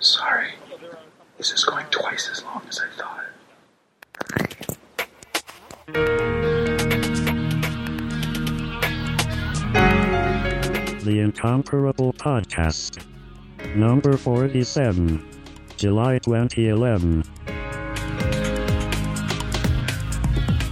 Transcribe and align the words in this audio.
Sorry. 0.00 0.50
This 1.38 1.52
is 1.52 1.64
going 1.64 1.86
twice 1.90 2.28
as 2.30 2.44
long 2.44 2.62
as 2.68 2.80
I 2.80 2.88
thought. 2.96 3.24
The 11.04 11.20
Incomparable 11.20 12.12
Podcast. 12.12 13.04
Number 13.74 14.16
47. 14.16 15.26
July 15.76 16.18
2011. 16.18 17.24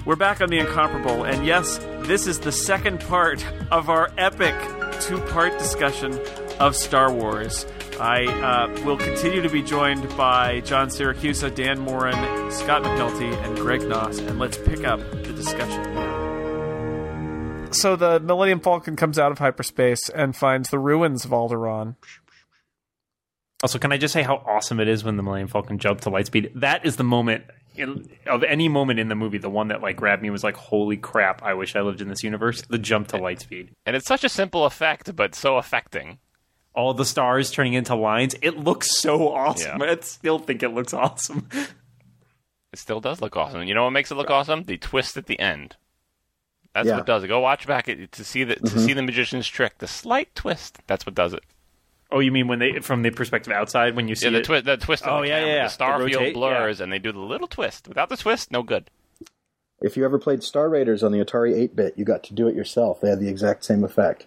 We're 0.04 0.14
back 0.14 0.40
on 0.40 0.50
the 0.50 0.58
incomparable, 0.60 1.24
and 1.24 1.44
yes, 1.44 1.78
this 2.02 2.28
is 2.28 2.38
the 2.38 2.52
second 2.52 3.00
part 3.00 3.44
of 3.72 3.90
our 3.90 4.12
epic 4.16 4.54
two-part 5.00 5.58
discussion 5.58 6.18
of 6.60 6.76
Star 6.76 7.12
Wars. 7.12 7.66
I 8.00 8.26
uh, 8.26 8.84
will 8.84 8.98
continue 8.98 9.40
to 9.40 9.48
be 9.48 9.62
joined 9.62 10.06
by 10.16 10.60
John 10.60 10.88
Siracusa, 10.88 11.54
Dan 11.54 11.78
Moren, 11.80 12.14
Scott 12.50 12.82
McNulty, 12.82 13.32
and 13.44 13.56
Greg 13.56 13.80
Knauss, 13.80 14.18
and 14.18 14.38
let's 14.38 14.58
pick 14.58 14.84
up 14.84 15.00
the 15.00 15.32
discussion. 15.32 15.82
So 17.72 17.96
the 17.96 18.20
Millennium 18.20 18.60
Falcon 18.60 18.96
comes 18.96 19.18
out 19.18 19.32
of 19.32 19.38
hyperspace 19.38 20.08
and 20.10 20.36
finds 20.36 20.68
the 20.68 20.78
ruins 20.78 21.24
of 21.24 21.30
Alderaan. 21.30 21.96
Also, 23.62 23.78
can 23.78 23.92
I 23.92 23.96
just 23.96 24.12
say 24.12 24.22
how 24.22 24.36
awesome 24.46 24.78
it 24.80 24.88
is 24.88 25.02
when 25.02 25.16
the 25.16 25.22
Millennium 25.22 25.48
Falcon 25.48 25.78
jumped 25.78 26.02
to 26.02 26.10
lightspeed? 26.10 26.52
That 26.60 26.84
is 26.84 26.96
the 26.96 27.04
moment 27.04 27.44
in, 27.76 28.08
of 28.26 28.44
any 28.44 28.68
moment 28.68 29.00
in 29.00 29.08
the 29.08 29.14
movie. 29.14 29.38
The 29.38 29.50
one 29.50 29.68
that 29.68 29.80
like 29.80 29.96
grabbed 29.96 30.22
me 30.22 30.28
was 30.30 30.44
like, 30.44 30.56
"Holy 30.56 30.96
crap! 30.98 31.42
I 31.42 31.54
wish 31.54 31.74
I 31.74 31.80
lived 31.80 32.02
in 32.02 32.08
this 32.08 32.22
universe." 32.22 32.62
The 32.62 32.78
jump 32.78 33.08
to 33.08 33.18
lightspeed, 33.18 33.70
And 33.86 33.96
it's 33.96 34.06
such 34.06 34.24
a 34.24 34.28
simple 34.28 34.66
effect, 34.66 35.16
but 35.16 35.34
so 35.34 35.56
affecting. 35.56 36.18
All 36.76 36.94
the 36.94 37.04
stars 37.04 37.50
turning 37.50 37.72
into 37.72 37.94
lines. 37.96 38.34
It 38.42 38.58
looks 38.58 38.98
so 38.98 39.32
awesome. 39.32 39.80
Yeah. 39.80 39.90
I 39.92 39.98
still 40.00 40.38
think 40.38 40.62
it 40.62 40.68
looks 40.68 40.92
awesome. 40.94 41.48
It 42.72 42.78
still 42.78 43.00
does 43.00 43.20
look 43.20 43.36
awesome. 43.36 43.62
You 43.62 43.74
know 43.74 43.84
what 43.84 43.90
makes 43.90 44.10
it 44.10 44.16
look 44.16 44.30
awesome? 44.30 44.64
The 44.64 44.76
twist 44.76 45.16
at 45.16 45.26
the 45.26 45.40
end. 45.40 45.76
That's 46.74 46.86
Yeah. 46.88 46.96
what 46.98 47.06
does 47.06 47.24
it. 47.24 47.28
Go 47.28 47.40
watch 47.40 47.66
back 47.66 47.88
it 47.88 48.12
to 48.12 48.22
see 48.24 48.44
the 48.44 48.56
to 48.56 48.60
mm-hmm. 48.60 48.78
see 48.80 48.92
the 48.92 49.02
magician's 49.02 49.48
trick. 49.48 49.78
The 49.78 49.88
slight 49.88 50.34
twist. 50.34 50.78
That's 50.86 51.06
what 51.06 51.14
does 51.14 51.32
it. 51.32 51.42
Oh, 52.10 52.20
you 52.20 52.30
mean 52.30 52.46
when 52.46 52.58
they 52.58 52.80
from 52.80 53.02
the 53.02 53.10
perspective 53.10 53.52
outside 53.52 53.96
when 53.96 54.06
you 54.08 54.14
see 54.14 54.26
Yeah, 54.26 54.32
the, 54.32 54.38
it? 54.38 54.44
twi- 54.44 54.60
the 54.60 54.76
twist. 54.76 55.04
Oh, 55.06 55.22
the 55.22 55.28
yeah, 55.28 55.38
camera. 55.38 55.48
yeah, 55.48 55.56
yeah. 55.56 55.62
The 55.64 55.68
star 55.70 55.98
The 55.98 56.06
field 56.06 56.20
rotate, 56.20 56.34
blurs, 56.34 56.80
and 56.80 56.92
they 56.92 56.98
do 56.98 57.10
the 57.12 57.18
little 57.18 57.48
twist. 57.48 57.88
Without 57.88 58.10
the 58.10 58.16
twist, 58.16 58.52
no 58.52 58.62
good. 58.62 58.90
If 59.80 59.96
you 59.96 60.04
ever 60.04 60.18
played 60.18 60.42
Star 60.42 60.68
Raiders 60.70 61.02
on 61.02 61.12
the 61.12 61.18
Atari 61.22 61.54
8 61.54 61.76
bit, 61.76 61.94
you 61.98 62.04
got 62.04 62.22
to 62.24 62.34
do 62.34 62.46
it 62.48 62.54
yourself. 62.54 63.00
They 63.00 63.10
had 63.10 63.20
the 63.20 63.28
exact 63.28 63.64
same 63.64 63.84
effect. 63.84 64.26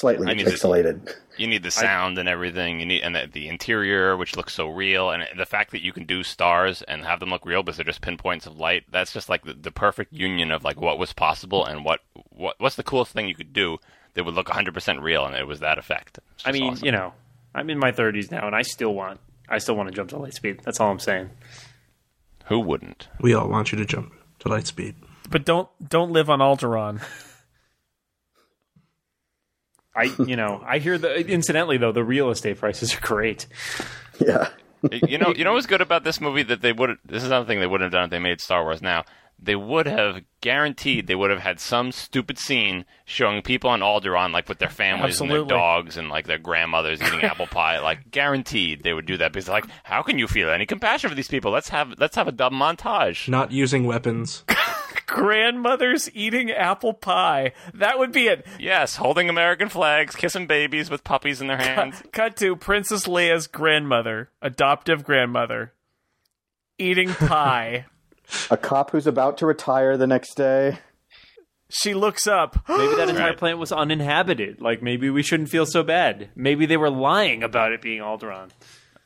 Slightly 0.00 0.28
I 0.30 0.34
need 0.34 0.46
to- 0.46 0.50
pixelated. 0.52 1.14
You 1.36 1.46
need 1.46 1.62
the 1.62 1.70
sound 1.70 2.16
and 2.16 2.26
everything. 2.26 2.80
You 2.80 2.86
need 2.86 3.02
and 3.02 3.14
the, 3.14 3.28
the 3.30 3.48
interior, 3.48 4.16
which 4.16 4.34
looks 4.34 4.54
so 4.54 4.68
real, 4.68 5.10
and 5.10 5.22
the 5.38 5.44
fact 5.44 5.72
that 5.72 5.82
you 5.82 5.92
can 5.92 6.04
do 6.06 6.22
stars 6.22 6.80
and 6.82 7.04
have 7.04 7.20
them 7.20 7.28
look 7.28 7.44
real 7.44 7.62
because 7.62 7.76
they're 7.76 7.84
just 7.84 8.00
pinpoints 8.00 8.46
of 8.46 8.56
light. 8.56 8.84
That's 8.90 9.12
just 9.12 9.28
like 9.28 9.44
the, 9.44 9.52
the 9.52 9.70
perfect 9.70 10.12
union 10.12 10.50
of 10.52 10.64
like 10.64 10.80
what 10.80 10.98
was 10.98 11.12
possible 11.12 11.64
and 11.66 11.84
what 11.84 12.00
what 12.30 12.56
what's 12.58 12.76
the 12.76 12.82
coolest 12.82 13.12
thing 13.12 13.28
you 13.28 13.34
could 13.34 13.52
do 13.52 13.76
that 14.14 14.24
would 14.24 14.34
look 14.34 14.48
100% 14.48 15.02
real, 15.02 15.26
and 15.26 15.36
it 15.36 15.46
was 15.46 15.60
that 15.60 15.76
effect. 15.78 16.18
It's 16.34 16.46
I 16.46 16.52
mean, 16.52 16.72
awesome. 16.72 16.84
you 16.86 16.92
know, 16.92 17.12
I'm 17.54 17.68
in 17.68 17.78
my 17.78 17.92
30s 17.92 18.30
now, 18.30 18.46
and 18.46 18.56
I 18.56 18.62
still 18.62 18.94
want, 18.94 19.20
I 19.50 19.58
still 19.58 19.76
want 19.76 19.88
to 19.90 19.94
jump 19.94 20.08
to 20.10 20.16
lightspeed. 20.16 20.62
That's 20.62 20.80
all 20.80 20.90
I'm 20.90 20.98
saying. 20.98 21.28
who 22.46 22.58
wouldn't? 22.60 23.08
We 23.20 23.34
all 23.34 23.48
want 23.48 23.70
you 23.72 23.78
to 23.78 23.84
jump 23.84 24.12
to 24.40 24.48
light 24.48 24.66
speed. 24.66 24.94
But 25.28 25.44
don't 25.44 25.68
don't 25.86 26.10
live 26.12 26.28
on 26.30 26.38
Alderaan. 26.40 27.00
I, 29.94 30.04
you 30.26 30.36
know, 30.36 30.62
I 30.64 30.78
hear 30.78 30.98
the. 30.98 31.26
Incidentally, 31.26 31.76
though, 31.78 31.92
the 31.92 32.04
real 32.04 32.30
estate 32.30 32.58
prices 32.58 32.94
are 32.94 33.00
great. 33.00 33.46
Yeah. 34.20 34.48
you 34.90 35.18
know, 35.18 35.34
you 35.34 35.44
know 35.44 35.54
what's 35.54 35.66
good 35.66 35.80
about 35.80 36.04
this 36.04 36.20
movie 36.20 36.42
that 36.44 36.62
they 36.62 36.72
would. 36.72 36.96
This 37.04 37.22
is 37.22 37.28
another 37.28 37.46
thing 37.46 37.60
they 37.60 37.66
wouldn't 37.66 37.92
have 37.92 37.98
done 37.98 38.04
if 38.04 38.10
they 38.10 38.18
made 38.18 38.40
Star 38.40 38.62
Wars 38.62 38.80
now. 38.80 39.04
They 39.42 39.56
would 39.56 39.86
have 39.86 40.20
guaranteed 40.42 41.06
they 41.06 41.14
would 41.14 41.30
have 41.30 41.40
had 41.40 41.60
some 41.60 41.92
stupid 41.92 42.38
scene 42.38 42.84
showing 43.06 43.40
people 43.40 43.70
on 43.70 43.80
Alderaan 43.80 44.32
like 44.32 44.50
with 44.50 44.58
their 44.58 44.68
families 44.68 45.18
and 45.18 45.30
their 45.30 45.46
dogs 45.46 45.96
and 45.96 46.10
like 46.10 46.26
their 46.26 46.36
grandmothers 46.38 47.00
eating 47.00 47.22
apple 47.22 47.46
pie. 47.46 47.78
Like 47.82 48.10
guaranteed 48.10 48.82
they 48.82 48.92
would 48.92 49.06
do 49.06 49.16
that 49.16 49.32
because 49.32 49.48
like 49.48 49.64
how 49.82 50.02
can 50.02 50.18
you 50.18 50.28
feel 50.28 50.50
any 50.50 50.66
compassion 50.66 51.08
for 51.08 51.16
these 51.16 51.28
people? 51.28 51.50
Let's 51.50 51.70
have 51.70 51.94
let's 51.98 52.16
have 52.16 52.28
a 52.28 52.32
dumb 52.32 52.52
montage. 52.52 53.28
Not 53.28 53.50
using 53.50 53.84
weapons. 53.86 54.44
Grandmothers 55.10 56.08
eating 56.14 56.52
apple 56.52 56.94
pie. 56.94 57.52
That 57.74 57.98
would 57.98 58.12
be 58.12 58.28
it. 58.28 58.46
Yes, 58.60 58.94
holding 58.96 59.28
American 59.28 59.68
flags, 59.68 60.14
kissing 60.14 60.46
babies 60.46 60.88
with 60.88 61.02
puppies 61.02 61.40
in 61.40 61.48
their 61.48 61.56
hands. 61.58 62.00
Cut 62.12 62.36
to 62.36 62.54
Princess 62.54 63.08
Leia's 63.08 63.48
grandmother, 63.48 64.30
adoptive 64.40 65.02
grandmother, 65.02 65.72
eating 66.78 67.08
pie. 67.10 67.86
A 68.52 68.56
cop 68.56 68.92
who's 68.92 69.08
about 69.08 69.36
to 69.38 69.46
retire 69.46 69.96
the 69.96 70.06
next 70.06 70.34
day. 70.36 70.78
she 71.68 71.92
looks 71.92 72.28
up. 72.28 72.64
Maybe 72.68 72.94
that 72.94 73.08
entire 73.08 73.30
Right. 73.30 73.36
planet 73.36 73.58
was 73.58 73.72
uninhabited. 73.72 74.60
Like 74.60 74.80
maybe 74.80 75.10
we 75.10 75.24
shouldn't 75.24 75.48
feel 75.50 75.66
so 75.66 75.82
bad. 75.82 76.28
Maybe 76.36 76.66
they 76.66 76.76
were 76.76 76.90
lying 76.90 77.42
about 77.42 77.72
it 77.72 77.82
being 77.82 78.00
Alderaan. 78.00 78.50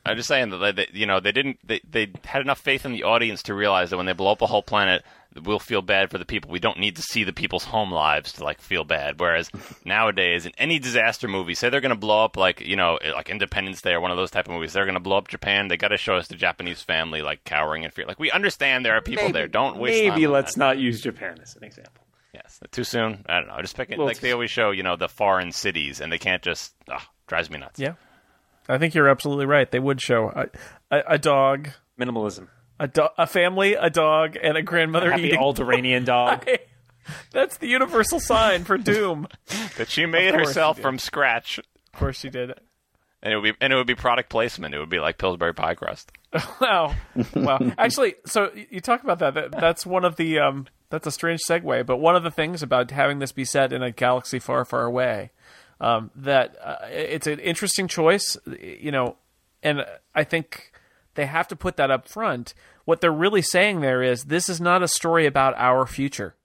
I'm 0.05 0.17
just 0.17 0.27
saying 0.27 0.49
that 0.51 0.57
they, 0.57 0.71
they, 0.71 0.87
you 0.93 1.05
know 1.05 1.19
they 1.19 1.31
didn't 1.31 1.59
they, 1.65 1.81
they 1.89 2.11
had 2.23 2.41
enough 2.41 2.59
faith 2.59 2.85
in 2.85 2.91
the 2.91 3.03
audience 3.03 3.43
to 3.43 3.53
realize 3.53 3.89
that 3.89 3.97
when 3.97 4.05
they 4.05 4.13
blow 4.13 4.31
up 4.31 4.41
a 4.41 4.47
whole 4.47 4.63
planet, 4.63 5.03
we'll 5.43 5.59
feel 5.59 5.81
bad 5.81 6.11
for 6.11 6.17
the 6.17 6.25
people. 6.25 6.51
We 6.51 6.59
don't 6.59 6.79
need 6.79 6.95
to 6.97 7.01
see 7.01 7.23
the 7.23 7.33
people's 7.33 7.65
home 7.65 7.91
lives 7.91 8.33
to 8.33 8.43
like 8.43 8.61
feel 8.61 8.83
bad. 8.83 9.19
Whereas 9.19 9.49
nowadays, 9.83 10.45
in 10.45 10.51
any 10.57 10.79
disaster 10.79 11.27
movie, 11.27 11.55
say 11.55 11.69
they're 11.69 11.81
going 11.81 11.89
to 11.89 11.95
blow 11.95 12.23
up 12.23 12.37
like 12.37 12.61
you 12.61 12.75
know 12.75 12.99
like 13.03 13.29
Independence 13.29 13.81
Day 13.81 13.93
or 13.93 13.99
one 13.99 14.11
of 14.11 14.17
those 14.17 14.31
type 14.31 14.47
of 14.47 14.53
movies, 14.53 14.73
they're 14.73 14.85
going 14.85 14.93
to 14.95 14.99
blow 14.99 15.17
up 15.17 15.27
Japan. 15.27 15.67
They 15.67 15.77
got 15.77 15.89
to 15.89 15.97
show 15.97 16.15
us 16.15 16.27
the 16.27 16.35
Japanese 16.35 16.81
family 16.81 17.21
like 17.21 17.43
cowering 17.43 17.83
in 17.83 17.91
fear. 17.91 18.05
Like 18.05 18.19
we 18.19 18.31
understand 18.31 18.85
there 18.85 18.95
are 18.95 19.01
people 19.01 19.31
there. 19.31 19.47
Don't 19.47 19.77
waste. 19.77 20.03
Maybe 20.03 20.23
time 20.23 20.31
let's 20.31 20.53
that. 20.53 20.59
not 20.59 20.77
use 20.77 21.01
Japan 21.01 21.39
as 21.41 21.55
an 21.55 21.63
example. 21.63 22.03
Yes, 22.33 22.59
too 22.71 22.83
soon. 22.83 23.23
I 23.27 23.39
don't 23.39 23.47
know. 23.47 23.55
I 23.55 23.61
Just 23.61 23.77
pick 23.77 23.89
it 23.91 23.97
Well, 23.97 24.07
like 24.07 24.19
they 24.19 24.33
always 24.33 24.51
show. 24.51 24.71
You 24.71 24.83
know 24.83 24.97
the 24.97 25.07
foreign 25.07 25.51
cities, 25.51 26.01
and 26.01 26.11
they 26.11 26.17
can't 26.17 26.41
just. 26.41 26.73
Oh, 26.91 27.01
drives 27.27 27.49
me 27.49 27.57
nuts. 27.57 27.79
Yeah, 27.79 27.93
I 28.67 28.77
think 28.77 28.95
you're 28.95 29.09
absolutely 29.09 29.45
right. 29.45 29.69
They 29.69 29.79
would 29.79 30.01
show 30.01 30.29
a, 30.29 30.47
a, 30.95 31.03
a 31.11 31.17
dog, 31.17 31.69
Minimalism. 31.99 32.47
a, 32.79 32.87
do- 32.87 33.07
a 33.17 33.27
family, 33.27 33.73
a 33.75 33.89
dog, 33.89 34.37
and 34.41 34.57
a 34.57 34.61
grandmother 34.63 35.11
Happy 35.11 35.23
eating. 35.27 35.39
Alderanian 35.39 36.05
dog. 36.05 36.45
pie. 36.45 36.59
That's 37.31 37.57
the 37.57 37.67
universal 37.67 38.19
sign 38.19 38.63
for 38.63 38.77
doom. 38.77 39.27
That 39.77 39.89
she 39.89 40.05
made 40.07 40.33
herself 40.33 40.77
you 40.77 40.81
did. 40.81 40.87
from 40.87 40.99
scratch. 40.99 41.59
Of 41.59 41.99
course, 41.99 42.19
she 42.19 42.29
did. 42.29 42.53
And 43.21 43.33
it 43.33 43.37
would 43.37 43.43
be 43.43 43.53
and 43.61 43.71
it 43.71 43.75
would 43.75 43.87
be 43.87 43.95
product 43.95 44.29
placement. 44.29 44.73
It 44.73 44.79
would 44.79 44.89
be 44.89 44.99
like 44.99 45.17
Pillsbury 45.17 45.53
pie 45.53 45.75
crust. 45.75 46.11
Wow, 46.59 46.93
wow. 47.33 47.59
Actually, 47.77 48.15
so 48.25 48.51
you 48.69 48.81
talk 48.81 49.03
about 49.03 49.19
that. 49.19 49.35
that. 49.35 49.51
That's 49.51 49.85
one 49.85 50.03
of 50.03 50.15
the. 50.17 50.39
Um, 50.39 50.67
that's 50.89 51.07
a 51.07 51.11
strange 51.11 51.41
segue, 51.47 51.85
but 51.85 51.97
one 51.97 52.15
of 52.15 52.23
the 52.23 52.29
things 52.31 52.61
about 52.61 52.91
having 52.91 53.19
this 53.19 53.31
be 53.31 53.45
set 53.45 53.71
in 53.71 53.81
a 53.81 53.91
galaxy 53.91 54.37
far, 54.39 54.65
far 54.65 54.83
away, 54.83 55.31
um, 55.79 56.11
that 56.15 56.55
uh, 56.63 56.77
it's 56.89 57.27
an 57.27 57.39
interesting 57.39 57.87
choice. 57.87 58.37
You 58.59 58.91
know, 58.91 59.17
and 59.63 59.85
I 60.13 60.23
think 60.23 60.71
they 61.15 61.25
have 61.25 61.47
to 61.49 61.55
put 61.55 61.77
that 61.77 61.91
up 61.91 62.07
front. 62.07 62.53
What 62.85 63.01
they're 63.01 63.11
really 63.11 63.41
saying 63.41 63.81
there 63.81 64.03
is 64.03 64.25
this 64.25 64.49
is 64.49 64.61
not 64.61 64.83
a 64.83 64.87
story 64.87 65.25
about 65.25 65.55
our 65.57 65.85
future. 65.87 66.35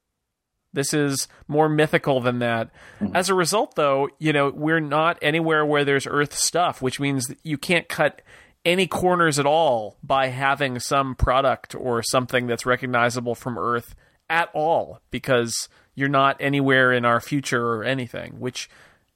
This 0.73 0.95
is 0.95 1.27
more 1.49 1.69
mythical 1.69 2.21
than 2.21 2.39
that. 2.39 2.71
As 3.13 3.29
a 3.29 3.35
result, 3.35 3.75
though, 3.75 4.09
you 4.21 4.33
know, 4.33 4.51
we're 4.55 4.79
not 4.79 5.19
anywhere 5.21 5.67
where 5.67 5.85
there's 5.85 6.07
Earth 6.07 6.33
stuff, 6.33 6.81
which 6.81 7.01
means 7.01 7.27
that 7.27 7.39
you 7.43 7.59
can't 7.59 7.89
cut 7.89 8.23
any 8.65 8.87
corners 8.87 9.39
at 9.39 9.47
all 9.47 9.97
by 10.03 10.29
having 10.29 10.79
some 10.79 11.17
product 11.17 11.75
or 11.75 12.03
something 12.03 12.47
that's 12.47 12.67
recognizable 12.67 13.35
from 13.35 13.59
Earth 13.59 13.97
at 14.29 14.49
all, 14.55 15.01
because 15.11 15.69
you're 15.97 16.09
not 16.09 16.37
anywhere 16.39 16.93
in 16.93 17.05
our 17.05 17.21
future 17.21 17.67
or 17.67 17.83
anything, 17.83 18.39
which 18.39 18.71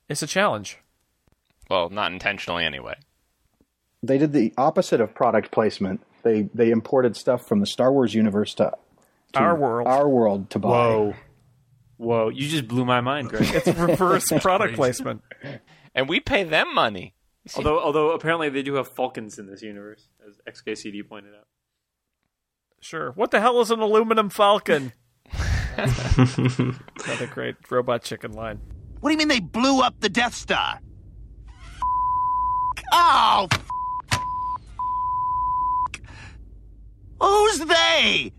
is 0.09 0.23
a 0.23 0.27
challenge. 0.27 0.79
Well, 1.71 1.89
not 1.91 2.13
intentionally 2.13 2.65
anyway. 2.65 2.97
They 4.03 4.19
did 4.19 4.33
the 4.33 4.53
opposite 4.59 5.01
of 5.01 5.15
product 5.15 5.51
placement. 5.51 6.03
They 6.23 6.43
they 6.55 6.71
imported 6.71 7.17
stuff 7.17 7.47
from 7.47 7.61
the 7.61 7.67
Star 7.67 7.93
Wars 7.93 8.15
universe 8.15 8.55
to, 8.55 8.73
to 9.33 9.39
Our 9.39 9.57
world. 9.57 9.89
Our 9.89 10.09
world 10.09 10.51
to 10.51 10.59
buy. 10.59 10.69
Whoa. 10.69 11.15
Whoa. 11.97 12.29
You 12.29 12.49
just 12.49 12.69
blew 12.69 12.85
my 12.85 13.01
mind, 13.01 13.31
Greg. 13.31 13.49
It's 13.55 13.67
reverse 13.79 14.27
product 14.41 14.75
placement. 14.75 15.23
And 15.95 16.09
we 16.09 16.21
pay 16.21 16.45
them 16.45 16.75
money. 16.75 17.15
although 17.57 17.81
although 17.81 18.11
apparently 18.13 18.49
they 18.49 18.63
do 18.63 18.75
have 18.75 18.89
falcons 18.89 19.39
in 19.39 19.47
this 19.47 19.63
universe, 19.63 20.09
as 20.27 20.37
XKCD 20.55 21.07
pointed 21.09 21.35
out. 21.35 21.47
Sure. 22.81 23.13
What 23.13 23.31
the 23.31 23.41
hell 23.41 23.61
is 23.61 23.71
an 23.71 23.81
aluminum 23.81 24.29
falcon? 24.29 24.93
Another 25.77 27.27
great 27.33 27.57
robot 27.71 28.03
chicken 28.03 28.33
line. 28.33 28.61
What 29.05 29.11
do 29.11 29.13
you 29.13 29.19
mean 29.19 29.29
they 29.29 29.41
blew 29.41 29.83
up 29.83 30.01
the 30.01 30.09
Death 30.09 30.35
Star? 30.35 30.81
Oh! 32.91 33.47
Who's 37.21 37.59
they? 37.59 38.33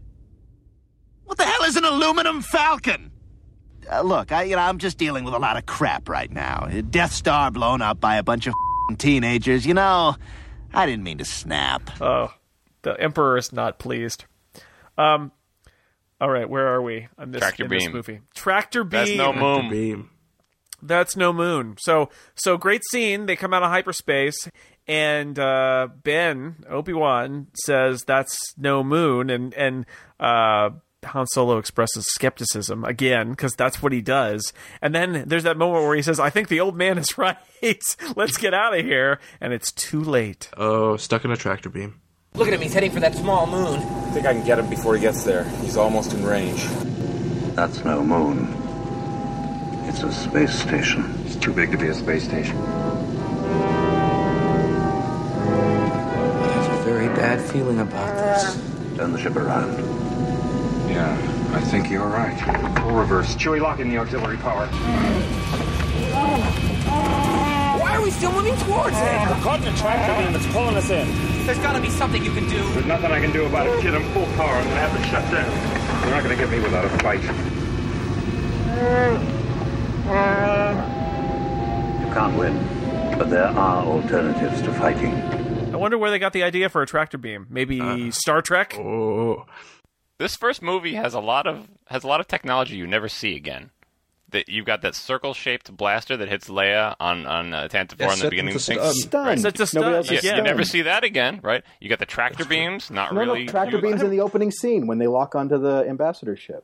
What 1.25 1.37
the 1.37 1.43
hell 1.43 1.65
is 1.65 1.75
an 1.75 1.85
aluminum 1.85 2.41
falcon? 2.41 3.11
Uh, 3.91 4.01
look, 4.01 4.31
I, 4.31 4.45
you 4.45 4.55
know, 4.55 4.63
I'm 4.63 4.79
just 4.79 4.97
dealing 4.97 5.23
with 5.23 5.35
a 5.35 5.37
lot 5.37 5.55
of 5.55 5.67
crap 5.67 6.09
right 6.09 6.31
now. 6.31 6.67
Death 6.89 7.11
Star 7.11 7.51
blown 7.51 7.83
up 7.83 7.99
by 7.99 8.15
a 8.15 8.23
bunch 8.23 8.47
of 8.47 8.55
teenagers. 8.97 9.67
You 9.67 9.75
know, 9.75 10.15
I 10.73 10.87
didn't 10.87 11.03
mean 11.03 11.19
to 11.19 11.25
snap. 11.25 11.91
Oh, 12.01 12.33
the 12.81 12.99
Emperor 12.99 13.37
is 13.37 13.53
not 13.53 13.77
pleased. 13.77 14.25
Um, 14.97 15.31
all 16.19 16.31
right, 16.31 16.49
where 16.49 16.69
are 16.69 16.81
we 16.81 17.07
on 17.19 17.29
this, 17.29 17.41
Tractor 17.41 17.65
in 17.65 17.69
this 17.69 17.83
beam. 17.83 17.93
movie? 17.93 18.21
Tractor 18.33 18.83
beam. 18.83 19.05
That's 19.05 19.15
no 19.15 19.31
moon. 19.31 19.69
Beam. 19.69 20.09
That's 20.87 21.15
no 21.15 21.33
moon. 21.33 21.75
So 21.79 22.09
so 22.35 22.57
great 22.57 22.81
scene. 22.91 23.25
They 23.25 23.35
come 23.35 23.53
out 23.53 23.63
of 23.63 23.69
hyperspace, 23.69 24.49
and 24.87 25.37
uh, 25.39 25.89
Ben 26.03 26.63
Obi 26.69 26.93
Wan 26.93 27.47
says 27.65 28.03
that's 28.05 28.37
no 28.57 28.83
moon, 28.83 29.29
and 29.29 29.53
and 29.53 29.85
uh, 30.19 30.69
Han 31.05 31.27
Solo 31.27 31.57
expresses 31.57 32.05
skepticism 32.07 32.83
again 32.83 33.31
because 33.31 33.53
that's 33.53 33.81
what 33.81 33.91
he 33.91 34.01
does. 34.01 34.53
And 34.81 34.93
then 34.93 35.23
there's 35.27 35.43
that 35.43 35.57
moment 35.57 35.85
where 35.85 35.95
he 35.95 36.01
says, 36.01 36.19
"I 36.19 36.29
think 36.29 36.47
the 36.47 36.59
old 36.59 36.75
man 36.75 36.97
is 36.97 37.17
right. 37.17 37.37
Let's 38.15 38.37
get 38.37 38.53
out 38.53 38.77
of 38.77 38.85
here." 38.85 39.19
And 39.41 39.53
it's 39.53 39.71
too 39.71 40.01
late. 40.01 40.49
Oh, 40.57 40.97
stuck 40.97 41.25
in 41.25 41.31
a 41.31 41.37
tractor 41.37 41.69
beam. 41.69 42.01
Look 42.35 42.49
at 42.49 42.53
him, 42.53 42.59
he's 42.59 42.73
heading 42.73 42.91
for 42.91 42.99
that 42.99 43.15
small 43.15 43.47
moon. 43.47 43.79
I 43.79 44.11
think 44.11 44.25
I 44.25 44.33
can 44.33 44.45
get 44.45 44.59
him 44.59 44.69
before 44.69 44.93
he 44.95 44.99
gets 44.99 45.23
there. 45.23 45.45
He's 45.61 45.77
almost 45.77 46.13
in 46.13 46.21
range. 46.25 46.65
That's 47.55 47.81
no 47.85 48.03
moon. 48.03 48.64
It's 49.95 50.03
a 50.03 50.11
space 50.11 50.53
station. 50.53 51.15
It's 51.25 51.37
too 51.37 51.53
big 51.53 51.71
to 51.71 51.77
be 51.77 51.87
a 51.87 51.93
space 51.93 52.25
station. 52.25 52.57
I 52.57 52.61
have 56.51 56.81
a 56.81 56.83
very 56.83 57.07
bad 57.07 57.39
feeling 57.39 57.79
about 57.79 58.13
this. 58.17 58.61
Turn 58.97 59.13
the 59.13 59.17
ship 59.17 59.37
around. 59.37 59.71
Yeah, 60.89 61.15
I 61.53 61.61
think 61.61 61.89
you're 61.89 62.05
right. 62.05 62.37
Full 62.79 62.91
reverse. 62.91 63.35
Chewie, 63.37 63.61
lock 63.61 63.79
in 63.79 63.87
the 63.87 63.97
auxiliary 63.97 64.35
power. 64.35 64.67
Why 67.79 67.95
are 67.95 68.01
we 68.01 68.11
still 68.11 68.33
moving 68.33 68.57
towards 68.65 68.97
it? 68.97 69.29
We're 69.29 69.39
Caught 69.43 69.61
in 69.61 69.73
a 69.73 69.77
tractor 69.77 70.21
beam 70.21 70.33
that's 70.33 70.47
pulling 70.47 70.75
us 70.75 70.89
in. 70.89 71.07
There's 71.45 71.59
gotta 71.59 71.79
be 71.79 71.89
something 71.89 72.21
you 72.21 72.33
can 72.33 72.49
do. 72.49 72.61
There's 72.73 72.85
nothing 72.85 73.13
I 73.13 73.21
can 73.21 73.31
do 73.31 73.45
about 73.45 73.65
it, 73.67 73.79
kid. 73.81 73.95
I'm 73.95 74.03
full 74.11 74.25
power. 74.35 74.55
I'm 74.57 74.67
gonna 74.67 74.75
have 74.75 74.91
to 74.91 75.03
shut 75.07 75.23
down. 75.31 75.49
You're 76.01 76.11
not 76.11 76.21
gonna 76.21 76.35
get 76.35 76.49
me 76.49 76.59
without 76.59 76.83
a 76.83 76.89
fight. 76.99 77.23
You 80.05 80.11
can't 82.13 82.37
win, 82.37 83.17
but 83.17 83.29
there 83.29 83.47
are 83.47 83.83
alternatives 83.85 84.61
to 84.61 84.71
fighting. 84.73 85.13
I 85.73 85.77
wonder 85.77 85.97
where 85.97 86.11
they 86.11 86.19
got 86.19 86.31
the 86.33 86.43
idea 86.43 86.69
for 86.69 86.81
a 86.81 86.85
tractor 86.87 87.17
beam. 87.17 87.47
Maybe 87.49 88.11
Star 88.11 88.41
Trek. 88.41 88.77
Oh, 88.77 89.45
This 90.19 90.35
first 90.35 90.61
movie 90.61 90.93
has 90.93 91.13
a 91.13 91.19
lot 91.19 91.47
of 91.47 91.67
has 91.87 92.03
a 92.03 92.07
lot 92.07 92.19
of 92.19 92.27
technology 92.27 92.75
you 92.77 92.85
never 92.87 93.09
see 93.09 93.35
again. 93.35 93.71
That 94.29 94.49
you've 94.49 94.65
got 94.65 94.81
that 94.81 94.95
circle-shaped 94.95 95.75
blaster 95.77 96.17
that 96.17 96.27
hits 96.29 96.49
Leia 96.49 96.95
on 96.99 97.25
on 97.25 97.53
uh, 97.53 97.67
Tantive 97.67 97.99
Yeah, 97.99 98.05
in 98.05 98.09
the 98.11 98.15
set 98.17 98.29
beginning. 98.29 98.53
them 98.53 98.59
to 98.59 98.65
Thing. 98.65 98.77
stun. 98.79 98.93
Stunned. 98.95 99.41
Set 99.41 99.55
to 99.55 99.61
Nobody 99.61 99.67
stun, 99.67 99.93
else 99.95 100.05
is 100.05 100.11
Yeah, 100.11 100.19
again. 100.19 100.37
you 100.37 100.43
never 100.43 100.63
see 100.63 100.81
that 100.83 101.03
again, 101.03 101.39
right? 101.43 101.63
You 101.79 101.89
got 101.89 101.99
the 101.99 102.05
tractor 102.05 102.45
beams, 102.45 102.91
not 102.91 103.13
No, 103.13 103.21
really. 103.21 103.45
no, 103.45 103.51
tractor 103.51 103.77
you- 103.77 103.81
beams 103.81 104.01
in 104.03 104.09
the 104.11 104.19
opening 104.21 104.51
scene 104.51 104.87
when 104.87 104.97
they 104.99 105.07
lock 105.07 105.35
onto 105.35 105.57
the 105.57 105.85
ambassador 105.89 106.35
ship. 106.35 106.63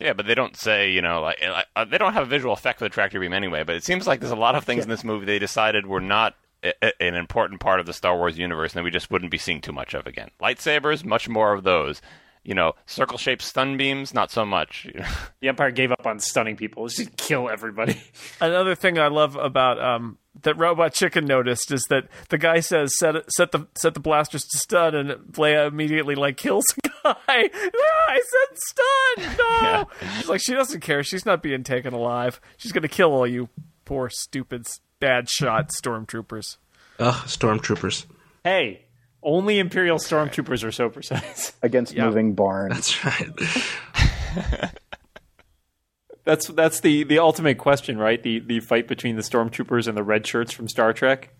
Yeah, 0.00 0.12
but 0.12 0.26
they 0.26 0.34
don't 0.34 0.56
say, 0.56 0.90
you 0.92 1.02
know, 1.02 1.20
like, 1.20 1.38
like 1.42 1.66
uh, 1.74 1.84
they 1.84 1.98
don't 1.98 2.12
have 2.12 2.22
a 2.22 2.26
visual 2.30 2.52
effect 2.54 2.78
for 2.78 2.84
the 2.84 2.88
tractor 2.88 3.18
beam 3.18 3.32
anyway. 3.32 3.64
But 3.64 3.74
it 3.76 3.84
seems 3.84 4.06
like 4.06 4.20
there's 4.20 4.30
a 4.32 4.36
lot 4.36 4.54
of 4.54 4.64
things 4.64 4.84
in 4.84 4.88
this 4.90 5.02
movie 5.04 5.26
they 5.26 5.38
decided 5.40 5.86
were 5.86 6.00
not 6.00 6.34
a, 6.62 6.72
a- 6.82 7.02
an 7.02 7.14
important 7.16 7.60
part 7.60 7.80
of 7.80 7.86
the 7.86 7.92
Star 7.92 8.16
Wars 8.16 8.38
universe, 8.38 8.72
and 8.72 8.78
that 8.78 8.84
we 8.84 8.90
just 8.90 9.10
wouldn't 9.10 9.30
be 9.32 9.38
seeing 9.38 9.60
too 9.60 9.72
much 9.72 9.94
of 9.94 10.06
again. 10.06 10.30
Lightsabers, 10.40 11.04
much 11.04 11.28
more 11.28 11.52
of 11.52 11.64
those. 11.64 12.00
You 12.44 12.54
know, 12.54 12.74
circle-shaped 12.86 13.42
stun 13.42 13.76
beams, 13.76 14.14
not 14.14 14.30
so 14.30 14.44
much. 14.46 14.86
The 15.40 15.48
Empire 15.48 15.70
gave 15.70 15.92
up 15.92 16.06
on 16.06 16.18
stunning 16.18 16.56
people. 16.56 16.84
Let's 16.84 16.96
just 16.96 17.16
kill 17.16 17.48
everybody. 17.48 18.00
Another 18.40 18.74
thing 18.74 18.98
I 18.98 19.08
love 19.08 19.36
about 19.36 19.78
um, 19.80 20.18
that 20.42 20.56
Robot 20.58 20.92
Chicken 20.92 21.24
noticed 21.24 21.72
is 21.72 21.84
that 21.90 22.04
the 22.28 22.38
guy 22.38 22.60
says 22.60 22.96
set 22.98 23.14
set 23.32 23.52
the 23.52 23.66
set 23.76 23.94
the 23.94 24.00
blasters 24.00 24.44
to 24.44 24.58
stun, 24.58 24.94
and 24.94 25.10
Leia 25.34 25.66
immediately 25.68 26.14
like 26.14 26.36
kills 26.36 26.64
a 26.76 26.88
guy. 26.88 26.90
Ah, 27.08 28.06
I 28.08 28.20
said 28.30 28.58
stun. 29.26 29.36
No, 29.38 29.54
Yeah. 29.62 29.84
she's 30.18 30.28
like 30.28 30.40
she 30.42 30.52
doesn't 30.54 30.80
care. 30.80 31.02
She's 31.02 31.24
not 31.24 31.42
being 31.42 31.62
taken 31.64 31.94
alive. 31.94 32.40
She's 32.56 32.72
gonna 32.72 32.88
kill 32.88 33.12
all 33.12 33.26
you 33.26 33.48
poor 33.84 34.10
stupid 34.10 34.66
bad 35.00 35.28
shot 35.30 35.70
stormtroopers. 35.70 36.56
ugh, 36.98 37.14
stormtroopers. 37.26 38.04
hey, 38.44 38.84
only 39.22 39.58
Imperial 39.58 39.98
stormtroopers 39.98 40.64
are 40.64 40.72
so 40.72 40.88
precise. 40.90 41.52
against 41.62 41.92
Yeah. 41.94 42.06
moving 42.06 42.34
barn. 42.34 42.70
That's 42.70 43.04
right. 43.04 44.72
That's 46.28 46.46
that's 46.48 46.80
the 46.80 47.04
the 47.04 47.20
ultimate 47.20 47.56
question, 47.56 47.96
right? 47.96 48.22
The 48.22 48.40
the 48.40 48.60
fight 48.60 48.86
between 48.86 49.16
the 49.16 49.22
stormtroopers 49.22 49.88
and 49.88 49.96
the 49.96 50.02
red 50.02 50.26
shirts 50.26 50.52
from 50.52 50.68
Star 50.68 50.92
Trek. 50.92 51.30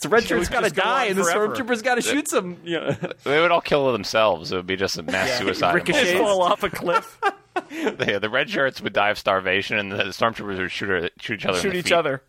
The 0.00 0.08
red 0.08 0.24
shirts 0.24 0.48
would 0.48 0.54
got 0.54 0.60
to 0.60 0.66
just 0.70 0.74
go 0.74 0.82
die, 0.84 1.02
on 1.02 1.08
and 1.10 1.18
the 1.18 1.24
forever. 1.24 1.48
stormtroopers 1.54 1.82
got 1.82 1.96
to 1.96 2.00
shoot 2.00 2.26
some. 2.30 2.56
You 2.64 2.80
know. 2.80 2.96
they 3.24 3.42
would 3.42 3.50
all 3.50 3.60
kill 3.60 3.92
themselves. 3.92 4.52
It 4.52 4.56
would 4.56 4.66
be 4.66 4.76
just 4.76 4.96
a 4.96 5.02
mass 5.02 5.38
suicide. 5.38 5.72
They 5.72 5.74
Ricochets. 5.74 6.12
fall 6.18 6.40
off 6.40 6.62
a 6.62 6.70
cliff, 6.70 7.20
the, 7.68 8.18
the 8.18 8.30
red 8.30 8.48
shirts 8.48 8.80
would 8.80 8.94
die 8.94 9.10
of 9.10 9.18
starvation, 9.18 9.78
and 9.78 9.92
the 9.92 10.04
stormtroopers 10.04 10.60
would 10.60 10.70
shoot, 10.70 11.12
shoot 11.20 11.34
each 11.34 11.44
other. 11.44 11.58
in 11.58 11.62
shoot 11.62 11.70
the 11.72 11.78
each 11.78 11.84
feet. 11.84 11.92
other. 11.92 12.22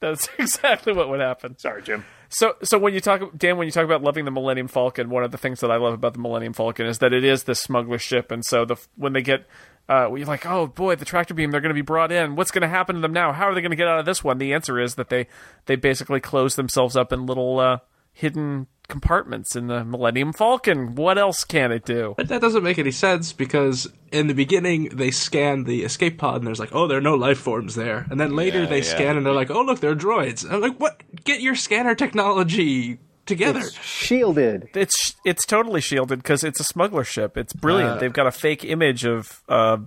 That's 0.00 0.30
exactly 0.38 0.94
what 0.94 1.10
would 1.10 1.20
happen. 1.20 1.58
Sorry, 1.58 1.82
Jim. 1.82 2.06
So, 2.30 2.54
so 2.62 2.78
when 2.78 2.94
you 2.94 3.00
talk, 3.00 3.36
Dan, 3.36 3.58
when 3.58 3.66
you 3.66 3.72
talk 3.72 3.84
about 3.84 4.02
loving 4.02 4.24
the 4.24 4.30
Millennium 4.30 4.68
Falcon, 4.68 5.10
one 5.10 5.22
of 5.22 5.32
the 5.32 5.38
things 5.38 5.60
that 5.60 5.70
I 5.70 5.76
love 5.76 5.92
about 5.92 6.14
the 6.14 6.18
Millennium 6.18 6.54
Falcon 6.54 6.86
is 6.86 6.98
that 6.98 7.12
it 7.12 7.24
is 7.24 7.44
this 7.44 7.60
smuggler 7.60 7.98
ship, 7.98 8.30
and 8.30 8.42
so 8.44 8.64
the 8.64 8.76
when 8.96 9.12
they 9.12 9.22
get, 9.22 9.46
uh, 9.88 10.12
you're 10.14 10.26
like, 10.26 10.44
oh 10.46 10.66
boy, 10.66 10.96
the 10.96 11.04
tractor 11.04 11.34
beam, 11.34 11.50
they're 11.50 11.60
going 11.60 11.70
to 11.70 11.74
be 11.74 11.80
brought 11.82 12.10
in. 12.12 12.36
What's 12.36 12.50
going 12.50 12.62
to 12.62 12.68
happen 12.68 12.96
to 12.96 13.00
them 13.00 13.12
now? 13.12 13.32
How 13.32 13.44
are 13.48 13.54
they 13.54 13.60
going 13.60 13.70
to 13.70 13.76
get 13.76 13.88
out 13.88 13.98
of 14.00 14.06
this 14.06 14.24
one? 14.24 14.38
The 14.38 14.52
answer 14.52 14.80
is 14.80 14.94
that 14.96 15.08
they 15.08 15.26
they 15.66 15.76
basically 15.76 16.20
close 16.20 16.56
themselves 16.56 16.96
up 16.96 17.12
in 17.12 17.26
little 17.26 17.60
uh, 17.60 17.78
hidden 18.12 18.66
compartments 18.88 19.56
in 19.56 19.66
the 19.66 19.84
Millennium 19.84 20.32
Falcon. 20.32 20.94
What 20.94 21.18
else 21.18 21.42
can 21.44 21.72
it 21.72 21.84
do? 21.84 22.14
But 22.16 22.28
that 22.28 22.40
doesn't 22.40 22.62
make 22.62 22.78
any 22.78 22.92
sense 22.92 23.32
because 23.32 23.88
in 24.12 24.28
the 24.28 24.34
beginning 24.34 24.90
they 24.92 25.10
scan 25.10 25.64
the 25.64 25.82
escape 25.82 26.18
pod 26.18 26.36
and 26.36 26.46
there's 26.46 26.60
like, 26.60 26.72
oh, 26.74 26.86
there 26.86 26.98
are 26.98 27.02
no 27.02 27.14
life 27.16 27.38
forms 27.38 27.74
there. 27.74 28.06
And 28.10 28.20
then 28.20 28.36
later 28.36 28.60
Yeah, 28.60 28.66
they 28.66 28.78
yeah. 28.78 28.84
scan 28.84 29.16
and 29.16 29.26
they're 29.26 29.32
like, 29.32 29.50
oh, 29.50 29.62
look, 29.62 29.80
there 29.80 29.90
are 29.90 29.96
droids. 29.96 30.48
I'm 30.50 30.60
like, 30.60 30.78
what? 30.78 31.02
Get 31.24 31.40
your 31.40 31.56
scanner 31.56 31.94
technology 31.96 32.98
together. 33.26 33.60
It's 33.60 33.72
shielded. 33.82 34.68
It's 34.74 35.14
it's 35.24 35.44
totally 35.44 35.80
shielded 35.80 36.20
because 36.22 36.42
it's 36.44 36.60
a 36.60 36.64
smuggler 36.64 37.04
ship. 37.04 37.36
It's 37.36 37.52
brilliant. 37.52 37.92
Uh, 37.92 37.98
They've 37.98 38.12
got 38.12 38.26
a 38.26 38.32
fake 38.32 38.64
image 38.64 39.04
of 39.04 39.42
uh, 39.48 39.78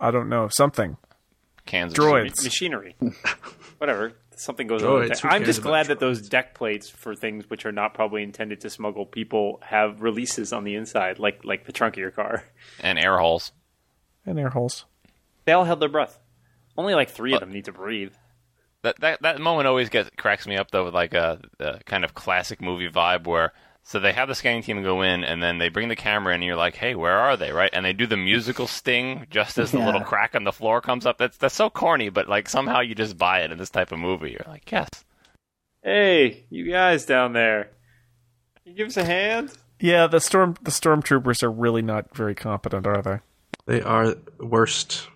I 0.00 0.10
don't 0.10 0.28
know 0.28 0.48
something. 0.48 0.96
Cans 1.66 1.92
of 1.92 1.98
Droids. 1.98 2.42
machinery. 2.44 2.96
Whatever. 3.78 4.12
Something 4.36 4.68
goes 4.68 4.82
Droids, 4.82 5.02
on. 5.02 5.08
with. 5.08 5.24
I'm 5.24 5.44
just 5.44 5.58
about 5.60 5.68
glad 5.70 5.86
that 5.88 5.98
those 6.00 6.28
deck 6.28 6.54
plates 6.54 6.88
for 6.88 7.14
things 7.16 7.50
which 7.50 7.66
are 7.66 7.72
not 7.72 7.92
probably 7.94 8.22
intended 8.22 8.60
to 8.60 8.70
smuggle 8.70 9.04
people 9.04 9.58
have 9.62 10.00
releases 10.00 10.52
on 10.52 10.64
the 10.64 10.76
inside, 10.76 11.18
like 11.18 11.44
like 11.44 11.64
the 11.66 11.72
trunk 11.72 11.94
of 11.94 11.98
your 12.00 12.10
car. 12.12 12.44
and 12.80 12.98
air 12.98 13.18
holes. 13.18 13.52
And 14.24 14.38
air 14.38 14.50
holes. 14.50 14.84
They 15.44 15.52
all 15.52 15.64
held 15.64 15.80
their 15.80 15.88
breath. 15.88 16.18
Only 16.76 16.94
like 16.94 17.10
three 17.10 17.32
of 17.34 17.40
them 17.40 17.50
need 17.50 17.64
to 17.64 17.72
breathe. 17.72 18.12
That 18.82 19.00
that 19.00 19.22
that 19.22 19.40
moment 19.40 19.66
always 19.66 19.88
gets 19.88 20.10
cracks 20.16 20.46
me 20.46 20.56
up 20.56 20.70
though 20.70 20.84
with 20.84 20.94
like 20.94 21.14
a, 21.14 21.40
a 21.58 21.80
kind 21.84 22.04
of 22.04 22.14
classic 22.14 22.60
movie 22.60 22.88
vibe 22.88 23.26
where 23.26 23.52
so 23.82 23.98
they 23.98 24.12
have 24.12 24.28
the 24.28 24.34
scanning 24.34 24.62
team 24.62 24.82
go 24.82 25.00
in 25.02 25.24
and 25.24 25.42
then 25.42 25.56
they 25.58 25.68
bring 25.70 25.88
the 25.88 25.96
camera 25.96 26.34
in 26.34 26.40
and 26.42 26.44
you're 26.44 26.56
like, 26.56 26.76
hey, 26.76 26.94
where 26.94 27.16
are 27.16 27.36
they? 27.38 27.52
Right? 27.52 27.70
And 27.72 27.84
they 27.86 27.94
do 27.94 28.06
the 28.06 28.18
musical 28.18 28.66
sting 28.66 29.26
just 29.30 29.56
as 29.58 29.72
the 29.72 29.78
Yeah. 29.78 29.86
little 29.86 30.02
crack 30.02 30.34
on 30.34 30.44
the 30.44 30.52
floor 30.52 30.80
comes 30.82 31.06
up. 31.06 31.16
That's 31.18 31.36
that's 31.38 31.54
so 31.54 31.70
corny, 31.70 32.08
but 32.10 32.28
like 32.28 32.48
somehow 32.48 32.80
you 32.80 32.94
just 32.94 33.16
buy 33.18 33.40
it 33.40 33.50
in 33.50 33.58
this 33.58 33.70
type 33.70 33.90
of 33.90 33.98
movie. 33.98 34.30
You're 34.32 34.44
like, 34.46 34.70
yes. 34.70 34.88
Hey, 35.82 36.44
you 36.50 36.70
guys 36.70 37.06
down 37.06 37.32
there. 37.32 37.70
Can 38.62 38.72
you 38.72 38.74
give 38.74 38.88
us 38.88 38.96
a 38.96 39.04
hand? 39.04 39.52
Yeah, 39.80 40.06
the 40.06 40.20
storm 40.20 40.54
the 40.62 40.70
stormtroopers 40.70 41.42
are 41.42 41.50
really 41.50 41.82
not 41.82 42.14
very 42.14 42.34
competent, 42.34 42.86
are 42.86 43.00
they? 43.02 43.18
They 43.66 43.80
are 43.82 44.16
worst 44.38 45.08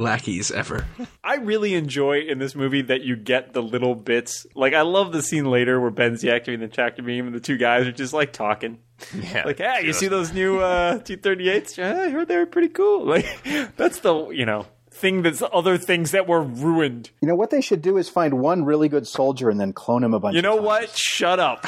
lackeys 0.00 0.50
ever. 0.50 0.86
I 1.24 1.36
really 1.36 1.74
enjoy 1.74 2.20
in 2.20 2.38
this 2.38 2.54
movie 2.54 2.82
that 2.82 3.02
you 3.02 3.16
get 3.16 3.52
the 3.52 3.62
little 3.62 3.94
bits. 3.94 4.46
Like, 4.54 4.74
I 4.74 4.82
love 4.82 5.12
the 5.12 5.22
scene 5.22 5.44
later 5.44 5.80
where 5.80 5.90
Ben's 5.90 6.22
deactivating 6.22 6.60
the 6.60 6.68
tractor 6.68 7.02
beam 7.02 7.26
and 7.26 7.34
the 7.34 7.40
two 7.40 7.58
guys 7.58 7.86
are 7.86 7.92
just 7.92 8.12
like 8.12 8.32
talking. 8.32 8.78
Yeah. 9.14 9.44
Like, 9.44 9.58
hey, 9.58 9.82
you 9.84 9.92
see 9.92 10.08
those 10.08 10.32
new 10.32 10.58
uh, 10.58 10.98
T-38s? 11.04 11.76
Yeah, 11.76 12.00
I 12.02 12.10
heard 12.10 12.28
they 12.28 12.36
were 12.36 12.46
pretty 12.46 12.68
cool. 12.68 13.06
Like, 13.06 13.26
that's 13.76 14.00
the 14.00 14.28
you 14.30 14.46
know 14.46 14.66
thing 14.90 15.22
that's 15.22 15.42
other 15.52 15.78
things 15.78 16.10
that 16.10 16.26
were 16.26 16.42
ruined. 16.42 17.10
You 17.22 17.28
know 17.28 17.34
what 17.34 17.50
they 17.50 17.60
should 17.60 17.80
do 17.80 17.96
is 17.96 18.08
find 18.08 18.40
one 18.40 18.64
really 18.64 18.88
good 18.88 19.06
soldier 19.06 19.48
and 19.48 19.58
then 19.58 19.72
clone 19.72 20.04
him 20.04 20.12
a 20.12 20.20
bunch. 20.20 20.36
You 20.36 20.42
know 20.42 20.58
of 20.58 20.64
what? 20.64 20.90
Shut 20.90 21.40
up. 21.40 21.64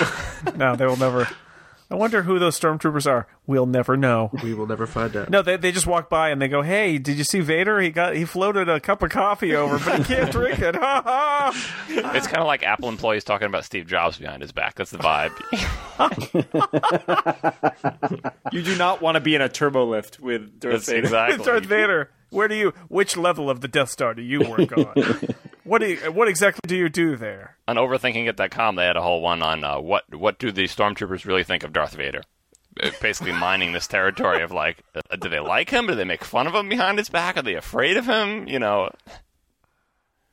No, 0.56 0.76
they 0.76 0.84
will 0.86 0.96
never. 0.96 1.28
I 1.92 1.94
wonder 1.94 2.22
who 2.22 2.38
those 2.38 2.58
stormtroopers 2.58 3.06
are. 3.06 3.26
We'll 3.46 3.66
never 3.66 3.98
know. 3.98 4.30
We 4.42 4.54
will 4.54 4.66
never 4.66 4.86
find 4.86 5.14
out. 5.14 5.28
No, 5.28 5.42
they 5.42 5.58
they 5.58 5.72
just 5.72 5.86
walk 5.86 6.08
by 6.08 6.30
and 6.30 6.40
they 6.40 6.48
go, 6.48 6.62
"Hey, 6.62 6.96
did 6.96 7.18
you 7.18 7.24
see 7.24 7.40
Vader? 7.40 7.80
He 7.80 7.90
got 7.90 8.16
he 8.16 8.24
floated 8.24 8.66
a 8.70 8.80
cup 8.80 9.02
of 9.02 9.10
coffee 9.10 9.54
over, 9.54 9.78
but 9.78 9.98
he 9.98 10.04
can't 10.14 10.32
drink 10.32 10.58
it." 10.58 10.74
Ha 10.74 11.02
ha! 11.04 12.12
It's 12.16 12.26
kind 12.26 12.38
of 12.38 12.46
like 12.46 12.62
Apple 12.62 12.88
employees 12.88 13.24
talking 13.24 13.46
about 13.46 13.66
Steve 13.66 13.86
Jobs 13.86 14.16
behind 14.16 14.40
his 14.40 14.52
back. 14.52 14.76
That's 14.76 14.90
the 14.90 14.98
vibe. 14.98 15.32
you 18.52 18.62
do 18.62 18.74
not 18.78 19.02
want 19.02 19.16
to 19.16 19.20
be 19.20 19.34
in 19.34 19.42
a 19.42 19.48
turbo 19.50 19.84
lift 19.84 20.18
with 20.18 20.58
Darth 20.60 20.72
That's 20.74 20.86
Vader. 20.88 20.98
exactly. 21.00 21.44
Darth 21.44 21.66
Vader. 21.66 22.10
Where 22.32 22.48
do 22.48 22.54
you? 22.54 22.72
Which 22.88 23.16
level 23.16 23.48
of 23.50 23.60
the 23.60 23.68
Death 23.68 23.90
Star 23.90 24.14
do 24.14 24.22
you 24.22 24.40
work 24.48 24.72
on? 24.76 24.94
what 25.64 25.80
do 25.80 25.88
you, 25.88 25.96
What 26.12 26.28
exactly 26.28 26.60
do 26.66 26.76
you 26.76 26.88
do 26.88 27.16
there? 27.16 27.56
On 27.68 27.76
overthinking.com, 27.76 28.76
they 28.76 28.84
had 28.84 28.96
a 28.96 29.02
whole 29.02 29.20
one 29.20 29.42
on 29.42 29.62
uh, 29.64 29.78
what 29.80 30.04
what 30.14 30.38
do 30.38 30.50
the 30.50 30.64
stormtroopers 30.64 31.26
really 31.26 31.44
think 31.44 31.62
of 31.62 31.72
Darth 31.72 31.94
Vader. 31.94 32.22
Uh, 32.82 32.90
Basically, 33.02 33.32
mining 33.32 33.72
this 33.72 33.86
territory 33.86 34.42
of 34.42 34.50
like, 34.50 34.78
uh, 34.94 35.16
do 35.16 35.28
they 35.28 35.40
like 35.40 35.68
him? 35.70 35.86
Do 35.86 35.94
they 35.94 36.04
make 36.04 36.24
fun 36.24 36.46
of 36.46 36.54
him 36.54 36.68
behind 36.70 36.96
his 36.98 37.10
back? 37.10 37.36
Are 37.36 37.42
they 37.42 37.54
afraid 37.54 37.98
of 37.98 38.06
him? 38.06 38.48
You 38.48 38.58
know, 38.58 38.88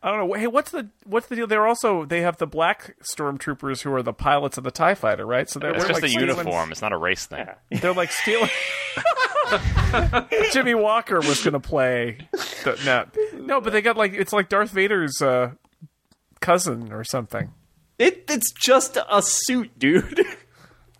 I 0.02 0.10
don't 0.10 0.26
know. 0.30 0.34
Hey, 0.36 0.48
what's 0.48 0.72
the 0.72 0.88
what's 1.04 1.28
the 1.28 1.36
deal? 1.36 1.48
They're 1.48 1.68
also 1.68 2.06
they 2.06 2.22
have 2.22 2.38
the 2.38 2.48
black 2.48 2.96
stormtroopers 3.04 3.82
who 3.82 3.94
are 3.94 4.02
the 4.02 4.14
pilots 4.14 4.58
of 4.58 4.64
the 4.64 4.72
Tie 4.72 4.96
Fighter, 4.96 5.26
right? 5.26 5.50
So 5.50 5.60
they're 5.60 5.72
it's 5.76 5.84
just 5.86 6.02
like, 6.02 6.04
a 6.06 6.08
stealing- 6.10 6.30
uniform. 6.30 6.72
It's 6.72 6.82
not 6.82 6.94
a 6.94 6.98
race 6.98 7.26
thing. 7.26 7.46
They're 7.70 7.94
like 7.94 8.12
stealing. 8.14 8.50
Jimmie 10.52 10.76
Walker 10.76 11.18
was 11.18 11.44
going 11.44 11.54
to 11.54 11.60
play. 11.60 12.18
The, 12.64 12.80
no, 12.86 13.40
no, 13.40 13.62
but 13.62 13.74
they 13.74 13.82
got 13.82 13.98
like 13.98 14.14
it's 14.14 14.34
like 14.34 14.50
Darth 14.50 14.72
Vader's 14.72 15.22
uh, 15.22 15.52
cousin 16.40 16.92
or 16.92 17.04
something. 17.04 17.54
It, 17.98 18.26
it's 18.30 18.52
just 18.52 18.98
a 19.10 19.22
suit, 19.22 19.78
dude. 19.78 20.26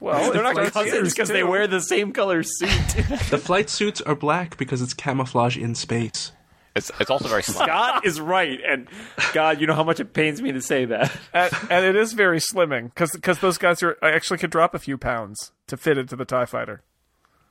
Well, 0.02 0.32
They're 0.32 0.44
not 0.44 0.56
cousins 0.72 1.14
because 1.14 1.28
they 1.28 1.44
wear 1.44 1.68
the 1.68 1.82
same 1.82 2.14
color 2.14 2.42
suit. 2.42 2.70
The 3.30 3.38
flight 3.38 3.70
suits 3.70 4.00
are 4.00 4.16
black 4.16 4.56
because 4.56 4.82
it's 4.82 4.94
camouflage 4.94 5.58
in 5.58 5.76
space. 5.76 6.32
It's 6.74 6.90
it's 7.02 7.10
also 7.10 7.28
very 7.28 7.44
slim. 7.44 7.66
Scott 7.68 8.06
is 8.06 8.22
right, 8.22 8.60
and 8.66 8.88
God, 9.34 9.60
you 9.60 9.68
know 9.68 9.74
how 9.74 9.84
much 9.84 10.00
it 10.00 10.14
pains 10.14 10.42
me 10.42 10.54
to 10.54 10.62
say 10.62 10.86
that. 10.86 11.12
and, 11.34 11.52
and 11.70 11.84
it 11.86 11.98
is 11.98 12.14
very 12.14 12.40
slimming 12.40 12.94
because 12.96 13.40
those 13.40 13.58
guys 13.58 13.84
are 13.84 13.98
actually 14.02 14.38
could 14.38 14.52
drop 14.52 14.74
a 14.74 14.80
few 14.80 14.98
pounds 14.98 15.52
to 15.68 15.76
fit 15.76 15.98
into 15.98 16.16
the 16.16 16.24
Tie 16.24 16.46
Fighter. 16.46 16.82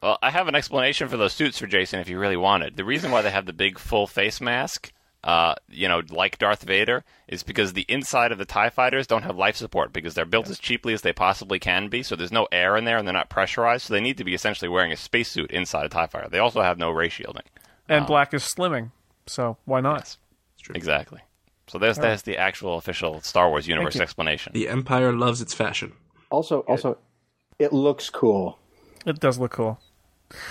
Well, 0.02 0.18
I 0.22 0.30
have 0.30 0.48
an 0.48 0.54
explanation 0.54 1.08
for 1.08 1.16
those 1.16 1.32
suits 1.32 1.58
for 1.58 1.66
Jason 1.66 2.00
if 2.00 2.08
you 2.08 2.18
really 2.18 2.36
want 2.36 2.62
it. 2.62 2.76
The 2.76 2.84
reason 2.84 3.10
why 3.10 3.22
they 3.22 3.30
have 3.30 3.46
the 3.46 3.52
big 3.52 3.78
full 3.78 4.06
face 4.06 4.40
mask, 4.40 4.92
uh, 5.24 5.56
you 5.68 5.88
know, 5.88 6.02
like 6.08 6.38
Darth 6.38 6.62
Vader, 6.62 7.04
is 7.26 7.42
because 7.42 7.72
the 7.72 7.84
inside 7.88 8.30
of 8.30 8.38
the 8.38 8.44
TIE 8.44 8.70
fighters 8.70 9.08
don't 9.08 9.24
have 9.24 9.36
life 9.36 9.56
support 9.56 9.92
because 9.92 10.14
they're 10.14 10.24
built 10.24 10.48
as 10.48 10.60
cheaply 10.60 10.94
as 10.94 11.02
they 11.02 11.12
possibly 11.12 11.58
can 11.58 11.88
be, 11.88 12.04
so 12.04 12.14
there's 12.14 12.30
no 12.30 12.46
air 12.52 12.76
in 12.76 12.84
there 12.84 12.96
and 12.96 13.08
they're 13.08 13.12
not 13.12 13.28
pressurized, 13.28 13.86
so 13.86 13.94
they 13.94 14.00
need 14.00 14.18
to 14.18 14.24
be 14.24 14.34
essentially 14.34 14.68
wearing 14.68 14.92
a 14.92 14.96
spacesuit 14.96 15.50
inside 15.50 15.84
a 15.84 15.88
TIE 15.88 16.06
fighter. 16.06 16.28
They 16.30 16.38
also 16.38 16.62
have 16.62 16.78
no 16.78 16.90
ray 16.90 17.08
shielding. 17.08 17.44
And 17.88 18.06
black 18.06 18.32
is 18.34 18.44
slimming, 18.44 18.92
so 19.26 19.56
why 19.64 19.80
not? 19.80 20.16
Exactly. 20.74 21.20
So 21.66 21.78
there's, 21.78 21.98
there's 21.98 22.22
the 22.22 22.38
actual 22.38 22.76
official 22.76 23.20
Star 23.22 23.48
Wars 23.50 23.66
universe 23.66 23.98
explanation. 23.98 24.52
The 24.54 24.68
Empire 24.68 25.12
loves 25.12 25.40
its 25.40 25.54
fashion. 25.54 25.92
Also, 26.30 26.60
also, 26.60 26.98
it 27.58 27.72
looks 27.72 28.10
cool. 28.10 28.58
It 29.04 29.20
does 29.20 29.38
look 29.38 29.52
cool. 29.52 29.80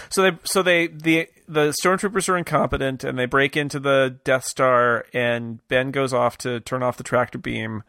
So 0.09 0.23
they, 0.23 0.37
so 0.43 0.63
they, 0.63 0.87
the 0.87 1.27
the 1.47 1.73
stormtroopers 1.83 2.27
are 2.29 2.37
incompetent, 2.37 3.03
and 3.03 3.17
they 3.17 3.25
break 3.25 3.55
into 3.55 3.79
the 3.79 4.17
Death 4.23 4.45
Star, 4.45 5.05
and 5.13 5.65
Ben 5.67 5.91
goes 5.91 6.13
off 6.13 6.37
to 6.39 6.59
turn 6.59 6.83
off 6.83 6.97
the 6.97 7.03
tractor 7.03 7.37
beam, 7.37 7.83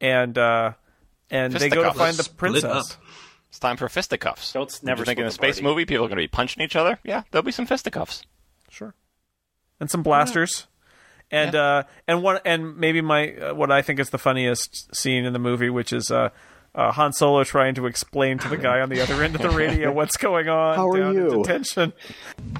and 0.00 0.36
uh, 0.36 0.72
and 1.30 1.52
they 1.52 1.68
go 1.68 1.84
to 1.84 1.92
find 1.92 2.16
the 2.16 2.28
princess. 2.28 2.96
It's 3.48 3.58
time 3.58 3.76
for 3.76 3.88
fisticuffs. 3.88 4.52
Don't 4.52 4.68
Don't 4.68 4.84
never 4.84 5.04
think 5.04 5.18
in 5.18 5.26
a 5.26 5.30
space 5.30 5.56
party. 5.56 5.66
movie 5.66 5.84
people 5.84 6.04
are 6.04 6.08
going 6.08 6.18
to 6.18 6.22
be 6.22 6.28
punching 6.28 6.62
each 6.62 6.76
other? 6.76 6.98
Yeah, 7.04 7.22
there'll 7.30 7.44
be 7.44 7.52
some 7.52 7.66
fisticuffs. 7.66 8.22
Sure. 8.68 8.94
And 9.80 9.90
some 9.90 10.02
blasters. 10.02 10.66
And 11.32 11.54
uh, 11.54 11.84
and 12.08 12.22
one 12.22 12.40
and 12.44 12.76
maybe 12.76 13.00
my 13.00 13.34
uh, 13.34 13.54
what 13.54 13.70
I 13.70 13.82
think 13.82 14.00
is 14.00 14.10
the 14.10 14.18
funniest 14.18 14.94
scene 14.94 15.24
in 15.24 15.32
the 15.32 15.38
movie, 15.38 15.70
which 15.70 15.92
is 15.92 16.10
uh, 16.10 16.30
uh, 16.74 16.92
Han 16.92 17.12
Solo 17.12 17.44
trying 17.44 17.74
to 17.74 17.86
explain 17.86 18.38
to 18.38 18.48
the 18.48 18.56
guy 18.56 18.80
on 18.80 18.88
the 18.88 19.00
other 19.00 19.22
end 19.22 19.34
of 19.34 19.42
the 19.42 19.50
radio 19.50 19.92
what's 20.00 20.16
going 20.16 20.48
on. 20.48 20.76
How 20.76 20.88
are 20.88 20.98
down 20.98 21.14
you? 21.14 21.30
Detention. 21.42 21.92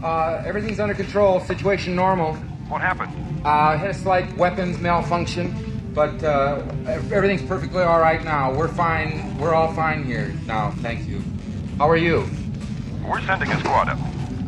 Uh, 0.03 0.43
everything's 0.45 0.81
under 0.81 0.95
control. 0.95 1.41
Situation 1.41 1.95
normal. 1.95 2.35
What 2.69 2.81
happened? 2.81 3.13
Uh, 3.45 3.77
had 3.77 3.91
a 3.91 3.95
slight 3.95 4.37
weapons 4.37 4.79
malfunction, 4.79 5.93
but 5.95 6.23
uh, 6.23 6.63
everything's 6.87 7.43
perfectly 7.43 7.83
all 7.83 8.01
right 8.01 8.23
now. 8.25 8.53
We're 8.55 8.69
fine. 8.69 9.37
We're 9.39 9.55
all 9.55 9.73
fine 9.75 10.05
here 10.05 10.35
now. 10.47 10.71
Thank 10.79 11.09
you. 11.09 11.23
How 11.79 11.89
are 11.89 11.97
you? 11.97 12.29
We're 13.05 13.21
sending 13.23 13.51
a 13.51 13.59
squad 13.61 13.89
up. 13.89 13.99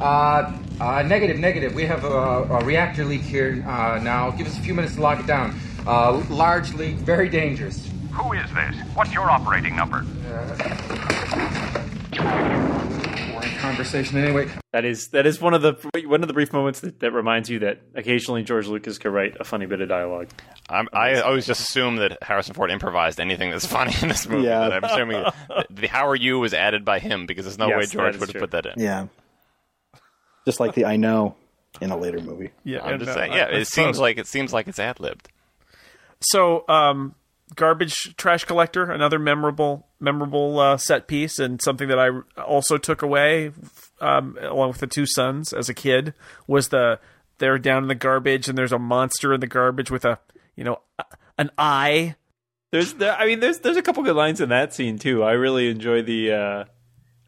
Uh, 0.01 0.53
uh, 0.81 1.03
negative, 1.03 1.39
negative. 1.39 1.75
We 1.75 1.85
have 1.85 2.05
a, 2.05 2.09
a 2.09 2.65
reactor 2.65 3.05
leak 3.05 3.23
here 3.23 3.65
uh, 3.67 4.01
now. 4.03 4.31
Give 4.31 4.47
us 4.47 4.59
a 4.59 4.61
few 4.61 4.75
minutes 4.75 4.97
to 4.97 5.01
lock 5.01 5.21
it 5.21 5.27
down. 5.27 5.59
Uh, 5.87 6.23
large 6.29 6.75
leak, 6.75 6.97
very 6.97 7.29
dangerous. 7.29 7.89
Who 8.13 8.33
is 8.33 8.53
this? 8.53 8.77
What's 8.95 9.13
your 9.13 9.31
operating 9.31 9.75
number? 9.77 10.05
Boring 12.13 13.57
conversation 13.59 14.19
anyway. 14.19 14.49
That 14.73 14.85
is 14.85 15.09
that 15.09 15.27
is 15.27 15.41
one 15.41 15.55
of 15.55 15.63
the 15.63 15.73
one 16.07 16.23
of 16.23 16.29
the 16.29 16.35
brief 16.35 16.53
moments 16.53 16.81
that, 16.81 17.01
that 17.01 17.13
reminds 17.13 17.49
you 17.49 17.61
that 17.61 17.81
occasionally 17.95 18.43
George 18.43 18.67
Lucas 18.69 18.99
could 18.99 19.11
write 19.11 19.37
a 19.41 19.45
funny 19.45 19.67
bit 19.67 19.81
of 19.81 19.89
dialogue. 19.89 20.29
I'm, 20.69 20.89
I 20.93 21.21
always 21.21 21.47
just 21.47 21.61
assume 21.61 21.97
that 21.97 22.23
Harrison 22.23 22.55
Ford 22.55 22.71
improvised 22.71 23.19
anything 23.21 23.51
that's 23.51 23.67
funny 23.79 23.95
in 24.03 24.09
this 24.09 24.29
movie. 24.29 24.47
Yeah. 24.47 24.61
I'm 24.61 24.85
assuming 24.85 25.23
the, 25.23 25.67
the 25.71 25.87
"How 25.89 26.07
are 26.09 26.17
you" 26.17 26.39
was 26.39 26.55
added 26.55 26.85
by 26.85 26.99
him 26.99 27.27
because 27.27 27.45
there's 27.47 27.59
no 27.59 27.69
Yes, 27.69 27.79
way 27.79 27.87
George 27.87 28.17
would 28.19 28.31
have 28.33 28.41
put 28.41 28.51
that 28.53 28.67
in. 28.67 28.75
Yeah. 28.77 29.07
Just 30.45 30.61
like 30.61 30.75
the 30.75 30.85
I 30.85 30.97
know 30.97 31.37
in 31.81 31.91
a 31.91 31.97
later 31.97 32.21
movie. 32.21 32.51
Yeah, 32.65 32.83
I'm 32.83 32.99
just 32.99 33.15
saying. 33.15 33.33
Yeah, 33.33 33.45
I- 33.47 33.49
I 33.49 33.61
it 33.61 33.67
seems 33.69 33.97
suppose. 33.97 33.99
like 34.01 34.19
it 34.19 34.27
seems 34.27 34.53
like 34.53 34.69
it's 34.69 34.79
ad 34.79 35.01
libbed. 35.01 35.29
So, 36.21 36.65
um, 36.69 37.15
garbage 37.55 38.15
trash 38.17 38.45
collector, 38.45 38.91
another 38.91 39.19
memorable 39.19 39.87
memorable 40.01 40.59
uh, 40.59 40.77
set 40.77 41.07
piece, 41.07 41.39
and 41.39 41.61
something 41.61 41.89
that 41.89 41.99
I 41.99 42.09
also 42.41 42.79
took 42.79 43.03
away, 43.03 43.53
um, 44.01 44.39
along 44.41 44.69
with 44.69 44.79
the 44.79 44.87
two 44.87 45.07
sons 45.07 45.53
as 45.53 45.69
a 45.69 45.75
kid, 45.75 46.15
was 46.47 46.69
the 46.69 46.99
they're 47.39 47.59
down 47.59 47.83
in 47.83 47.89
the 47.89 47.95
garbage 47.95 48.49
and 48.49 48.57
there's 48.57 48.73
a 48.73 48.79
monster 48.79 49.33
in 49.35 49.41
the 49.41 49.47
garbage 49.47 49.91
with 49.91 50.05
a 50.05 50.19
you 50.55 50.65
know 50.65 50.81
an 51.39 51.51
eye. 51.59 52.17
There's 52.71 52.95
there, 52.95 53.17
I 53.17 53.27
mean 53.27 53.41
there's 53.41 53.59
there's 53.59 53.77
a 53.77 53.83
couple 53.83 54.03
good 54.03 54.17
lines 54.17 54.41
in 54.41 54.49
that 54.51 54.73
scene 54.73 54.99
too. 54.99 55.23
I 55.23 55.33
really 55.33 55.69
enjoy 55.69 56.03
the 56.03 56.33
uh 56.33 56.65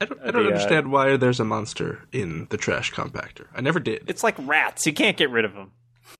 I 0.00 0.06
don't, 0.06 0.20
I 0.22 0.30
don't 0.30 0.46
uh, 0.46 0.48
understand 0.48 0.90
why 0.90 1.16
there's 1.16 1.40
a 1.40 1.44
monster 1.44 2.02
in 2.12 2.46
the 2.50 2.56
trash 2.56 2.92
compactor. 2.92 3.46
I 3.54 3.60
never 3.60 3.80
did. 3.80 4.04
it's 4.06 4.22
like 4.22 4.34
rats. 4.38 4.86
You 4.86 4.92
can't 4.92 5.16
get 5.16 5.30
rid 5.30 5.44
of 5.44 5.54
them. 5.54 5.72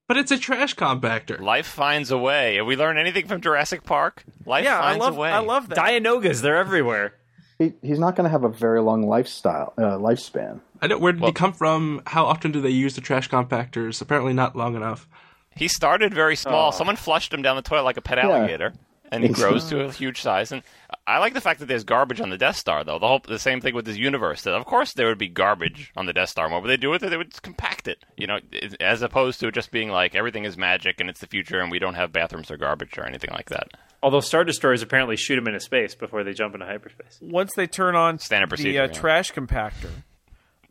But 0.07 0.19
it's 0.19 0.31
a 0.31 0.39
trash 0.39 0.75
compactor. 0.75 1.41
Life 1.41 1.67
finds 1.67 2.11
a 2.11 2.19
way. 2.19 2.57
Have 2.57 2.67
we 2.67 2.77
learned 2.77 2.99
anything 2.99 3.27
from 3.27 3.41
Jurassic 3.41 3.85
Park? 3.85 4.23
Life 4.45 4.65
Yeah, 4.65 4.79
I 4.79 4.83
finds 4.93 5.01
love 5.01 5.17
a 5.17 5.21
way. 5.21 5.31
I 5.31 5.39
love 5.39 5.69
that. 5.71 5.79
Dianogas, 5.79 6.43
they're 6.43 6.59
everywhere. 6.59 7.15
He, 7.59 7.73
he's 7.81 7.99
not 7.99 8.15
going 8.17 8.25
to 8.25 8.31
have 8.31 8.45
a 8.45 8.49
very 8.51 8.83
long 8.83 9.07
lifestyle 9.09 9.73
uh, 9.79 9.97
lifespan. 9.97 10.61
I 10.83 10.89
don't. 10.89 11.01
Where 11.01 11.13
did 11.13 11.23
Well- 11.23 11.31
he 11.31 11.35
come 11.35 11.53
from? 11.55 12.03
How 12.07 12.27
often 12.27 12.53
do 12.53 12.61
they 12.61 12.69
use 12.71 12.95
the 12.97 13.01
trash 13.01 13.31
compactors? 13.31 14.03
Apparently, 14.03 14.35
not 14.35 14.55
long 14.57 14.77
enough. 14.77 15.09
He 15.57 15.69
started 15.69 16.13
very 16.13 16.37
small. 16.37 16.69
Oh. 16.69 16.71
Someone 16.73 16.97
flushed 16.97 17.33
him 17.33 17.41
down 17.41 17.57
the 17.57 17.63
toilet 17.63 17.85
like 17.85 17.97
a 17.97 18.03
pet 18.03 18.19
Yeah. 18.19 18.29
alligator, 18.29 18.75
and 19.11 19.23
he 19.23 19.31
grows 19.31 19.69
to 19.71 19.85
a 19.85 19.93
huge 19.93 20.21
size. 20.21 20.51
And 20.53 20.63
I 21.07 21.19
like 21.19 21.35
the 21.35 21.41
fact 21.41 21.61
that 21.61 21.67
there's 21.67 21.85
garbage 21.85 22.21
on 22.21 22.31
the 22.31 22.39
Death 22.39 22.57
Star, 22.57 22.83
though. 22.83 22.99
The 22.99 23.07
whole 23.07 23.21
the 23.27 23.39
same 23.39 23.61
thing 23.61 23.75
with 23.75 23.85
this 23.85 23.97
universe. 23.97 24.43
That 24.43 24.55
of 24.55 24.65
course 24.65 24.95
there 24.95 25.07
would 25.07 25.19
be 25.19 25.29
garbage 25.29 25.93
on 25.97 26.07
the 26.07 26.13
Death 26.13 26.31
Star. 26.31 26.49
What 26.49 26.63
would 26.63 26.69
they 26.69 26.79
do 26.79 26.91
with 26.91 27.03
it? 27.03 27.11
They 27.11 27.17
would 27.17 27.43
compact 27.43 27.89
it, 27.89 27.99
you 28.17 28.27
know, 28.27 28.39
as 28.81 29.03
opposed 29.03 29.41
to 29.41 29.49
it 29.49 29.55
just 29.55 29.71
being 29.71 29.91
like 29.91 30.15
everything 30.15 30.45
is 30.45 30.57
magic 30.57 31.01
and 31.01 31.11
it's 31.11 31.21
the 31.21 31.27
future 31.27 31.61
and 31.61 31.71
we 31.71 31.79
don't 31.79 31.95
have 31.95 32.13
bathrooms 32.13 32.51
or 32.51 32.57
garbage 32.57 32.97
or 32.97 33.05
anything 33.05 33.31
like 33.33 33.51
that. 33.51 33.69
Although 34.03 34.21
Star 34.21 34.45
Destroyers 34.45 34.83
apparently 34.83 35.17
shoot 35.17 35.37
them 35.37 35.47
into 35.47 35.61
space 35.61 35.95
before 35.95 36.25
they 36.25 36.33
jump 36.33 36.55
into 36.55 36.67
hyperspace. 36.67 37.19
Once 37.23 37.53
they 37.55 37.67
turn 37.67 37.97
on 37.97 38.19
Standard 38.19 38.49
the 38.49 38.57
procedure, 38.57 38.83
uh, 38.83 38.87
yeah. 38.87 38.93
trash 38.93 39.33
compactor, 39.33 39.91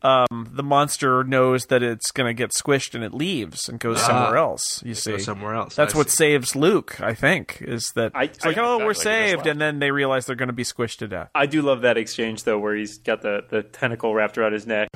um, 0.04 0.48
the 0.52 0.62
monster 0.62 1.24
knows 1.24 1.66
that 1.66 1.82
it's 1.82 2.10
going 2.10 2.26
to 2.28 2.34
get 2.34 2.50
squished 2.50 2.94
and 2.94 3.02
it 3.02 3.12
leaves 3.14 3.68
and 3.68 3.80
goes 3.80 4.00
somewhere 4.02 4.36
else. 4.36 4.82
You 4.84 4.94
see, 4.94 5.12
Go 5.12 5.18
somewhere 5.18 5.54
else. 5.54 5.74
That's 5.74 5.94
I 5.94 5.98
what 5.98 6.10
see. 6.10 6.16
saves 6.16 6.54
Luke, 6.54 7.00
I 7.00 7.14
think, 7.14 7.58
is 7.62 7.90
that 7.96 8.12
I- 8.14 8.24
it's 8.24 8.44
like, 8.44 8.58
I- 8.58 8.62
oh, 8.62 8.78
we're 8.78 8.90
exactly, 8.90 9.10
they 9.12 9.20
just 9.32 9.32
saved, 9.44 9.46
and 9.46 9.60
then 9.60 9.78
they 9.78 9.90
realize 9.90 10.26
they're 10.26 10.36
going 10.36 10.48
to 10.48 10.52
be 10.52 10.64
squished 10.64 10.98
to 10.98 11.08
death. 11.08 11.30
I 11.34 11.46
do 11.46 11.62
love 11.62 11.80
that 11.82 11.96
exchange 11.96 12.44
though, 12.44 12.58
where 12.58 12.76
he's 12.76 12.98
got 12.98 13.22
the, 13.22 13.44
the 13.48 13.62
tentacle 13.62 14.14
wrapped 14.14 14.36
around 14.38 14.52
his 14.52 14.66
neck. 14.66 14.88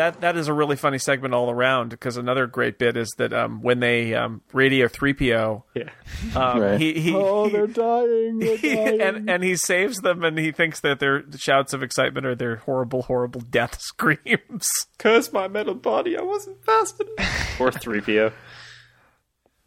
That 0.00 0.22
that 0.22 0.34
is 0.38 0.48
a 0.48 0.54
really 0.54 0.76
funny 0.76 0.96
segment 0.96 1.34
all 1.34 1.50
around 1.50 1.90
because 1.90 2.16
another 2.16 2.46
great 2.46 2.78
bit 2.78 2.96
is 2.96 3.10
that 3.18 3.34
um, 3.34 3.60
when 3.60 3.80
they 3.80 4.14
um, 4.14 4.40
radio 4.54 4.88
three 4.88 5.12
PO, 5.12 5.62
Yeah. 5.74 5.90
um, 6.34 6.58
Right. 6.58 6.80
he, 6.80 6.98
he, 6.98 7.14
oh, 7.14 7.44
he- 7.44 7.52
they're 7.52 7.66
dying. 7.66 8.38
They're 8.38 8.56
dying. 8.86 9.00
and 9.02 9.28
and 9.28 9.44
he 9.44 9.56
saves 9.56 9.98
them, 9.98 10.24
and 10.24 10.38
he 10.38 10.52
thinks 10.52 10.80
that 10.80 11.00
their 11.00 11.24
shouts 11.36 11.74
of 11.74 11.82
excitement 11.82 12.24
are 12.24 12.34
their 12.34 12.56
horrible, 12.56 13.02
horrible 13.02 13.42
death 13.42 13.78
screams. 13.82 14.70
Curse 14.98 15.34
my 15.34 15.48
metal 15.48 15.74
body, 15.74 16.16
I 16.16 16.22
wasn't 16.22 16.64
fast 16.64 16.98
enough. 17.00 17.60
Or 17.60 17.70
3PO. 17.70 18.32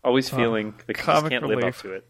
Always 0.03 0.29
feeling 0.29 0.73
the 0.87 0.93
comic 0.95 1.29
can't 1.29 1.45
live 1.45 1.63
up 1.63 1.75
to 1.77 1.91
it. 1.93 2.07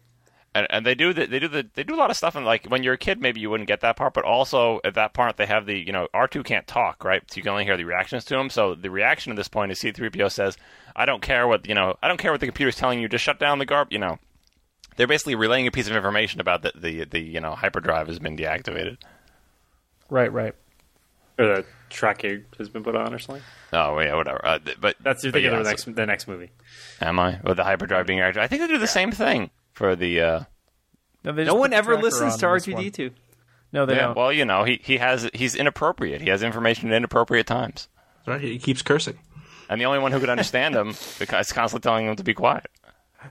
And, 0.54 0.66
and 0.70 0.86
they 0.86 0.94
do 0.94 1.12
the, 1.12 1.26
they 1.26 1.38
do 1.38 1.48
the 1.48 1.66
they 1.74 1.82
do 1.82 1.94
a 1.94 1.96
lot 1.96 2.10
of 2.10 2.16
stuff 2.16 2.36
and 2.36 2.46
like 2.46 2.66
when 2.66 2.82
you're 2.82 2.94
a 2.94 2.98
kid 2.98 3.20
maybe 3.20 3.40
you 3.40 3.50
wouldn't 3.50 3.66
get 3.66 3.80
that 3.80 3.96
part 3.96 4.14
but 4.14 4.24
also 4.24 4.80
at 4.84 4.94
that 4.94 5.12
part 5.12 5.36
they 5.36 5.46
have 5.46 5.66
the 5.66 5.76
you 5.78 5.92
know 5.92 6.06
R2 6.14 6.44
can't 6.44 6.66
talk 6.66 7.04
right? 7.04 7.22
So 7.30 7.36
you 7.36 7.42
can 7.42 7.50
only 7.52 7.64
hear 7.64 7.76
the 7.76 7.84
reactions 7.84 8.24
to 8.26 8.38
him 8.38 8.50
so 8.50 8.74
the 8.74 8.90
reaction 8.90 9.30
at 9.32 9.36
this 9.36 9.48
point 9.48 9.72
is 9.72 9.80
C3PO 9.80 10.30
says 10.30 10.56
I 10.94 11.06
don't 11.06 11.22
care 11.22 11.48
what 11.48 11.66
you 11.66 11.74
know 11.74 11.96
I 12.02 12.08
don't 12.08 12.18
care 12.18 12.30
what 12.30 12.40
the 12.40 12.46
computer's 12.46 12.76
telling 12.76 13.00
you 13.00 13.08
just 13.08 13.24
shut 13.24 13.38
down 13.38 13.58
the 13.58 13.66
garb 13.66 13.88
you 13.90 13.98
know. 13.98 14.18
They're 14.96 15.08
basically 15.08 15.34
relaying 15.34 15.66
a 15.66 15.72
piece 15.72 15.88
of 15.88 15.96
information 15.96 16.40
about 16.40 16.62
the 16.62 16.72
the, 16.76 17.04
the 17.04 17.20
you 17.20 17.40
know 17.40 17.54
hyperdrive 17.56 18.06
has 18.06 18.20
been 18.20 18.36
deactivated. 18.36 18.98
Right, 20.08 20.32
right. 20.32 20.54
Or 21.36 21.46
the 21.46 21.64
tracking 21.90 22.44
has 22.58 22.68
been 22.68 22.84
put 22.84 22.94
on 22.94 23.12
or 23.12 23.18
something. 23.18 23.42
oh 23.72 23.98
yeah 23.98 24.14
whatever. 24.14 24.40
Uh, 24.46 24.58
th- 24.60 24.80
but 24.80 24.94
That's 25.00 25.24
you're 25.24 25.32
thinking 25.32 25.50
yeah, 25.50 25.58
of 25.58 25.64
the 25.64 25.70
so- 25.76 25.90
next 25.90 25.96
the 25.96 26.06
next 26.06 26.28
movie. 26.28 26.50
am 27.00 27.18
I? 27.18 27.40
With 27.42 27.56
the 27.56 27.64
hyperdrive 27.64 28.06
being 28.06 28.20
activated? 28.20 28.44
I 28.44 28.46
think 28.46 28.62
they 28.62 28.68
do 28.68 28.78
the 28.78 28.86
same 28.86 29.10
thing 29.10 29.50
for 29.74 29.94
the 29.94 30.20
uh 30.20 30.40
No, 31.22 31.32
they 31.32 31.44
No 31.44 31.54
one 31.54 31.72
ever 31.72 31.96
listens 32.00 32.34
on 32.34 32.38
to 32.40 32.46
in 32.48 32.52
this 32.54 32.66
R2 32.66 32.72
one. 32.74 32.82
D2. 32.84 33.10
No, 33.72 33.86
they 33.86 33.94
yeah 33.96 34.00
don't. 34.06 34.16
well 34.16 34.32
you 34.32 34.44
know 34.44 34.64
he 34.64 34.80
he 34.82 34.96
has 34.98 35.28
he's 35.34 35.54
inappropriate 35.54 36.20
he 36.22 36.30
has 36.30 36.42
information 36.42 36.90
at 36.90 36.96
inappropriate 36.96 37.46
times 37.46 37.88
Right? 38.26 38.40
He 38.40 38.58
keeps 38.58 38.80
cursing. 38.82 39.18
and 39.68 39.80
the 39.80 39.84
only 39.84 39.98
one 39.98 40.12
who 40.12 40.20
could 40.20 40.30
understand 40.30 40.74
him 40.74 40.94
because 41.18 41.52
constantly 41.52 41.82
telling 41.86 42.06
him 42.06 42.16
to 42.16 42.24
be 42.24 42.32
quiet 42.34 42.66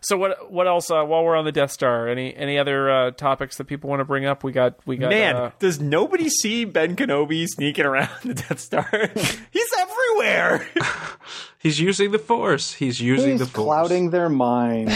So 0.01 0.17
what? 0.17 0.51
What 0.51 0.65
else? 0.67 0.89
Uh, 0.89 1.03
while 1.05 1.23
we're 1.23 1.35
on 1.37 1.45
the 1.45 1.51
Death 1.51 1.69
Star, 1.71 2.07
any 2.09 2.35
any 2.35 2.57
other 2.57 2.89
uh, 2.89 3.11
topics 3.11 3.57
that 3.57 3.65
people 3.65 3.91
want 3.91 3.99
to 3.99 4.05
bring 4.05 4.25
up? 4.25 4.43
We 4.43 4.51
got 4.51 4.79
we 4.87 4.97
got. 4.97 5.09
Man, 5.11 5.35
uh, 5.35 5.51
does 5.59 5.79
nobody 5.79 6.29
see 6.29 6.65
Ben 6.65 6.95
Kenobi 6.95 7.45
sneaking 7.47 7.85
around 7.85 8.09
the 8.23 8.33
Death 8.33 8.59
Star? 8.59 8.89
He's 9.51 9.69
everywhere. 9.79 10.67
He's 11.59 11.79
using 11.79 12.09
the 12.09 12.17
Force. 12.17 12.73
He's 12.73 12.99
using 13.01 13.33
He's 13.33 13.41
the 13.41 13.45
Force. 13.45 13.65
clouding 13.65 14.09
their 14.09 14.29
mind. 14.29 14.89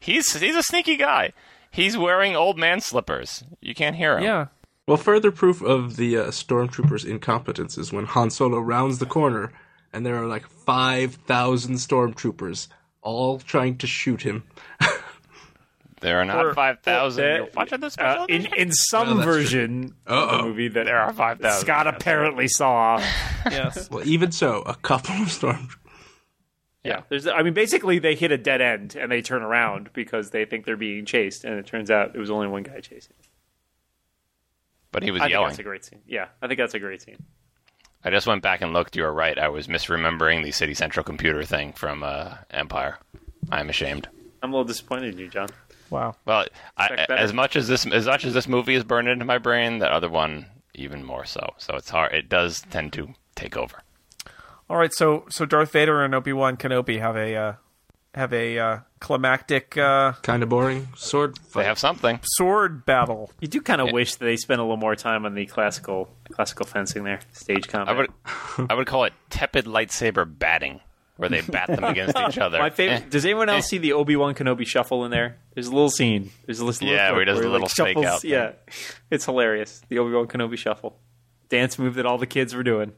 He's 0.00 0.32
he's 0.38 0.56
a 0.56 0.62
sneaky 0.62 0.96
guy. 0.96 1.32
He's 1.70 1.96
wearing 1.96 2.34
old 2.34 2.58
man 2.58 2.80
slippers. 2.80 3.44
You 3.60 3.74
can't 3.74 3.96
hear 3.96 4.18
him. 4.18 4.24
yeah. 4.24 4.46
Well, 4.86 4.96
further 4.96 5.30
proof 5.30 5.60
of 5.62 5.96
the 5.96 6.16
uh, 6.16 6.24
stormtroopers' 6.28 7.04
incompetence 7.04 7.76
is 7.76 7.92
when 7.92 8.06
Han 8.06 8.30
Solo 8.30 8.58
rounds 8.58 8.98
the 8.98 9.06
corner 9.06 9.52
and 9.92 10.04
there 10.06 10.16
are 10.16 10.26
like 10.26 10.48
5,000 10.48 11.74
stormtroopers 11.76 12.68
all 13.02 13.38
trying 13.38 13.76
to 13.78 13.86
shoot 13.86 14.22
him. 14.22 14.44
There 16.00 16.20
are 16.20 16.24
not 16.24 16.46
Or- 16.46 16.54
five 16.54 16.78
thousand. 16.80 17.24
or- 17.24 17.36
You're 17.38 17.48
watching 17.56 17.80
the 17.80 17.90
special 17.90 18.22
Uh, 18.22 18.26
in 18.28 18.46
in 18.56 18.70
some 18.72 19.16
Well, 19.16 19.26
version 19.26 19.94
of 20.06 20.30
the 20.30 20.42
movie 20.44 20.68
that 20.68 20.84
There 20.84 20.96
are 20.96 21.12
5,000. 21.12 21.60
Scott 21.60 21.86
apparently 21.88 22.46
saw. 22.48 23.02
Yes. 23.50 23.90
Well, 23.90 24.06
even 24.06 24.30
so, 24.30 24.62
a 24.66 24.74
couple 24.76 25.14
of 25.16 25.28
stormtroopers. 25.28 25.76
Yeah, 26.84 27.02
there's. 27.08 27.26
I 27.26 27.42
mean, 27.42 27.54
basically, 27.54 27.98
they 27.98 28.14
hit 28.14 28.30
a 28.32 28.38
dead 28.38 28.60
end 28.60 28.94
and 28.96 29.10
they 29.10 29.20
turn 29.20 29.42
around 29.42 29.90
because 29.92 30.30
they 30.30 30.44
think 30.44 30.64
they're 30.64 30.76
being 30.76 31.04
chased, 31.04 31.44
and 31.44 31.54
it 31.58 31.66
turns 31.66 31.90
out 31.90 32.14
it 32.14 32.18
was 32.18 32.30
only 32.30 32.46
one 32.46 32.62
guy 32.62 32.80
chasing. 32.80 33.14
but 34.92 35.02
he 35.02 35.10
was 35.10 35.20
I 35.20 35.24
think 35.24 35.32
yelling. 35.32 35.48
that's 35.48 35.58
a 35.58 35.62
great 35.64 35.84
scene. 35.84 36.00
Yeah, 36.06 36.28
I 36.40 36.46
think 36.46 36.58
that's 36.58 36.74
a 36.74 36.78
great 36.78 37.02
scene. 37.02 37.22
I 38.04 38.10
just 38.10 38.26
went 38.26 38.42
back 38.42 38.62
and 38.62 38.72
looked. 38.72 38.94
You 38.96 39.02
were 39.02 39.12
right. 39.12 39.36
I 39.38 39.48
was 39.48 39.66
misremembering 39.66 40.44
the 40.44 40.52
City 40.52 40.72
Central 40.72 41.02
computer 41.04 41.42
thing 41.42 41.72
from 41.72 42.02
uh, 42.04 42.36
Empire. 42.50 42.98
I'm 43.50 43.68
ashamed. 43.68 44.08
I'm 44.42 44.50
a 44.52 44.56
little 44.56 44.64
disappointed 44.64 45.14
in 45.14 45.18
you, 45.18 45.28
John. 45.28 45.48
Wow. 45.90 46.14
Well, 46.26 46.46
I, 46.76 47.06
as 47.08 47.32
much 47.32 47.56
as 47.56 47.66
this 47.66 47.86
as 47.86 48.06
much 48.06 48.24
as 48.24 48.34
this 48.34 48.46
movie 48.46 48.74
is 48.74 48.84
burned 48.84 49.08
into 49.08 49.24
my 49.24 49.38
brain, 49.38 49.80
that 49.80 49.90
other 49.90 50.08
one 50.08 50.46
even 50.74 51.02
more 51.02 51.24
so. 51.24 51.54
So 51.58 51.74
it's 51.74 51.90
hard. 51.90 52.12
It 52.12 52.28
does 52.28 52.62
tend 52.70 52.92
to 52.92 53.08
take 53.34 53.56
over. 53.56 53.82
All 54.70 54.76
right. 54.76 54.92
So 54.92 55.24
so 55.30 55.44
Darth 55.46 55.72
Vader 55.72 56.02
and 56.04 56.14
Obi 56.14 56.32
Wan 56.32 56.56
Kenobi 56.56 56.98
have 57.00 57.16
a 57.16 57.34
uh, 57.36 57.52
have 58.14 58.32
a 58.32 58.58
uh, 58.58 58.78
climactic 59.00 59.76
uh, 59.78 60.12
Kind 60.22 60.42
of 60.42 60.48
boring 60.48 60.88
sword 60.96 61.38
Fight. 61.38 61.62
They 61.62 61.66
have 61.68 61.78
something. 61.78 62.20
sword 62.22 62.84
battle. 62.84 63.30
You 63.40 63.48
do 63.48 63.60
kind 63.60 63.80
of 63.80 63.92
wish 63.92 64.14
that 64.16 64.24
they 64.24 64.36
spent 64.36 64.60
a 64.60 64.62
little 64.64 64.76
more 64.76 64.96
time 64.96 65.24
on 65.24 65.34
the 65.34 65.46
classical 65.46 66.08
classical 66.32 66.66
fencing 66.66 67.04
there, 67.04 67.20
stage 67.32 67.68
combat. 67.68 67.94
I 67.94 67.98
would 67.98 68.70
I 68.70 68.74
would 68.74 68.86
call 68.86 69.04
it 69.04 69.12
tepid 69.30 69.66
lightsaber 69.66 70.26
batting, 70.38 70.80
where 71.16 71.28
they 71.28 71.40
bat 71.42 71.68
them 71.68 71.84
against 71.84 72.16
each 72.18 72.38
other. 72.38 72.58
My 72.58 72.70
favorite. 72.70 73.02
Eh. 73.02 73.08
Does 73.10 73.24
anyone 73.24 73.48
else 73.48 73.66
see 73.66 73.78
the 73.78 73.92
Obi 73.92 74.16
Wan 74.16 74.34
Kenobi 74.34 74.66
shuffle 74.66 75.04
in 75.04 75.10
there? 75.10 75.36
There's 75.54 75.68
a 75.68 75.72
little 75.72 75.90
scene. 75.90 76.30
There's 76.46 76.60
a 76.60 76.64
little 76.64 76.86
Yeah, 76.88 77.12
where 77.12 77.20
he 77.20 77.24
does 77.26 77.38
the 77.40 77.44
like, 77.48 77.52
little 77.52 77.68
fake 77.68 77.96
shuffles. 77.96 78.06
out. 78.06 78.24
Yeah, 78.24 78.52
it's 79.10 79.24
hilarious. 79.24 79.80
The 79.88 79.98
Obi 79.98 80.14
Wan 80.14 80.26
Kenobi 80.26 80.56
shuffle, 80.58 80.98
dance 81.48 81.78
move 81.78 81.94
that 81.94 82.06
all 82.06 82.18
the 82.18 82.26
kids 82.26 82.54
were 82.54 82.62
doing. 82.62 82.92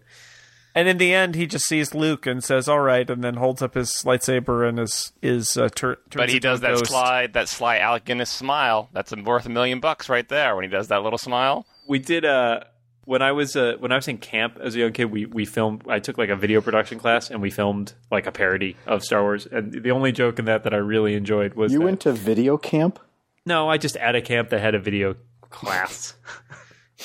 And 0.74 0.86
in 0.88 0.98
the 0.98 1.12
end, 1.12 1.34
he 1.34 1.46
just 1.46 1.66
sees 1.66 1.94
Luke 1.94 2.26
and 2.26 2.44
says, 2.44 2.68
"All 2.68 2.80
right," 2.80 3.08
and 3.10 3.24
then 3.24 3.34
holds 3.34 3.60
up 3.62 3.74
his 3.74 3.90
lightsaber 4.04 4.68
and 4.68 4.78
is 4.78 5.12
is 5.20 5.56
uh, 5.56 5.68
tur- 5.68 5.96
turns 6.10 6.14
But 6.14 6.28
he 6.28 6.38
does 6.38 6.60
that 6.60 6.74
ghost. 6.76 6.86
slide, 6.86 7.32
that 7.32 7.48
sly 7.48 7.78
Alec 7.78 8.04
Guinness 8.04 8.30
smile. 8.30 8.88
That's 8.92 9.14
worth 9.14 9.46
a 9.46 9.48
million 9.48 9.80
bucks 9.80 10.08
right 10.08 10.28
there 10.28 10.54
when 10.54 10.62
he 10.64 10.70
does 10.70 10.88
that 10.88 11.02
little 11.02 11.18
smile. 11.18 11.66
We 11.88 11.98
did 11.98 12.24
uh 12.24 12.60
when 13.04 13.20
I 13.22 13.32
was 13.32 13.56
uh, 13.56 13.74
when 13.80 13.90
I 13.90 13.96
was 13.96 14.06
in 14.06 14.18
camp 14.18 14.58
as 14.60 14.76
a 14.76 14.78
young 14.78 14.92
kid. 14.92 15.06
We 15.06 15.26
we 15.26 15.44
filmed. 15.44 15.82
I 15.88 15.98
took 15.98 16.16
like 16.18 16.28
a 16.28 16.36
video 16.36 16.60
production 16.60 17.00
class 17.00 17.30
and 17.30 17.42
we 17.42 17.50
filmed 17.50 17.94
like 18.12 18.26
a 18.26 18.32
parody 18.32 18.76
of 18.86 19.02
Star 19.02 19.22
Wars. 19.22 19.46
And 19.50 19.72
the 19.82 19.90
only 19.90 20.12
joke 20.12 20.38
in 20.38 20.44
that 20.44 20.62
that 20.62 20.72
I 20.72 20.76
really 20.78 21.14
enjoyed 21.14 21.54
was 21.54 21.72
You 21.72 21.80
that- 21.80 21.84
went 21.84 22.00
to 22.02 22.12
video 22.12 22.56
camp? 22.56 23.00
no, 23.44 23.68
I 23.68 23.76
just 23.76 23.96
at 23.96 24.14
a 24.14 24.20
camp 24.22 24.50
that 24.50 24.60
had 24.60 24.76
a 24.76 24.78
video 24.78 25.16
class. 25.50 26.14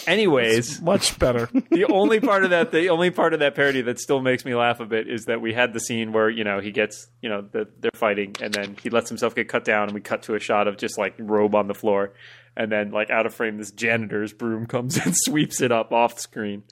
Anyways, 0.08 0.82
Much 0.82 1.18
better. 1.20 1.50
the 1.72 1.86
only 1.86 2.20
part 2.20 2.44
of 2.44 2.50
that 2.52 2.72
the 2.72 2.90
only 2.90 3.12
part 3.12 3.34
of 3.34 3.40
that 3.40 3.56
parody 3.56 3.82
that 3.82 4.00
still 4.00 4.22
makes 4.22 4.46
me 4.46 4.56
laugh 4.56 4.80
a 4.80 4.86
bit 4.86 5.10
is 5.10 5.26
that 5.26 5.42
we 5.42 5.54
had 5.54 5.74
the 5.74 5.80
scene 5.80 6.12
where 6.12 6.30
you 6.30 6.44
know 6.44 6.60
he 6.60 6.72
gets 6.72 7.08
you 7.22 7.30
know 7.30 7.42
the, 7.42 7.68
they're 7.80 7.92
fighting 7.94 8.36
and 8.42 8.54
then 8.54 8.76
he 8.82 8.90
lets 8.90 9.10
himself 9.10 9.36
get 9.36 9.48
cut 9.48 9.64
down 9.64 9.84
and 9.84 9.94
we 9.94 10.02
cut 10.02 10.24
to 10.24 10.36
a 10.36 10.40
shot 10.40 10.68
of 10.68 10.78
just 10.78 10.98
like 10.98 11.16
robe 11.18 11.56
on 11.56 11.68
the 11.68 11.74
floor 11.74 12.14
and 12.56 12.72
then 12.72 12.92
like 12.92 13.10
out 13.10 13.26
of 13.26 13.34
frame 13.34 13.58
this 13.58 13.72
janitor's 13.72 14.34
broom 14.34 14.66
comes 14.66 14.98
and 15.06 15.16
sweeps 15.16 15.62
it 15.62 15.72
up 15.72 15.92
off 15.92 16.20
screen 16.20 16.64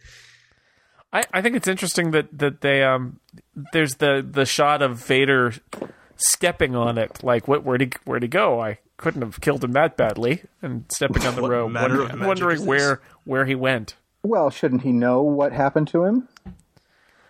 I, 1.14 1.24
I 1.32 1.42
think 1.42 1.56
it's 1.56 1.68
interesting 1.68 2.12
that 2.12 2.38
that 2.38 2.62
they 2.62 2.84
um 2.84 3.20
there's 3.72 3.96
the 3.96 4.28
the 4.28 4.46
shot 4.46 4.82
of 4.82 4.98
Vader 4.98 5.54
stepping 6.18 6.76
on 6.76 6.98
it. 6.98 7.24
Like 7.24 7.48
what 7.48 7.64
where'd 7.64 7.82
he 7.82 7.92
where'd 8.06 8.24
he 8.24 8.28
go? 8.28 8.60
I 8.60 8.80
couldn't 8.98 9.22
have 9.22 9.42
killed 9.42 9.64
him 9.64 9.74
that 9.74 9.98
badly. 9.98 10.44
And 10.62 10.86
stepping 10.94 11.26
on 11.26 11.36
the 11.36 11.42
What 11.42 11.52
rope, 11.52 11.72
manner 11.72 12.04
wonder- 12.06 12.28
wondering 12.28 12.66
where 12.66 13.02
where 13.26 13.46
he 13.46 13.56
went. 13.56 13.96
Well, 14.24 14.50
shouldn't 14.50 14.84
he 14.84 14.92
know 14.92 15.22
what 15.22 15.52
happened 15.52 15.88
to 15.90 16.04
him? 16.06 16.28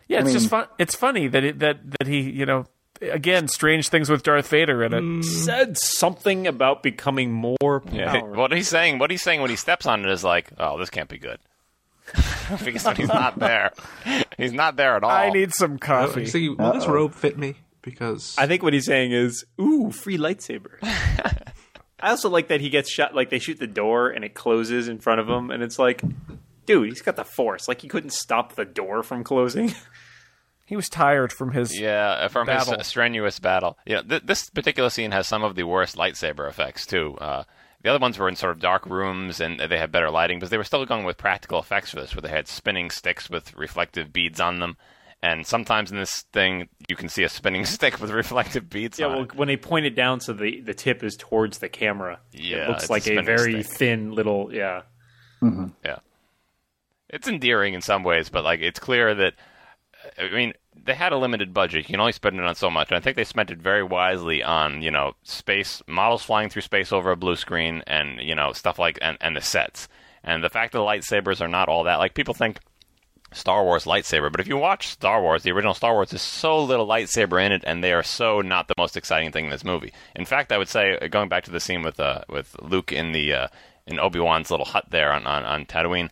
Yeah, 0.07 0.19
it's 0.21 0.29
I 0.29 0.33
just 0.33 0.49
fun. 0.49 0.67
It's 0.77 0.95
funny 0.95 1.27
that 1.27 1.43
it, 1.43 1.59
that 1.59 1.79
that 1.99 2.07
he 2.07 2.19
you 2.21 2.45
know 2.45 2.65
again 3.01 3.47
strange 3.47 3.89
things 3.89 4.09
with 4.09 4.21
Darth 4.23 4.47
Vader 4.49 4.83
in 4.83 4.93
it. 4.93 5.01
Mm. 5.01 5.23
said 5.23 5.77
something 5.77 6.45
about 6.45 6.83
becoming 6.83 7.31
more 7.31 7.79
powerful. 7.81 8.29
What 8.35 8.51
he's 8.51 8.67
saying, 8.67 8.99
what 8.99 9.09
he's 9.11 9.23
saying 9.23 9.41
when 9.41 9.49
he 9.49 9.55
steps 9.55 9.85
on 9.85 10.05
it 10.05 10.11
is 10.11 10.23
like, 10.23 10.49
oh, 10.59 10.77
this 10.77 10.89
can't 10.89 11.09
be 11.09 11.17
good. 11.17 11.39
because 12.63 12.85
he's 12.97 13.07
not 13.07 13.39
there, 13.39 13.71
he's 14.37 14.51
not 14.51 14.75
there 14.75 14.97
at 14.97 15.03
all. 15.03 15.09
I 15.09 15.29
need 15.29 15.53
some 15.53 15.79
coffee. 15.79 16.21
He's 16.21 16.33
thinking, 16.33 16.57
will 16.57 16.73
this 16.73 16.85
robe 16.85 17.13
fit 17.15 17.37
me? 17.37 17.55
Because 17.81 18.35
I 18.37 18.45
think 18.45 18.61
what 18.61 18.73
he's 18.73 18.85
saying 18.85 19.13
is, 19.13 19.45
"Ooh, 19.59 19.89
free 19.91 20.17
lightsaber." 20.17 20.73
I 22.03 22.09
also 22.11 22.29
like 22.29 22.49
that 22.49 22.61
he 22.61 22.69
gets 22.69 22.91
shot. 22.91 23.15
Like 23.15 23.29
they 23.29 23.39
shoot 23.39 23.59
the 23.59 23.67
door 23.67 24.09
and 24.09 24.23
it 24.25 24.33
closes 24.33 24.87
in 24.87 24.99
front 24.99 25.19
of 25.19 25.29
him, 25.29 25.49
and 25.51 25.63
it's 25.63 25.79
like, 25.79 26.01
dude, 26.65 26.89
he's 26.89 27.01
got 27.01 27.15
the 27.15 27.23
force. 27.25 27.67
Like 27.67 27.81
he 27.81 27.87
couldn't 27.87 28.13
stop 28.13 28.55
the 28.55 28.65
door 28.65 29.01
from 29.03 29.23
closing. 29.23 29.73
He 30.65 30.77
was 30.77 30.87
tired 30.87 31.33
from 31.33 31.51
his 31.51 31.77
Yeah, 31.77 32.11
uh, 32.11 32.27
from 32.29 32.47
Battle. 32.47 32.77
his 32.77 32.87
strenuous 32.87 33.37
battle. 33.37 33.77
Yeah, 33.85 34.01
th- 34.01 34.23
this 34.25 34.49
particular 34.49 34.89
scene 34.89 35.11
has 35.11 35.27
some 35.27 35.43
of 35.43 35.55
the 35.55 35.63
worst 35.63 35.97
lightsaber 35.97 36.47
effects 36.49 36.85
too. 36.85 37.15
Uh, 37.19 37.43
the 37.83 37.89
other 37.89 37.99
ones 37.99 38.17
were 38.17 38.29
in 38.29 38.37
sort 38.37 38.53
of 38.53 38.61
dark 38.61 38.85
rooms 38.85 39.41
and 39.41 39.59
they 39.59 39.77
had 39.77 39.91
better 39.91 40.09
lighting, 40.09 40.39
but 40.39 40.49
they 40.49 40.57
were 40.57 40.63
still 40.63 40.85
going 40.85 41.03
with 41.03 41.17
practical 41.17 41.59
effects 41.59 41.89
for 41.91 41.97
this, 41.99 42.15
where 42.15 42.21
they 42.21 42.29
had 42.29 42.47
spinning 42.47 42.89
sticks 42.89 43.29
with 43.29 43.53
reflective 43.57 44.13
beads 44.13 44.39
on 44.39 44.59
them. 44.61 44.77
And 45.23 45.47
sometimes 45.47 45.89
in 45.89 45.97
this 45.97 46.23
thing, 46.33 46.67
you 46.89 46.97
can 46.97 47.07
see 47.07 47.23
a 47.23 47.29
spinning 47.29 47.63
stick 47.65 48.01
with 48.01 48.11
reflective 48.11 48.69
beads 48.69 48.99
yeah, 48.99 49.05
on 49.05 49.11
well, 49.13 49.23
it. 49.23 49.35
when 49.35 49.47
they 49.47 49.55
point 49.55 49.85
it 49.85 49.95
down, 49.95 50.19
so 50.19 50.33
the 50.33 50.59
the 50.59 50.73
tip 50.73 51.01
is 51.01 51.15
towards 51.15 51.59
the 51.59 51.69
camera. 51.69 52.19
Yeah, 52.33 52.65
it 52.65 52.69
looks 52.69 52.89
like 52.89 53.07
a 53.07 53.19
a 53.19 53.23
very 53.23 53.63
stick. 53.63 53.77
thin 53.77 54.11
little. 54.11 54.53
Yeah, 54.53 54.81
mm-hmm. 55.41 55.67
Yeah, 55.85 55.99
it's 57.07 57.29
endearing 57.29 57.73
in 57.73 57.81
some 57.81 58.03
ways, 58.03 58.27
but 58.27 58.43
like 58.43 58.59
it's 58.59 58.81
clear 58.81 59.15
that 59.15 59.35
I 60.17 60.29
mean 60.29 60.53
they 60.75 60.93
had 60.93 61.13
a 61.13 61.17
limited 61.17 61.53
budget. 61.53 61.87
You 61.87 61.93
can 61.93 62.01
only 62.01 62.11
spend 62.11 62.37
it 62.37 62.43
on 62.43 62.55
so 62.55 62.69
much. 62.69 62.89
And 62.89 62.97
I 62.97 62.99
think 62.99 63.15
they 63.15 63.23
spent 63.23 63.49
it 63.49 63.59
very 63.59 63.83
wisely 63.83 64.43
on 64.43 64.81
you 64.81 64.91
know 64.91 65.13
space 65.23 65.81
models 65.87 66.23
flying 66.23 66.49
through 66.49 66.63
space 66.63 66.91
over 66.91 67.11
a 67.11 67.15
blue 67.15 67.37
screen 67.37 67.81
and 67.87 68.19
you 68.19 68.35
know 68.35 68.51
stuff 68.51 68.77
like 68.77 68.99
and, 69.01 69.17
and 69.21 69.37
the 69.37 69.41
sets 69.41 69.87
and 70.23 70.43
the 70.43 70.49
fact 70.49 70.71
that 70.71 70.79
the 70.79 70.83
lightsabers 70.83 71.41
are 71.41 71.47
not 71.47 71.69
all 71.69 71.85
that 71.85 71.99
like 71.99 72.13
people 72.13 72.33
think. 72.33 72.59
Star 73.33 73.63
Wars 73.63 73.85
lightsaber, 73.85 74.31
but 74.31 74.39
if 74.39 74.47
you 74.47 74.57
watch 74.57 74.87
Star 74.87 75.21
Wars, 75.21 75.43
the 75.43 75.51
original 75.51 75.73
Star 75.73 75.93
Wars, 75.93 76.09
there's 76.09 76.21
so 76.21 76.63
little 76.63 76.87
lightsaber 76.87 77.43
in 77.43 77.51
it, 77.51 77.63
and 77.65 77.83
they 77.83 77.93
are 77.93 78.03
so 78.03 78.41
not 78.41 78.67
the 78.67 78.75
most 78.77 78.97
exciting 78.97 79.31
thing 79.31 79.45
in 79.45 79.51
this 79.51 79.63
movie. 79.63 79.93
In 80.15 80.25
fact, 80.25 80.51
I 80.51 80.57
would 80.57 80.69
say, 80.69 80.97
uh, 80.97 81.07
going 81.07 81.29
back 81.29 81.43
to 81.45 81.51
the 81.51 81.59
scene 81.59 81.83
with 81.83 81.99
uh, 81.99 82.21
with 82.29 82.55
Luke 82.61 82.91
in 82.91 83.11
the 83.11 83.33
uh, 83.33 83.47
in 83.85 83.99
Obi 83.99 84.19
Wan's 84.19 84.51
little 84.51 84.65
hut 84.65 84.85
there 84.89 85.11
on, 85.11 85.25
on 85.25 85.43
on 85.43 85.65
Tatooine, 85.65 86.09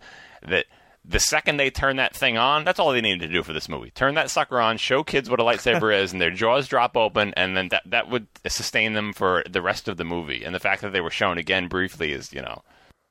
that 0.48 0.66
the 1.04 1.20
second 1.20 1.58
they 1.58 1.70
turn 1.70 1.96
that 1.96 2.16
thing 2.16 2.38
on, 2.38 2.64
that's 2.64 2.80
all 2.80 2.92
they 2.92 3.02
needed 3.02 3.22
to 3.22 3.34
do 3.34 3.44
for 3.44 3.54
this 3.54 3.68
movie. 3.68 3.92
Turn 3.92 4.16
that 4.16 4.30
sucker 4.30 4.60
on, 4.60 4.78
show 4.78 5.04
kids 5.04 5.30
what 5.30 5.40
a 5.40 5.44
lightsaber 5.44 5.96
is, 6.02 6.12
and 6.12 6.22
their 6.22 6.32
jaws 6.32 6.68
drop 6.68 6.96
open, 6.96 7.34
and 7.36 7.58
then 7.58 7.70
that 7.70 7.84
that 7.88 8.10
would 8.10 8.28
sustain 8.48 8.94
them 8.94 9.14
for 9.14 9.44
the 9.50 9.62
rest 9.62 9.88
of 9.88 9.98
the 9.98 10.06
movie. 10.06 10.44
And 10.44 10.54
the 10.54 10.60
fact 10.60 10.82
that 10.82 10.94
they 10.94 11.02
were 11.02 11.10
shown 11.10 11.38
again 11.38 11.68
briefly 11.68 12.12
is, 12.12 12.34
you 12.34 12.42
know, 12.42 12.62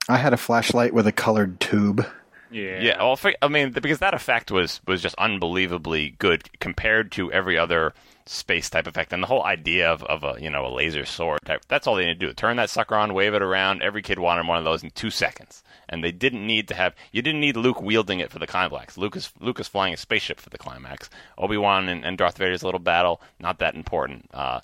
I 0.08 0.16
had 0.16 0.32
a 0.32 0.38
flashlight 0.38 0.94
with 0.94 1.06
a 1.06 1.12
colored 1.12 1.60
tube. 1.60 2.06
Yeah. 2.50 2.80
yeah. 2.80 3.02
Well, 3.02 3.18
I 3.42 3.48
mean, 3.48 3.70
because 3.70 3.98
that 4.00 4.14
effect 4.14 4.50
was 4.50 4.80
was 4.86 5.02
just 5.02 5.14
unbelievably 5.16 6.16
good 6.18 6.48
compared 6.60 7.12
to 7.12 7.32
every 7.32 7.56
other 7.58 7.94
space 8.26 8.70
type 8.70 8.86
effect, 8.86 9.12
and 9.12 9.22
the 9.22 9.26
whole 9.26 9.44
idea 9.44 9.90
of, 9.90 10.02
of 10.04 10.22
a 10.24 10.40
you 10.40 10.50
know 10.50 10.66
a 10.66 10.72
laser 10.72 11.04
sword 11.04 11.40
type. 11.44 11.62
That's 11.68 11.86
all 11.86 11.96
they 11.96 12.06
need 12.06 12.20
to 12.20 12.26
do. 12.26 12.32
Turn 12.32 12.56
that 12.56 12.70
sucker 12.70 12.94
on, 12.94 13.14
wave 13.14 13.34
it 13.34 13.42
around. 13.42 13.82
Every 13.82 14.02
kid 14.02 14.18
wanted 14.18 14.46
one 14.46 14.58
of 14.58 14.64
those 14.64 14.82
in 14.82 14.90
two 14.90 15.10
seconds, 15.10 15.62
and 15.88 16.02
they 16.02 16.12
didn't 16.12 16.46
need 16.46 16.68
to 16.68 16.74
have. 16.74 16.94
You 17.12 17.22
didn't 17.22 17.40
need 17.40 17.56
Luke 17.56 17.80
wielding 17.80 18.20
it 18.20 18.30
for 18.30 18.38
the 18.38 18.46
climax. 18.46 18.96
Lucas 18.96 19.32
Lucas 19.40 19.68
flying 19.68 19.94
a 19.94 19.96
spaceship 19.96 20.40
for 20.40 20.50
the 20.50 20.58
climax. 20.58 21.10
Obi 21.38 21.56
Wan 21.56 21.88
and, 21.88 22.04
and 22.04 22.18
Darth 22.18 22.38
Vader's 22.38 22.62
little 22.62 22.80
battle 22.80 23.20
not 23.38 23.58
that 23.58 23.74
important. 23.74 24.28
Uh, 24.32 24.60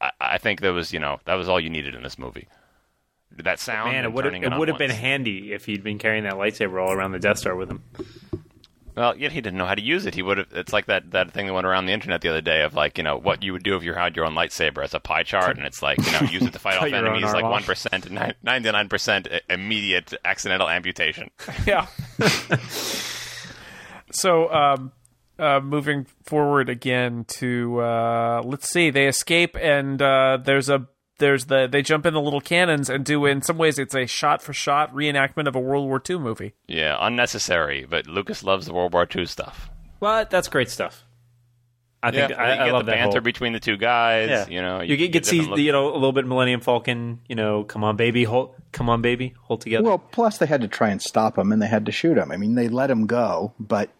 I, 0.00 0.10
I 0.20 0.38
think 0.38 0.60
that 0.60 0.72
was 0.72 0.92
you 0.92 0.98
know 0.98 1.18
that 1.24 1.34
was 1.34 1.48
all 1.48 1.60
you 1.60 1.70
needed 1.70 1.94
in 1.94 2.02
this 2.02 2.18
movie. 2.18 2.48
That 3.38 3.58
sound. 3.60 3.92
Man, 3.92 4.04
it 4.04 4.12
would 4.12 4.24
have 4.24 4.34
it 4.34 4.58
would 4.58 4.68
have 4.68 4.78
been 4.78 4.90
handy 4.90 5.52
if 5.52 5.64
he'd 5.64 5.82
been 5.82 5.98
carrying 5.98 6.24
that 6.24 6.34
lightsaber 6.34 6.82
all 6.82 6.92
around 6.92 7.12
the 7.12 7.18
Death 7.18 7.38
Star 7.38 7.56
with 7.56 7.70
him. 7.70 7.82
Well, 8.94 9.16
yet 9.16 9.32
he 9.32 9.40
didn't 9.40 9.58
know 9.58 9.64
how 9.64 9.74
to 9.74 9.82
use 9.82 10.04
it. 10.04 10.14
He 10.14 10.22
would 10.22 10.36
have. 10.38 10.48
It's 10.52 10.72
like 10.72 10.86
that 10.86 11.12
that 11.12 11.32
thing 11.32 11.46
that 11.46 11.54
went 11.54 11.66
around 11.66 11.86
the 11.86 11.92
internet 11.92 12.20
the 12.20 12.28
other 12.28 12.42
day 12.42 12.62
of 12.62 12.74
like 12.74 12.98
you 12.98 13.04
know 13.04 13.16
what 13.16 13.42
you 13.42 13.52
would 13.54 13.62
do 13.62 13.74
if 13.76 13.82
you 13.82 13.94
had 13.94 14.14
your 14.16 14.26
own 14.26 14.34
lightsaber 14.34 14.84
as 14.84 14.92
a 14.92 15.00
pie 15.00 15.22
chart, 15.22 15.56
and 15.56 15.66
it's 15.66 15.82
like 15.82 15.98
you 16.04 16.12
know 16.12 16.20
use 16.30 16.42
it 16.42 16.52
to 16.52 16.58
fight 16.58 16.76
off 16.76 16.84
enemies 16.84 17.32
like 17.32 17.44
one 17.44 17.62
percent, 17.62 18.10
ninety 18.10 18.70
nine 18.70 18.88
percent 18.88 19.28
immediate 19.48 20.12
accidental 20.24 20.68
amputation. 20.68 21.30
yeah. 21.66 21.86
so, 24.10 24.52
um, 24.52 24.92
uh, 25.38 25.60
moving 25.60 26.06
forward 26.24 26.68
again 26.68 27.24
to 27.24 27.80
uh, 27.80 28.42
let's 28.44 28.68
see, 28.68 28.90
they 28.90 29.06
escape 29.06 29.56
and 29.56 30.02
uh, 30.02 30.38
there's 30.44 30.68
a 30.68 30.86
there's 31.18 31.46
the 31.46 31.68
they 31.70 31.82
jump 31.82 32.06
in 32.06 32.14
the 32.14 32.20
little 32.20 32.40
cannons 32.40 32.88
and 32.90 33.04
do 33.04 33.24
in 33.26 33.42
some 33.42 33.58
ways 33.58 33.78
it's 33.78 33.94
a 33.94 34.06
shot 34.06 34.42
for 34.42 34.52
shot 34.52 34.92
reenactment 34.94 35.46
of 35.46 35.54
a 35.54 35.60
World 35.60 35.86
War 35.86 36.02
II 36.08 36.18
movie. 36.18 36.54
Yeah, 36.66 36.96
unnecessary, 37.00 37.86
but 37.88 38.06
Lucas 38.06 38.42
loves 38.42 38.66
the 38.66 38.74
World 38.74 38.92
War 38.92 39.06
II 39.14 39.26
stuff. 39.26 39.70
But 40.00 40.30
that's 40.30 40.48
great 40.48 40.68
stuff. 40.70 41.04
I 42.04 42.10
think 42.10 42.32
I, 42.36 42.54
you 42.54 42.60
I 42.62 42.70
love 42.72 42.84
the 42.86 42.90
that 42.90 42.96
banter 42.96 43.18
whole- 43.18 43.20
between 43.20 43.52
the 43.52 43.60
two 43.60 43.76
guys. 43.76 44.28
Yeah. 44.28 44.48
You 44.48 44.60
know, 44.60 44.80
you, 44.80 44.96
get, 44.96 45.12
get 45.12 45.24
see 45.24 45.36
different 45.36 45.50
look- 45.52 45.60
you 45.60 45.70
know 45.70 45.92
a 45.92 45.94
little 45.94 46.10
bit 46.12 46.26
Millennium 46.26 46.60
Falcon. 46.60 47.20
You 47.28 47.36
know, 47.36 47.62
come 47.62 47.84
on, 47.84 47.96
baby, 47.96 48.24
hold, 48.24 48.56
come 48.72 48.88
on, 48.90 49.02
baby, 49.02 49.34
hold 49.42 49.60
together. 49.60 49.84
Well, 49.84 49.98
plus 49.98 50.38
they 50.38 50.46
had 50.46 50.62
to 50.62 50.68
try 50.68 50.88
and 50.88 51.00
stop 51.00 51.38
him, 51.38 51.52
and 51.52 51.62
they 51.62 51.68
had 51.68 51.86
to 51.86 51.92
shoot 51.92 52.18
him. 52.18 52.32
I 52.32 52.36
mean, 52.36 52.56
they 52.56 52.68
let 52.68 52.90
him 52.90 53.06
go, 53.06 53.52
but 53.60 53.90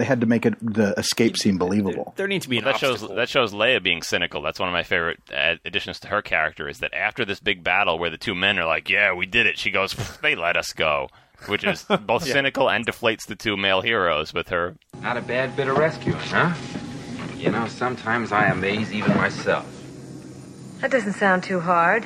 they 0.00 0.06
had 0.06 0.20
to 0.22 0.26
make 0.26 0.46
it 0.46 0.54
the 0.60 0.94
escape 0.98 1.36
seem 1.36 1.58
believable. 1.58 2.14
there 2.16 2.26
needs 2.26 2.46
to 2.46 2.48
be 2.50 2.58
an 2.58 2.64
Well, 2.64 2.72
that 2.72 2.80
shows 2.80 2.92
obstacle. 2.94 3.16
that 3.16 3.28
shows 3.28 3.52
Leia 3.52 3.82
being 3.82 4.02
cynical. 4.02 4.40
That's 4.42 4.58
one 4.58 4.68
of 4.68 4.72
my 4.72 4.82
favorite 4.82 5.20
uh, 5.32 5.56
additions 5.64 6.00
to 6.00 6.08
her 6.08 6.22
character. 6.22 6.68
Is 6.68 6.78
that 6.78 6.94
after 6.94 7.24
this 7.24 7.38
big 7.40 7.62
battle 7.62 7.98
where 7.98 8.10
the 8.10 8.16
two 8.18 8.34
men 8.34 8.58
are 8.58 8.66
like, 8.66 8.88
"Yeah, 8.88 9.12
we 9.12 9.26
did 9.26 9.46
it," 9.46 9.58
she 9.58 9.70
goes, 9.70 9.94
"They 10.22 10.34
let 10.34 10.56
us 10.56 10.72
go," 10.72 11.08
which 11.46 11.64
is 11.64 11.84
both 12.06 12.26
Yeah. 12.26 12.32
cynical 12.32 12.70
and 12.70 12.86
deflates 12.86 13.26
the 13.26 13.36
two 13.36 13.56
male 13.56 13.82
heroes 13.82 14.32
with 14.32 14.48
her. 14.48 14.76
Not 15.02 15.16
a 15.16 15.20
bad 15.22 15.54
bit 15.56 15.68
of 15.68 15.76
rescuing, 15.76 16.18
huh? 16.18 16.54
You 17.36 17.50
know, 17.50 17.66
sometimes 17.68 18.32
I 18.32 18.46
amaze 18.46 18.92
even 18.92 19.14
myself. 19.16 19.66
That 20.80 20.90
doesn't 20.90 21.14
sound 21.14 21.42
too 21.42 21.60
hard. 21.60 22.04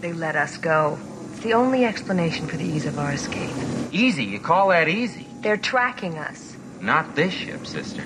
They 0.00 0.12
let 0.12 0.36
us 0.36 0.56
go. 0.56 0.98
It's 1.32 1.40
the 1.40 1.54
only 1.54 1.84
explanation 1.84 2.46
for 2.48 2.56
the 2.56 2.64
ease 2.64 2.86
of 2.86 2.98
our 2.98 3.12
escape. 3.12 3.50
Easy, 3.92 4.24
you 4.24 4.38
call 4.40 4.68
that 4.68 4.88
easy? 4.88 5.26
They're 5.40 5.56
tracking 5.56 6.18
us. 6.18 6.47
Not 6.80 7.14
this 7.14 7.32
ship, 7.32 7.66
sister. 7.66 8.02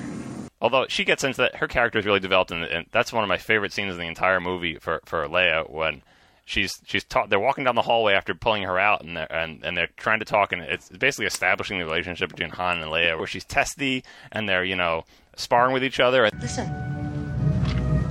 Although 0.60 0.86
she 0.88 1.04
gets 1.04 1.24
into 1.24 1.38
that, 1.38 1.56
her 1.56 1.66
character 1.66 1.98
is 1.98 2.06
really 2.06 2.20
developed, 2.20 2.52
and, 2.52 2.64
and 2.64 2.86
that's 2.92 3.12
one 3.12 3.24
of 3.24 3.28
my 3.28 3.38
favorite 3.38 3.72
scenes 3.72 3.92
in 3.94 3.98
the 3.98 4.06
entire 4.06 4.40
movie 4.40 4.76
for 4.76 5.00
for 5.04 5.26
Leia 5.26 5.68
when 5.68 6.02
she's 6.44 6.72
she's 6.84 7.04
ta- 7.04 7.26
they're 7.26 7.40
walking 7.40 7.64
down 7.64 7.74
the 7.74 7.82
hallway 7.82 8.14
after 8.14 8.34
pulling 8.34 8.62
her 8.62 8.78
out, 8.78 9.02
and 9.02 9.16
they're 9.16 9.32
and, 9.32 9.64
and 9.64 9.76
they're 9.76 9.88
trying 9.96 10.20
to 10.20 10.24
talk, 10.24 10.52
and 10.52 10.62
it's 10.62 10.88
basically 10.88 11.26
establishing 11.26 11.78
the 11.78 11.84
relationship 11.84 12.30
between 12.30 12.50
Han 12.50 12.80
and 12.80 12.92
Leia, 12.92 13.18
where 13.18 13.26
she's 13.26 13.44
testy, 13.44 14.04
and 14.30 14.48
they're 14.48 14.64
you 14.64 14.76
know 14.76 15.04
sparring 15.36 15.72
with 15.72 15.82
each 15.82 15.98
other. 15.98 16.30
Listen, 16.40 16.68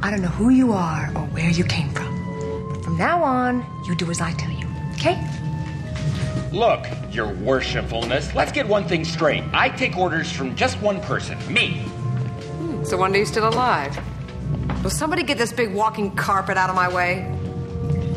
I 0.04 0.12
don't 0.12 0.22
know 0.22 0.28
who 0.28 0.50
you 0.50 0.74
are 0.74 1.10
or 1.16 1.22
where 1.28 1.50
you 1.50 1.64
came 1.64 1.90
from. 1.92 2.12
But 2.74 2.84
from 2.84 2.98
now 2.98 3.24
on, 3.24 3.66
you 3.88 3.96
do 3.96 4.10
as 4.12 4.20
I 4.20 4.34
tell 4.34 4.52
you, 4.52 4.68
okay? 4.96 5.26
Look, 6.52 6.86
your 7.12 7.28
worshipfulness, 7.28 8.36
let's 8.36 8.52
get 8.52 8.68
one 8.68 8.86
thing 8.86 9.06
straight. 9.06 9.42
I 9.54 9.70
take 9.70 9.98
orders 9.98 10.30
from 10.30 10.54
just 10.54 10.82
one 10.82 11.00
person, 11.00 11.38
me. 11.52 11.78
Hmm, 11.78 12.84
so 12.84 12.98
one 12.98 13.14
day 13.14 13.20
you're 13.20 13.26
still 13.26 13.48
alive. 13.48 13.98
Will 14.84 14.90
somebody 14.90 15.24
get 15.24 15.38
this 15.38 15.54
big 15.54 15.74
walking 15.74 16.14
carpet 16.14 16.58
out 16.58 16.70
of 16.70 16.76
my 16.76 16.94
way? 16.94 17.34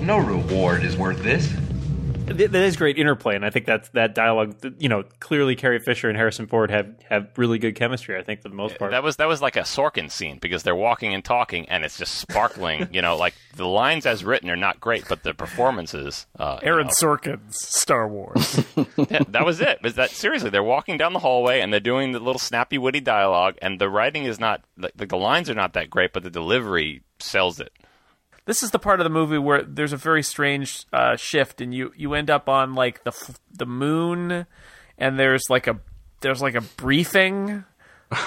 No 0.00 0.18
reward 0.18 0.82
is 0.82 0.96
worth 0.96 1.22
this. 1.22 1.54
Th- 2.26 2.50
that 2.50 2.62
is 2.62 2.76
great 2.76 2.98
interplay, 2.98 3.36
and 3.36 3.44
I 3.44 3.50
think 3.50 3.66
that's 3.66 3.88
that 3.90 4.14
dialogue. 4.14 4.60
th- 4.60 4.74
You 4.78 4.88
know, 4.88 5.04
clearly 5.20 5.56
Carrie 5.56 5.78
Fisher 5.78 6.08
and 6.08 6.16
Harrison 6.16 6.46
Ford 6.46 6.70
have 6.70 6.94
have 7.10 7.28
really 7.36 7.58
good 7.58 7.74
chemistry. 7.74 8.16
I 8.16 8.22
think 8.22 8.40
for 8.42 8.48
the 8.48 8.54
most 8.54 8.78
part. 8.78 8.92
That 8.92 9.02
was 9.02 9.16
that 9.16 9.28
was 9.28 9.42
like 9.42 9.56
a 9.56 9.60
Sorkin 9.60 10.10
scene 10.10 10.38
because 10.40 10.62
they're 10.62 10.74
walking 10.74 11.12
and 11.14 11.24
talking, 11.24 11.68
and 11.68 11.84
it's 11.84 11.98
just 11.98 12.14
sparkling. 12.14 12.88
you 12.92 13.02
know, 13.02 13.16
like 13.16 13.34
the 13.56 13.66
lines 13.66 14.06
as 14.06 14.24
written 14.24 14.48
are 14.50 14.56
not 14.56 14.80
great, 14.80 15.04
but 15.08 15.22
the 15.22 15.34
performances. 15.34 16.26
Uh, 16.38 16.58
you 16.62 16.68
Aaron 16.68 16.86
know, 16.86 16.92
Sorkin's 17.00 17.56
Star 17.60 18.08
Wars. 18.08 18.64
yeah, 19.10 19.20
that 19.28 19.44
was 19.44 19.60
it. 19.60 19.82
Was 19.82 19.94
that 19.96 20.10
seriously? 20.10 20.50
They're 20.50 20.62
walking 20.62 20.96
down 20.96 21.12
the 21.12 21.18
hallway 21.18 21.60
and 21.60 21.72
they're 21.72 21.80
doing 21.80 22.12
the 22.12 22.20
little 22.20 22.38
snappy, 22.40 22.78
witty 22.78 23.00
dialogue, 23.00 23.56
and 23.60 23.78
the 23.78 23.88
writing 23.90 24.24
is 24.24 24.40
not 24.40 24.62
like 24.78 24.92
the, 24.96 25.06
the 25.06 25.16
lines 25.18 25.50
are 25.50 25.54
not 25.54 25.74
that 25.74 25.90
great, 25.90 26.12
but 26.12 26.22
the 26.22 26.30
delivery 26.30 27.02
sells 27.18 27.60
it. 27.60 27.72
This 28.46 28.62
is 28.62 28.70
the 28.70 28.78
part 28.78 29.00
of 29.00 29.04
the 29.04 29.10
movie 29.10 29.38
where 29.38 29.62
there's 29.62 29.92
a 29.92 29.96
very 29.96 30.22
strange 30.22 30.86
uh, 30.92 31.16
shift, 31.16 31.60
and 31.60 31.74
you 31.74 31.92
you 31.96 32.14
end 32.14 32.30
up 32.30 32.48
on 32.48 32.74
like 32.74 33.04
the 33.04 33.12
the 33.50 33.66
moon, 33.66 34.46
and 34.98 35.18
there's 35.18 35.48
like 35.48 35.66
a 35.66 35.80
there's 36.20 36.42
like 36.42 36.54
a 36.54 36.60
briefing. 36.60 37.64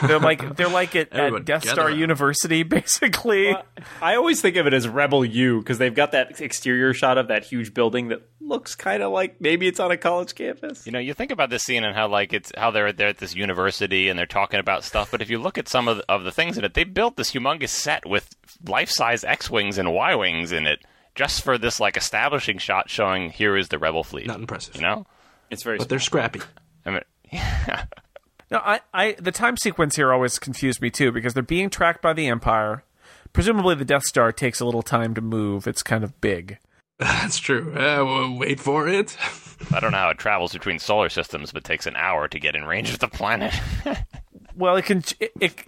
They're 0.02 0.20
like 0.20 0.56
they're 0.56 0.70
like 0.70 0.96
at, 0.96 1.14
at 1.14 1.46
Death 1.46 1.62
together. 1.62 1.82
Star 1.82 1.90
University, 1.92 2.64
basically. 2.64 3.56
I 4.02 4.16
always 4.16 4.42
think 4.42 4.56
of 4.56 4.68
it 4.68 4.74
as 4.74 4.88
Rebel 4.88 5.26
U 5.26 5.60
because 5.60 5.78
they've 5.78 5.94
got 5.94 6.12
that 6.12 6.40
exterior 6.42 6.94
shot 6.94 7.18
of 7.18 7.28
that 7.30 7.46
huge 7.46 7.74
building 7.74 8.10
that 8.10 8.22
looks 8.40 8.76
kind 8.76 9.04
of 9.04 9.12
like 9.12 9.42
maybe 9.42 9.68
it's 9.68 9.80
on 9.80 9.92
a 9.92 9.98
college 9.98 10.36
campus. 10.36 10.86
You 10.86 10.92
know, 10.92 11.00
you 11.00 11.14
think 11.14 11.32
about 11.32 11.50
this 11.50 11.64
scene 11.64 11.84
and 11.84 11.96
how 11.96 12.08
like 12.08 12.34
it's 12.34 12.52
how 12.58 12.72
they're 12.72 12.94
they're 12.94 13.10
at 13.10 13.18
this 13.18 13.36
university 13.36 14.10
and 14.10 14.18
they're 14.18 14.26
talking 14.26 14.60
about 14.60 14.84
stuff, 14.84 15.12
but 15.12 15.22
if 15.22 15.30
you 15.30 15.40
look 15.40 15.58
at 15.58 15.68
some 15.68 15.88
of 15.88 15.98
the, 15.98 16.06
of 16.10 16.24
the 16.24 16.32
things 16.32 16.58
in 16.58 16.64
it, 16.64 16.74
they 16.74 16.84
built 16.84 17.18
this 17.18 17.32
humongous 17.32 17.70
set 17.70 18.08
with 18.08 18.36
life 18.68 18.90
size 18.90 19.24
X 19.24 19.50
wings 19.50 19.78
and 19.78 19.94
Y 19.94 20.16
wings 20.16 20.52
in 20.52 20.66
it 20.68 20.80
just 21.18 21.44
for 21.44 21.58
this 21.58 21.80
like 21.80 21.98
establishing 21.98 22.60
shot 22.60 22.90
showing 22.90 23.32
here 23.32 23.58
is 23.58 23.68
the 23.70 23.80
rebel 23.80 24.04
fleet. 24.04 24.28
Not 24.28 24.40
impressive. 24.40 24.76
You 24.76 24.82
know, 24.82 25.08
it's 25.50 25.64
very. 25.64 25.78
But 25.78 25.90
they're 25.90 26.00
scrappy. 26.00 26.42
I 26.86 26.92
mean, 26.92 27.02
No, 28.50 28.60
I, 28.60 28.82
I 28.94 29.16
the 29.20 29.32
time 29.32 29.58
sequence 29.58 29.96
here 29.96 30.14
always 30.14 30.40
confused 30.40 30.82
me 30.82 30.90
too 30.90 31.12
because 31.12 31.34
they're 31.34 31.44
being 31.44 31.70
tracked 31.70 32.02
by 32.02 32.14
the 32.14 32.28
Empire. 32.28 32.84
Presumably, 33.34 33.76
the 33.76 33.86
Death 33.86 34.04
Star 34.04 34.32
takes 34.32 34.60
a 34.60 34.66
little 34.66 34.82
time 34.82 35.14
to 35.16 35.22
move. 35.22 35.68
It's 35.68 35.84
kind 35.84 36.04
of 36.04 36.20
big. 36.22 36.60
That's 37.00 37.38
true. 37.38 37.74
Uh, 37.74 38.04
well, 38.06 38.38
wait 38.38 38.60
for 38.60 38.88
it. 38.88 39.16
I 39.72 39.80
don't 39.80 39.92
know 39.92 39.98
how 39.98 40.10
it 40.10 40.18
travels 40.18 40.54
between 40.54 40.80
solar 40.80 41.10
systems, 41.10 41.52
but 41.52 41.64
takes 41.64 41.86
an 41.86 41.96
hour 41.96 42.28
to 42.28 42.40
get 42.40 42.56
in 42.56 42.64
range 42.64 42.90
of 42.92 43.00
the 43.00 43.08
planet. 43.08 43.54
Well, 44.56 44.76
it 44.76 44.86
can 44.86 45.04
it 45.20 45.32
it, 45.40 45.66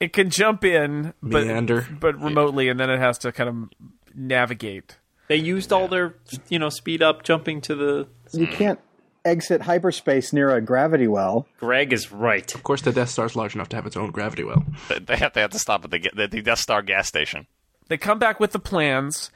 it 0.00 0.12
can 0.12 0.30
jump 0.30 0.64
in, 0.64 1.14
but 1.22 1.46
Meander. 1.46 1.86
but 2.00 2.20
remotely, 2.20 2.68
and 2.68 2.80
then 2.80 2.90
it 2.90 2.98
has 2.98 3.18
to 3.18 3.30
kind 3.30 3.48
of 3.48 3.88
navigate. 4.16 4.96
They 5.28 5.36
used 5.36 5.72
all 5.72 5.86
their 5.86 6.16
you 6.48 6.58
know 6.58 6.68
speed 6.68 7.02
up 7.04 7.22
jumping 7.22 7.60
to 7.62 7.76
the. 7.76 8.08
You 8.32 8.48
can't 8.48 8.80
exit 9.26 9.62
hyperspace 9.62 10.32
near 10.32 10.50
a 10.54 10.60
gravity 10.60 11.08
well. 11.08 11.46
Greg 11.58 11.92
is 11.92 12.12
right. 12.12 12.54
Of 12.54 12.62
course, 12.62 12.82
the 12.82 12.92
Death 12.92 13.10
Star's 13.10 13.36
large 13.36 13.54
enough 13.54 13.68
to 13.70 13.76
have 13.76 13.86
its 13.86 13.96
own 13.96 14.10
gravity 14.10 14.44
well. 14.44 14.64
they 14.88 15.16
have 15.16 15.32
they 15.34 15.40
have 15.40 15.50
to 15.50 15.58
stop 15.58 15.84
at 15.84 15.90
the, 15.90 16.10
the, 16.14 16.28
the 16.28 16.42
Death 16.42 16.60
Star 16.60 16.80
gas 16.82 17.08
station. 17.08 17.46
They 17.88 17.96
come 17.98 18.18
back 18.18 18.40
with 18.40 18.52
the 18.52 18.58
plans, 18.58 19.30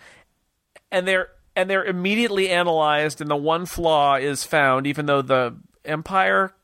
and 0.91 1.07
they're 1.07 1.29
and 1.57 1.69
they're 1.69 1.85
immediately 1.85 2.49
analyzed, 2.49 3.21
and 3.21 3.29
the 3.31 3.37
one 3.37 3.67
flaw 3.67 4.15
is 4.17 4.45
found, 4.45 4.87
even 4.87 5.07
though 5.07 5.23
the 5.23 5.57
Empire 5.85 6.55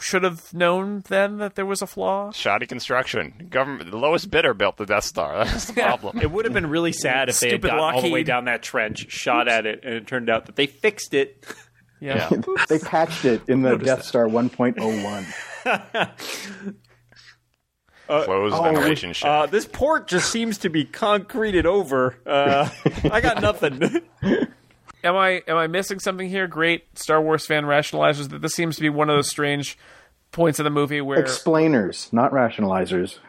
should 0.00 0.24
have 0.24 0.52
known 0.52 1.04
then 1.08 1.38
that 1.38 1.54
there 1.54 1.66
was 1.66 1.80
a 1.80 1.86
flaw. 1.86 2.32
Shoddy 2.32 2.66
construction. 2.66 3.46
Government. 3.48 3.90
The 3.90 3.96
lowest 3.96 4.30
bidder 4.30 4.52
built 4.52 4.76
the 4.76 4.86
Death 4.86 5.04
Star. 5.04 5.44
That's 5.44 5.66
the 5.66 5.74
problem. 5.74 6.18
It 6.20 6.30
would 6.30 6.44
have 6.46 6.54
been 6.54 6.68
really 6.68 6.92
sad 6.92 7.28
if 7.28 7.38
they 7.38 7.46
had 7.46 7.52
Stupid 7.60 7.68
gotten 7.68 7.80
all 7.80 8.02
the 8.02 8.08
way 8.08 8.20
Lockheed. 8.20 8.26
down 8.26 8.44
that 8.46 8.62
trench, 8.62 9.10
shot 9.10 9.46
at 9.46 9.66
it, 9.66 9.84
and 9.84 9.94
it 9.94 10.06
turned 10.06 10.28
out 10.28 10.46
that 10.46 10.56
they 10.56 10.66
fixed 10.66 11.14
it. 11.14 11.46
Yeah. 12.00 12.28
they 12.68 12.78
patched 12.78 13.24
it 13.24 13.48
in 13.48 13.62
the 13.62 13.76
Death 13.76 14.04
Star 14.04 14.26
1.01. 14.26 15.24
Closed 18.06 18.54
Oh, 18.54 18.62
ventilation 18.62 19.14
shaft. 19.14 19.24
uh, 19.24 19.46
this 19.50 19.64
port 19.66 20.08
just 20.08 20.30
seems 20.30 20.58
to 20.58 20.68
be 20.68 20.84
concreted 20.84 21.64
over. 21.64 22.16
Uh, 22.26 22.68
I 23.10 23.22
got 23.22 23.40
nothing. 23.40 23.80
am 25.02 25.16
I 25.16 25.42
am 25.48 25.56
I 25.56 25.68
missing 25.68 25.98
something 25.98 26.28
here? 26.28 26.46
Great 26.46 26.98
Star 26.98 27.22
Wars 27.22 27.46
fan 27.46 27.64
rationalizes 27.64 28.28
that 28.28 28.42
this 28.42 28.52
seems 28.54 28.76
to 28.76 28.82
be 28.82 28.90
one 28.90 29.08
of 29.08 29.16
those 29.16 29.30
strange 29.30 29.78
points 30.32 30.58
of 30.58 30.64
the 30.64 30.70
movie 30.70 31.00
where 31.00 31.18
Explainers, 31.18 32.12
not 32.12 32.30
rationalizers. 32.32 33.20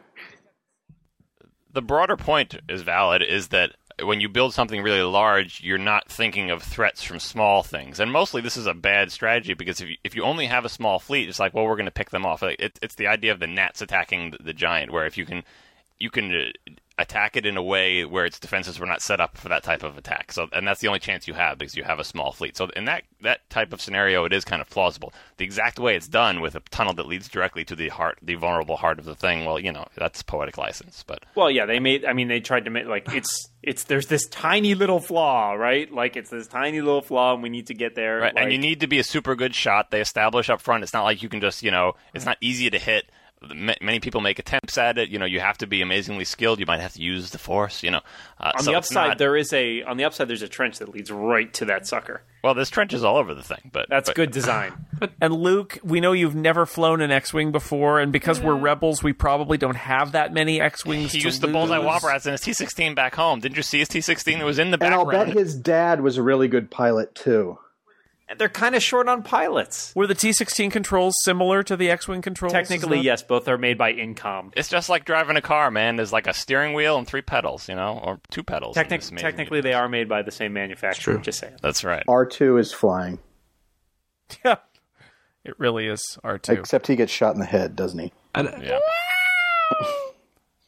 the 1.72 1.82
broader 1.82 2.18
point 2.18 2.58
is 2.68 2.82
valid 2.82 3.22
is 3.22 3.48
that 3.50 3.72
when 4.04 4.20
you 4.20 4.28
build 4.28 4.54
something 4.54 4.82
really 4.82 5.02
large, 5.02 5.62
you're 5.64 5.78
not 5.78 6.10
thinking 6.10 6.52
of 6.52 6.62
threats 6.62 7.02
from 7.02 7.20
small 7.20 7.64
things. 7.64 8.00
And 8.00 8.12
mostly 8.12 8.42
this 8.42 8.58
is 8.58 8.68
a 8.68 8.74
bad 8.74 9.12
strategy 9.12 9.54
because 9.54 9.80
if 9.80 9.90
you, 9.90 9.96
if 10.04 10.16
you 10.16 10.24
only 10.24 10.48
have 10.48 10.66
a 10.66 10.70
small 10.70 11.00
fleet, 11.00 11.30
it's 11.30 11.40
like, 11.40 11.54
well, 11.54 11.66
we're 11.66 11.76
going 11.76 11.86
to 11.86 11.92
pick 11.92 12.10
them 12.10 12.26
off. 12.26 12.42
Like, 12.42 12.60
it, 12.60 12.78
it's 12.82 12.96
the 12.96 13.08
idea 13.08 13.32
of 13.32 13.40
the 13.40 13.48
gnats 13.48 13.82
attacking 13.82 14.32
the, 14.32 14.38
the 14.44 14.54
giant, 14.54 14.92
where 14.92 15.06
if 15.06 15.18
you 15.18 15.26
can 15.26 15.44
you 15.98 16.10
can 16.10 16.34
uh, 16.34 16.72
attack 16.98 17.36
it 17.36 17.46
in 17.46 17.58
a 17.58 17.64
way 17.64 18.06
where 18.06 18.26
its 18.26 18.40
defenses 18.40 18.80
were 18.80 18.86
not 18.86 19.02
set 19.02 19.20
up 19.20 19.38
for 19.38 19.50
that 19.50 19.64
type 19.64 19.84
of 19.84 19.98
attack. 19.98 20.32
So, 20.32 20.48
and 20.54 20.68
that's 20.68 20.80
the 20.80 20.88
only 20.88 21.00
chance 21.00 21.28
you 21.28 21.34
have 21.34 21.58
because 21.58 21.76
you 21.76 21.84
have 21.84 22.00
a 22.00 22.04
small 22.04 22.32
fleet. 22.32 22.56
So, 22.56 22.70
in 22.76 22.86
that 22.86 23.04
that 23.22 23.50
type 23.50 23.74
of 23.74 23.82
scenario, 23.82 24.26
it 24.26 24.34
is 24.34 24.46
kind 24.46 24.62
of 24.62 24.70
plausible. 24.70 25.14
The 25.38 25.46
exact 25.46 25.80
way 25.80 25.96
it's 25.96 26.08
done 26.08 26.42
with 26.42 26.56
a 26.56 26.62
tunnel 26.72 26.94
that 26.94 27.08
leads 27.08 27.28
directly 27.28 27.66
to 27.66 27.76
the 27.76 27.90
heart, 27.90 28.20
the 28.22 28.36
vulnerable 28.36 28.78
heart 28.78 29.00
of 29.00 29.06
the 29.06 29.16
thing. 29.16 29.46
Well, 29.46 29.60
you 29.60 29.72
know, 29.72 29.86
that's 29.96 30.24
poetic 30.24 30.58
license, 30.58 31.04
but 31.06 31.26
Well, 31.36 31.52
yeah, 31.52 31.66
they 31.66 31.80
made. 31.80 32.06
I 32.06 32.14
mean, 32.14 32.28
they 32.28 32.40
tried 32.40 32.66
to 32.66 32.72
make 32.72 32.86
like 32.86 33.14
it's 33.14 33.50
it's 33.62 33.86
there's 33.86 34.08
this 34.08 34.28
tiny 34.28 34.76
little 34.76 35.00
flaw, 35.00 35.54
right? 35.54 35.92
Like 35.92 36.16
it's 36.16 36.30
this 36.30 36.48
tiny 36.48 36.82
little 36.82 37.02
flaw, 37.02 37.34
and 37.34 37.44
we 37.44 37.50
need 37.50 37.68
to 37.68 37.74
get 37.74 37.96
there. 37.96 38.20
Right, 38.20 38.34
and 38.36 38.52
you 38.52 38.58
need 38.58 38.80
to 38.82 38.88
be 38.88 39.00
a 39.00 39.04
super 39.04 39.36
good 39.36 39.56
shot. 39.56 39.92
They 39.92 40.02
establish 40.02 40.50
up 40.50 40.62
front. 40.62 40.84
It's 40.84 40.94
not 40.94 41.04
like 41.04 41.24
you 41.24 41.30
can 41.30 41.42
just, 41.42 41.64
you 41.64 41.72
know, 41.72 41.94
it's 42.14 42.26
not 42.26 42.38
easy 42.42 42.70
to 42.70 42.80
hit. 42.80 43.10
M- 43.44 43.70
Many 43.82 44.00
people 44.00 44.22
make 44.22 44.40
attempts 44.40 44.78
at 44.78 44.98
it. 44.98 45.10
You 45.10 45.20
know, 45.20 45.26
you 45.26 45.40
have 45.40 45.58
to 45.60 45.68
be 45.68 45.82
amazingly 45.82 46.26
skilled. 46.26 46.60
You 46.60 46.66
might 46.66 46.80
have 46.80 46.94
to 46.94 47.02
use 47.02 47.30
the 47.30 47.38
force. 47.38 47.84
You 47.84 47.92
know, 47.92 48.02
uh, 48.40 48.54
on 48.56 48.64
so 48.64 48.72
the 48.72 48.78
upside, 48.78 49.08
not- 49.10 49.18
there 49.20 49.36
is 49.36 49.54
a 49.54 49.84
on 49.84 49.98
the 49.98 50.04
upside. 50.06 50.28
There's 50.28 50.42
a 50.42 50.48
trench 50.48 50.80
that 50.80 50.90
leads 50.90 51.12
right 51.12 51.54
to 51.56 51.66
that 51.66 51.86
sucker. 51.86 52.24
well, 52.44 52.54
this 52.54 52.70
trench 52.70 52.94
is 52.94 53.04
all 53.04 53.18
over 53.18 53.34
the 53.36 53.44
thing, 53.44 53.70
but 53.72 53.88
That's 53.90 54.10
but- 54.10 54.16
good 54.16 54.32
design. 54.32 54.74
and 55.22 55.34
Luke, 55.34 55.78
we 55.84 56.00
know 56.00 56.12
you've 56.14 56.34
never 56.36 56.66
flown 56.66 57.02
an 57.02 57.12
X-wing 57.12 57.52
before, 57.52 58.00
and 58.00 58.12
because 58.12 58.40
we're 58.40 58.56
rebels, 58.56 59.04
we 59.04 59.14
probably 59.14 59.58
don't 59.58 59.76
have 59.76 60.14
that 60.14 60.34
many 60.34 60.60
X-wings. 60.62 61.12
He 61.12 61.20
to 61.20 61.26
used 61.26 61.42
the 61.42 61.48
bullseye 61.48 61.78
lose. 61.78 61.88
womp 61.88 62.04
rats 62.04 62.26
in 62.26 62.32
his 62.32 62.42
T16 62.42 62.96
back 62.96 63.16
home. 63.16 63.42
Didn't 63.42 63.58
you 63.58 63.64
see 63.64 63.80
his 63.80 63.90
T16? 63.90 64.40
It 64.40 64.44
was 64.44 64.58
in 64.60 64.72
the 64.72 64.78
And 64.84 64.94
I'll 64.94 65.06
bet 65.06 65.28
his 65.30 65.56
dad 65.56 66.02
was 66.02 66.18
a 66.18 66.24
really 66.24 66.48
good 66.48 66.72
pilot 66.72 67.14
too. 67.14 67.60
And 68.28 68.40
they're 68.40 68.50
kind 68.50 68.74
of 68.74 68.82
short 68.82 69.08
on 69.08 69.22
pilots. 69.22 69.94
Were 69.96 70.08
the 70.08 70.16
T16 70.16 70.72
controls 70.72 71.14
similar 71.24 71.62
to 71.62 71.78
the 71.78 71.92
X-wing 71.92 72.24
controls? 72.24 72.54
Technically, 72.54 73.00
yes, 73.00 73.22
both 73.22 73.48
are 73.48 73.58
made 73.58 73.78
by 73.78 73.94
Incom. 73.94 74.52
It's 74.58 74.68
just 74.68 74.90
like 74.90 75.06
driving 75.06 75.38
a 75.38 75.42
car, 75.42 75.70
man. 75.70 75.96
There's 75.96 76.12
like 76.12 76.26
a 76.26 76.34
steering 76.34 76.74
wheel 76.74 76.98
and 76.98 77.06
three 77.06 77.22
pedals, 77.22 77.70
you 77.70 77.76
know, 77.76 78.00
or 78.04 78.20
two 78.32 78.42
pedals. 78.42 78.74
Technic- 78.76 79.02
this 79.02 79.12
amazing 79.12 79.26
technically, 79.28 79.62
they 79.62 79.74
are 79.74 79.88
made 79.88 80.10
by 80.10 80.24
the 80.24 80.32
same 80.32 80.54
manufacturer. 80.54 81.20
Just 81.20 81.38
saying. 81.40 81.54
That's 81.62 81.84
right. 81.84 82.04
R 82.08 82.26
two 82.26 82.58
is 82.58 82.74
flying, 82.74 83.20
Yeah, 84.44 84.56
it 85.44 85.54
really 85.60 85.86
is 85.88 86.18
R2. 86.24 86.58
except 86.58 86.88
he 86.88 86.96
gets 86.96 87.12
shot 87.12 87.36
in 87.36 87.40
the 87.40 87.46
head, 87.46 87.76
doesn't 87.76 88.00
he? 88.00 88.12
Yeah. 88.36 88.80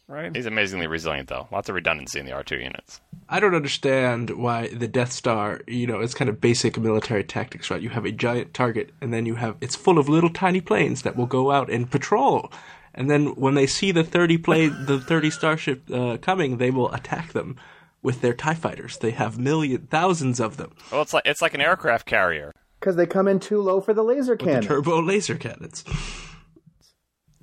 right? 0.08 0.36
He's 0.36 0.46
amazingly 0.46 0.88
resilient, 0.88 1.30
though. 1.30 1.48
Lots 1.52 1.70
of 1.70 1.76
redundancy 1.76 2.20
in 2.20 2.26
the 2.26 2.32
R2 2.32 2.64
units. 2.64 3.02
I 3.30 3.40
don't 3.40 3.56
understand 3.56 4.30
why 4.32 4.68
the 4.70 4.88
Death 4.88 5.12
Star, 5.12 5.62
you 5.68 5.86
know, 5.88 6.00
it's 6.00 6.14
kind 6.14 6.30
of 6.30 6.40
basic 6.40 6.78
military 6.78 7.24
tactics, 7.24 7.70
right? 7.70 7.82
You 7.82 7.90
have 7.90 8.06
a 8.06 8.12
giant 8.12 8.54
target, 8.54 8.92
and 9.02 9.14
then 9.14 9.26
you 9.26 9.36
have 9.36 9.58
it's 9.62 9.76
full 9.76 9.98
of 9.98 10.08
little 10.08 10.30
tiny 10.30 10.62
planes 10.62 11.02
that 11.02 11.16
will 11.16 11.26
go 11.26 11.52
out 11.52 11.70
and 11.70 11.90
patrol. 11.92 12.52
And 12.94 13.12
then 13.12 13.36
when 13.36 13.54
they 13.54 13.68
see 13.68 13.92
the 13.92 14.04
thirty 14.04 14.38
plane, 14.38 14.76
the 14.86 15.00
thirty 15.00 15.30
starship 15.30 15.92
uh, 15.92 16.18
coming, 16.18 16.58
they 16.58 16.72
will 16.72 16.94
attack 16.94 17.34
them 17.34 17.58
with 18.02 18.22
their 18.22 18.34
Tie 18.34 18.54
fighters. 18.54 18.98
They 18.98 19.12
have 19.12 19.38
million, 19.38 19.88
thousands 19.88 20.40
of 20.40 20.58
them. 20.58 20.74
Well, 20.92 21.02
it's 21.02 21.14
like 21.14 21.24
it's 21.26 21.42
like 21.42 21.54
an 21.54 21.62
aircraft 21.62 22.06
carrier. 22.06 22.54
Because 22.80 22.96
they 22.96 23.06
come 23.06 23.28
in 23.28 23.40
too 23.40 23.62
low 23.62 23.82
for 23.82 23.94
the 23.94 24.04
laser 24.04 24.34
with 24.34 24.42
cannon. 24.42 24.62
the 24.62 24.68
turbo 24.68 25.02
laser 25.02 25.36
cannons. 25.36 25.84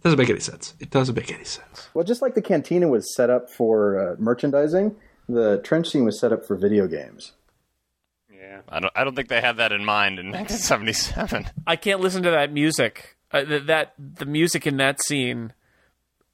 Doesn't 0.04 0.18
make 0.18 0.28
any 0.30 0.40
sense. 0.40 0.74
It 0.80 0.90
doesn't 0.90 1.14
make 1.16 1.32
any 1.32 1.44
sense. 1.44 1.88
Well, 1.94 2.04
just 2.04 2.20
like 2.22 2.34
the 2.34 2.42
cantina 2.42 2.88
was 2.88 3.14
set 3.16 3.30
up 3.30 3.48
for 3.50 3.98
uh, 3.98 4.16
merchandising, 4.18 4.94
the 5.28 5.60
trench 5.64 5.88
scene 5.88 6.04
was 6.04 6.20
set 6.20 6.30
up 6.30 6.46
for 6.46 6.56
video 6.56 6.86
games. 6.86 7.32
Yeah. 8.30 8.60
I 8.68 8.80
don't. 8.80 8.92
I 8.94 9.02
don't 9.04 9.16
think 9.16 9.28
they 9.28 9.40
had 9.40 9.56
that 9.56 9.72
in 9.72 9.82
mind 9.84 10.18
in 10.18 10.26
1977. 10.30 11.46
I 11.66 11.76
can't 11.76 12.00
listen 12.00 12.22
to 12.24 12.30
that 12.32 12.52
music. 12.52 13.16
Uh, 13.32 13.44
th- 13.44 13.66
that 13.66 13.94
the 13.98 14.26
music 14.26 14.66
in 14.66 14.76
that 14.76 15.02
scene, 15.02 15.54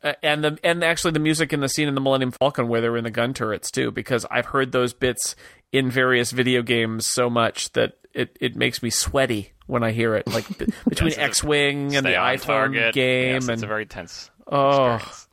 Uh, 0.03 0.15
and 0.23 0.43
the 0.43 0.59
and 0.65 0.83
actually 0.83 1.11
the 1.11 1.19
music 1.21 1.53
in 1.53 1.61
the 1.61 1.69
scene 1.69 1.87
in 1.89 1.95
the 1.95 2.01
Millennium 2.01 2.31
Falcon 2.33 2.69
where 2.69 2.81
they're 2.81 2.97
in 2.97 3.05
the 3.05 3.11
gun 3.11 3.35
turrets 3.35 3.71
too, 3.71 3.91
because 3.91 4.25
I've 4.31 4.47
heard 4.47 4.73
those 4.73 4.93
bits 4.95 5.37
in 5.73 5.91
various 5.91 6.31
video 6.33 6.63
games 6.63 7.07
so 7.07 7.29
much 7.29 7.71
that 7.73 7.95
it, 8.15 8.37
it 8.41 8.57
makes 8.57 8.83
me 8.83 8.91
sweaty 8.91 9.53
when 9.67 9.83
I 9.85 9.93
hear 9.93 10.15
it. 10.17 10.27
Like 10.27 10.47
b- 10.59 10.67
between 10.89 11.09
Yes, 11.11 11.17
it's 11.17 11.19
a- 11.19 11.23
X 11.23 11.45
Wing 11.45 11.97
and 11.97 12.07
the 12.07 12.11
Stay 12.13 12.17
iPhone 12.17 12.47
target. 12.47 12.95
game, 12.95 13.35
Yes, 13.35 13.45
and 13.45 13.53
it's 13.53 13.63
a 13.63 13.67
very 13.67 13.87
tense. 13.87 14.31
oh. 14.47 14.95
experience. 14.95 15.27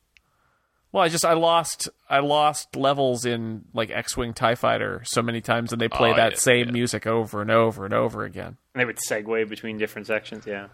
Well, 0.94 1.04
I 1.04 1.10
just 1.10 1.26
I 1.26 1.34
lost 1.34 1.90
I 2.10 2.20
lost 2.20 2.76
levels 2.76 3.26
in 3.26 3.66
like 3.74 3.92
X 3.92 4.16
Wing 4.18 4.34
Tie 4.34 4.56
Fighter 4.56 5.02
so 5.06 5.22
many 5.22 5.42
times, 5.42 5.72
and 5.72 5.80
they 5.82 5.90
play 5.90 6.12
Oh, 6.12 6.16
that 6.16 6.32
yeah, 6.34 6.38
same 6.38 6.66
yeah. 6.68 6.72
music 6.72 7.06
over 7.06 7.42
and 7.42 7.52
over 7.52 7.86
and 7.86 7.94
over 7.94 8.24
again. 8.24 8.58
And 8.74 8.82
they 8.82 8.86
would 8.86 8.98
segue 9.10 9.48
between 9.50 9.78
different 9.78 10.08
sections. 10.08 10.46
Yeah. 10.48 10.68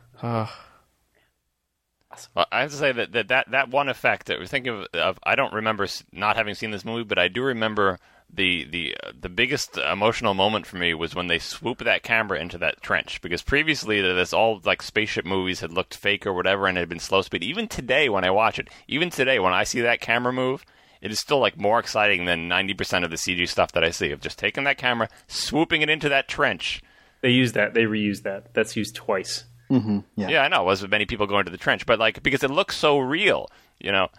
Well, 2.35 2.45
I 2.51 2.61
have 2.61 2.71
to 2.71 2.77
say 2.77 2.91
that 2.91 3.11
that, 3.13 3.27
that, 3.29 3.51
that 3.51 3.69
one 3.69 3.89
effect 3.89 4.27
that 4.27 4.39
we're 4.39 4.45
thinking 4.45 4.73
of, 4.73 4.87
of, 4.93 5.19
I 5.23 5.35
don't 5.35 5.53
remember 5.53 5.87
not 6.11 6.35
having 6.35 6.55
seen 6.55 6.71
this 6.71 6.85
movie, 6.85 7.03
but 7.03 7.19
I 7.19 7.27
do 7.27 7.43
remember 7.43 7.99
the 8.35 8.65
the 8.65 8.95
uh, 9.03 9.11
the 9.19 9.29
biggest 9.29 9.77
emotional 9.77 10.33
moment 10.33 10.65
for 10.65 10.77
me 10.77 10.93
was 10.93 11.13
when 11.13 11.27
they 11.27 11.39
swoop 11.39 11.79
that 11.79 12.03
camera 12.03 12.39
into 12.39 12.57
that 12.57 12.81
trench 12.81 13.21
because 13.21 13.41
previously 13.41 14.01
this 14.01 14.33
all 14.33 14.59
like 14.63 14.81
spaceship 14.81 15.25
movies 15.25 15.59
had 15.59 15.71
looked 15.71 15.95
fake 15.95 16.25
or 16.25 16.33
whatever 16.33 16.65
and 16.65 16.77
it 16.77 16.81
had 16.81 16.89
been 16.89 16.99
slow 16.99 17.21
speed. 17.21 17.43
Even 17.43 17.67
today 17.67 18.09
when 18.09 18.23
I 18.23 18.31
watch 18.31 18.57
it, 18.57 18.69
even 18.87 19.09
today 19.09 19.39
when 19.39 19.53
I 19.53 19.63
see 19.63 19.81
that 19.81 20.01
camera 20.01 20.33
move, 20.33 20.65
it 21.01 21.11
is 21.11 21.19
still 21.19 21.39
like 21.39 21.59
more 21.59 21.79
exciting 21.79 22.25
than 22.25 22.49
90% 22.49 23.03
of 23.03 23.09
the 23.11 23.17
CG 23.17 23.47
stuff 23.47 23.71
that 23.73 23.83
I 23.83 23.91
see 23.91 24.11
of 24.11 24.21
just 24.21 24.39
taking 24.39 24.63
that 24.63 24.77
camera, 24.77 25.09
swooping 25.27 25.81
it 25.81 25.89
into 25.89 26.09
that 26.09 26.27
trench. 26.27 26.81
They 27.21 27.29
use 27.29 27.51
that. 27.53 27.73
They 27.73 27.83
reuse 27.83 28.23
that. 28.23 28.53
That's 28.53 28.75
used 28.75 28.95
twice. 28.95 29.45
Mm-hmm. 29.73 29.99
Yeah. 30.15 30.29
Yeah, 30.29 30.41
I 30.43 30.47
know. 30.47 30.61
It 30.61 30.65
was 30.65 30.87
many 30.87 31.05
people 31.05 31.27
going 31.27 31.45
to 31.45 31.51
the 31.51 31.57
trench, 31.57 31.85
but 31.85 31.99
like 31.99 32.21
because 32.23 32.43
it 32.43 32.51
looks 32.51 32.75
so 32.77 32.99
real, 32.99 33.49
you 33.79 33.91
know. 33.91 34.09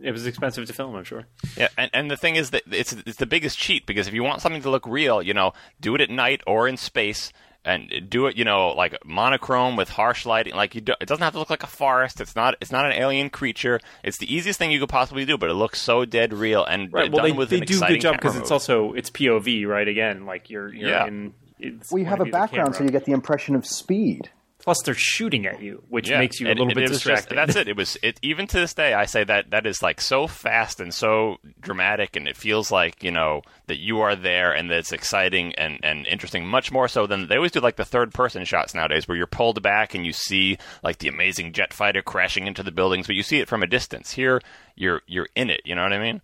It 0.00 0.12
was 0.12 0.26
expensive 0.26 0.64
to 0.66 0.72
film, 0.72 0.94
I'm 0.94 1.02
sure. 1.04 1.26
Yeah, 1.56 1.68
and, 1.76 1.90
and 1.92 2.10
the 2.10 2.16
thing 2.16 2.36
is 2.36 2.50
that 2.50 2.62
it's 2.70 2.92
it's 2.92 3.16
the 3.16 3.26
biggest 3.26 3.58
cheat 3.58 3.84
because 3.84 4.06
if 4.06 4.14
you 4.14 4.22
want 4.22 4.42
something 4.42 4.62
to 4.62 4.70
look 4.70 4.86
real, 4.86 5.20
you 5.20 5.34
know, 5.34 5.52
do 5.80 5.94
it 5.96 6.00
at 6.00 6.08
night 6.10 6.40
or 6.46 6.68
in 6.68 6.76
space, 6.76 7.32
and 7.64 7.90
do 8.08 8.26
it, 8.28 8.36
you 8.36 8.44
know, 8.44 8.68
like 8.68 9.04
monochrome 9.04 9.74
with 9.74 9.88
harsh 9.88 10.24
lighting. 10.24 10.54
Like 10.54 10.76
you, 10.76 10.80
do, 10.80 10.94
it 11.00 11.08
doesn't 11.08 11.22
have 11.24 11.32
to 11.32 11.38
look 11.40 11.50
like 11.50 11.64
a 11.64 11.66
forest. 11.68 12.20
It's 12.20 12.36
not 12.36 12.54
it's 12.60 12.70
not 12.70 12.86
an 12.86 12.92
alien 12.92 13.28
creature. 13.28 13.80
It's 14.04 14.18
the 14.18 14.32
easiest 14.32 14.58
thing 14.58 14.70
you 14.70 14.78
could 14.78 14.88
possibly 14.88 15.24
do, 15.24 15.36
but 15.36 15.50
it 15.50 15.54
looks 15.54 15.80
so 15.82 16.04
dead 16.04 16.32
real 16.32 16.64
and 16.64 16.92
Right. 16.92 17.10
Well, 17.10 17.22
done 17.22 17.32
they, 17.32 17.36
with 17.36 17.50
they 17.50 17.58
an 17.58 17.64
do 17.64 17.74
a 17.74 17.76
exciting 17.76 17.96
good 17.96 18.02
job 18.02 18.12
because 18.16 18.36
it's 18.36 18.52
also 18.52 18.92
it's 18.92 19.10
POV, 19.10 19.66
right? 19.66 19.88
Again, 19.88 20.26
like 20.26 20.48
you're 20.48 20.72
you're 20.72 20.90
Yeah. 20.90 21.06
in. 21.06 21.34
It's 21.58 21.90
Well, 21.90 21.98
you 21.98 22.06
have 22.06 22.20
a 22.20 22.22
of 22.22 22.26
view 22.28 22.34
of 22.36 22.40
the 22.50 22.56
background, 22.56 22.76
so 22.76 22.84
you 22.84 22.90
get 22.90 23.04
the 23.04 23.10
impression 23.12 23.56
of 23.56 23.66
speed. 23.66 24.30
Plus, 24.68 24.82
they're 24.84 24.94
shooting 24.94 25.46
at 25.46 25.62
you, 25.62 25.82
which 25.88 26.10
Yeah, 26.10 26.18
makes 26.18 26.38
you 26.40 26.46
a 26.46 26.50
little 26.50 26.68
it- 26.68 26.74
bit 26.74 26.84
it 26.84 26.90
was 26.90 27.02
just- 27.02 27.04
distracted. 27.28 27.38
that's 27.38 27.56
it. 27.56 27.68
It 27.72 27.76
was 27.76 27.96
it 28.02 28.18
even 28.20 28.46
to 28.48 28.60
this 28.60 28.74
day. 28.74 28.92
I 28.92 29.06
say 29.06 29.24
that 29.24 29.48
that 29.50 29.66
is 29.66 29.82
like 29.82 29.98
so 30.00 30.26
fast 30.26 30.78
and 30.78 30.92
so 30.92 31.38
dramatic, 31.58 32.16
and 32.16 32.28
it 32.28 32.36
feels 32.36 32.70
like 32.70 33.02
you 33.02 33.10
know 33.10 33.40
that 33.66 33.78
you 33.78 34.00
are 34.00 34.14
there 34.14 34.52
and 34.52 34.70
that 34.70 34.78
it's 34.80 34.92
exciting 34.92 35.54
and 35.54 35.80
and 35.82 36.06
interesting. 36.06 36.46
Much 36.46 36.70
more 36.70 36.86
so 36.86 37.06
than 37.06 37.28
they 37.28 37.36
always 37.36 37.52
do 37.52 37.60
like 37.60 37.76
the 37.76 37.84
third 37.86 38.12
person 38.12 38.44
shots 38.44 38.74
nowadays, 38.74 39.08
where 39.08 39.16
you're 39.16 39.26
pulled 39.26 39.62
back 39.62 39.94
and 39.94 40.04
you 40.04 40.12
see 40.12 40.58
like 40.82 40.98
the 40.98 41.08
amazing 41.08 41.54
jet 41.54 41.72
fighter 41.72 42.02
crashing 42.02 42.46
into 42.46 42.62
the 42.62 42.70
buildings, 42.70 43.06
but 43.06 43.16
you 43.16 43.22
see 43.22 43.38
it 43.40 43.48
from 43.48 43.62
a 43.62 43.66
distance. 43.66 44.12
Here, 44.12 44.42
you're 44.76 45.00
you're 45.06 45.28
in 45.34 45.48
it. 45.48 45.62
You 45.64 45.74
know 45.76 45.82
what 45.82 45.94
I 45.94 45.98
mean? 45.98 46.20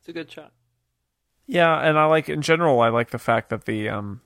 It's 0.00 0.08
a 0.08 0.12
good 0.14 0.30
shot. 0.32 0.52
Yeah, 1.46 1.76
and 1.78 1.98
I 1.98 2.06
like 2.06 2.30
in 2.30 2.40
general. 2.40 2.80
I 2.80 2.88
like 2.88 3.10
the 3.10 3.18
fact 3.18 3.50
that 3.50 3.66
the 3.66 3.90
um, 3.90 4.22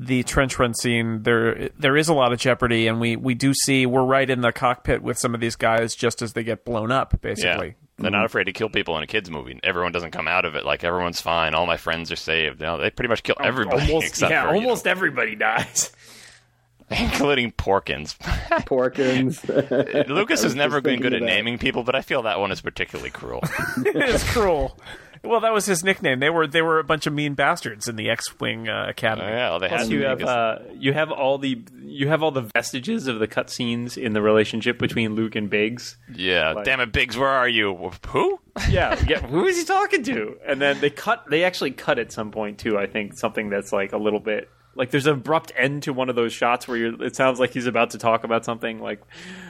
the 0.00 0.22
trench 0.22 0.58
run 0.58 0.72
scene 0.72 1.22
there 1.24 1.68
there 1.78 1.94
is 1.94 2.08
a 2.08 2.14
lot 2.14 2.32
of 2.32 2.38
jeopardy, 2.38 2.86
and 2.86 3.00
we 3.00 3.16
we 3.16 3.34
do 3.34 3.52
see 3.52 3.84
we're 3.84 4.02
right 4.02 4.28
in 4.28 4.40
the 4.40 4.50
cockpit 4.50 5.02
with 5.02 5.18
some 5.18 5.34
of 5.34 5.40
these 5.42 5.56
guys 5.56 5.94
just 5.94 6.22
as 6.22 6.32
they 6.32 6.42
get 6.42 6.64
blown 6.64 6.90
up, 6.90 7.20
basically. 7.20 7.68
Yeah. 7.68 7.74
They're 7.98 8.10
not 8.10 8.18
mm-hmm. 8.18 8.26
afraid 8.26 8.44
to 8.44 8.52
kill 8.52 8.70
people 8.70 8.96
in 8.96 9.02
a 9.02 9.06
kids 9.06 9.30
movie. 9.30 9.60
Everyone 9.62 9.92
doesn't 9.92 10.12
come 10.12 10.26
out 10.26 10.46
of 10.46 10.54
it 10.54 10.64
like 10.64 10.84
everyone's 10.84 11.20
fine. 11.20 11.54
All 11.54 11.66
my 11.66 11.76
friends 11.76 12.10
are 12.10 12.16
saved. 12.16 12.62
You 12.62 12.66
know, 12.66 12.78
they 12.78 12.88
pretty 12.88 13.10
much 13.10 13.22
kill 13.22 13.36
everybody 13.38 13.92
almost, 13.92 14.06
except 14.08 14.30
yeah, 14.30 14.48
for 14.48 14.54
you 14.54 14.62
know, 14.62 14.68
almost 14.68 14.86
everybody 14.86 15.34
dies. 15.34 15.92
including 16.90 17.52
Porkins. 17.52 18.16
Porkins. 18.64 20.08
Lucas 20.08 20.42
has 20.42 20.54
never 20.54 20.80
been 20.80 21.00
good 21.00 21.12
at 21.12 21.20
that. 21.20 21.26
naming 21.26 21.58
people, 21.58 21.84
but 21.84 21.94
I 21.94 22.00
feel 22.00 22.22
that 22.22 22.40
one 22.40 22.50
is 22.50 22.62
particularly 22.62 23.10
cruel. 23.10 23.42
it 23.84 23.96
is 23.96 24.24
cruel. 24.24 24.78
Well, 25.22 25.40
that 25.40 25.52
was 25.52 25.66
his 25.66 25.84
nickname. 25.84 26.18
They 26.20 26.30
were 26.30 26.46
they 26.46 26.62
were 26.62 26.78
a 26.78 26.84
bunch 26.84 27.06
of 27.06 27.12
mean 27.12 27.34
bastards 27.34 27.88
in 27.88 27.96
the 27.96 28.08
X-wing 28.08 28.68
uh, 28.68 28.86
academy. 28.88 29.28
Oh, 29.28 29.30
yeah, 29.30 29.50
well, 29.50 29.58
they 29.58 29.68
Plus, 29.68 29.82
had 29.82 29.90
you 29.90 30.00
to 30.00 30.08
have 30.08 30.22
uh, 30.22 30.58
you 30.72 30.92
have 30.94 31.10
all 31.10 31.36
the 31.38 31.62
you 31.82 32.08
have 32.08 32.22
all 32.22 32.30
the 32.30 32.48
vestiges 32.54 33.06
of 33.06 33.18
the 33.18 33.28
cutscenes 33.28 33.98
in 33.98 34.12
the 34.14 34.22
relationship 34.22 34.78
between 34.78 35.14
Luke 35.14 35.36
and 35.36 35.50
Biggs. 35.50 35.98
yeah. 36.14 36.52
like- 36.52 36.64
Damn 36.64 36.80
it, 36.80 36.92
Biggs, 36.92 37.18
where 37.18 37.28
are 37.28 37.48
you? 37.48 37.90
Who? 38.08 38.40
Yeah, 38.70 38.98
yeah. 39.06 39.20
Who 39.20 39.46
is 39.46 39.58
he 39.58 39.64
talking 39.64 40.02
to? 40.04 40.36
And 40.46 40.60
then 40.60 40.80
they 40.80 40.90
cut. 40.90 41.24
They 41.28 41.44
actually 41.44 41.72
cut 41.72 41.98
at 41.98 42.12
some 42.12 42.30
point 42.30 42.58
too. 42.58 42.78
I 42.78 42.86
think 42.86 43.16
something 43.18 43.50
that's 43.50 43.72
like 43.72 43.92
a 43.92 43.98
little 43.98 44.20
bit 44.20 44.48
like 44.74 44.90
there's 44.90 45.06
an 45.06 45.14
abrupt 45.14 45.52
end 45.56 45.82
to 45.84 45.92
one 45.92 46.08
of 46.08 46.16
those 46.16 46.32
shots 46.32 46.66
where 46.66 46.76
you're. 46.76 47.02
It 47.02 47.16
sounds 47.16 47.38
like 47.40 47.52
he's 47.52 47.66
about 47.66 47.90
to 47.90 47.98
talk 47.98 48.24
about 48.24 48.44
something 48.44 48.80
like, 48.80 49.00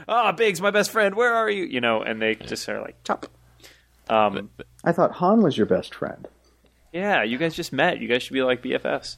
"Ah, 0.09 0.33
Biggs, 0.33 0.61
my 0.61 0.71
best 0.71 0.91
friend, 0.91 1.15
where 1.15 1.33
are 1.33 1.49
you?" 1.51 1.65
You 1.65 1.81
know, 1.81 2.03
and 2.03 2.21
they 2.21 2.35
just 2.35 2.69
are 2.69 2.81
like 2.81 3.03
chop. 3.05 3.27
Um, 4.11 4.51
I 4.85 4.93
thought 4.93 5.13
Han 5.13 5.43
was 5.43 5.57
your 5.57 5.67
best 5.67 5.95
friend. 5.95 6.27
yeah, 6.93 7.23
you 7.23 7.39
guys 7.39 7.55
just 7.55 7.73
met. 7.73 8.01
You 8.01 8.09
guys 8.09 8.23
should 8.23 8.35
be 8.35 8.43
like 8.43 8.63
BFFs. 8.63 9.17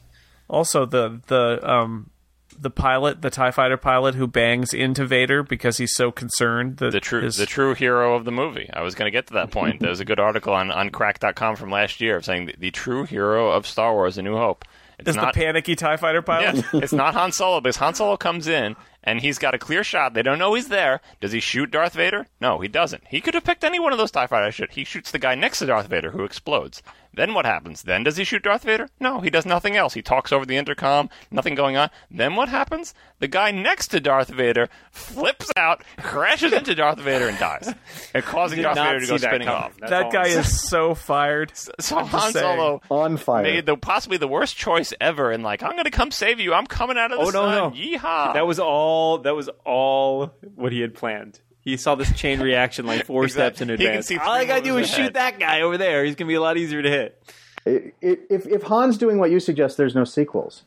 Also, 0.49 0.85
the 0.87 1.21
the 1.29 1.59
um 1.69 2.11
the 2.59 2.69
pilot, 2.69 3.23
the 3.23 3.31
Tie 3.31 3.51
Fighter 3.51 3.79
pilot, 3.79 4.15
who 4.15 4.27
bangs 4.27 4.75
into 4.75 5.07
Vader 5.07 5.43
because 5.43 5.79
he's 5.79 5.95
so 5.95 6.11
concerned 6.13 6.77
that 6.77 6.93
the 6.93 7.01
true 7.01 7.23
his- 7.23 7.37
the 7.37 7.47
true 7.47 7.75
hero 7.75 8.15
of 8.15 8.27
the 8.27 8.31
movie. 8.33 8.69
I 8.75 8.83
was 8.83 8.95
going 8.95 9.07
to 9.07 9.11
get 9.11 9.27
to 9.29 9.35
that 9.35 9.51
point. 9.51 9.81
There 9.81 9.89
was 9.89 10.01
a 10.01 10.05
good 10.05 10.21
article 10.21 10.53
on 10.53 10.71
on 10.71 10.91
cracked.com 10.91 11.57
from 11.57 11.71
last 11.71 12.01
year 12.03 12.21
saying 12.21 12.47
the, 12.47 12.55
the 12.59 12.71
true 12.71 13.05
hero 13.05 13.51
of 13.51 13.67
Star 13.67 13.95
Wars: 13.95 14.19
A 14.19 14.23
New 14.23 14.37
Hope. 14.37 14.65
It's 14.99 15.09
is 15.09 15.17
not 15.17 15.33
the 15.35 15.41
panicky 15.41 15.75
Tie 15.75 15.97
Fighter 15.97 16.21
pilot. 16.23 16.57
yeah, 16.57 16.81
it's 16.83 16.93
not 16.93 17.15
Han 17.15 17.33
Solo 17.33 17.61
because 17.63 17.77
Han 17.77 17.95
Solo 17.95 18.17
comes 18.19 18.47
in 18.47 18.77
and 19.03 19.21
he's 19.21 19.39
got 19.39 19.55
a 19.55 19.59
clear 19.59 19.85
shot. 19.85 20.15
They 20.15 20.23
don't 20.23 20.39
know 20.39 20.55
he's 20.55 20.69
there. 20.69 21.01
Does 21.21 21.33
he 21.33 21.41
shoot 21.41 21.71
Darth 21.71 21.95
Vader? 21.95 22.27
No, 22.41 22.61
he 22.61 22.69
doesn't. 22.69 23.05
He 23.09 23.21
could 23.21 23.35
have 23.35 23.45
picked 23.45 23.65
any 23.65 23.79
one 23.81 23.93
of 23.93 23.99
those 23.99 24.11
TIE 24.11 24.27
fighters. 24.27 24.61
He 24.71 24.85
shoots 24.85 25.11
the 25.11 25.19
guy 25.19 25.35
next 25.35 25.59
to 25.59 25.67
Darth 25.67 25.87
Vader 25.89 26.11
who 26.11 26.25
explodes. 26.25 26.83
Then 27.15 27.35
what 27.35 27.45
happens? 27.45 27.83
Then 27.83 28.05
does 28.05 28.17
he 28.17 28.25
shoot 28.25 28.43
Darth 28.43 28.63
Vader? 28.65 28.89
No, 28.99 29.21
he 29.21 29.29
does 29.29 29.45
nothing 29.45 29.77
else. 29.77 29.93
He 29.95 30.01
talks 30.03 30.33
over 30.33 30.47
the 30.47 30.57
intercom, 30.57 31.11
nothing 31.31 31.55
going 31.55 31.77
on. 31.77 31.91
Then 32.11 32.37
what 32.37 32.49
happens? 32.49 32.95
The 33.19 33.29
guy 33.29 33.51
next 33.51 33.89
to 33.89 34.01
Darth 34.01 34.29
Vader 34.29 34.69
flips 34.91 35.51
out, 35.57 35.85
crashes 35.99 36.53
into 36.53 36.75
Darth 36.75 36.99
Vader, 36.99 37.29
and 37.29 37.39
dies, 37.39 37.73
and 38.15 38.25
causing 38.25 38.63
Darth 38.63 38.77
Vader 38.79 39.01
to 39.01 39.07
go 39.07 39.17
spinning 39.19 39.47
coming. 39.47 39.63
off. 39.63 39.77
That's 39.79 39.91
that 39.91 40.13
guy 40.13 40.29
is 40.29 40.69
so 40.69 40.95
fired. 40.95 41.53
So 41.81 41.99
I'm 41.99 42.07
Han. 42.07 42.33
Solo 42.33 42.81
On 42.91 43.17
fire. 43.17 43.43
made 43.43 43.67
the 43.67 43.77
possibly 43.77 44.17
the 44.17 44.29
worst 44.29 44.57
choice 44.57 44.93
ever, 45.01 45.31
and 45.31 45.43
like 45.43 45.63
I'm 45.63 45.73
going 45.73 45.85
to 45.85 45.91
come 45.91 46.11
save 46.11 46.39
you. 46.41 46.55
I'm 46.55 46.67
coming 46.67 46.97
out 46.97 47.13
of 47.13 47.19
the 47.19 47.25
Oh 47.25 47.31
no, 47.31 47.71
no! 47.71 47.77
Yeehaw! 47.77 48.35
That 48.35 48.47
was 48.47 48.59
all. 48.59 49.19
That 49.19 49.35
was 49.35 49.51
all 49.65 50.35
what 50.55 50.73
he 50.73 50.81
had 50.81 50.95
planned. 50.95 51.41
He 51.63 51.77
saw 51.77 51.95
this 51.95 52.13
chain 52.15 52.41
reaction 52.41 52.87
like 52.87 53.07
four 53.07 53.25
Exactly. 53.25 53.43
steps 53.57 53.61
in 53.63 53.71
advance. 53.71 54.11
All 54.11 54.31
I 54.33 54.45
gotta 54.45 54.63
do 54.63 54.77
is 54.79 54.89
ahead. 54.93 55.07
shoot 55.07 55.15
that 55.15 55.39
guy 55.39 55.61
over 55.63 55.79
there. 55.79 56.05
He's 56.05 56.15
gonna 56.17 56.29
be 56.29 56.35
a 56.35 56.41
lot 56.41 56.57
easier 56.57 56.83
to 56.83 56.91
hit. 56.91 57.23
I- 57.67 57.93
I- 58.03 58.19
If 58.29 58.47
if 58.49 58.63
Han's 58.65 58.99
doing 58.99 59.19
what 59.19 59.31
you 59.31 59.39
suggest, 59.39 59.77
there's 59.77 59.95
no 59.95 60.05
sequels. 60.05 60.65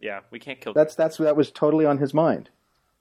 Yeah, 0.00 0.20
we 0.30 0.38
can't 0.38 0.60
kill. 0.60 0.72
That's 0.74 0.94
that's 0.94 1.16
that 1.18 1.36
was 1.36 1.50
totally 1.50 1.84
on 1.86 1.98
his 1.98 2.14
mind. 2.14 2.50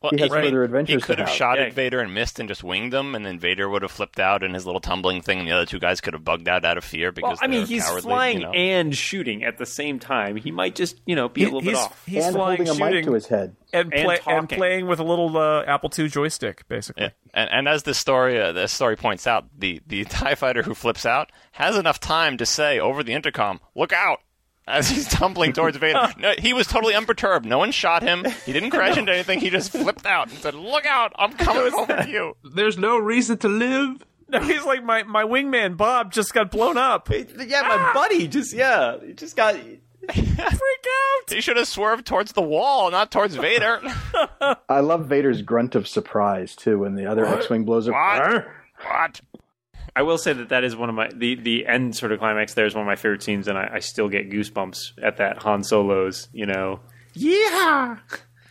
Well, 0.05 0.11
he 0.15 0.21
has 0.21 0.29
further 0.29 0.63
adventures 0.63 0.95
He 0.95 1.01
could 1.01 1.19
have 1.19 1.27
have. 1.27 1.35
shot 1.37 1.57
Yeah. 1.57 1.65
at 1.65 1.73
Vader 1.73 1.99
and 1.99 2.13
missed 2.13 2.39
and 2.39 2.47
just 2.49 2.63
winged 2.63 2.93
them, 2.93 3.15
and 3.15 3.25
then 3.25 3.39
Vader 3.39 3.67
would 3.69 3.81
have 3.81 3.91
flipped 3.91 4.19
out 4.19 4.43
in 4.43 4.53
his 4.53 4.65
little 4.65 4.81
tumbling 4.81 5.21
thing, 5.21 5.39
and 5.39 5.47
the 5.47 5.51
other 5.51 5.65
two 5.65 5.79
guys 5.79 6.01
could 6.01 6.13
have 6.13 6.23
bugged 6.23 6.47
out 6.47 6.63
out 6.65 6.77
of 6.77 6.83
fear 6.83 7.11
because 7.11 7.39
Well, 7.39 7.39
I 7.41 7.47
mean, 7.47 7.65
he's 7.65 7.83
cowardly, 7.85 8.01
flying 8.09 8.37
you 8.39 8.45
know? 8.45 8.51
and 8.53 8.95
shooting 8.95 9.43
at 9.43 9.57
the 9.57 9.65
same 9.65 9.99
time. 9.99 10.35
He 10.37 10.51
might 10.51 10.75
just, 10.75 10.99
you 11.05 11.15
know, 11.15 11.29
be 11.29 11.41
He- 11.41 11.45
a 11.45 11.49
little 11.49 11.61
he's 11.61 11.69
bit 11.71 11.77
off. 11.77 12.05
he's 12.05 12.23
and 12.25 12.35
flying, 12.35 12.57
holding 12.57 12.69
a 12.71 12.75
shooting, 12.75 12.95
mic 12.95 13.05
to 13.05 13.13
his 13.13 13.27
head. 13.27 13.55
and, 13.73 13.93
and 13.93 14.05
play, 14.05 14.15
and 14.27 14.41
talking. 14.49 14.57
playing 14.57 14.87
with 14.87 14.99
a 14.99 15.03
little 15.03 15.37
uh, 15.37 15.63
Apple 15.65 15.89
II 15.97 16.07
joystick, 16.07 16.67
basically. 16.67 17.03
Yeah. 17.03 17.09
And, 17.33 17.49
and 17.51 17.67
as 17.67 17.83
this 17.83 17.97
story 17.97 18.39
uh, 18.39 18.51
this 18.53 18.71
story 18.71 18.95
points 18.95 19.27
out, 19.27 19.45
the 19.57 19.81
the 19.87 20.03
Tie 20.05 20.35
Fighter 20.35 20.63
who 20.63 20.73
flips 20.73 21.05
out 21.05 21.31
has 21.53 21.77
enough 21.77 21.99
time 21.99 22.37
to 22.37 22.45
say 22.45 22.79
over 22.79 23.03
the 23.03 23.13
intercom, 23.13 23.59
"Look 23.75 23.91
out!" 23.91 24.19
As 24.67 24.89
he's 24.89 25.07
tumbling 25.07 25.53
towards 25.53 25.77
Vader, 25.77 26.11
no, 26.17 26.33
he 26.39 26.53
was 26.53 26.65
totally 26.65 26.95
unperturbed. 26.95 27.45
No 27.45 27.59
one 27.59 27.71
shot 27.71 28.01
him. 28.01 28.25
He 28.45 28.53
didn't 28.53 28.69
crash 28.71 28.97
into 28.97 29.13
anything. 29.13 29.39
He 29.39 29.51
just 29.51 29.71
flipped 29.71 30.05
out 30.07 30.29
and 30.29 30.37
said, 30.39 30.55
"Look 30.55 30.87
out! 30.87 31.13
I'm 31.17 31.33
coming 31.33 31.71
over 31.73 31.97
to 31.97 32.09
you." 32.09 32.35
There's 32.43 32.77
no 32.77 32.97
reason 32.97 33.37
to 33.39 33.47
live. 33.47 34.03
No, 34.27 34.39
he's 34.39 34.65
like 34.65 34.83
my 34.83 35.03
my 35.03 35.23
wingman 35.23 35.77
Bob 35.77 36.11
just 36.11 36.33
got 36.33 36.49
blown 36.49 36.77
up. 36.77 37.09
Yeah, 37.09 37.61
my 37.61 37.77
ah! 37.77 37.91
buddy 37.93 38.27
just 38.27 38.53
yeah, 38.53 38.97
he 39.05 39.13
just 39.13 39.35
got. 39.35 39.55
Freak 40.07 40.27
out! 40.37 41.29
He 41.29 41.41
should 41.41 41.57
have 41.57 41.67
swerved 41.67 42.05
towards 42.05 42.33
the 42.33 42.41
wall, 42.41 42.91
not 42.91 43.11
towards 43.11 43.35
Vader. 43.35 43.81
I 44.69 44.79
love 44.81 45.07
Vader's 45.07 45.41
grunt 45.41 45.73
of 45.73 45.87
surprise 45.87 46.55
too 46.55 46.79
when 46.79 46.93
the 46.93 47.07
other 47.07 47.25
X-wing 47.25 47.65
blows 47.65 47.87
up. 47.87 47.95
What? 47.95 48.47
what? 48.83 49.21
I 49.95 50.01
will 50.01 50.17
say 50.17 50.33
that 50.33 50.49
that 50.49 50.63
is 50.63 50.75
one 50.75 50.89
of 50.89 50.95
my 50.95 51.09
the 51.13 51.35
the 51.35 51.65
end 51.65 51.95
sort 51.95 52.11
of 52.11 52.19
climax. 52.19 52.53
There 52.53 52.65
is 52.65 52.75
one 52.75 52.81
of 52.81 52.87
my 52.87 52.95
favorite 52.95 53.23
scenes, 53.23 53.47
and 53.47 53.57
I, 53.57 53.69
I 53.75 53.79
still 53.79 54.09
get 54.09 54.29
goosebumps 54.29 54.91
at 55.01 55.17
that 55.17 55.37
Han 55.43 55.63
Solo's. 55.63 56.27
You 56.33 56.45
know, 56.47 56.79
yeah. 57.13 57.97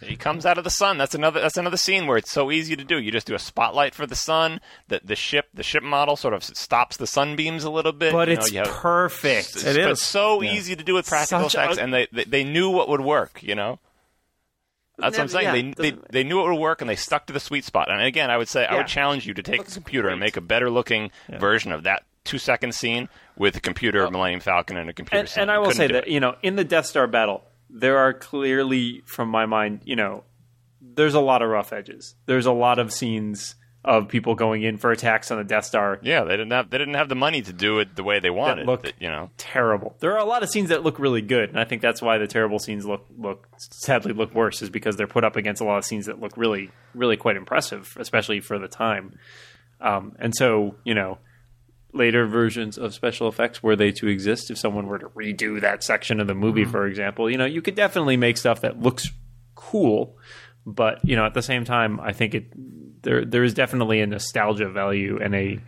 He 0.02 0.16
comes 0.16 0.44
out 0.44 0.59
of 0.59 0.64
the 0.64 0.70
sun. 0.70 0.98
That's 0.98 1.14
another. 1.14 1.40
That's 1.40 1.57
another 1.57 1.78
scene 1.78 2.07
where 2.07 2.18
it's 2.18 2.30
so 2.30 2.50
easy 2.50 2.76
to 2.76 2.85
do. 2.85 2.98
You 2.98 3.11
just 3.11 3.26
do 3.26 3.35
a 3.35 3.38
spotlight 3.38 3.94
for 3.94 4.07
the 4.07 4.14
sun. 4.16 4.61
The 4.88 5.00
the 5.02 5.16
ship, 5.16 5.46
the 5.54 5.62
ship 5.62 5.83
model, 5.83 6.16
sort 6.16 6.35
of 6.35 6.44
stops 6.44 6.98
the 6.98 7.07
sunbeams 7.07 7.64
a 7.64 7.70
little 7.70 7.92
bit. 7.92 8.12
But 8.12 8.28
you 8.28 8.35
know, 8.35 8.40
it's 8.40 8.52
you 8.52 8.59
have- 8.59 8.68
perfect. 8.68 9.57
It 9.57 9.64
but 9.64 9.76
is. 9.78 9.87
it's 9.87 10.02
so 10.07 10.42
easy 10.42 10.76
to 10.76 10.85
do 10.85 10.92
with 10.94 11.07
practical 11.07 11.48
Such 11.48 11.54
a- 11.54 11.64
effects, 11.64 11.78
and 11.78 11.94
they, 11.94 12.07
they 12.12 12.24
they 12.24 12.44
knew 12.44 12.68
what 12.68 12.88
would 12.90 13.00
work. 13.00 13.42
You 13.42 13.54
know. 13.54 13.78
That's 14.96 15.16
what 15.16 15.22
I'm 15.22 15.28
saying. 15.28 15.44
Yeah, 15.66 15.72
they, 15.76 15.90
they 15.90 15.98
they 16.11 16.24
knew 16.24 16.40
it 16.40 16.50
would 16.50 16.61
work, 16.61 16.80
and 16.80 16.88
they 16.88 16.96
stuck 16.96 17.26
to 17.26 17.33
the 17.33 17.40
sweet 17.40 17.64
spot. 17.64 17.90
And 17.90 18.00
again, 18.00 18.30
I 18.30 18.37
would 18.37 18.48
say 18.48 18.64
I 18.64 18.76
would 18.76 18.87
challenge 18.87 19.26
you 19.26 19.35
to 19.35 19.42
take 19.42 19.61
a 19.61 19.70
computer 19.70 20.09
and 20.09 20.20
make 20.20 20.37
a 20.37 20.40
better 20.40 20.70
looking 20.70 21.11
version 21.28 21.72
of 21.72 21.83
that 21.83 22.04
two 22.24 22.38
second 22.38 22.74
scene 22.74 23.09
with 23.37 23.57
a 23.57 23.61
computer 23.61 24.04
of 24.04 24.12
Millennium 24.12 24.40
Falcon 24.40 24.76
and 24.76 24.88
a 24.88 24.92
computer. 24.92 25.20
and, 25.20 25.28
scene. 25.28 25.42
and 25.42 25.50
I 25.50 25.59
will 25.59 25.66
couldn't 25.66 25.76
say 25.76 25.92
that 25.92 26.07
it. 26.07 26.12
you 26.12 26.20
know 26.20 26.37
in 26.42 26.57
the 26.57 26.64
Death 26.64 26.87
Star 26.87 27.07
battle, 27.07 27.44
there 27.68 27.98
are 27.98 28.12
clearly, 28.12 29.02
from 29.04 29.28
my 29.28 29.46
mind, 29.46 29.80
you 29.85 29.96
know, 29.96 30.22
there's 30.80 31.14
a 31.14 31.20
lot 31.20 31.42
of 31.42 31.48
rough 31.48 31.72
edges. 31.72 32.14
There's 32.26 32.46
a 32.46 32.52
lot 32.52 32.78
of 32.78 32.92
scenes 32.92 33.57
of 33.85 34.09
people 34.09 34.35
going 34.35 34.62
in 34.62 34.79
for 34.79 34.90
attacks 34.92 35.31
on 35.31 35.37
the 35.37 35.44
Death 35.44 35.66
Star. 35.66 35.99
Yeah, 36.03 36.25
they 36.25 36.37
didn't 36.38 36.53
have 36.53 36.70
they 36.70 36.79
didn't 36.79 36.94
have 36.94 37.09
the 37.11 37.14
money 37.14 37.42
to 37.42 37.53
do 37.53 37.79
it 37.81 37.97
the 37.97 38.03
way 38.03 38.18
they 38.18 38.31
wanted. 38.31 38.66
look- 38.66 38.92
you 38.99 39.09
know. 39.09 39.31
Terrible. 39.37 39.94
There 40.01 40.12
are 40.12 40.18
a 40.18 40.25
lot 40.25 40.42
of 40.42 40.49
scenes 40.49 40.70
that 40.70 40.83
look 40.83 40.99
really 40.99 41.20
good, 41.23 41.51
and 41.51 41.61
I 41.61 41.64
think 41.64 41.83
that's 41.83 42.01
why 42.01 42.16
the 42.18 42.27
terrible 42.27 42.59
scenes 42.59 42.87
look 42.87 43.05
look 43.18 43.47
sadly 43.59 44.12
look 44.12 44.35
worse, 44.35 44.62
is 44.62 44.70
because 44.70 44.97
they're 44.97 45.07
put 45.07 45.23
up 45.25 45.37
against 45.37 45.61
a 45.61 45.64
lot 45.64 45.79
of 45.79 45.85
scenes 45.85 46.07
that 46.07 46.18
look 46.20 46.37
really 46.37 46.70
really 46.94 47.16
quite 47.16 47.37
impressive, 47.37 47.94
especially 48.01 48.40
for 48.40 48.59
the 48.59 48.68
time. 48.68 49.18
Um, 49.81 50.16
and 50.18 50.35
so 50.35 50.77
you 50.85 50.94
know, 50.94 51.18
later 51.92 52.27
versions 52.27 52.79
of 52.79 52.94
special 52.94 53.29
effects 53.29 53.62
were 53.62 53.77
they 53.77 53.92
to 53.92 54.09
exist, 54.09 54.51
if 54.51 54.57
someone 54.59 54.87
were 54.87 54.99
to 54.99 55.09
redo 55.11 55.61
that 55.61 55.85
section 55.85 56.20
of 56.20 56.27
the 56.27 56.35
movie, 56.35 56.64
for 56.64 56.87
example, 56.87 57.31
you 57.31 57.37
know, 57.37 57.44
you 57.44 57.61
could 57.61 57.75
definitely 57.75 58.16
make 58.16 58.37
stuff 58.38 58.62
that 58.62 58.81
looks 58.81 59.11
cool, 59.55 60.16
but 60.66 61.05
you 61.05 61.16
know, 61.16 61.24
at 61.24 61.35
the 61.35 61.42
same 61.42 61.64
time, 61.64 62.00
I 62.00 62.12
think 62.12 62.35
it 62.35 63.03
there 63.03 63.24
there 63.24 63.44
is 63.44 63.55
definitely 63.55 64.00
a 64.00 64.07
nostalgia 64.07 64.68
value 64.68 65.18
and 65.22 65.35
a 65.35 65.61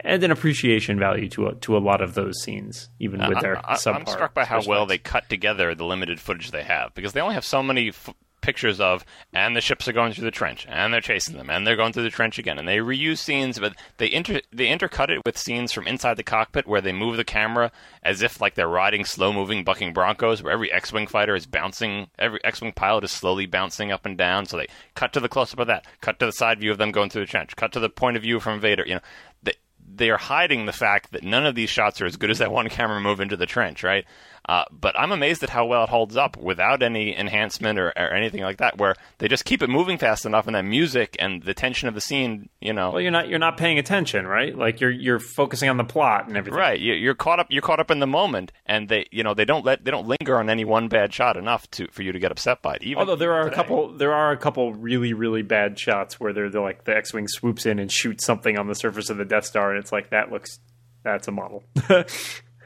and 0.00 0.22
an 0.22 0.30
appreciation 0.30 0.98
value 0.98 1.28
to 1.28 1.48
a, 1.48 1.54
to 1.56 1.76
a 1.76 1.78
lot 1.78 2.00
of 2.00 2.14
those 2.14 2.42
scenes, 2.42 2.88
even 2.98 3.20
uh, 3.20 3.28
with 3.28 3.40
their 3.40 3.58
I, 3.64 3.78
am 3.86 4.06
struck 4.06 4.34
by 4.34 4.44
how 4.44 4.62
well 4.66 4.86
they 4.86 4.98
cut 4.98 5.28
together 5.28 5.74
the 5.74 5.84
limited 5.84 6.20
footage 6.20 6.50
they 6.50 6.62
have 6.62 6.94
because 6.94 7.12
they 7.12 7.20
only 7.20 7.34
have 7.34 7.44
so 7.44 7.62
many 7.62 7.88
f- 7.88 8.14
pictures 8.42 8.80
of 8.80 9.04
and 9.32 9.56
the 9.56 9.60
ships 9.60 9.88
are 9.88 9.92
going 9.92 10.12
through 10.12 10.24
the 10.24 10.30
trench 10.30 10.66
and 10.68 10.92
they're 10.92 11.00
chasing 11.00 11.36
them 11.36 11.48
and 11.48 11.66
they're 11.66 11.76
going 11.76 11.92
through 11.92 12.02
the 12.02 12.10
trench 12.10 12.38
again 12.38 12.58
and 12.58 12.68
they 12.68 12.78
reuse 12.78 13.18
scenes 13.18 13.58
but 13.58 13.74
they 13.96 14.12
inter 14.12 14.40
they 14.52 14.66
intercut 14.66 15.08
it 15.08 15.22
with 15.24 15.38
scenes 15.38 15.72
from 15.72 15.86
inside 15.86 16.16
the 16.16 16.22
cockpit 16.22 16.66
where 16.66 16.80
they 16.80 16.92
move 16.92 17.16
the 17.16 17.24
camera 17.24 17.70
as 18.02 18.20
if 18.20 18.40
like 18.40 18.54
they're 18.54 18.68
riding 18.68 19.04
slow 19.04 19.32
moving 19.32 19.64
bucking 19.64 19.92
broncos 19.92 20.42
where 20.42 20.52
every 20.52 20.70
X-wing 20.72 21.06
fighter 21.06 21.34
is 21.34 21.46
bouncing 21.46 22.08
every 22.18 22.42
X-wing 22.44 22.72
pilot 22.72 23.04
is 23.04 23.10
slowly 23.10 23.46
bouncing 23.46 23.90
up 23.90 24.04
and 24.04 24.18
down 24.18 24.44
so 24.44 24.56
they 24.56 24.68
cut 24.94 25.12
to 25.12 25.20
the 25.20 25.28
close 25.28 25.52
up 25.52 25.60
of 25.60 25.66
that 25.68 25.86
cut 26.00 26.18
to 26.18 26.26
the 26.26 26.32
side 26.32 26.60
view 26.60 26.70
of 26.70 26.78
them 26.78 26.90
going 26.90 27.08
through 27.08 27.22
the 27.22 27.30
trench 27.30 27.56
cut 27.56 27.72
to 27.72 27.80
the 27.80 27.88
point 27.88 28.16
of 28.16 28.22
view 28.22 28.40
from 28.40 28.60
Vader 28.60 28.84
you 28.86 28.94
know 28.94 29.00
they 29.42 29.54
they 29.94 30.10
are 30.10 30.18
hiding 30.18 30.66
the 30.66 30.72
fact 30.72 31.12
that 31.12 31.22
none 31.22 31.46
of 31.46 31.54
these 31.54 31.70
shots 31.70 32.00
are 32.00 32.06
as 32.06 32.16
good 32.16 32.30
as 32.30 32.38
that 32.38 32.52
one 32.52 32.68
camera 32.68 33.00
move 33.00 33.20
into 33.20 33.36
the 33.36 33.46
trench, 33.46 33.82
right? 33.82 34.04
Uh, 34.48 34.64
but 34.72 34.98
I'm 34.98 35.12
amazed 35.12 35.42
at 35.44 35.50
how 35.50 35.66
well 35.66 35.84
it 35.84 35.88
holds 35.88 36.16
up 36.16 36.36
without 36.36 36.82
any 36.82 37.16
enhancement 37.16 37.78
or, 37.78 37.88
or 37.90 38.12
anything 38.12 38.42
like 38.42 38.56
that, 38.58 38.76
where 38.78 38.94
they 39.18 39.28
just 39.28 39.44
keep 39.44 39.62
it 39.62 39.70
moving 39.70 39.98
fast 39.98 40.26
enough, 40.26 40.46
and 40.46 40.56
that 40.56 40.64
music 40.64 41.16
and 41.20 41.42
the 41.44 41.54
tension 41.54 41.86
of 41.88 41.94
the 41.94 42.00
scene, 42.00 42.48
you 42.60 42.72
know, 42.72 42.90
Well, 42.90 43.00
you're 43.00 43.12
not 43.12 43.28
you're 43.28 43.38
not 43.38 43.56
paying 43.56 43.78
attention, 43.78 44.26
right? 44.26 44.56
Like 44.56 44.80
you're 44.80 44.90
you're 44.90 45.20
focusing 45.20 45.68
on 45.68 45.76
the 45.76 45.84
plot 45.84 46.26
and 46.26 46.36
everything. 46.36 46.58
right? 46.58 46.78
You, 46.80 46.94
you're 46.94 47.14
caught 47.14 47.38
up. 47.38 47.46
You're 47.50 47.62
caught 47.62 47.78
up 47.78 47.90
in 47.92 48.00
the 48.00 48.06
moment, 48.06 48.50
and 48.66 48.88
they, 48.88 49.06
you 49.12 49.22
know, 49.22 49.32
they 49.32 49.44
don't 49.44 49.64
let 49.64 49.84
they 49.84 49.90
don't 49.92 50.08
linger 50.08 50.36
on 50.36 50.50
any 50.50 50.64
one 50.64 50.88
bad 50.88 51.14
shot 51.14 51.36
enough 51.36 51.70
to 51.72 51.86
for 51.92 52.02
you 52.02 52.10
to 52.10 52.18
get 52.18 52.32
upset 52.32 52.62
by 52.62 52.74
it. 52.74 52.82
Even 52.82 52.98
Although 52.98 53.16
there 53.16 53.34
are 53.34 53.44
today. 53.44 53.54
a 53.54 53.56
couple, 53.56 53.92
there 53.96 54.12
are 54.12 54.32
a 54.32 54.36
couple 54.36 54.72
really, 54.74 55.12
really 55.12 55.42
bad 55.42 55.78
shots 55.78 56.18
where 56.18 56.32
they're, 56.32 56.50
they're 56.50 56.60
like 56.60 56.84
the 56.84 56.96
X-wing 56.96 57.28
swoops 57.28 57.64
in 57.64 57.78
and 57.78 57.92
shoots 57.92 58.24
something 58.24 58.58
on 58.58 58.66
the 58.66 58.74
surface 58.74 59.08
of 59.08 59.18
the 59.18 59.24
Death 59.24 59.44
Star, 59.44 59.70
and 59.70 59.78
it's 59.78 59.92
like 59.92 60.10
that 60.10 60.32
looks, 60.32 60.58
that's 61.04 61.28
a 61.28 61.32
model. 61.32 61.62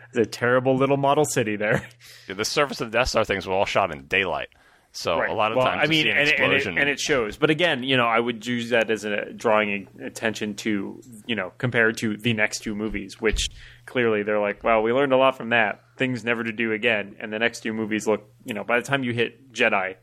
it's 0.08 0.18
a 0.18 0.26
terrible 0.26 0.76
little 0.76 0.96
model 0.96 1.24
city 1.24 1.56
there. 1.56 1.86
the 2.28 2.44
surface 2.44 2.80
of 2.80 2.90
the 2.90 2.98
Death 2.98 3.08
Star 3.08 3.24
things 3.24 3.46
were 3.46 3.52
all 3.54 3.66
shot 3.66 3.92
in 3.94 4.06
daylight. 4.06 4.48
So 4.92 5.18
Right. 5.18 5.28
a 5.30 5.34
lot 5.34 5.52
of 5.52 5.56
Well, 5.58 5.66
times, 5.66 5.82
I 5.84 5.86
mean, 5.88 6.06
an 6.06 6.16
and, 6.16 6.28
it- 6.28 6.40
and, 6.40 6.52
it, 6.54 6.66
and 6.66 6.88
it 6.88 6.98
shows. 6.98 7.36
But 7.36 7.50
again, 7.50 7.82
you 7.82 7.98
know, 7.98 8.06
I 8.06 8.18
would 8.18 8.46
use 8.46 8.70
that 8.70 8.90
as 8.90 9.04
a 9.04 9.30
drawing 9.32 9.88
attention 10.02 10.54
to, 10.56 11.00
you 11.26 11.34
know, 11.36 11.52
compared 11.58 11.98
to 11.98 12.16
the 12.16 12.32
next 12.32 12.60
two 12.60 12.74
movies, 12.74 13.20
which 13.20 13.48
clearly 13.84 14.22
they're 14.22 14.40
like, 14.40 14.64
well, 14.64 14.80
we 14.82 14.92
learned 14.94 15.12
a 15.12 15.18
lot 15.18 15.36
from 15.36 15.50
that. 15.50 15.82
Things 15.98 16.24
never 16.24 16.42
to 16.44 16.52
do 16.52 16.72
again. 16.72 17.16
And 17.20 17.30
the 17.30 17.38
next 17.38 17.60
two 17.60 17.74
movies 17.74 18.06
look, 18.06 18.22
you 18.44 18.54
know, 18.54 18.64
by 18.64 18.80
the 18.80 18.86
time 18.86 19.04
you 19.04 19.12
hit 19.12 19.52
Jedi, 19.52 19.96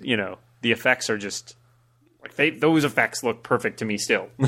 you 0.00 0.16
know, 0.16 0.38
the 0.62 0.72
effects 0.72 1.10
are 1.10 1.18
just 1.18 1.54
like 2.22 2.34
they 2.36 2.48
those 2.50 2.84
effects 2.84 3.22
look 3.22 3.42
perfect 3.42 3.80
to 3.80 3.84
me 3.84 3.98
still. 3.98 4.28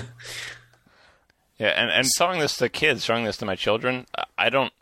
Yeah, 1.59 1.69
and, 1.77 1.91
and 1.91 2.07
showing 2.17 2.41
this 2.41 2.57
to 2.57 2.69
kids, 2.71 3.05
showing 3.05 3.25
this 3.25 3.37
to 3.39 3.45
my 3.45 3.55
children, 3.55 4.07
I 4.39 4.49
don't. 4.49 4.73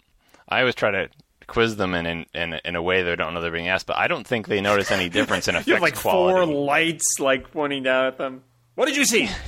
I 0.49 0.61
always 0.61 0.74
try 0.74 0.90
to 0.90 1.09
quiz 1.46 1.76
them 1.76 1.94
in 1.94 2.07
in, 2.07 2.26
in, 2.34 2.61
in 2.64 2.76
a 2.76 2.82
way 2.82 3.03
they 3.03 3.16
don't 3.16 3.34
know 3.34 3.40
they're 3.40 3.51
being 3.51 3.68
asked, 3.68 3.86
but 3.86 3.96
I 3.96 4.09
don't 4.09 4.26
think 4.26 4.46
they 4.49 4.61
notice 4.61 4.90
any 4.90 5.09
difference 5.09 5.49
in 5.49 5.55
effects 5.55 5.66
you 5.68 5.74
have 5.74 5.82
like 5.82 5.96
quality. 5.96 6.34
four 6.34 6.46
lights 6.46 7.18
like 7.18 7.51
pointing 7.53 7.82
down 7.82 8.07
at 8.07 8.18
them. 8.18 8.42
What 8.74 8.86
did 8.86 8.96
you 8.96 9.05
see? 9.05 9.28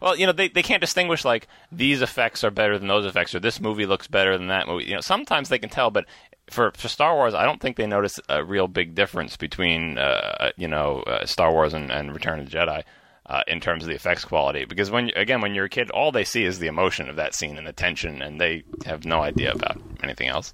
Well, 0.00 0.16
you 0.16 0.26
know, 0.26 0.32
they, 0.32 0.48
they 0.48 0.62
can't 0.62 0.80
distinguish 0.80 1.24
like 1.24 1.46
these 1.70 2.00
effects 2.00 2.42
are 2.42 2.50
better 2.50 2.78
than 2.78 2.88
those 2.88 3.04
effects, 3.04 3.34
or 3.34 3.40
this 3.40 3.60
movie 3.60 3.86
looks 3.86 4.06
better 4.06 4.36
than 4.36 4.48
that 4.48 4.66
movie. 4.66 4.86
You 4.86 4.94
know, 4.94 5.00
sometimes 5.00 5.48
they 5.48 5.58
can 5.58 5.68
tell, 5.68 5.90
but 5.90 6.06
for 6.48 6.72
for 6.72 6.88
Star 6.88 7.14
Wars, 7.14 7.34
I 7.34 7.44
don't 7.44 7.60
think 7.60 7.76
they 7.76 7.86
notice 7.86 8.18
a 8.28 8.42
real 8.42 8.66
big 8.66 8.94
difference 8.94 9.36
between 9.36 9.98
uh, 9.98 10.50
you 10.56 10.66
know 10.66 11.00
uh, 11.02 11.26
Star 11.26 11.52
Wars 11.52 11.74
and, 11.74 11.92
and 11.92 12.12
Return 12.14 12.40
of 12.40 12.50
the 12.50 12.56
Jedi. 12.56 12.82
Uh, 13.30 13.44
in 13.46 13.60
terms 13.60 13.84
of 13.84 13.88
the 13.88 13.94
effects 13.94 14.24
quality, 14.24 14.64
because 14.64 14.90
when 14.90 15.08
again 15.14 15.40
when 15.40 15.54
you're 15.54 15.66
a 15.66 15.68
kid, 15.68 15.88
all 15.92 16.10
they 16.10 16.24
see 16.24 16.44
is 16.44 16.58
the 16.58 16.66
emotion 16.66 17.08
of 17.08 17.14
that 17.14 17.32
scene 17.32 17.56
and 17.56 17.64
the 17.64 17.72
tension, 17.72 18.22
and 18.22 18.40
they 18.40 18.64
have 18.84 19.04
no 19.04 19.22
idea 19.22 19.52
about 19.52 19.80
anything 20.02 20.26
else. 20.26 20.52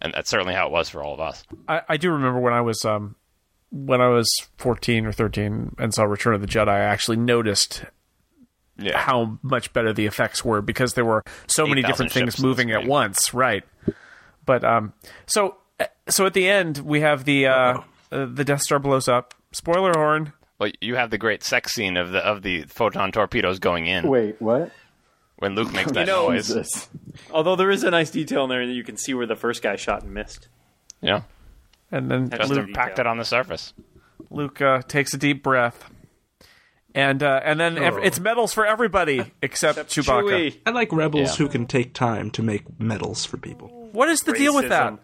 And 0.00 0.12
that's 0.12 0.28
certainly 0.28 0.52
how 0.52 0.66
it 0.66 0.72
was 0.72 0.88
for 0.88 1.00
all 1.00 1.14
of 1.14 1.20
us. 1.20 1.44
I, 1.68 1.82
I 1.88 1.96
do 1.96 2.10
remember 2.10 2.40
when 2.40 2.52
I 2.52 2.60
was 2.60 2.84
um 2.84 3.14
when 3.70 4.00
I 4.00 4.08
was 4.08 4.28
fourteen 4.56 5.06
or 5.06 5.12
thirteen 5.12 5.76
and 5.78 5.94
saw 5.94 6.02
Return 6.02 6.34
of 6.34 6.40
the 6.40 6.48
Jedi, 6.48 6.66
I 6.66 6.80
actually 6.80 7.18
noticed 7.18 7.84
Yeah. 8.78 8.98
how 8.98 9.38
much 9.42 9.72
better 9.72 9.92
the 9.92 10.06
effects 10.06 10.44
were 10.44 10.60
because 10.60 10.94
there 10.94 11.04
were 11.04 11.22
so 11.46 11.68
many 11.68 11.82
different 11.82 12.10
things 12.10 12.32
ships 12.32 12.40
on 12.40 12.42
the 12.42 12.48
moving 12.48 12.72
at 12.72 12.84
once, 12.84 13.32
right? 13.32 13.62
But 14.44 14.64
um, 14.64 14.92
so 15.26 15.58
so 16.08 16.26
at 16.26 16.34
the 16.34 16.48
end 16.48 16.78
we 16.78 17.00
have 17.00 17.24
the 17.26 17.46
uh, 17.46 17.80
uh 18.10 18.26
the 18.26 18.44
Death 18.44 18.62
Star 18.62 18.80
blows 18.80 19.06
up. 19.06 19.34
Spoiler 19.52 19.92
horn. 19.94 20.32
Well, 20.58 20.70
you 20.80 20.96
have 20.96 21.10
the 21.10 21.18
great 21.18 21.42
sex 21.44 21.72
scene 21.74 21.96
of 21.96 22.10
the 22.10 22.18
of 22.18 22.42
the 22.42 22.62
photon 22.64 23.12
torpedoes 23.12 23.58
going 23.58 23.86
in 23.86 24.08
Wait, 24.08 24.40
what? 24.40 24.72
when 25.36 25.54
Luke 25.54 25.72
makes 25.72 25.92
that 25.92 26.06
know, 26.08 26.28
noise. 26.28 26.48
Jesus. 26.48 26.88
Although 27.30 27.54
there 27.56 27.70
is 27.70 27.84
a 27.84 27.90
nice 27.90 28.10
detail 28.10 28.44
in 28.44 28.50
there 28.50 28.66
that 28.66 28.72
you 28.72 28.82
can 28.84 28.96
see 28.96 29.14
where 29.14 29.26
the 29.26 29.36
first 29.36 29.62
guy 29.62 29.76
shot 29.76 30.02
and 30.02 30.12
missed. 30.12 30.48
Yeah, 31.00 31.22
And 31.92 32.10
then 32.10 32.28
That's 32.28 32.48
Justin 32.48 32.66
the 32.66 32.72
packed 32.72 32.98
it 32.98 33.06
on 33.06 33.18
the 33.18 33.24
surface. 33.24 33.72
Luke 34.30 34.60
uh, 34.60 34.82
takes 34.82 35.14
a 35.14 35.16
deep 35.16 35.44
breath. 35.44 35.88
And 36.94 37.22
uh, 37.22 37.40
and 37.44 37.60
then 37.60 37.78
ev- 37.78 37.98
it's 38.02 38.18
medals 38.18 38.52
for 38.52 38.66
everybody 38.66 39.32
except, 39.42 39.78
Chewbacca. 39.90 40.22
Chewie. 40.24 40.56
I 40.66 40.70
like 40.70 40.90
rebels 40.90 41.38
Yeah. 41.38 41.46
who 41.46 41.48
can 41.52 41.66
take 41.66 41.94
time 41.94 42.30
to 42.32 42.42
make 42.42 42.80
medals 42.80 43.24
for 43.24 43.36
people. 43.36 43.68
What 43.92 44.08
is 44.08 44.22
the 44.22 44.32
deal 44.32 44.54
with 44.56 44.70
that? 44.70 44.98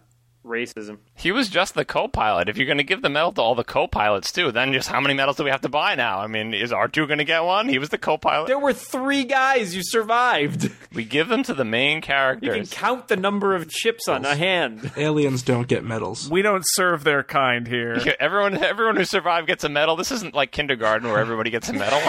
Racism. 0.45 0.75
Racism. 0.75 0.97
He 1.15 1.31
was 1.31 1.49
just 1.49 1.73
the 1.73 1.85
co-pilot. 1.85 2.49
If 2.49 2.57
you're 2.57 2.65
going 2.65 2.77
to 2.77 2.83
give 2.83 3.01
the 3.01 3.09
medal 3.09 3.31
to 3.33 3.41
all 3.41 3.55
the 3.55 3.63
co-pilots 3.63 4.31
too, 4.31 4.51
then 4.51 4.73
just 4.73 4.87
how 4.89 4.99
many 4.99 5.13
medals 5.13 5.37
do 5.37 5.43
we 5.43 5.49
have 5.49 5.61
to 5.61 5.69
buy 5.69 5.95
now? 5.95 6.19
I 6.19 6.27
mean, 6.27 6.53
is 6.53 6.71
R2 6.71 7.07
going 7.07 7.19
to 7.19 7.23
get 7.25 7.43
one? 7.43 7.69
He 7.69 7.79
was 7.79 7.89
the 7.89 7.97
co-pilot. 7.97 8.47
There 8.47 8.59
were 8.59 8.73
three 8.73 9.23
guys. 9.23 9.75
You 9.75 9.81
survived. 9.83 10.71
We 10.93 11.05
give 11.05 11.27
them 11.27 11.43
to 11.43 11.53
the 11.53 11.65
main 11.65 12.01
characters. 12.01 12.47
You 12.47 12.53
can 12.63 12.65
count 12.67 13.07
the 13.07 13.15
number 13.15 13.55
of 13.55 13.69
chips 13.69 14.07
on 14.07 14.25
a 14.25 14.35
hand. 14.35 14.91
Aliens 14.97 15.43
don't 15.43 15.67
get 15.67 15.83
medals. 15.83 16.29
We 16.29 16.41
don't 16.41 16.63
serve 16.65 17.03
their 17.03 17.23
kind 17.23 17.67
here. 17.67 17.97
Yeah, 17.99 18.13
everyone, 18.19 18.57
everyone 18.63 18.95
who 18.97 19.05
survived 19.05 19.47
gets 19.47 19.63
a 19.63 19.69
medal. 19.69 19.95
This 19.95 20.11
isn't 20.11 20.33
like 20.33 20.51
kindergarten 20.51 21.07
where 21.07 21.19
everybody 21.19 21.49
gets 21.49 21.69
a 21.69 21.73
medal. 21.73 21.99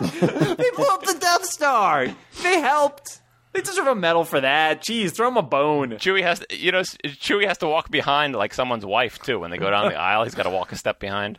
They 0.00 0.70
blew 0.76 0.86
up 0.86 1.04
the 1.04 1.16
Death 1.20 1.44
Star. 1.44 2.08
They 2.42 2.60
helped. 2.60 3.19
They 3.52 3.60
deserve 3.62 3.88
a 3.88 3.94
medal 3.94 4.24
for 4.24 4.40
that. 4.40 4.82
Jeez, 4.82 5.12
throw 5.12 5.26
them 5.26 5.36
a 5.36 5.42
bone. 5.42 5.92
Chewie 5.92 6.22
has, 6.22 6.40
to, 6.40 6.56
you 6.56 6.70
know, 6.70 6.80
Chewie 6.80 7.46
has 7.46 7.58
to 7.58 7.66
walk 7.66 7.90
behind 7.90 8.34
like 8.34 8.54
someone's 8.54 8.86
wife 8.86 9.18
too. 9.18 9.40
When 9.40 9.50
they 9.50 9.58
go 9.58 9.70
down 9.70 9.88
the 9.88 9.96
aisle, 10.00 10.24
he's 10.24 10.34
got 10.34 10.44
to 10.44 10.50
walk 10.50 10.72
a 10.72 10.76
step 10.76 11.00
behind. 11.00 11.38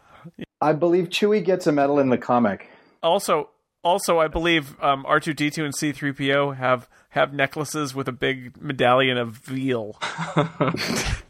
I 0.59 0.73
believe 0.73 1.09
Chewie 1.09 1.43
gets 1.43 1.67
a 1.67 1.71
medal 1.71 1.99
in 1.99 2.09
the 2.09 2.17
comic. 2.17 2.67
Also, 3.01 3.49
also, 3.83 4.19
I 4.19 4.27
believe 4.27 4.79
um, 4.81 5.05
R 5.07 5.19
two 5.19 5.33
D 5.33 5.49
two 5.49 5.65
and 5.65 5.73
C 5.73 5.91
three 5.91 6.11
PO 6.11 6.51
have 6.51 6.87
have 7.09 7.33
necklaces 7.33 7.95
with 7.95 8.07
a 8.07 8.11
big 8.11 8.61
medallion 8.61 9.17
of 9.17 9.37
veal. 9.37 9.99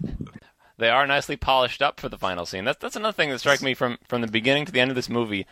They 0.82 0.90
are 0.90 1.06
nicely 1.06 1.38
polished 1.38 1.84
up 1.84 2.00
for 2.00 2.10
the 2.10 2.18
final 2.18 2.44
scene. 2.44 2.66
That's 2.66 2.80
that's 2.80 2.96
another 2.96 3.14
thing 3.14 3.30
that 3.30 3.38
struck 3.38 3.62
me 3.62 3.76
from 3.76 4.00
from 4.08 4.22
the 4.22 4.28
beginning 4.28 4.66
to 4.66 4.72
the 4.72 4.80
end 4.80 4.90
of 4.90 4.96
this 4.96 5.10
movie. 5.10 5.46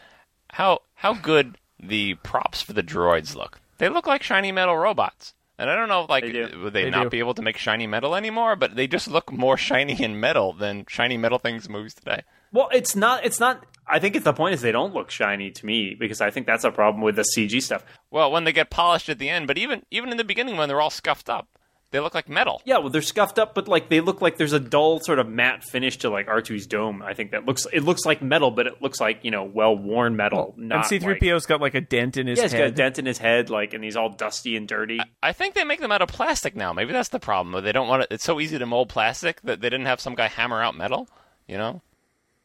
How 0.54 0.80
how 0.96 1.14
good 1.14 1.60
the 1.80 2.16
props 2.16 2.64
for 2.64 2.74
the 2.74 2.82
droids 2.82 3.36
look. 3.36 3.62
They 3.80 3.90
look 3.90 4.06
like 4.08 4.22
shiny 4.24 4.52
metal 4.52 4.78
robots. 4.78 5.34
And 5.58 5.70
I 5.70 5.76
don't 5.76 5.90
know, 5.90 6.06
like, 6.08 6.24
They 6.24 6.32
do. 6.32 6.62
would 6.64 6.72
they, 6.74 6.86
They 6.86 6.90
not 6.90 7.04
do. 7.04 7.10
be 7.10 7.20
able 7.20 7.34
to 7.34 7.42
make 7.42 7.58
shiny 7.58 7.86
metal 7.86 8.16
anymore? 8.16 8.56
But 8.56 8.76
they 8.78 8.88
just 8.88 9.10
look 9.10 9.30
more 9.32 9.58
shiny 9.70 10.02
in 10.02 10.18
metal 10.20 10.54
than 10.54 10.86
shiny 10.88 11.18
metal 11.18 11.38
things 11.40 11.66
in 11.66 11.72
movies 11.74 11.94
today. 11.96 12.22
Well, 12.54 12.70
it's 12.72 12.96
not. 12.96 13.26
It's 13.26 13.40
not. 13.42 13.66
I 13.86 14.00
think 14.00 14.16
it's 14.16 14.24
the 14.24 14.34
point 14.34 14.54
is 14.54 14.62
they 14.62 14.72
don't 14.72 14.94
look 14.94 15.10
shiny 15.12 15.52
to 15.52 15.66
me 15.66 15.96
because 16.00 16.22
I 16.22 16.30
think 16.32 16.46
that's 16.48 16.64
a 16.64 16.72
problem 16.72 17.04
with 17.04 17.16
the 17.18 17.26
CG 17.36 17.62
stuff. 17.62 17.84
Well, 18.10 18.32
when 18.32 18.44
they 18.46 18.54
get 18.54 18.70
polished 18.70 19.10
at 19.10 19.20
the 19.20 19.28
end, 19.30 19.48
but 19.48 19.58
even 19.58 19.84
even 19.92 20.12
in 20.12 20.18
the 20.18 20.24
beginning 20.24 20.56
when 20.58 20.70
they're 20.70 20.80
all 20.82 20.90
scuffed 20.90 21.30
up, 21.30 21.48
they 21.92 22.00
look 22.00 22.14
like 22.14 22.30
metal. 22.30 22.62
Yeah, 22.66 22.78
well, 22.78 22.90
they're 22.90 23.02
scuffed 23.02 23.40
up, 23.40 23.56
but 23.56 23.68
like 23.68 23.90
they 23.90 24.00
look 24.00 24.22
like 24.22 24.38
there's 24.38 24.54
a 24.54 24.60
dull 24.60 25.00
sort 25.00 25.18
of 25.20 25.28
matte 25.28 25.64
finish 25.64 25.98
to 26.00 26.10
like 26.10 26.28
R2's 26.28 26.68
dome. 26.68 27.02
I 27.02 27.14
think 27.14 27.32
that 27.32 27.46
looks 27.46 27.66
it 27.74 27.84
looks 27.84 28.06
like 28.06 28.22
metal, 28.22 28.52
but 28.52 28.68
it 28.68 28.82
looks 28.82 29.00
like 29.00 29.20
you 29.24 29.32
know 29.32 29.44
well 29.44 29.76
worn 29.76 30.16
metal. 30.16 30.54
and 30.58 30.70
not 30.70 30.86
C 30.86 31.00
three 31.00 31.14
like- 31.14 31.22
PO's 31.22 31.46
got 31.46 31.62
like 31.62 31.74
a 31.76 31.82
dent 31.82 32.18
in 32.18 32.28
his 32.28 32.38
Yeah, 32.38 32.44
he's 32.44 32.52
got 32.54 32.62
a 32.62 32.64
head. 32.66 32.76
dent 32.76 33.00
in 33.00 33.06
his 33.06 33.18
head, 33.18 33.50
like, 33.50 33.74
and 33.74 33.84
he's 33.84 33.96
all 33.96 34.10
dusty 34.10 34.56
and 34.56 34.68
dirty. 34.68 35.00
I 35.24 35.34
think 35.34 35.56
they 35.56 35.64
make 35.64 35.80
them 35.82 35.92
out 35.92 36.02
of 36.02 36.10
plastic 36.10 36.56
now. 36.56 36.74
Maybe 36.74 36.94
that's 36.94 37.10
the 37.10 37.20
problem. 37.20 37.64
They 37.64 37.72
don't 37.72 37.88
want 37.88 38.04
it. 38.04 38.10
It's 38.12 38.24
so 38.24 38.40
easy 38.40 38.60
to 38.60 38.66
mold 38.66 38.90
plastic 38.90 39.42
that 39.42 39.62
they 39.62 39.70
didn't 39.70 39.88
have 39.88 40.00
some 40.00 40.14
guy 40.16 40.28
hammer 40.28 40.62
out 40.62 40.76
metal. 40.76 41.08
You 41.48 41.58
know. 41.58 41.82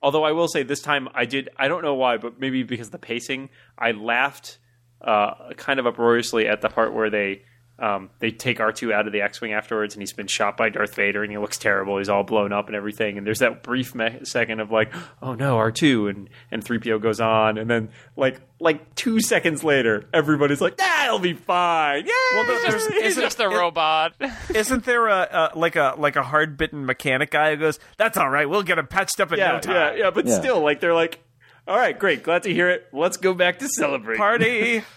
Although 0.02 0.24
I 0.24 0.32
will 0.32 0.48
say 0.48 0.62
this 0.62 0.80
time 0.80 1.08
I 1.14 1.24
did. 1.26 1.48
I 1.58 1.68
don't 1.68 1.82
know 1.82 1.94
why, 1.94 2.16
but 2.16 2.38
maybe 2.40 2.62
because 2.62 2.88
of 2.88 2.92
the 2.92 2.98
pacing, 2.98 3.50
I 3.78 3.92
laughed 3.92 4.58
uh, 5.02 5.52
kind 5.56 5.78
of 5.78 5.86
uproariously 5.86 6.46
at 6.46 6.60
the 6.62 6.68
part 6.70 6.94
where 6.94 7.10
they 7.10 7.42
um, 7.78 8.10
they 8.20 8.30
take 8.30 8.60
R 8.60 8.70
two 8.72 8.92
out 8.92 9.06
of 9.06 9.12
the 9.12 9.20
X 9.22 9.40
wing 9.40 9.52
afterwards, 9.52 9.94
and 9.94 10.02
he's 10.02 10.12
been 10.12 10.28
shot 10.28 10.56
by 10.56 10.68
Darth 10.68 10.94
Vader, 10.94 11.22
and 11.22 11.32
he 11.32 11.38
looks 11.38 11.58
terrible. 11.58 11.98
He's 11.98 12.08
all 12.08 12.22
blown 12.22 12.52
up 12.52 12.68
and 12.68 12.76
everything. 12.76 13.18
And 13.18 13.26
there's 13.26 13.40
that 13.40 13.62
brief 13.64 13.94
me- 13.96 14.20
second 14.22 14.60
of 14.60 14.70
like, 14.70 14.94
oh 15.20 15.34
no, 15.34 15.56
R 15.56 15.72
two, 15.72 16.06
and 16.06 16.30
and 16.52 16.62
three 16.62 16.78
PO 16.78 17.00
goes 17.00 17.20
on, 17.20 17.58
and 17.58 17.68
then 17.68 17.90
like 18.16 18.40
like 18.60 18.94
two 18.94 19.20
seconds 19.20 19.64
later, 19.64 20.08
everybody's 20.14 20.60
like, 20.60 20.76
that'll 20.76 21.18
be 21.18 21.32
fine. 21.34 22.06
Yeah, 22.06 22.12
Well, 22.34 22.44
there- 22.46 22.62
there's- 22.70 22.86
He's 22.86 23.02
isn't- 23.12 23.22
just 23.24 23.40
a 23.40 23.44
it- 23.50 23.56
robot. 23.56 24.14
Isn't 24.54 24.84
there 24.84 25.08
a, 25.08 25.50
a 25.54 25.58
like 25.58 25.74
a 25.76 25.94
like 25.98 26.14
a 26.16 26.22
hard 26.22 26.56
bitten 26.56 26.86
mechanic 26.86 27.30
guy 27.32 27.50
who 27.50 27.56
goes, 27.60 27.80
"That's 27.98 28.16
all 28.16 28.30
right, 28.30 28.48
we'll 28.48 28.62
get 28.62 28.78
him 28.78 28.86
patched 28.86 29.18
up 29.20 29.32
in 29.32 29.38
yeah, 29.38 29.52
no 29.52 29.58
time." 29.60 29.74
yeah, 29.74 29.94
yeah. 30.04 30.10
But 30.10 30.26
Yeah. 30.26 30.38
still, 30.38 30.60
like 30.60 30.78
they're 30.80 30.94
like, 30.94 31.18
all 31.66 31.76
right, 31.76 31.98
great, 31.98 32.22
glad 32.22 32.44
to 32.44 32.52
hear 32.52 32.70
it. 32.70 32.86
Let's 32.92 33.16
go 33.16 33.34
back 33.34 33.58
to 33.58 33.68
celebrate. 33.68 34.16
Party. 34.16 34.84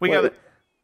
We 0.00 0.08
Well, 0.08 0.22
got 0.22 0.34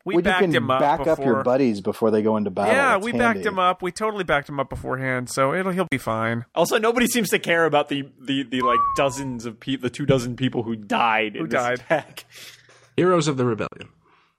we 0.08 0.14
when 0.16 0.24
you 0.24 0.30
backed 0.30 0.40
can 0.42 0.54
him 0.54 0.70
up 0.70 0.80
back 0.80 0.98
before. 0.98 1.12
up 1.12 1.18
your 1.24 1.42
buddies 1.44 1.80
before 1.80 2.10
they 2.10 2.22
go 2.22 2.36
into 2.36 2.50
battle. 2.50 2.72
yeah, 2.74 2.96
it's 2.96 3.04
we 3.04 3.12
backed 3.12 3.36
handy. 3.36 3.48
him 3.48 3.58
up. 3.58 3.82
We 3.82 3.92
totally 3.92 4.24
backed 4.24 4.48
him 4.48 4.58
up 4.58 4.68
beforehand, 4.70 5.28
so 5.30 5.54
it'll 5.54 5.72
he'll 5.72 5.86
be 5.90 5.98
fine. 5.98 6.44
Also, 6.54 6.78
nobody 6.78 7.06
seems 7.06 7.28
to 7.30 7.38
care 7.38 7.64
about 7.66 7.88
the 7.88 8.08
the, 8.20 8.42
the 8.42 8.62
like 8.62 8.80
dozens 8.96 9.44
of 9.46 9.60
people, 9.60 9.82
the 9.82 9.90
two 9.90 10.06
dozen 10.06 10.34
people 10.36 10.62
who 10.62 10.74
died. 10.76 11.36
Who 11.36 11.44
in 11.44 11.50
died. 11.50 11.74
attack. 11.80 12.24
Heroes 12.96 13.28
of 13.28 13.36
the 13.36 13.44
Rebellion. 13.44 13.88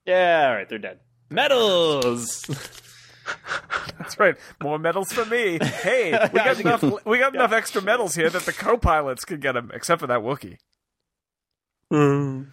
Yeah, 0.05 0.47
all 0.49 0.55
right, 0.55 0.67
they're 0.67 0.79
dead. 0.79 0.99
Medals. 1.29 2.41
That's 3.99 4.17
right. 4.19 4.35
More 4.63 4.79
medals 4.79 5.13
for 5.13 5.23
me. 5.25 5.59
Hey, 5.61 6.11
we 6.33 6.39
got 6.39 6.59
enough. 6.59 7.05
We 7.05 7.19
got 7.19 7.35
enough 7.35 7.51
extra 7.51 7.81
medals 7.81 8.15
here 8.15 8.29
that 8.29 8.41
the 8.43 8.53
co-pilots 8.53 9.23
could 9.23 9.39
get 9.39 9.51
them, 9.51 9.69
except 9.73 10.01
for 10.01 10.07
that 10.07 10.21
Wookiee. 10.21 10.57
Mm. 11.93 12.47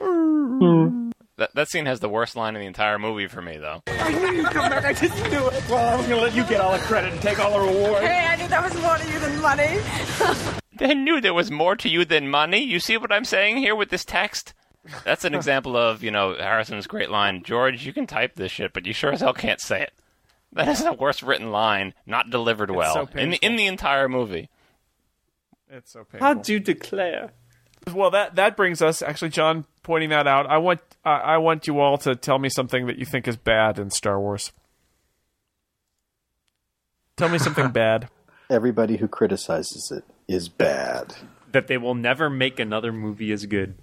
Mm. 0.00 1.05
That 1.38 1.54
that 1.54 1.68
scene 1.68 1.86
has 1.86 2.00
the 2.00 2.08
worst 2.08 2.34
line 2.34 2.56
in 2.56 2.60
the 2.60 2.66
entire 2.66 2.98
movie 2.98 3.26
for 3.26 3.42
me, 3.42 3.58
though. 3.58 3.82
I 3.86 4.10
knew 4.10 4.32
you'd 4.32 4.46
come 4.46 4.70
back. 4.70 4.84
I 4.84 4.92
didn't 4.94 5.30
do 5.30 5.48
it. 5.48 5.68
Well, 5.68 5.92
I 5.92 5.96
was 5.96 6.06
gonna 6.06 6.22
let 6.22 6.34
you 6.34 6.44
get 6.44 6.60
all 6.60 6.72
the 6.72 6.78
credit 6.78 7.12
and 7.12 7.20
take 7.20 7.38
all 7.38 7.52
the 7.52 7.60
reward. 7.60 8.02
Hey, 8.02 8.26
I 8.26 8.36
knew 8.36 8.48
that 8.48 8.62
was 8.62 8.80
more 8.82 8.96
to 8.96 9.12
you 9.12 9.18
than 9.18 9.40
money. 9.40 9.78
They 10.78 10.94
knew 10.94 11.22
there 11.22 11.32
was 11.32 11.50
more 11.50 11.74
to 11.76 11.88
you 11.88 12.04
than 12.04 12.28
money. 12.28 12.62
You 12.62 12.80
see 12.80 12.98
what 12.98 13.10
I'm 13.10 13.24
saying 13.24 13.56
here 13.56 13.74
with 13.74 13.88
this 13.88 14.04
text? 14.04 14.52
That's 15.04 15.24
an 15.24 15.34
example 15.34 15.74
of, 15.74 16.02
you 16.02 16.10
know, 16.10 16.34
Harrison's 16.34 16.86
great 16.86 17.10
line. 17.10 17.42
George, 17.42 17.86
you 17.86 17.94
can 17.94 18.06
type 18.06 18.34
this 18.34 18.52
shit, 18.52 18.74
but 18.74 18.84
you 18.84 18.92
sure 18.92 19.12
as 19.12 19.20
hell 19.20 19.32
can't 19.32 19.60
say 19.60 19.80
it. 19.82 19.92
That 20.52 20.68
is 20.68 20.84
the 20.84 20.92
worst 20.92 21.22
written 21.22 21.50
line, 21.50 21.94
not 22.04 22.30
delivered 22.30 22.70
well 22.70 23.06
so 23.06 23.18
in 23.18 23.30
the 23.30 23.36
in 23.38 23.56
the 23.56 23.66
entire 23.66 24.08
movie. 24.08 24.48
It's 25.70 25.92
so 25.92 26.04
painful. 26.04 26.20
How 26.20 26.34
do 26.34 26.52
you 26.52 26.60
declare? 26.60 27.32
Well, 27.92 28.10
that 28.10 28.36
that 28.36 28.56
brings 28.56 28.80
us 28.80 29.02
actually, 29.02 29.30
John, 29.30 29.64
pointing 29.86 30.10
that 30.10 30.26
out. 30.26 30.46
I 30.46 30.58
want 30.58 30.80
I 31.04 31.12
I 31.12 31.36
want 31.38 31.66
you 31.68 31.78
all 31.78 31.96
to 31.98 32.16
tell 32.16 32.38
me 32.38 32.48
something 32.50 32.86
that 32.88 32.98
you 32.98 33.06
think 33.06 33.26
is 33.28 33.36
bad 33.36 33.78
in 33.78 33.90
Star 33.90 34.20
Wars. 34.20 34.52
Tell 37.16 37.28
me 37.28 37.38
something 37.38 37.70
bad. 37.84 38.08
Everybody 38.50 38.96
who 38.98 39.08
criticizes 39.08 39.90
it. 39.96 40.04
is 40.28 40.48
bad. 40.48 41.14
That 41.52 41.68
they 41.68 41.78
will 41.78 41.94
never 41.94 42.28
make 42.28 42.58
another 42.58 42.92
movie 42.92 43.30
as 43.32 43.46
good. 43.46 43.76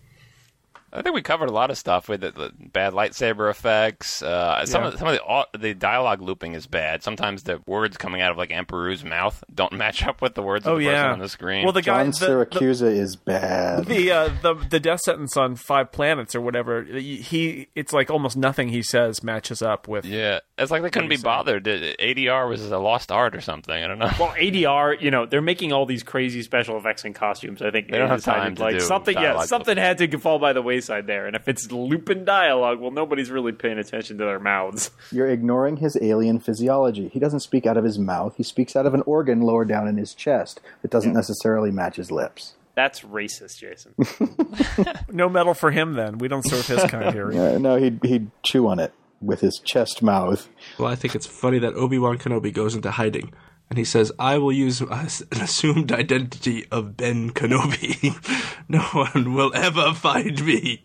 I 0.95 1.01
think 1.01 1.15
we 1.15 1.23
covered 1.23 1.49
a 1.49 1.53
lot 1.53 1.71
of 1.71 1.77
stuff 1.77 2.07
with 2.07 2.21
the, 2.21 2.29
the 2.31 2.51
bad 2.71 2.93
lightsaber 2.93 3.49
effects. 3.49 4.21
Uh, 4.21 4.63
some 4.65 4.81
Yeah. 4.83 4.87
of 4.87 4.93
the, 4.93 4.99
some 4.99 5.07
of 5.07 5.13
the 5.15 5.23
au- 5.23 5.45
the 5.57 5.73
dialogue 5.73 6.21
looping 6.21 6.53
is 6.53 6.67
bad. 6.67 7.01
Sometimes 7.01 7.43
the 7.43 7.61
words 7.65 7.97
coming 7.97 8.21
out 8.21 8.31
of 8.31 8.37
like 8.37 8.51
Emperor's 8.51 9.03
mouth 9.03 9.43
don't 9.53 9.73
match 9.77 10.05
up 10.05 10.21
with 10.21 10.35
the 10.35 10.43
words 10.43 10.67
Oh 10.67 10.73
of 10.73 10.79
the 10.79 10.85
person 10.85 11.03
yeah. 11.05 11.11
on 11.11 11.17
the 11.19 11.29
screen. 11.29 11.63
Well, 11.63 11.73
the 11.73 11.81
guy, 11.81 12.03
John 12.03 12.11
the, 12.11 12.45
Siracusa 12.45 12.83
is 12.95 13.15
bad. 13.15 13.85
the 13.85 14.11
uh, 14.11 14.29
the 14.43 14.53
the 14.69 14.79
death 14.79 14.99
sentence 15.01 15.35
on 15.35 15.55
Five 15.55 15.91
Planets 15.91 16.35
or 16.35 16.41
whatever. 16.41 16.83
He 16.83 17.69
it's 17.73 17.91
like 17.91 18.11
almost 18.11 18.37
nothing 18.37 18.69
he 18.69 18.83
says 18.83 19.23
matches 19.23 19.63
up 19.63 19.87
with. 19.87 20.05
yeah, 20.05 20.41
it's 20.59 20.69
like 20.69 20.83
they 20.83 20.91
couldn't 20.91 21.09
be 21.09 21.17
bothered. 21.17 21.63
ADR 21.65 22.47
was 22.47 22.69
a 22.69 22.77
lost 22.77 23.11
art 23.11 23.35
or 23.35 23.41
something. 23.41 23.73
I 23.73 23.87
don't 23.87 23.97
know. 23.97 24.11
Well, 24.19 24.33
ADR, 24.37 25.01
you 25.01 25.09
know, 25.09 25.25
they're 25.25 25.41
making 25.41 25.73
all 25.73 25.87
these 25.87 26.03
crazy 26.03 26.43
special 26.43 26.77
effects 26.77 27.03
and 27.03 27.15
costumes. 27.15 27.63
I 27.63 27.71
think 27.71 27.89
They 27.89 27.97
don't 27.97 28.09
have 28.09 28.19
decided, 28.19 28.39
time 28.43 28.55
to 28.57 28.61
like 28.61 28.73
do 28.75 28.79
something. 28.81 29.15
Yeah, 29.15 29.29
dialogue. 29.29 29.47
something 29.47 29.75
had 29.75 29.97
to 29.97 30.19
fall 30.19 30.37
by 30.37 30.53
the 30.53 30.61
wayside 30.61 30.82
there. 30.89 31.27
And 31.27 31.35
if 31.35 31.47
it's 31.47 31.71
looping 31.71 32.25
dialogue, 32.25 32.79
well, 32.79 32.91
nobody's 32.91 33.31
really 33.31 33.51
paying 33.51 33.77
attention 33.77 34.17
to 34.17 34.25
their 34.25 34.39
mouths. 34.39 34.91
You're 35.11 35.29
ignoring 35.29 35.77
his 35.77 35.97
alien 36.01 36.39
physiology. 36.39 37.09
He 37.09 37.19
doesn't 37.19 37.41
speak 37.41 37.65
out 37.65 37.77
of 37.77 37.83
his 37.83 37.99
mouth. 37.99 38.35
He 38.37 38.43
speaks 38.43 38.75
out 38.75 38.85
of 38.85 38.93
an 38.93 39.03
organ 39.05 39.41
lower 39.41 39.65
down 39.65 39.87
in 39.87 39.97
his 39.97 40.13
chest 40.13 40.61
that 40.81 40.91
doesn't 40.91 41.13
necessarily 41.13 41.71
match 41.71 41.95
his 41.97 42.11
lips. 42.11 42.55
That's 42.75 43.01
racist, 43.01 43.59
Jason. 43.59 43.93
No 45.11 45.29
medal 45.29 45.53
for 45.53 45.69
him. 45.69 45.93
Then 45.93 46.17
we 46.17 46.27
don't 46.27 46.41
serve 46.47 46.65
his 46.65 46.83
kind 46.89 47.13
here. 47.13 47.31
Uh, 47.33 47.57
no, 47.59 47.75
he'd 47.75 47.99
he'd 48.03 48.31
chew 48.41 48.67
on 48.67 48.79
it 48.79 48.93
with 49.21 49.41
his 49.41 49.59
chest 49.63 50.01
mouth. 50.01 50.49
Well, 50.79 50.87
I 50.87 50.95
think 50.95 51.15
it's 51.15 51.27
funny 51.27 51.59
that 51.59 51.73
Obi 51.75 51.99
Wan 51.99 52.17
Kenobi 52.17 52.51
goes 52.53 52.75
into 52.75 52.91
hiding. 52.91 53.31
And 53.73 53.79
he 53.79 53.85
says, 53.85 54.11
I 54.19 54.37
will 54.37 54.51
use 54.51 54.81
an 55.31 55.41
assumed 55.41 55.91
identity 55.91 56.67
of 56.69 56.95
Ben 56.95 57.31
Kenobi. 57.31 58.13
no 58.69 58.81
one 58.81 59.33
will 59.33 59.51
ever 59.55 59.95
find 59.95 60.45
me. 60.45 60.83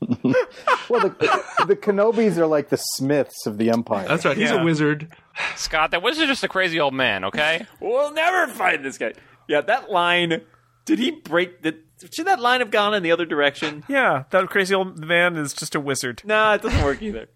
Well, 0.00 1.00
the, 1.00 1.42
the 1.66 1.74
Kenobis 1.74 2.36
are 2.38 2.46
like 2.46 2.68
the 2.68 2.76
Smiths 2.76 3.46
of 3.46 3.58
the 3.58 3.70
Empire. 3.70 4.06
That's 4.06 4.24
right, 4.24 4.36
he's 4.36 4.48
Yeah. 4.52 4.60
a 4.60 4.64
wizard. 4.64 5.08
Scott, 5.56 5.90
that 5.90 6.00
was 6.00 6.16
just 6.18 6.44
a 6.44 6.48
crazy 6.48 6.78
old 6.78 6.94
man. 6.94 7.24
Okay. 7.24 7.66
we'll 7.80 8.12
never 8.12 8.46
find 8.52 8.84
this 8.84 8.96
guy. 8.96 9.14
Yeah, 9.48 9.60
that 9.62 9.90
line. 9.90 10.42
Did 10.84 11.00
he 11.00 11.10
break 11.10 11.62
the? 11.62 11.78
Should 12.12 12.28
that 12.28 12.38
line 12.38 12.60
have 12.60 12.70
gone 12.70 12.94
in 12.94 13.02
the 13.02 13.10
other 13.10 13.26
direction? 13.26 13.82
Yeah, 13.88 14.22
that 14.30 14.48
crazy 14.50 14.72
old 14.72 15.00
man 15.04 15.36
is 15.36 15.52
just 15.52 15.74
a 15.74 15.80
wizard. 15.80 16.22
Nah, 16.24 16.54
it 16.54 16.62
doesn't 16.62 16.84
work 16.84 17.02
either. 17.02 17.26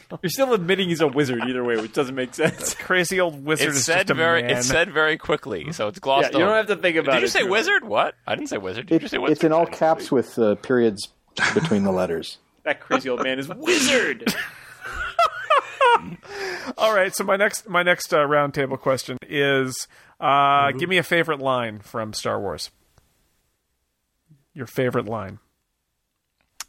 You're 0.22 0.30
still 0.30 0.52
admitting 0.54 0.88
he's 0.88 1.00
a 1.00 1.06
wizard 1.08 1.42
either 1.48 1.62
way, 1.64 1.76
which 1.76 1.92
doesn't 1.92 2.14
make 2.14 2.34
sense. 2.34 2.74
Crazy 2.74 3.20
old 3.20 3.44
wizard 3.44 3.68
It's 3.68 3.78
is 3.78 3.84
said 3.84 3.98
just 4.08 4.10
a 4.10 4.14
very. 4.14 4.42
man. 4.42 4.50
It's 4.58 4.66
said 4.66 4.92
very 4.92 5.16
quickly, 5.18 5.72
so 5.72 5.88
it's 5.88 5.98
glossed 5.98 6.32
Yeah, 6.32 6.38
you 6.38 6.44
over. 6.44 6.54
don't 6.54 6.66
have 6.68 6.76
to 6.76 6.82
think 6.82 6.96
about 6.96 7.12
Did 7.14 7.20
you 7.22 7.26
it 7.26 7.30
say 7.30 7.40
too 7.42 7.48
wizard? 7.50 7.84
What? 7.84 8.14
I 8.26 8.34
didn't 8.34 8.48
say 8.48 8.58
wizard. 8.58 8.86
Did 8.86 8.96
It- 8.96 9.02
you 9.02 9.08
say 9.08 9.18
wizard? 9.18 9.32
it's 9.36 9.44
in 9.44 9.52
all 9.52 9.66
caps 9.66 10.10
with 10.12 10.38
uh, 10.38 10.54
periods 10.56 11.08
between 11.54 11.84
the 11.84 11.92
letters. 11.92 12.38
That 12.66 12.80
crazy 12.80 13.08
old 13.08 13.22
man 13.22 13.38
is 13.38 13.48
wizard. 13.48 14.34
All 16.76 16.92
right, 16.94 17.14
so 17.14 17.22
my 17.24 17.36
next 17.36 17.68
my 17.68 17.82
next 17.84 18.12
uh, 18.12 18.18
roundtable 18.18 18.78
question 18.78 19.18
is: 19.28 19.86
uh, 20.20 20.72
Give 20.72 20.88
me 20.88 20.98
a 20.98 21.02
favorite 21.04 21.38
line 21.38 21.78
from 21.78 22.12
Star 22.12 22.40
Wars. 22.40 22.70
Your 24.52 24.66
favorite 24.66 25.06
line. 25.06 25.38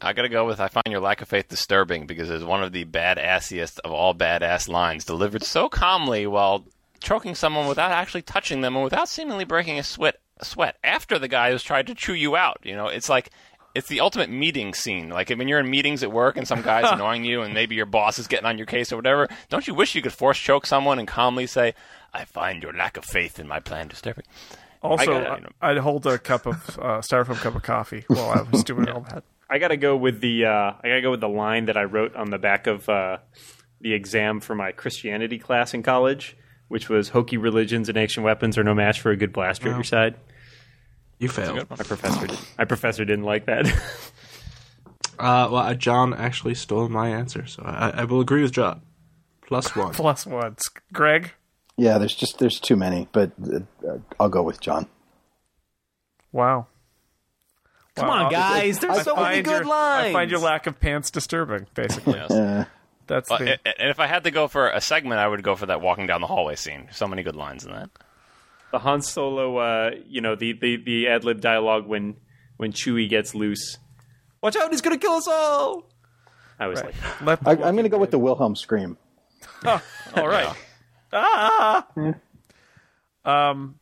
I 0.00 0.12
gotta 0.12 0.28
go 0.28 0.46
with 0.46 0.60
I 0.60 0.68
find 0.68 0.86
your 0.88 1.00
lack 1.00 1.22
of 1.22 1.28
faith 1.28 1.48
disturbing 1.48 2.06
because 2.06 2.30
it's 2.30 2.44
one 2.44 2.62
of 2.62 2.72
the 2.72 2.84
badassiest 2.84 3.80
of 3.80 3.90
all 3.90 4.14
badass 4.14 4.68
lines, 4.68 5.04
delivered 5.04 5.42
so 5.42 5.68
calmly 5.68 6.26
while 6.26 6.64
choking 7.00 7.34
someone 7.34 7.66
without 7.66 7.90
actually 7.90 8.22
touching 8.22 8.60
them 8.60 8.74
and 8.76 8.84
without 8.84 9.08
seemingly 9.08 9.44
breaking 9.44 9.78
a 9.78 9.82
sweat. 9.82 10.20
A 10.40 10.44
sweat 10.44 10.76
after 10.84 11.18
the 11.18 11.26
guy 11.26 11.50
has 11.50 11.64
tried 11.64 11.88
to 11.88 11.96
chew 11.96 12.14
you 12.14 12.36
out. 12.36 12.60
You 12.62 12.76
know, 12.76 12.86
it's 12.86 13.08
like 13.08 13.30
it's 13.74 13.88
the 13.88 14.00
ultimate 14.00 14.30
meeting 14.30 14.72
scene. 14.72 15.08
Like 15.08 15.30
when 15.30 15.48
you're 15.48 15.58
in 15.58 15.68
meetings 15.68 16.04
at 16.04 16.12
work 16.12 16.36
and 16.36 16.46
some 16.46 16.62
guy's 16.62 16.88
annoying 16.92 17.24
you, 17.24 17.42
and 17.42 17.52
maybe 17.52 17.74
your 17.74 17.86
boss 17.86 18.20
is 18.20 18.28
getting 18.28 18.46
on 18.46 18.56
your 18.56 18.66
case 18.66 18.92
or 18.92 18.96
whatever. 18.96 19.28
Don't 19.48 19.66
you 19.66 19.74
wish 19.74 19.96
you 19.96 20.02
could 20.02 20.12
force 20.12 20.38
choke 20.38 20.64
someone 20.64 21.00
and 21.00 21.08
calmly 21.08 21.46
say, 21.48 21.74
"I 22.14 22.24
find 22.24 22.62
your 22.62 22.72
lack 22.72 22.96
of 22.96 23.04
faith 23.04 23.40
in 23.40 23.48
my 23.48 23.58
plan 23.58 23.88
disturbing." 23.88 24.24
Also, 24.80 25.40
I 25.60 25.72
would 25.72 25.78
hold 25.78 26.06
a 26.06 26.18
cup 26.18 26.46
of 26.46 26.78
uh, 26.78 27.00
styrofoam 27.00 27.36
cup 27.36 27.56
of 27.56 27.62
coffee 27.62 28.04
while 28.06 28.30
I 28.30 28.42
was 28.42 28.62
doing 28.62 28.88
all 28.90 29.00
that. 29.10 29.24
I 29.50 29.58
gotta 29.58 29.76
go 29.76 29.96
with 29.96 30.20
the 30.20 30.46
uh, 30.46 30.72
I 30.82 30.88
gotta 30.88 31.02
go 31.02 31.10
with 31.10 31.20
the 31.20 31.28
line 31.28 31.66
that 31.66 31.76
I 31.76 31.84
wrote 31.84 32.14
on 32.14 32.30
the 32.30 32.38
back 32.38 32.66
of 32.66 32.88
uh, 32.88 33.18
the 33.80 33.94
exam 33.94 34.40
for 34.40 34.54
my 34.54 34.72
Christianity 34.72 35.38
class 35.38 35.74
in 35.74 35.82
college, 35.82 36.36
which 36.68 36.88
was 36.88 37.10
hokey 37.10 37.36
religions 37.36 37.88
and 37.88 37.96
ancient 37.96 38.24
weapons 38.24 38.58
are 38.58 38.64
no 38.64 38.74
match 38.74 39.00
for 39.00 39.10
a 39.10 39.16
good 39.16 39.32
blaster 39.32 39.70
at 39.70 39.74
your 39.74 39.84
side. 39.84 40.16
You 41.18 41.28
failed. 41.28 41.68
My 41.70 41.76
professor, 41.76 42.26
did, 42.26 42.38
my 42.58 42.64
professor 42.64 43.04
didn't 43.04 43.24
like 43.24 43.46
that. 43.46 43.66
Uh, 45.18 45.48
well, 45.50 45.62
uh, 45.62 45.74
John 45.74 46.14
actually 46.14 46.54
stole 46.54 46.88
my 46.88 47.08
answer, 47.08 47.44
so 47.44 47.64
I, 47.64 47.90
I 47.90 48.04
will 48.04 48.20
agree 48.20 48.42
with 48.42 48.52
John. 48.52 48.82
Plus 49.44 49.74
one. 49.74 49.92
Plus 49.94 50.24
one. 50.24 50.54
Greg? 50.92 51.32
Yeah, 51.76 51.98
there's 51.98 52.14
just 52.14 52.38
there's 52.38 52.60
too 52.60 52.76
many, 52.76 53.08
but 53.10 53.32
uh, 53.52 53.98
I'll 54.20 54.28
go 54.28 54.42
with 54.42 54.60
John. 54.60 54.86
Wow. 56.30 56.68
Come 57.98 58.08
Wow. 58.08 58.26
on, 58.26 58.32
guys! 58.32 58.78
There's 58.78 58.98
I 58.98 59.02
so 59.02 59.16
many 59.16 59.42
good 59.42 59.50
your- 59.50 59.64
lines. 59.64 60.08
I 60.08 60.12
find 60.12 60.30
your 60.30 60.40
lack 60.40 60.66
of 60.66 60.78
pants 60.80 61.10
disturbing, 61.10 61.66
basically. 61.74 62.14
Yes. 62.14 62.30
Uh, 62.30 62.64
That's 63.06 63.30
Well, 63.30 63.38
the. 63.38 63.52
and 63.80 63.90
if 63.90 64.00
I 64.00 64.06
had 64.06 64.24
to 64.24 64.30
go 64.30 64.48
for 64.48 64.68
a 64.68 64.80
segment, 64.80 65.18
I 65.20 65.26
would 65.26 65.42
go 65.42 65.56
for 65.56 65.66
that 65.66 65.80
walking 65.80 66.06
down 66.06 66.20
the 66.20 66.26
hallway 66.26 66.56
scene. 66.56 66.88
So 66.92 67.06
many 67.08 67.22
good 67.22 67.36
lines 67.36 67.64
in 67.64 67.72
that. 67.72 67.88
the 68.70 68.78
Han 68.80 69.00
Solo, 69.00 69.56
uh, 69.56 69.90
you 70.06 70.20
know, 70.20 70.34
the 70.34 70.52
the, 70.52 70.76
the 70.76 71.08
ad 71.08 71.24
lib 71.24 71.40
dialogue 71.40 71.86
when 71.86 72.16
when 72.58 72.72
Chewie 72.72 73.08
gets 73.08 73.34
loose. 73.34 73.78
Watch 74.42 74.56
out! 74.56 74.70
He's 74.70 74.82
gonna 74.82 74.98
kill 74.98 75.12
us 75.12 75.26
all. 75.26 75.88
I 76.60 76.66
was 76.66 76.82
like, 76.82 76.94
I, 77.46 77.52
I'm 77.52 77.56
going 77.76 77.84
to 77.84 77.88
go 77.88 77.98
with 77.98 78.10
the 78.10 78.18
Wilhelm 78.18 78.56
scream. 78.56 78.96
all 79.64 79.80
right. 80.28 80.52
Ah! 81.12 81.86
Um, 83.24 83.76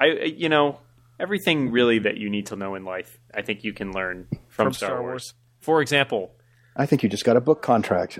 I 0.00 0.06
I- 0.06 0.24
you 0.24 0.48
know 0.48 0.78
everything 1.18 1.70
really 1.70 1.98
that 2.00 2.16
you 2.16 2.28
need 2.30 2.46
to 2.46 2.56
know 2.56 2.74
in 2.74 2.84
life. 2.84 3.18
I 3.34 3.42
think 3.42 3.64
you 3.64 3.72
can 3.72 3.92
learn 3.92 4.26
from, 4.48 4.66
From 4.66 4.72
Star, 4.72 4.88
Star 4.90 5.00
Wars. 5.02 5.10
Wars. 5.12 5.34
For 5.60 5.80
example, 5.82 6.32
I 6.76 6.86
think 6.86 7.02
you 7.02 7.08
just 7.08 7.24
got 7.24 7.36
a 7.36 7.40
book 7.40 7.62
contract. 7.62 8.18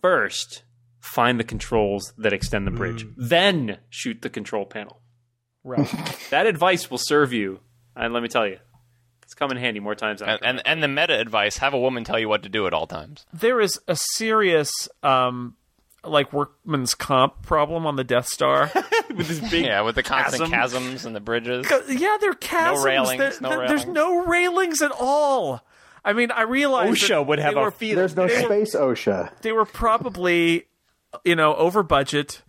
first 0.00 0.62
find 1.00 1.38
the 1.38 1.44
controls 1.44 2.12
that 2.18 2.32
extend 2.32 2.66
the 2.66 2.70
bridge, 2.70 3.04
Mm. 3.04 3.14
then 3.16 3.78
shoot 3.90 4.22
the 4.22 4.30
control 4.30 4.64
panel. 4.66 5.00
right. 5.64 5.88
That 6.30 6.46
advice 6.46 6.90
will 6.90 6.98
serve 6.98 7.32
you, 7.32 7.60
and 7.96 8.12
let 8.14 8.22
me 8.22 8.28
tell 8.28 8.46
you, 8.46 8.58
it's 9.22 9.34
come 9.34 9.50
in 9.50 9.56
handy 9.58 9.80
more 9.80 9.94
times 9.94 10.20
than 10.20 10.28
And, 10.30 10.40
can 10.40 10.48
and 10.58 10.62
and 10.66 10.82
the 10.82 10.88
meta 10.88 11.18
advice: 11.20 11.58
have 11.58 11.74
a 11.74 11.78
woman 11.78 12.04
tell 12.04 12.18
you 12.18 12.28
what 12.28 12.42
to 12.44 12.48
do 12.48 12.66
at 12.66 12.72
all 12.74 12.86
times. 12.86 13.26
there 13.32 13.60
is 13.60 13.78
a 13.88 13.96
serious, 13.96 14.70
um, 15.02 15.56
like 16.04 16.32
workman's 16.32 16.94
comp 16.94 17.42
problem 17.42 17.86
on 17.86 17.96
the 17.96 18.04
Death 18.04 18.26
Star. 18.28 18.70
remember. 19.12 19.18
with 19.32 19.40
this 19.40 19.50
big 19.50 19.64
Yeah, 19.64 19.82
with 19.82 19.94
the 19.94 20.02
constant 20.02 20.50
chasm. 20.50 20.82
chasms 20.82 21.04
and 21.06 21.14
the 21.16 21.20
bridges. 21.20 21.66
yeah, 21.88 22.16
they're 22.20 22.34
chasms. 22.34 22.84
railings, 22.84 23.18
There- 23.18 23.32
no 23.40 23.48
there- 23.50 23.68
There's 23.68 23.80
railings. 23.86 23.94
no 23.94 24.24
railings 24.26 24.82
at 24.82 24.92
all. 24.92 25.64
I 26.04 26.12
mean, 26.14 26.30
I 26.32 26.42
realize 26.42 26.90
OSHA 26.90 27.08
that 27.08 27.22
would 27.26 27.38
have 27.38 27.54
they 27.54 27.60
a 27.60 27.62
were, 27.64 27.70
feeling. 27.70 27.96
There's 27.96 28.16
no 28.16 28.26
space 28.26 28.74
OSHA. 28.74 29.40
they 29.42 29.52
were 29.52 29.64
probably, 29.64 30.64
you 31.24 31.36
know, 31.36 31.54
over 31.54 31.84
budget, 31.84 32.42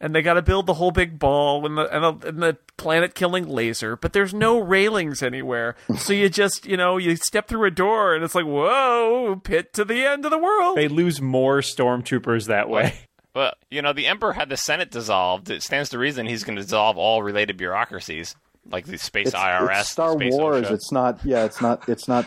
and 0.00 0.14
they 0.14 0.22
got 0.22 0.34
to 0.34 0.42
build 0.42 0.64
the 0.66 0.74
whole 0.74 0.92
big 0.92 1.18
ball 1.18 1.66
and 1.66 1.76
the 1.76 1.94
and 1.94 2.02
the, 2.22 2.28
and 2.28 2.42
the 2.42 2.56
planet 2.78 3.14
killing 3.14 3.46
laser. 3.48 3.96
But 3.96 4.14
there's 4.14 4.32
no 4.32 4.58
railings 4.58 5.22
anywhere, 5.22 5.74
so 5.98 6.14
you 6.14 6.30
just 6.30 6.64
you 6.66 6.78
know 6.78 6.96
you 6.96 7.16
step 7.16 7.48
through 7.48 7.66
a 7.66 7.70
door 7.70 8.14
and 8.14 8.24
it's 8.24 8.34
like 8.34 8.46
whoa, 8.46 9.40
pit 9.44 9.74
to 9.74 9.84
the 9.84 10.04
end 10.06 10.24
of 10.24 10.30
the 10.30 10.38
world. 10.38 10.78
They 10.78 10.88
lose 10.88 11.20
more 11.20 11.58
stormtroopers 11.60 12.46
that 12.46 12.68
way. 12.70 12.94
But 13.36 13.58
you 13.70 13.82
know, 13.82 13.92
the 13.92 14.06
emperor 14.06 14.32
had 14.32 14.48
the 14.48 14.56
Senate 14.56 14.90
dissolved. 14.90 15.50
It 15.50 15.62
stands 15.62 15.90
to 15.90 15.98
reason 15.98 16.24
he's 16.24 16.42
going 16.42 16.56
to 16.56 16.62
dissolve 16.62 16.96
all 16.96 17.22
related 17.22 17.58
bureaucracies, 17.58 18.34
like 18.70 18.86
the 18.86 18.96
space 18.96 19.26
It's, 19.26 19.36
IRS, 19.36 19.80
it's 19.80 19.90
Star 19.90 20.14
space 20.14 20.32
Wars. 20.32 20.64
OSHA. 20.66 20.70
It's 20.70 20.90
not. 20.90 21.20
Yeah, 21.22 21.44
it's 21.44 21.60
not. 21.60 21.86
It's 21.86 22.08
not 22.08 22.24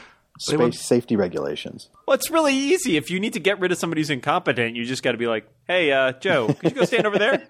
They 0.47 0.55
want- 0.55 0.75
space 0.75 0.85
safety 0.85 1.15
regulations. 1.15 1.89
Well, 2.05 2.13
it's 2.13 2.29
really 2.29 2.53
easy. 2.53 2.95
If 2.95 3.09
you 3.09 3.19
need 3.19 3.33
to 3.33 3.39
get 3.39 3.59
rid 3.59 3.71
of 3.71 3.79
somebody 3.79 4.01
who's 4.01 4.11
incompetent, 4.11 4.75
you 4.75 4.85
just 4.85 5.01
got 5.01 5.13
to 5.13 5.17
be 5.17 5.25
like, 5.25 5.47
"Hey, 5.65 5.91
uh, 5.91 6.11
Joe, 6.11 6.53
could 6.53 6.73
you 6.73 6.77
go 6.77 6.85
stand 6.85 7.07
over 7.07 7.17
there? 7.17 7.43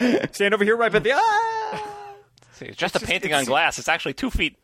stand 0.32 0.54
over 0.54 0.64
here, 0.64 0.76
right 0.78 0.90
by 0.90 0.98
the 0.98 1.12
ah." 1.14 2.14
See, 2.52 2.64
it's 2.64 2.76
just 2.78 2.96
a 2.96 3.00
just- 3.00 3.10
painting 3.10 3.32
it's- 3.32 3.40
on 3.42 3.44
glass. 3.46 3.78
It's 3.78 3.88
actually 3.88 4.14
two 4.14 4.30
feet. 4.30 4.56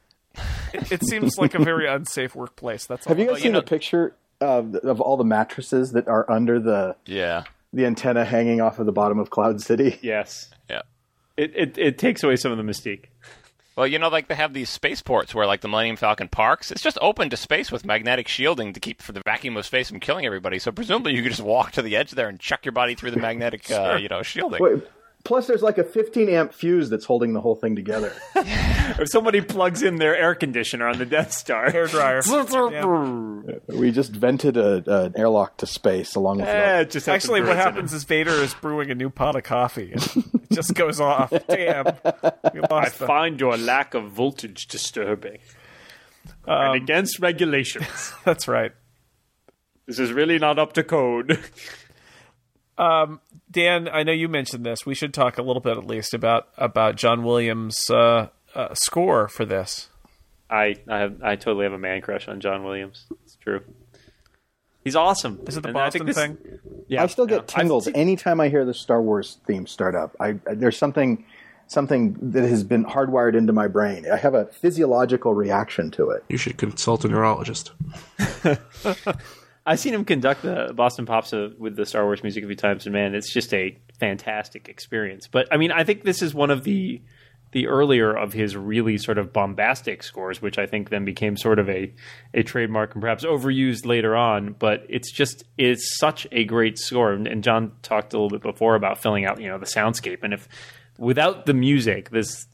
It, 0.72 0.92
it 0.92 1.04
seems 1.06 1.36
like 1.36 1.54
a 1.54 1.62
very 1.62 1.86
unsafe 1.88 2.34
workplace. 2.34 2.86
That's 2.86 3.06
all. 3.06 3.10
Have 3.10 3.18
you 3.18 3.24
guys 3.26 3.32
Well, 3.32 3.38
you 3.38 3.42
seen 3.42 3.52
know- 3.52 3.60
the 3.60 3.66
picture 3.66 4.14
of, 4.40 4.74
of 4.76 5.00
all 5.00 5.16
the 5.16 5.24
mattresses 5.24 5.92
that 5.92 6.08
are 6.08 6.30
under 6.30 6.60
the 6.60 6.96
Yeah, 7.06 7.44
the 7.72 7.86
antenna 7.86 8.24
hanging 8.24 8.60
off 8.60 8.78
of 8.78 8.86
the 8.86 8.92
bottom 8.92 9.18
of 9.18 9.30
Cloud 9.30 9.60
City? 9.60 9.98
Yes, 10.02 10.50
yeah. 10.68 10.82
it, 11.36 11.52
it 11.54 11.78
it 11.78 11.98
takes 11.98 12.22
away 12.22 12.36
some 12.36 12.52
of 12.52 12.58
the 12.58 12.64
mystique. 12.64 13.06
Well, 13.76 13.86
you 13.86 14.00
know, 14.00 14.08
like 14.08 14.26
they 14.26 14.34
have 14.34 14.54
these 14.54 14.70
spaceports 14.70 15.32
where, 15.36 15.46
like 15.46 15.60
the 15.60 15.68
Millennium 15.68 15.94
Falcon 15.94 16.26
parks, 16.26 16.72
it's 16.72 16.82
just 16.82 16.98
open 17.00 17.30
to 17.30 17.36
space 17.36 17.70
with 17.70 17.84
magnetic 17.84 18.26
shielding 18.26 18.72
to 18.72 18.80
keep 18.80 19.00
for 19.00 19.12
the 19.12 19.22
vacuum 19.24 19.56
of 19.56 19.64
space 19.66 19.88
from 19.88 20.00
killing 20.00 20.26
everybody. 20.26 20.58
So 20.58 20.72
presumably, 20.72 21.14
you 21.14 21.22
could 21.22 21.30
just 21.30 21.44
walk 21.44 21.70
to 21.72 21.82
the 21.82 21.94
edge 21.94 22.10
there 22.10 22.28
and 22.28 22.40
chuck 22.40 22.64
your 22.64 22.72
body 22.72 22.96
through 22.96 23.12
the 23.12 23.20
magnetic, 23.20 23.70
uh, 23.70 23.96
you 24.00 24.08
know, 24.08 24.22
shielding. 24.22 24.60
Wait, 24.60 24.82
Plus, 25.28 25.46
there's 25.46 25.60
like 25.60 25.76
a 25.76 25.84
15 25.84 26.30
amp 26.30 26.54
fuse 26.54 26.88
that's 26.88 27.04
holding 27.04 27.34
the 27.34 27.40
whole 27.42 27.54
thing 27.54 27.76
together. 27.76 28.14
if 28.34 29.10
somebody 29.10 29.42
plugs 29.42 29.82
in 29.82 29.96
their 29.96 30.16
air 30.16 30.34
conditioner 30.34 30.88
on 30.88 30.96
the 30.96 31.04
Death 31.04 31.32
Star, 31.32 31.70
hair 31.70 31.86
dryer. 31.86 32.22
we 33.68 33.90
just 33.90 34.10
vented 34.12 34.56
a, 34.56 35.04
an 35.04 35.12
airlock 35.18 35.58
to 35.58 35.66
space 35.66 36.14
along 36.14 36.38
with 36.38 36.48
Eh, 36.48 36.52
that. 36.78 36.90
just 36.90 37.10
Actually, 37.10 37.42
what 37.42 37.56
happens 37.56 37.92
is 37.92 38.04
Vader 38.04 38.30
is 38.30 38.54
brewing 38.54 38.90
a 38.90 38.94
new 38.94 39.10
pot 39.10 39.36
of 39.36 39.42
coffee. 39.42 39.92
And 39.92 40.02
it 40.06 40.24
just 40.54 40.72
goes 40.74 40.98
off. 40.98 41.30
Damn. 41.46 41.88
I 42.06 42.32
lost 42.70 42.98
the- 42.98 43.06
find 43.06 43.38
your 43.38 43.58
lack 43.58 43.92
of 43.92 44.10
voltage 44.10 44.66
disturbing 44.66 45.40
Um, 46.46 46.72
and 46.72 46.74
against 46.82 47.18
regulations. 47.20 48.14
That's 48.24 48.48
right. 48.48 48.72
This 49.86 49.98
is 49.98 50.10
really 50.10 50.38
not 50.38 50.58
up 50.58 50.72
to 50.72 50.82
code. 50.82 51.38
Um, 52.78 53.20
Dan, 53.50 53.88
I 53.88 54.02
know 54.04 54.12
you 54.12 54.28
mentioned 54.28 54.64
this. 54.64 54.86
We 54.86 54.94
should 54.94 55.12
talk 55.12 55.36
a 55.38 55.42
little 55.42 55.60
bit, 55.60 55.76
at 55.76 55.84
least, 55.86 56.14
about 56.14 56.48
about 56.56 56.96
John 56.96 57.24
Williams' 57.24 57.90
uh, 57.90 58.28
uh, 58.54 58.74
score 58.74 59.28
for 59.28 59.44
this. 59.44 59.88
I 60.50 60.76
I, 60.88 60.98
have, 60.98 61.22
I 61.22 61.36
totally 61.36 61.64
have 61.64 61.72
a 61.72 61.78
man 61.78 62.00
crush 62.00 62.28
on 62.28 62.40
John 62.40 62.64
Williams. 62.64 63.06
It's 63.24 63.36
true. 63.36 63.62
He's 64.84 64.96
awesome. 64.96 65.40
Is 65.46 65.56
it 65.56 65.62
the 65.62 65.68
And 65.68 65.76
I 65.76 65.84
Boston 65.86 66.06
this- 66.06 66.16
thing? 66.16 66.38
Yeah, 66.86 67.02
I 67.02 67.06
still 67.06 67.28
yeah. 67.28 67.36
get 67.38 67.48
tingles 67.48 67.86
anytime 67.94 68.40
I 68.40 68.48
hear 68.48 68.64
the 68.64 68.72
Star 68.72 69.02
Wars 69.02 69.38
theme 69.46 69.66
start 69.66 69.94
up. 69.94 70.16
I, 70.18 70.36
I 70.48 70.54
there's 70.54 70.78
something 70.78 71.24
something 71.66 72.16
that 72.22 72.48
has 72.48 72.64
been 72.64 72.84
hardwired 72.86 73.34
into 73.36 73.52
my 73.52 73.68
brain. 73.68 74.06
I 74.10 74.16
have 74.16 74.32
a 74.34 74.46
physiological 74.46 75.34
reaction 75.34 75.90
to 75.92 76.08
it. 76.10 76.24
You 76.30 76.38
should 76.38 76.56
consult 76.56 77.04
a 77.04 77.08
neurologist. 77.08 77.72
I've 79.68 79.78
seen 79.78 79.92
him 79.92 80.06
conduct 80.06 80.40
the 80.40 80.72
Boston 80.74 81.04
Pops 81.04 81.34
uh, 81.34 81.50
with 81.58 81.76
the 81.76 81.84
Star 81.84 82.04
Wars 82.04 82.22
music 82.22 82.42
a 82.42 82.46
few 82.46 82.56
times, 82.56 82.86
and 82.86 82.94
man, 82.94 83.14
it's 83.14 83.30
just 83.30 83.52
a 83.52 83.76
fantastic 84.00 84.66
experience. 84.66 85.28
But 85.28 85.46
I 85.52 85.58
mean, 85.58 85.72
I 85.72 85.84
think 85.84 86.04
this 86.04 86.22
is 86.22 86.32
one 86.32 86.50
of 86.50 86.64
the 86.64 87.02
the 87.52 87.66
earlier 87.66 88.14
of 88.14 88.32
his 88.32 88.56
really 88.56 88.96
sort 88.96 89.18
of 89.18 89.30
bombastic 89.30 90.02
scores, 90.02 90.40
which 90.40 90.58
I 90.58 90.66
think 90.66 90.88
then 90.88 91.04
became 91.04 91.36
sort 91.36 91.58
of 91.58 91.68
a 91.68 91.92
a 92.32 92.42
trademark 92.42 92.94
and 92.94 93.02
perhaps 93.02 93.26
overused 93.26 93.84
later 93.84 94.16
on. 94.16 94.54
But 94.58 94.86
it's 94.88 95.12
just 95.12 95.44
it's 95.58 95.98
such 95.98 96.26
a 96.32 96.44
great 96.44 96.78
score, 96.78 97.12
and, 97.12 97.26
and 97.26 97.44
John 97.44 97.72
talked 97.82 98.14
a 98.14 98.16
little 98.16 98.30
bit 98.30 98.42
before 98.42 98.74
about 98.74 99.02
filling 99.02 99.26
out 99.26 99.38
you 99.38 99.48
know 99.48 99.58
the 99.58 99.66
soundscape, 99.66 100.22
and 100.22 100.32
if 100.32 100.48
without 100.96 101.44
the 101.44 101.54
music, 101.54 102.08
this 102.08 102.46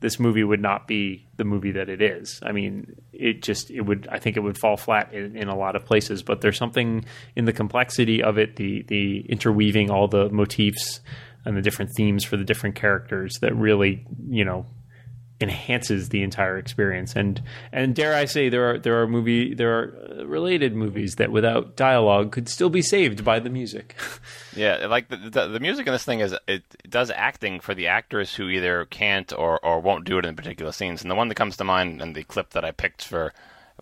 this 0.00 0.18
movie 0.18 0.44
would 0.44 0.60
not 0.60 0.86
be 0.86 1.26
the 1.36 1.44
movie 1.44 1.72
that 1.72 1.88
it 1.88 2.02
is. 2.02 2.40
I 2.42 2.52
mean, 2.52 2.96
it 3.12 3.42
just 3.42 3.70
it 3.70 3.82
would 3.82 4.08
I 4.10 4.18
think 4.18 4.36
it 4.36 4.40
would 4.40 4.58
fall 4.58 4.76
flat 4.76 5.12
in, 5.12 5.36
in 5.36 5.48
a 5.48 5.56
lot 5.56 5.76
of 5.76 5.84
places. 5.84 6.22
But 6.22 6.40
there's 6.40 6.58
something 6.58 7.04
in 7.36 7.44
the 7.44 7.52
complexity 7.52 8.22
of 8.22 8.38
it, 8.38 8.56
the 8.56 8.82
the 8.82 9.20
interweaving 9.28 9.90
all 9.90 10.08
the 10.08 10.28
motifs 10.30 11.00
and 11.44 11.56
the 11.56 11.62
different 11.62 11.90
themes 11.96 12.24
for 12.24 12.36
the 12.36 12.44
different 12.44 12.74
characters 12.74 13.34
that 13.40 13.54
really 13.56 14.06
you 14.28 14.44
know 14.44 14.66
enhances 15.42 16.08
the 16.08 16.22
entire 16.22 16.56
experience. 16.56 17.14
And 17.16 17.42
and 17.72 17.94
dare 17.94 18.14
I 18.14 18.24
say 18.24 18.48
there 18.48 18.70
are 18.70 18.78
there 18.78 19.02
are 19.02 19.06
movie 19.06 19.54
there 19.54 19.78
are 19.78 20.24
related 20.24 20.74
movies 20.74 21.16
that 21.16 21.32
without 21.32 21.76
dialogue 21.76 22.32
could 22.32 22.48
still 22.48 22.70
be 22.70 22.82
saved 22.82 23.24
by 23.24 23.38
the 23.38 23.50
music. 23.50 23.96
Yeah, 24.54 24.86
like 24.86 25.08
the, 25.08 25.16
the 25.16 25.48
the 25.48 25.60
music 25.60 25.86
in 25.86 25.94
this 25.94 26.04
thing 26.04 26.20
is 26.20 26.32
it, 26.46 26.62
it 26.84 26.90
does 26.90 27.10
acting 27.10 27.58
for 27.58 27.74
the 27.74 27.86
actors 27.86 28.34
who 28.34 28.50
either 28.50 28.84
can't 28.84 29.32
or, 29.32 29.58
or 29.64 29.80
won't 29.80 30.04
do 30.04 30.18
it 30.18 30.26
in 30.26 30.36
particular 30.36 30.72
scenes. 30.72 31.00
And 31.00 31.10
the 31.10 31.14
one 31.14 31.28
that 31.28 31.36
comes 31.36 31.56
to 31.56 31.64
mind 31.64 32.02
and 32.02 32.14
the 32.14 32.22
clip 32.22 32.50
that 32.50 32.62
I 32.62 32.70
picked 32.70 33.02
for 33.02 33.32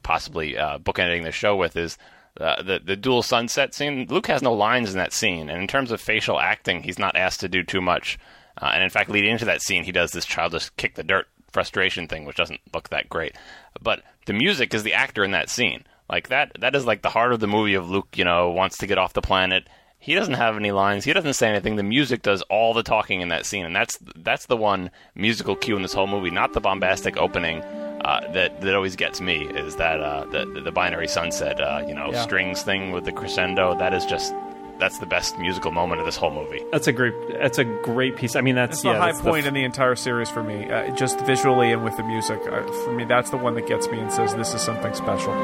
possibly 0.05 0.57
uh, 0.57 0.79
bookending 0.79 1.25
the 1.25 1.33
show 1.33 1.57
with 1.57 1.77
is 1.77 1.99
uh, 2.39 2.63
the 2.63 2.81
the 2.83 2.97
dual 2.97 3.23
sunset 3.23 3.75
scene. 3.75 4.07
Luke 4.09 4.29
has 4.29 4.43
no 4.43 4.53
lines 4.53 4.93
in 4.93 4.99
that 4.99 5.13
scene, 5.13 5.49
and 5.51 5.61
in 5.61 5.67
terms 5.67 5.91
of 5.91 6.01
facial 6.01 6.39
acting, 6.39 6.83
he's 6.83 6.99
not 6.99 7.17
asked 7.17 7.41
to 7.41 7.49
do 7.49 7.63
too 7.63 7.81
much. 7.81 8.19
Uh, 8.61 8.71
and 8.75 8.85
in 8.85 8.91
fact, 8.91 9.11
leading 9.11 9.33
into 9.33 9.45
that 9.45 9.63
scene, 9.63 9.85
he 9.85 9.93
does 9.93 10.13
this 10.13 10.25
childish 10.25 10.71
kick 10.77 10.95
the 10.95 11.03
dirt 11.03 11.27
frustration 11.53 12.07
thing, 12.09 12.25
which 12.25 12.37
doesn't 12.37 12.61
look 12.75 12.89
that 12.91 13.09
great. 13.09 13.35
But 13.83 14.03
the 14.27 14.33
music 14.33 14.75
is 14.75 14.83
the 14.83 14.95
actor 14.95 15.25
in 15.25 15.31
that 15.33 15.51
scene. 15.51 15.85
Like 16.09 16.29
that 16.29 16.53
that 16.61 16.75
is 16.75 16.87
like 16.87 17.03
the 17.03 17.11
heart 17.11 17.33
of 17.33 17.41
the 17.41 17.47
movie 17.47 17.75
of 17.75 17.89
Luke, 17.91 18.09
you 18.17 18.25
know, 18.25 18.51
wants 18.51 18.79
to 18.79 18.87
get 18.87 18.99
off 18.99 19.13
the 19.13 19.23
planet. 19.23 19.69
He 20.03 20.15
doesn't 20.15 20.35
have 20.35 20.57
any 20.57 20.73
lines. 20.73 21.05
He 21.05 21.13
doesn't 21.13 21.35
say 21.35 21.49
anything. 21.51 21.77
The 21.77 21.83
music 21.83 22.23
does 22.23 22.41
all 22.43 22.73
the 22.73 22.83
talking 22.83 23.21
in 23.21 23.29
that 23.29 23.45
scene, 23.47 23.67
and 23.67 23.77
that's 23.77 23.99
that's 24.17 24.47
the 24.47 24.57
one 24.57 24.91
musical 25.15 25.55
cue 25.55 25.77
in 25.77 25.83
this 25.83 25.93
whole 25.93 26.07
movie, 26.07 26.31
not 26.31 26.53
the 26.55 26.61
bombastic 26.61 27.17
opening 27.19 27.61
uh, 27.63 28.29
that 28.33 28.61
that 28.63 28.75
always 28.75 28.97
gets 28.97 29.21
me. 29.21 29.45
Is 29.47 29.77
that 29.77 30.01
uh, 30.01 30.25
the 30.25 30.47
the 30.65 30.73
binary 30.73 31.07
sunset, 31.07 31.61
uh, 31.61 31.85
you 31.87 31.95
know, 31.95 32.11
Yeah. 32.13 32.23
strings 32.23 32.63
thing 32.63 32.93
with 32.93 33.05
the 33.05 33.13
crescendo? 33.13 33.77
That 33.79 33.93
is 33.93 34.07
just 34.07 34.33
that's 34.81 34.99
the 34.99 35.07
best 35.07 35.39
musical 35.39 35.71
moment 35.71 36.01
of 36.01 36.07
this 36.07 36.17
whole 36.17 36.33
movie. 36.33 36.65
That's 36.73 36.89
a 36.89 36.93
great. 36.93 37.15
That's 37.39 37.59
a 37.59 37.65
great 37.65 38.17
piece. 38.17 38.35
I 38.35 38.41
mean, 38.41 38.55
that's 38.57 38.79
It's 38.79 38.85
yeah, 38.85 38.95
the 38.95 38.99
high 38.99 39.13
that's 39.13 39.21
point 39.21 39.47
in 39.47 39.55
the 39.55 39.65
entire 39.65 39.95
series 39.95 40.29
for 40.31 40.43
me, 40.43 40.69
uh, 40.71 40.95
just 40.97 41.21
visually 41.21 41.73
and 41.73 41.85
with 41.85 41.97
the 41.97 42.03
music. 42.03 42.41
Uh, 42.51 42.63
for 42.85 42.93
me, 42.93 43.05
that's 43.05 43.31
the 43.31 43.37
one 43.37 43.55
that 43.55 43.67
gets 43.67 43.89
me 43.89 44.01
and 44.01 44.13
says 44.13 44.35
this 44.35 44.55
is 44.55 44.63
something 44.63 44.95
special. 44.95 45.35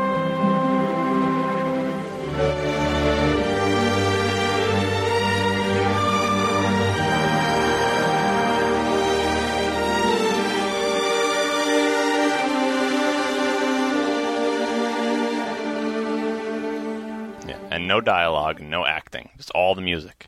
No 17.87 18.01
dialogue, 18.01 18.61
no 18.61 18.85
acting, 18.85 19.31
just 19.37 19.51
all 19.53 19.75
the 19.75 19.83
music. 19.83 20.27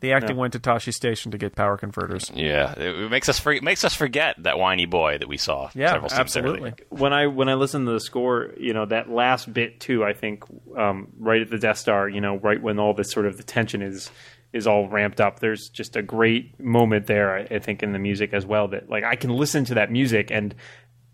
The 0.00 0.12
acting 0.12 0.36
Yeah. 0.36 0.40
went 0.42 0.52
to 0.52 0.58
Tosche 0.60 0.92
Station 0.92 1.30
to 1.32 1.38
get 1.38 1.56
power 1.56 1.78
converters. 1.78 2.30
Yeah, 2.34 2.72
it 2.78 2.82
it 3.04 3.10
makes 3.10 3.30
us 3.30 3.40
for, 3.40 3.50
it 3.50 3.62
makes 3.62 3.82
us 3.82 3.94
forget 3.94 4.36
that 4.42 4.58
whiny 4.58 4.84
boy 4.84 5.16
that 5.16 5.26
we 5.26 5.38
saw 5.38 5.70
Yeah, 5.74 5.90
several 5.92 6.10
scenes 6.10 6.20
absolutely. 6.20 6.60
earlier. 6.60 6.74
when 6.90 7.14
I 7.14 7.26
when 7.28 7.48
I 7.48 7.54
listen 7.54 7.86
to 7.86 7.92
the 7.92 8.00
score, 8.00 8.50
you 8.58 8.74
know 8.74 8.84
that 8.84 9.08
last 9.08 9.50
bit 9.52 9.80
too. 9.80 10.04
I 10.04 10.12
think 10.12 10.44
um, 10.76 11.08
right 11.18 11.40
at 11.40 11.48
the 11.48 11.56
Death 11.58 11.78
Star, 11.78 12.10
you 12.10 12.20
know, 12.20 12.36
right 12.36 12.60
when 12.60 12.78
all 12.78 12.92
this 12.92 13.10
sort 13.10 13.24
of 13.24 13.38
the 13.38 13.42
tension 13.42 13.80
is 13.80 14.10
is 14.52 14.66
all 14.66 14.86
ramped 14.86 15.18
up. 15.20 15.40
There's 15.40 15.70
just 15.70 15.96
a 15.96 16.02
great 16.02 16.60
moment 16.60 17.06
there. 17.06 17.34
I, 17.34 17.54
I 17.56 17.58
think 17.58 17.82
in 17.82 17.92
the 17.92 17.98
music 17.98 18.34
as 18.34 18.44
well 18.44 18.68
that 18.68 18.90
like 18.90 19.02
I 19.02 19.16
can 19.16 19.30
listen 19.30 19.64
to 19.64 19.74
that 19.74 19.90
music 19.90 20.30
and. 20.30 20.54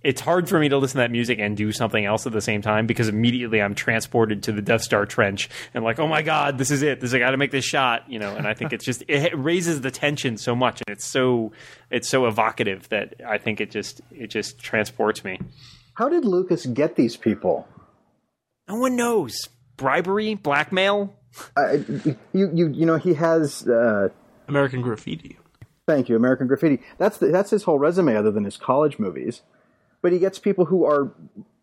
It's 0.04 0.20
hard 0.20 0.48
for 0.48 0.58
me 0.58 0.68
to 0.68 0.78
listen 0.78 0.98
to 0.98 1.02
that 1.02 1.10
music 1.10 1.38
and 1.38 1.56
do 1.56 1.70
something 1.72 2.04
else 2.04 2.26
at 2.26 2.32
the 2.32 2.40
same 2.40 2.62
time 2.62 2.86
because 2.86 3.08
immediately 3.08 3.62
I'm 3.62 3.74
transported 3.74 4.42
to 4.44 4.52
the 4.52 4.62
Death 4.62 4.82
Star 4.82 5.06
trench 5.06 5.48
and 5.74 5.84
like, 5.84 5.98
oh 5.98 6.08
my 6.08 6.22
god, 6.22 6.58
this 6.58 6.70
is 6.70 6.82
it. 6.82 7.00
This 7.00 7.14
I 7.14 7.18
got 7.18 7.30
to 7.30 7.36
make 7.36 7.50
this 7.50 7.64
shot, 7.64 8.10
you 8.10 8.18
know. 8.18 8.34
And 8.34 8.46
I 8.46 8.54
think 8.54 8.72
it's 8.72 8.84
just 8.84 9.04
it 9.08 9.32
raises 9.36 9.80
the 9.80 9.90
tension 9.90 10.36
so 10.36 10.56
much, 10.56 10.82
and 10.86 10.96
it's 10.96 11.04
so 11.04 11.52
it's 11.90 12.08
so 12.08 12.26
evocative 12.26 12.88
that 12.88 13.14
I 13.26 13.38
think 13.38 13.60
it 13.60 13.70
just 13.70 14.00
it 14.10 14.28
just 14.28 14.58
transports 14.58 15.24
me. 15.24 15.38
How 15.94 16.08
did 16.08 16.24
Lucas 16.24 16.66
get 16.66 16.96
these 16.96 17.16
people? 17.16 17.68
No 18.68 18.76
one 18.76 18.96
knows. 18.96 19.48
Bribery, 19.76 20.34
blackmail. 20.34 21.14
Uh, 21.56 21.78
you, 22.04 22.16
you, 22.32 22.68
you 22.68 22.86
know, 22.86 22.96
he 22.96 23.14
has 23.14 23.66
uh, 23.68 24.08
American 24.48 24.82
Graffiti. 24.82 25.38
Thank 25.86 26.08
you, 26.08 26.16
American 26.16 26.46
Graffiti. 26.46 26.82
That's 26.98 27.18
the, 27.18 27.26
that's 27.26 27.50
his 27.50 27.64
whole 27.64 27.78
resume, 27.78 28.16
other 28.16 28.30
than 28.30 28.44
his 28.44 28.56
college 28.56 28.98
movies. 28.98 29.42
But 30.02 30.12
he 30.12 30.18
gets 30.18 30.38
people 30.38 30.66
who 30.66 30.84
are 30.84 31.12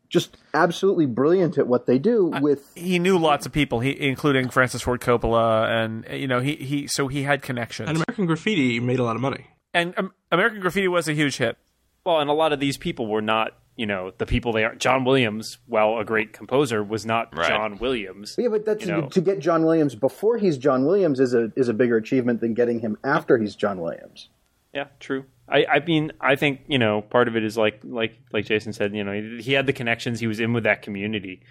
just 0.09 0.37
absolutely 0.53 1.05
brilliant 1.05 1.57
at 1.57 1.67
what 1.67 1.85
they 1.85 1.99
do. 1.99 2.33
With 2.41 2.71
He 2.75 2.99
knew 2.99 3.17
lots 3.17 3.45
of 3.45 3.51
people, 3.51 3.79
he, 3.79 3.99
including 3.99 4.49
Francis 4.49 4.81
Ford 4.81 5.01
Coppola, 5.01 5.69
and 5.69 6.05
you 6.11 6.27
know 6.27 6.39
he, 6.39 6.55
he 6.55 6.87
so 6.87 7.07
he 7.07 7.23
had 7.23 7.41
connections. 7.41 7.89
And 7.89 7.97
American 7.97 8.25
Graffiti 8.25 8.79
made 8.79 8.99
a 8.99 9.03
lot 9.03 9.15
of 9.15 9.21
money. 9.21 9.47
And 9.73 9.93
um, 9.97 10.13
American 10.31 10.59
Graffiti 10.59 10.87
was 10.87 11.07
a 11.07 11.13
huge 11.13 11.37
hit. 11.37 11.57
Well, 12.05 12.19
and 12.19 12.29
a 12.29 12.33
lot 12.33 12.53
of 12.53 12.59
these 12.59 12.77
people 12.77 13.07
were 13.07 13.21
not, 13.21 13.57
you 13.75 13.85
know, 13.85 14.11
the 14.17 14.25
people 14.25 14.51
they 14.51 14.63
are. 14.63 14.73
John 14.73 15.03
Williams, 15.03 15.59
while 15.67 15.97
a 15.99 16.05
great 16.05 16.33
composer, 16.33 16.83
was 16.83 17.05
not 17.05 17.35
John 17.35 17.77
Williams. 17.77 18.35
yeah, 18.37 18.47
but 18.49 18.65
that's 18.65 18.83
you 18.83 18.91
know. 18.91 19.07
to 19.09 19.21
get 19.21 19.39
John 19.39 19.63
Williams 19.63 19.93
before 19.93 20.37
he's 20.37 20.57
John 20.57 20.85
Williams 20.85 21.19
is 21.19 21.35
a 21.35 21.51
is 21.55 21.69
a 21.69 21.73
bigger 21.73 21.97
achievement 21.97 22.41
than 22.41 22.55
getting 22.55 22.79
him 22.79 22.97
after 23.03 23.37
he's 23.37 23.55
John 23.55 23.79
Williams. 23.79 24.29
Yeah, 24.73 24.85
true. 24.99 25.25
I, 25.51 25.65
I 25.65 25.79
mean, 25.79 26.11
I 26.21 26.35
think 26.35 26.61
you 26.67 26.77
know, 26.77 27.01
part 27.01 27.27
of 27.27 27.35
it 27.35 27.43
is 27.43 27.57
like 27.57 27.79
like 27.83 28.17
like 28.31 28.45
Jason 28.45 28.73
said. 28.73 28.93
You 28.93 29.03
know, 29.03 29.13
he, 29.13 29.41
he 29.41 29.53
had 29.53 29.65
the 29.65 29.73
connections. 29.73 30.19
He 30.19 30.27
was 30.27 30.39
in 30.39 30.53
with 30.53 30.63
that 30.65 30.81
community, 30.81 31.41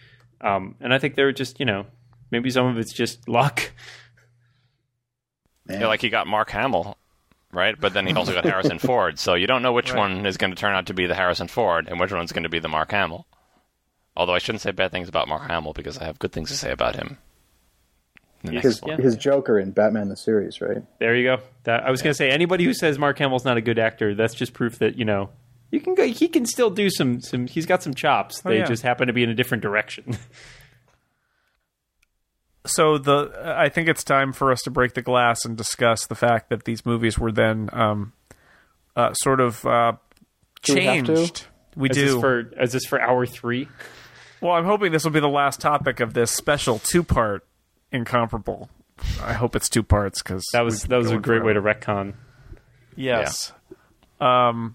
um, 0.41 0.77
and 0.81 0.95
I 0.95 0.99
think 0.99 1.15
they 1.17 1.25
were 1.25 1.33
just, 1.33 1.59
you 1.59 1.67
know, 1.67 1.87
maybe 2.31 2.51
some 2.51 2.67
of 2.67 2.79
it's 2.79 2.93
just 2.93 3.29
luck. 3.29 3.73
Yeah, 5.69 5.87
like 5.89 6.01
he 6.01 6.09
got 6.09 6.27
Mark 6.27 6.51
Hamill, 6.51 6.97
right? 7.53 7.79
But 7.79 7.93
then 7.93 8.07
he 8.07 8.15
also 8.15 8.33
got 8.33 8.45
Harrison 8.45 8.79
Ford. 8.79 9.19
So 9.19 9.35
you 9.35 9.47
don't 9.47 9.63
know 9.63 9.73
which 9.73 9.93
Right. 9.93 9.99
one 9.99 10.25
is 10.27 10.37
going 10.39 10.51
to 10.51 10.57
turn 10.57 10.75
out 10.75 10.87
to 10.87 10.95
be 10.95 11.07
the 11.07 11.15
Harrison 11.15 11.49
Ford 11.49 11.89
and 11.89 12.01
which 12.01 12.13
one's 12.13 12.33
going 12.33 12.45
to 12.45 12.49
be 12.49 12.59
the 12.59 12.69
Mark 12.69 12.91
Hamill. 12.93 13.27
Although 14.17 14.35
I 14.35 14.39
shouldn't 14.39 14.63
say 14.63 14.71
bad 14.71 14.93
things 14.93 15.09
about 15.09 15.29
Mark 15.29 15.43
Hamill 15.49 15.75
because 15.75 15.99
I 15.99 16.05
have 16.05 16.19
good 16.19 16.33
things 16.33 16.49
to 16.51 16.57
say 16.57 16.71
about 16.73 16.97
him. 16.97 17.19
The 18.45 18.53
next 18.53 18.65
His, 18.65 18.83
one. 18.83 19.01
his 19.01 19.17
Joker 19.17 19.59
in 19.59 19.73
Batman 19.73 20.09
the 20.09 20.17
series, 20.17 20.61
right? 20.61 20.83
There 21.01 21.17
you 21.17 21.25
go. 21.25 21.43
That 21.65 21.85
I 21.85 21.91
was 21.91 22.03
going 22.03 22.13
to 22.13 22.17
say 22.17 22.31
anybody 22.31 22.65
who 22.65 22.73
says 22.73 22.99
Mark 22.99 23.19
Hamill's 23.19 23.45
not 23.45 23.57
a 23.57 23.61
good 23.61 23.79
actor, 23.79 24.15
that's 24.15 24.35
just 24.35 24.53
proof 24.53 24.79
that 24.79 24.97
you 24.97 25.05
know 25.05 25.31
you 25.71 25.81
can 25.81 25.95
go. 25.95 26.07
He 26.07 26.29
can 26.29 26.47
still 26.47 26.71
do 26.71 26.89
some 26.89 27.21
some. 27.21 27.47
He's 27.47 27.67
got 27.67 27.83
some 27.83 27.95
chops. 27.95 28.43
Oh, 28.45 28.51
they 28.51 28.59
yeah. 28.59 28.67
just 28.67 28.83
happen 28.83 29.09
to 29.09 29.13
be 29.13 29.23
in 29.23 29.31
a 29.31 29.35
different 29.35 29.63
direction. 29.63 30.17
so 32.67 32.99
the 32.99 33.55
I 33.57 33.69
think 33.69 33.89
it's 33.89 34.05
time 34.05 34.33
for 34.33 34.53
us 34.53 34.63
to 34.63 34.71
break 34.71 34.95
the 34.95 35.03
glass 35.03 35.45
and 35.45 35.57
discuss 35.57 36.07
the 36.07 36.15
fact 36.15 36.51
that 36.51 36.65
these 36.65 36.87
movies 36.87 37.19
were 37.19 37.33
then 37.33 37.69
um, 37.73 38.13
uh, 38.97 39.13
sort 39.15 39.41
of 39.41 39.65
uh, 39.67 39.93
Do 40.63 40.75
we 40.75 40.85
have 40.85 41.05
to? 41.07 41.17
changed. 41.17 41.47
We 41.77 41.91
is 41.91 41.97
do. 41.97 42.05
This 42.13 42.21
for, 42.21 42.41
is 42.61 42.73
this 42.73 42.85
for 42.87 43.01
hour 43.01 43.27
three? 43.27 43.69
Well, 44.41 44.53
I'm 44.53 44.65
hoping 44.65 44.93
this 44.93 45.05
will 45.05 45.11
be 45.11 45.21
the 45.21 45.29
last 45.29 45.61
topic 45.61 46.01
of 46.01 46.15
this 46.15 46.31
special 46.31 46.79
two-part 46.79 47.45
incomparable. 47.93 48.69
I 49.23 49.33
hope 49.33 49.55
it's 49.55 49.69
two 49.69 49.83
parts 49.83 50.23
because 50.23 50.45
That 50.53 50.63
was 50.65 50.83
that 50.85 50.97
was 50.97 51.11
a 51.11 51.19
great 51.19 51.45
way 51.45 51.53
to 51.53 51.63
retcon. 51.63 52.15
Yes. 52.97 53.53
Um. 54.21 54.75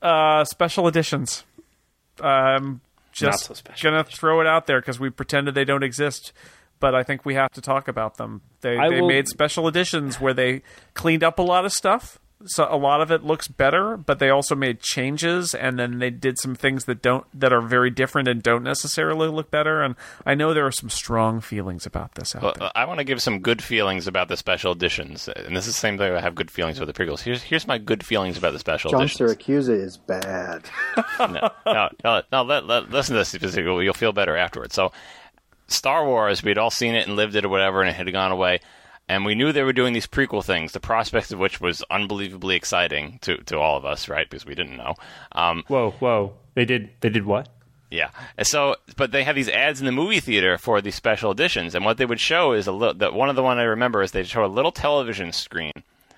Uh, 0.00 0.44
special 0.44 0.86
editions. 0.88 1.44
Um, 2.20 2.80
just 3.12 3.44
so 3.46 3.54
special 3.54 3.90
gonna 3.90 4.04
throw 4.04 4.40
it 4.40 4.46
out 4.46 4.66
there 4.66 4.80
because 4.80 4.98
we 5.00 5.10
pretended 5.10 5.54
they 5.54 5.64
don't 5.64 5.82
exist, 5.82 6.32
but 6.80 6.94
I 6.94 7.02
think 7.02 7.24
we 7.24 7.34
have 7.34 7.50
to 7.52 7.60
talk 7.60 7.88
about 7.88 8.16
them. 8.16 8.42
They 8.60 8.76
I 8.78 8.88
they 8.88 9.00
will- 9.00 9.08
made 9.08 9.28
special 9.28 9.66
editions 9.68 10.20
where 10.20 10.34
they 10.34 10.62
cleaned 10.94 11.22
up 11.24 11.38
a 11.38 11.42
lot 11.42 11.64
of 11.64 11.72
stuff. 11.72 12.18
So 12.46 12.66
a 12.70 12.76
lot 12.76 13.00
of 13.00 13.10
it 13.10 13.24
looks 13.24 13.48
better, 13.48 13.96
but 13.96 14.18
they 14.18 14.30
also 14.30 14.54
made 14.54 14.80
changes, 14.80 15.54
and 15.54 15.78
then 15.78 15.98
they 15.98 16.10
did 16.10 16.38
some 16.38 16.54
things 16.54 16.84
that 16.86 17.02
don't 17.02 17.24
that 17.38 17.52
are 17.52 17.60
very 17.60 17.90
different 17.90 18.28
and 18.28 18.42
don't 18.42 18.62
necessarily 18.62 19.28
look 19.28 19.50
better. 19.50 19.82
And 19.82 19.96
I 20.26 20.34
know 20.34 20.52
there 20.52 20.66
are 20.66 20.72
some 20.72 20.90
strong 20.90 21.40
feelings 21.40 21.86
about 21.86 22.14
this 22.14 22.34
out 22.34 22.42
Well, 22.42 22.54
there. 22.58 22.70
I 22.74 22.84
want 22.84 22.98
to 22.98 23.04
give 23.04 23.22
some 23.22 23.40
good 23.40 23.62
feelings 23.62 24.06
about 24.06 24.28
the 24.28 24.36
special 24.36 24.72
editions, 24.72 25.28
and 25.28 25.56
this 25.56 25.66
is 25.66 25.74
the 25.74 25.80
same 25.80 25.98
thing 25.98 26.12
I 26.12 26.20
have 26.20 26.34
good 26.34 26.50
feelings 26.50 26.80
with 26.80 26.88
the 26.88 26.92
prequels. 26.92 27.20
Here's 27.20 27.42
here's 27.42 27.66
my 27.66 27.78
good 27.78 28.04
feelings 28.04 28.36
about 28.36 28.52
the 28.52 28.58
special 28.58 28.90
John 28.90 29.02
editions. 29.02 29.36
Siracusa 29.36 29.80
is 29.80 29.96
bad. 29.96 30.68
no, 31.18 31.50
no, 31.66 31.88
no, 32.04 32.22
no 32.32 32.42
let, 32.42 32.66
let, 32.66 32.90
listen 32.90 33.14
to 33.14 33.20
this 33.20 33.28
specifically. 33.28 33.84
You'll 33.84 33.94
feel 33.94 34.12
better 34.12 34.36
afterwards. 34.36 34.74
So, 34.74 34.92
Star 35.68 36.04
Wars, 36.06 36.42
we'd 36.42 36.58
all 36.58 36.70
seen 36.70 36.94
it 36.94 37.06
and 37.06 37.16
lived 37.16 37.36
it 37.36 37.44
or 37.44 37.48
whatever, 37.48 37.80
and 37.80 37.88
it 37.88 37.94
had 37.94 38.10
gone 38.12 38.32
away. 38.32 38.60
And 39.08 39.24
we 39.24 39.34
knew 39.34 39.52
they 39.52 39.62
were 39.64 39.72
doing 39.72 39.92
these 39.92 40.06
prequel 40.06 40.44
things, 40.44 40.72
the 40.72 40.80
prospect 40.80 41.32
of 41.32 41.38
which 41.38 41.60
was 41.60 41.82
unbelievably 41.90 42.54
exciting 42.56 43.18
to, 43.22 43.36
to 43.44 43.58
all 43.58 43.76
of 43.76 43.84
us, 43.84 44.08
right? 44.08 44.28
Because 44.28 44.46
we 44.46 44.54
didn't 44.54 44.76
know. 44.76 44.94
Um, 45.32 45.64
Whoa, 45.68 45.90
whoa! 45.98 46.32
They 46.54 46.64
did 46.64 46.90
they 47.00 47.08
did 47.10 47.26
what? 47.26 47.48
yeah. 47.90 48.08
So, 48.42 48.76
but 48.96 49.12
they 49.12 49.24
have 49.24 49.34
these 49.34 49.50
ads 49.50 49.80
in 49.80 49.86
the 49.86 49.92
movie 49.92 50.20
theater 50.20 50.56
for 50.56 50.80
these 50.80 50.94
special 50.94 51.30
editions, 51.30 51.74
and 51.74 51.84
what 51.84 51.98
they 51.98 52.06
would 52.06 52.20
show 52.20 52.52
is 52.52 52.66
a 52.66 52.72
little. 52.72 52.94
The, 52.94 53.12
one 53.12 53.28
of 53.28 53.36
the 53.36 53.42
one 53.42 53.58
I 53.58 53.64
remember 53.64 54.00
is 54.02 54.12
they 54.12 54.22
show 54.22 54.44
a 54.44 54.46
little 54.46 54.72
television 54.72 55.32
screen 55.32 55.72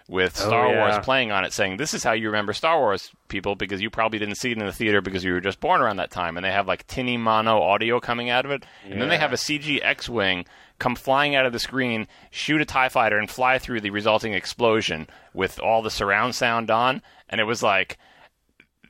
with 0.06 0.38
Oh, 0.40 0.46
Star 0.48 0.68
yeah. 0.68 0.78
Wars 0.80 1.04
playing 1.04 1.32
on 1.32 1.44
it, 1.44 1.52
saying, 1.52 1.78
"This 1.78 1.94
is 1.94 2.04
how 2.04 2.12
you 2.12 2.28
remember 2.28 2.52
Star 2.52 2.78
Wars, 2.78 3.10
people, 3.28 3.54
because 3.56 3.80
you 3.80 3.90
probably 3.90 4.18
didn't 4.20 4.34
see 4.36 4.50
it 4.52 4.58
in 4.58 4.64
the 4.66 4.72
theater 4.72 5.00
because 5.00 5.24
you 5.24 5.32
were 5.32 5.40
just 5.40 5.58
born 5.60 5.80
around 5.80 5.96
that 5.96 6.10
time." 6.10 6.36
And 6.36 6.44
they 6.44 6.52
have 6.52 6.68
like 6.68 6.86
tinny 6.86 7.16
mono 7.16 7.60
audio 7.60 7.98
coming 7.98 8.30
out 8.30 8.44
of 8.44 8.50
it, 8.52 8.64
and 8.88 9.00
then 9.00 9.08
they 9.08 9.16
have 9.18 9.32
a 9.32 9.36
CG 9.36 9.80
X-wing 9.82 10.44
come 10.78 10.96
flying 10.96 11.34
out 11.34 11.46
of 11.46 11.52
the 11.52 11.58
screen, 11.58 12.06
shoot 12.30 12.60
a 12.60 12.64
Tie 12.64 12.88
Fighter, 12.88 13.18
and 13.18 13.30
fly 13.30 13.58
through 13.58 13.80
the 13.80 13.90
resulting 13.90 14.34
explosion 14.34 15.08
with 15.32 15.60
all 15.60 15.82
the 15.82 15.90
surround 15.90 16.34
sound 16.34 16.70
on, 16.70 17.02
and 17.28 17.40
it 17.40 17.44
was 17.44 17.62
like 17.62 17.98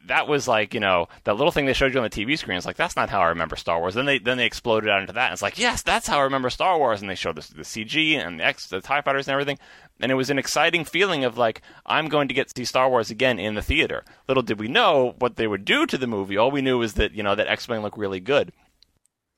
that 0.07 0.29
was 0.29 0.47
like 0.47 0.75
you 0.75 0.81
know 0.81 1.09
that 1.25 1.37
little 1.37 1.53
thing 1.53 1.67
they 1.67 1.73
showed 1.73 1.93
you 1.93 2.01
on 2.01 2.05
the 2.05 2.11
TV 2.11 2.39
screen. 2.39 2.57
It's 2.57 2.67
like 2.67 2.77
that's 2.77 2.97
not 2.97 3.11
how 3.11 3.21
I 3.21 3.29
remember 3.29 3.57
Star 3.57 3.81
Wars. 3.81 3.95
Then 3.95 4.05
they 4.05 4.19
then 4.19 4.37
they 4.37 4.47
exploded 4.47 4.91
out 4.91 5.01
into 5.01 5.13
that. 5.15 5.27
And 5.27 5.33
it's 5.33 5.43
like 5.43 5.59
yes, 5.59 5.83
that's 5.83 6.07
how 6.07 6.19
I 6.19 6.23
remember 6.23 6.51
Star 6.51 6.79
Wars. 6.79 7.01
And 7.01 7.09
they 7.09 7.15
showed 7.15 7.37
the, 7.37 7.55
the 7.55 7.63
CG 7.63 8.15
and 8.15 8.41
the 8.41 8.45
X, 8.45 8.69
the 8.69 8.81
Tie 8.81 9.01
Fighters 9.01 9.29
and 9.29 9.33
everything. 9.33 9.59
And 10.01 10.11
it 10.11 10.17
was 10.17 10.31
an 10.31 10.39
exciting 10.39 10.85
feeling 10.85 11.25
of 11.25 11.39
like 11.39 11.63
I'm 11.87 12.09
going 12.09 12.29
to 12.29 12.35
get 12.35 12.49
to 12.49 12.55
see 12.57 12.65
Star 12.65 12.89
Wars 12.89 13.11
again 13.11 13.39
in 13.39 13.55
the 13.55 13.63
theater. 13.63 14.05
Little 14.29 14.43
did 14.43 14.61
we 14.61 14.69
know 14.69 15.15
what 15.19 15.37
they 15.37 15.47
would 15.47 15.65
do 15.65 15.87
to 15.87 15.99
the 15.99 16.07
movie. 16.07 16.37
All 16.37 16.51
we 16.51 16.63
knew 16.63 16.79
was 16.79 16.95
that 16.95 17.13
you 17.13 17.23
know 17.23 17.35
that 17.35 17.49
X 17.49 17.69
Wing 17.69 17.83
looked 17.83 17.99
really 17.99 18.21
good. 18.21 18.53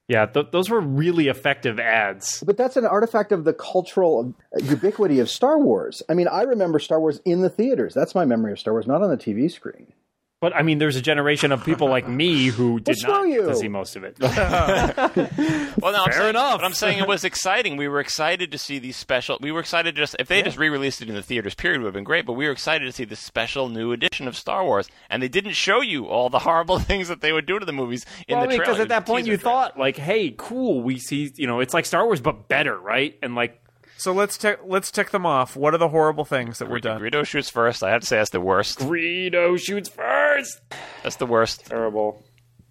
Yeah, 0.09 0.27
th- 0.27 0.49
those 0.53 0.71
were 0.71 0.81
really 0.81 1.27
effective 1.27 1.81
ads. 1.81 2.43
But 2.47 2.57
that's 2.57 2.77
an 2.77 2.87
artifact 2.87 3.33
of 3.33 3.45
the 3.45 3.53
cultural 3.53 4.35
ubiquity 4.63 5.19
of 5.19 5.29
Star 5.29 5.59
Wars. 5.59 6.03
I 6.09 6.15
mean, 6.15 6.29
I 6.29 6.43
remember 6.43 6.79
Star 6.79 7.01
Wars 7.01 7.21
in 7.25 7.41
the 7.41 7.51
theaters. 7.51 7.93
That's 7.93 8.15
my 8.15 8.25
memory 8.25 8.53
of 8.53 8.61
Star 8.61 8.73
Wars, 8.73 8.87
not 8.87 9.03
on 9.03 9.11
the 9.11 9.17
TV 9.17 9.51
screen. 9.51 9.93
But 10.39 10.55
I 10.55 10.63
mean, 10.63 10.79
there's 10.79 10.97
a 10.97 11.01
generation 11.03 11.51
of 11.51 11.65
people 11.65 11.89
like 11.89 12.07
me 12.07 12.49
who 12.49 12.79
did 12.81 12.99
screw 12.99 13.13
not 13.13 13.27
get 13.27 13.33
you. 13.33 13.47
to 13.49 13.57
see 13.57 13.69
most 13.69 13.97
of 13.97 14.05
it. 14.05 14.17
Well, 15.79 15.93
no, 15.93 16.05
I'm 16.05 16.11
Fair 16.11 16.21
saying, 16.21 16.31
enough. 16.31 16.59
But 16.61 16.65
I'm 16.65 16.73
saying 16.73 16.99
it 16.99 17.07
was 17.07 17.23
exciting. 17.23 17.77
We 17.77 17.87
were 17.87 18.01
excited 18.01 18.51
to 18.53 18.59
see 18.59 18.79
these 18.79 18.97
special. 18.97 19.39
We 19.43 19.53
were 19.53 19.61
excited 19.61 19.95
to 19.95 20.01
just 20.01 20.17
if 20.19 20.27
they 20.27 20.43
just 20.43 20.57
re-released 20.57 21.03
it 21.03 21.09
in 21.11 21.15
the 21.15 21.23
theaters, 21.23 21.55
period, 21.55 21.81
would 21.83 21.89
have 21.89 21.95
been 21.95 22.03
great. 22.03 22.25
But 22.25 22.33
we 22.33 22.47
were 22.47 22.51
excited 22.53 22.87
to 22.87 22.93
see 22.93 23.05
this 23.05 23.21
special 23.21 23.69
new 23.69 23.93
edition 23.93 24.27
of 24.27 24.37
Star 24.37 24.65
Wars, 24.65 24.89
and 25.11 25.23
they 25.23 25.29
didn't 25.29 25.53
show 25.53 25.83
you 25.83 26.07
all 26.07 26.31
the 26.31 26.39
horrible 26.49 26.79
things 26.79 27.09
that 27.09 27.21
they 27.21 27.33
would 27.33 27.45
do 27.47 27.59
to 27.59 27.67
the 27.67 27.73
movies 27.73 28.07
in 28.27 28.37
well, 28.37 28.43
I 28.43 28.47
the 28.47 28.49
mean, 28.51 28.59
trailer. 28.59 28.73
because 28.73 28.81
at 28.81 28.89
that 28.89 29.05
point 29.07 29.27
you 29.27 29.37
trailer. 29.37 29.53
thought 29.53 29.79
like, 29.79 29.97
"Hey, 29.99 30.35
cool, 30.37 30.83
we 30.83 30.99
see, 30.99 31.31
you 31.37 31.47
know, 31.47 31.61
it's 31.61 31.75
like 31.75 31.85
Star 31.85 32.05
Wars 32.07 32.21
but 32.23 32.49
better, 32.49 32.77
right?" 32.79 33.19
And 33.23 33.35
like, 33.35 33.61
So 33.99 34.13
let's 34.13 34.37
tick 34.39 34.61
let's 34.65 34.91
tick 34.91 35.11
them 35.11 35.25
off. 35.27 35.57
What 35.57 35.75
are 35.75 35.79
the 35.79 35.89
horrible 35.89 36.25
things 36.25 36.59
that 36.59 36.69
were 36.69 36.79
done? 36.81 37.01
Greedo 37.01 37.25
shoots 37.27 37.49
first. 37.51 37.83
I 37.83 37.91
have 37.91 38.03
to 38.03 38.07
say 38.07 38.17
that's 38.17 38.31
the 38.31 38.41
worst. 38.41 38.79
Greedo 38.81 39.59
shoots 39.59 39.89
first. 39.89 40.61
That's 41.03 41.17
the 41.17 41.27
worst, 41.27 41.67
Terrible. 41.67 42.23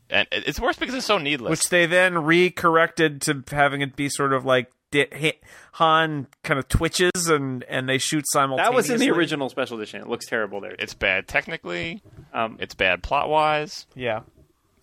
and 0.09 0.27
it's 0.31 0.59
worse 0.59 0.77
because 0.77 0.93
it's 0.95 1.05
so 1.05 1.17
needless. 1.17 1.49
which 1.49 1.63
they 1.69 1.85
then 1.87 2.23
re-corrected 2.23 3.21
to 3.23 3.43
having 3.51 3.81
it 3.81 3.95
be 3.95 4.07
sort 4.09 4.33
of 4.33 4.45
like 4.45 4.71
di- 4.91 5.33
Han 5.73 6.27
kind 6.43 6.59
of 6.59 6.67
twitches 6.69 7.27
and 7.27 7.63
and 7.63 7.89
they 7.89 7.97
shoot 7.97 8.23
simultaneously. 8.27 8.71
That 8.71 8.75
was 8.75 8.89
in 8.91 8.99
the 8.99 9.09
original 9.09 9.49
special 9.49 9.77
edition. 9.77 10.01
It 10.01 10.07
looks 10.07 10.25
terrible 10.27 10.61
there. 10.61 10.75
it's 10.77 10.93
bad 10.93 11.27
technically. 11.27 12.01
Um, 12.33 12.57
It's 12.59 12.75
bad 12.75 13.01
plot 13.03 13.29
wise. 13.29 13.87
Yeah. 13.95 14.21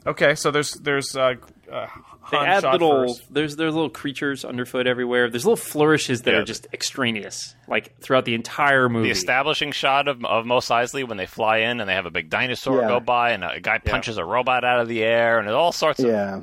Okay, 0.07 0.35
so 0.35 0.51
there's 0.51 0.73
there's 0.73 1.15
uh, 1.17 1.35
uh, 1.71 1.87
they 2.33 2.37
add 2.39 2.65
little 2.65 3.07
first. 3.09 3.33
there's 3.33 3.57
there's 3.57 3.73
little 3.75 3.91
creatures 3.91 4.45
underfoot 4.45 4.87
everywhere. 4.89 5.31
There's 5.31 5.45
little 5.45 5.57
flourishes 5.57 6.23
that 6.23 6.33
Yeah. 6.33 6.39
are 6.41 6.45
just 6.45 6.67
extraneous, 6.73 7.55
like 7.69 7.97
throughout 8.01 8.25
the 8.25 8.35
entire 8.35 8.89
movie. 8.89 9.09
The 9.09 9.13
establishing 9.13 9.71
shot 9.73 10.09
of, 10.09 10.25
of 10.25 10.45
Mos 10.45 10.69
Eisley 10.71 11.07
when 11.07 11.19
they 11.19 11.27
fly 11.27 11.59
in 11.59 11.81
and 11.81 11.89
they 11.89 11.95
have 11.95 12.07
a 12.07 12.11
big 12.11 12.31
dinosaur 12.31 12.81
Yeah. 12.81 12.89
go 12.89 13.01
by 13.01 13.31
and 13.31 13.45
a 13.45 13.61
guy 13.61 13.79
punches 13.79 14.19
a 14.19 14.25
robot 14.25 14.65
out 14.65 14.81
of 14.81 14.89
the 14.89 15.05
air 15.05 15.39
and 15.39 15.49
all 15.49 15.71
sorts 15.73 16.01
of 16.01 16.07
Yeah. 16.07 16.41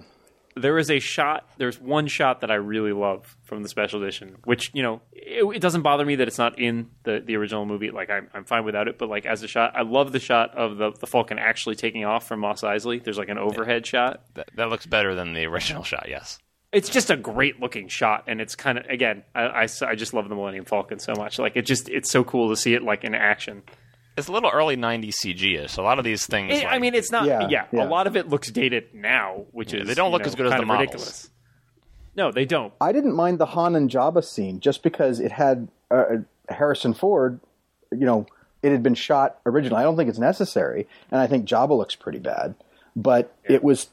There 0.62 0.78
is 0.78 0.90
a 0.92 1.00
shot 1.00 1.50
there's 1.58 1.80
one 1.80 2.08
shot 2.08 2.42
that 2.42 2.52
i 2.52 2.56
really 2.56 2.94
love 2.94 3.38
from 3.44 3.64
the 3.64 3.70
special 3.70 4.02
edition 4.02 4.38
which 4.44 4.72
you 4.74 4.84
know 4.84 5.02
it, 5.12 5.44
it 5.56 5.60
doesn't 5.62 5.82
bother 5.82 6.06
me 6.06 6.16
that 6.16 6.28
it's 6.28 6.38
not 6.38 6.60
in 6.60 6.90
the, 7.04 7.22
the 7.26 7.36
original 7.36 7.66
movie. 7.66 7.92
Like 7.92 8.10
I'm, 8.10 8.30
I'm 8.34 8.46
fine 8.46 8.66
without 8.66 8.88
it 8.88 8.98
but 8.98 9.10
like 9.10 9.26
as 9.26 9.44
a 9.44 9.48
shot 9.48 9.74
i 9.76 9.82
love 9.82 10.12
the 10.12 10.20
shot 10.20 10.56
of 10.58 10.78
the, 10.78 10.92
the 10.92 11.08
falcon 11.08 11.40
actually 11.40 11.76
taking 11.76 12.06
off 12.06 12.28
from 12.28 12.40
Mos 12.42 12.62
Eisley 12.62 13.04
there's 13.04 13.18
like 13.18 13.30
an 13.30 13.38
overhead 13.38 13.86
shot. 13.86 14.24
That, 14.36 14.50
that 14.56 14.70
looks 14.70 14.86
better 14.86 15.16
than 15.16 15.34
the 15.34 15.46
original 15.46 15.84
shot. 15.84 16.08
Yes. 16.10 16.40
it's 16.72 16.90
just 16.90 17.10
a 17.10 17.18
great 17.18 17.60
looking 17.60 17.88
shot 17.88 18.26
and 18.28 18.40
it's 18.42 18.56
kind 18.56 18.78
of 18.78 18.86
again 18.86 19.24
I 19.36 19.68
I 19.82 19.96
just 19.96 20.14
love 20.14 20.30
the 20.30 20.36
millennium 20.36 20.66
falcon 20.66 21.00
so 21.00 21.14
much. 21.16 21.40
Like 21.40 21.56
it 21.56 21.66
just 21.66 21.90
it's 21.90 22.12
so 22.12 22.24
cool 22.24 22.50
to 22.50 22.56
see 22.56 22.74
it 22.74 22.84
like 22.84 23.04
in 23.04 23.16
action 23.16 23.64
It's 24.20 24.28
a 24.28 24.32
little 24.32 24.50
early 24.52 24.78
'90s 24.78 25.16
CG-ish. 25.24 25.78
A 25.78 25.82
lot 25.82 25.98
of 25.98 26.06
these 26.06 26.26
things. 26.26 26.54
It- 26.60 26.66
i 26.66 26.78
mean 26.80 26.94
it's 26.94 27.12
not 27.12 27.26
yeah, 27.26 27.48
Yeah, 27.50 27.66
yeah. 27.72 27.84
a 27.84 27.90
lot 27.90 28.06
of 28.08 28.16
it 28.16 28.30
looks 28.30 28.52
dated 28.52 28.94
now 28.94 29.46
which 29.52 29.74
Yeah, 29.74 29.82
is 29.82 29.88
they 29.88 29.94
don't 29.96 30.12
look 30.12 30.22
know, 30.22 30.28
as 30.28 30.36
good 30.36 30.46
as 30.46 30.52
the 30.54 30.60
of 30.62 30.68
models. 30.68 30.88
ridiculous 30.88 31.30
no 32.16 32.32
they 32.32 32.46
don't 32.46 32.74
I 32.82 32.92
didn't 32.92 33.16
mind 33.16 33.40
the 33.40 33.46
Han 33.48 33.76
and 33.76 33.90
Jabba 33.90 34.24
scene 34.24 34.60
just 34.60 34.84
because 34.84 35.20
it 35.20 35.32
had 35.32 35.68
uh, 35.90 36.18
Harrison 36.50 36.94
Ford. 36.94 37.40
You 37.92 38.06
know, 38.06 38.26
it 38.62 38.72
had 38.72 38.84
been 38.84 38.94
shot 38.96 39.40
originally. 39.46 39.80
I 39.80 39.84
don't 39.84 39.96
think 39.98 40.10
it's 40.10 40.20
necessary, 40.20 40.88
and 41.12 41.20
I 41.20 41.26
think 41.28 41.48
Jabba 41.48 41.76
looks 41.78 41.96
pretty 41.96 42.20
bad. 42.20 42.54
But 42.96 43.34
it 43.46 43.64
was 43.64 43.88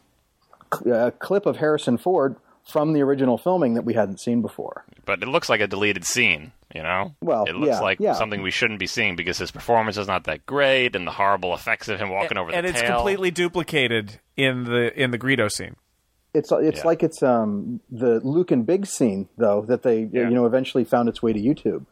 a 0.84 1.12
clip 1.18 1.46
of 1.46 1.56
Harrison 1.58 1.96
Ford 1.96 2.36
from 2.68 2.92
the 2.92 3.00
original 3.02 3.38
filming 3.38 3.74
that 3.74 3.84
we 3.84 3.94
hadn't 3.94 4.18
seen 4.20 4.42
before. 4.42 4.84
but 5.04 5.22
it 5.22 5.28
looks 5.28 5.48
like 5.48 5.60
a 5.60 5.66
deleted 5.66 6.04
scene. 6.04 6.52
You 6.74 6.82
know. 6.82 7.14
Well, 7.22 7.44
it 7.44 7.54
looks 7.54 7.68
yeah, 7.76 7.80
like 7.80 8.00
yeah. 8.00 8.12
something 8.14 8.42
we 8.42 8.50
shouldn't 8.50 8.80
be 8.80 8.88
seeing 8.88 9.14
because 9.16 9.38
his 9.38 9.50
performance 9.52 9.96
is 9.96 10.08
not 10.08 10.24
that 10.24 10.44
great, 10.46 10.96
and 10.96 11.06
the 11.06 11.12
horrible 11.12 11.54
effects 11.54 11.88
of 11.88 11.98
him 12.00 12.10
walking 12.10 12.36
over 12.36 12.50
the 12.50 12.56
and 12.56 12.66
it's 12.66 12.80
tail. 12.80 12.96
completely 12.96 13.30
duplicated 13.30 14.18
in 14.36 14.64
the 14.64 14.92
in 15.00 15.12
the 15.12 15.18
Greedo 15.18 15.50
scene. 15.50 15.76
It's 16.34 16.50
it's 16.52 16.78
Yeah. 16.78 16.86
like 16.86 17.02
it's 17.04 17.22
um 17.22 17.80
the 17.90 18.20
Luke 18.20 18.50
and 18.50 18.66
Big 18.66 18.84
scene 18.86 19.28
though 19.38 19.62
that 19.62 19.84
they 19.84 20.08
Yeah. 20.12 20.28
you 20.28 20.34
know 20.34 20.44
eventually 20.44 20.84
found 20.84 21.08
its 21.08 21.22
way 21.22 21.32
to 21.32 21.40
YouTube 21.40 21.86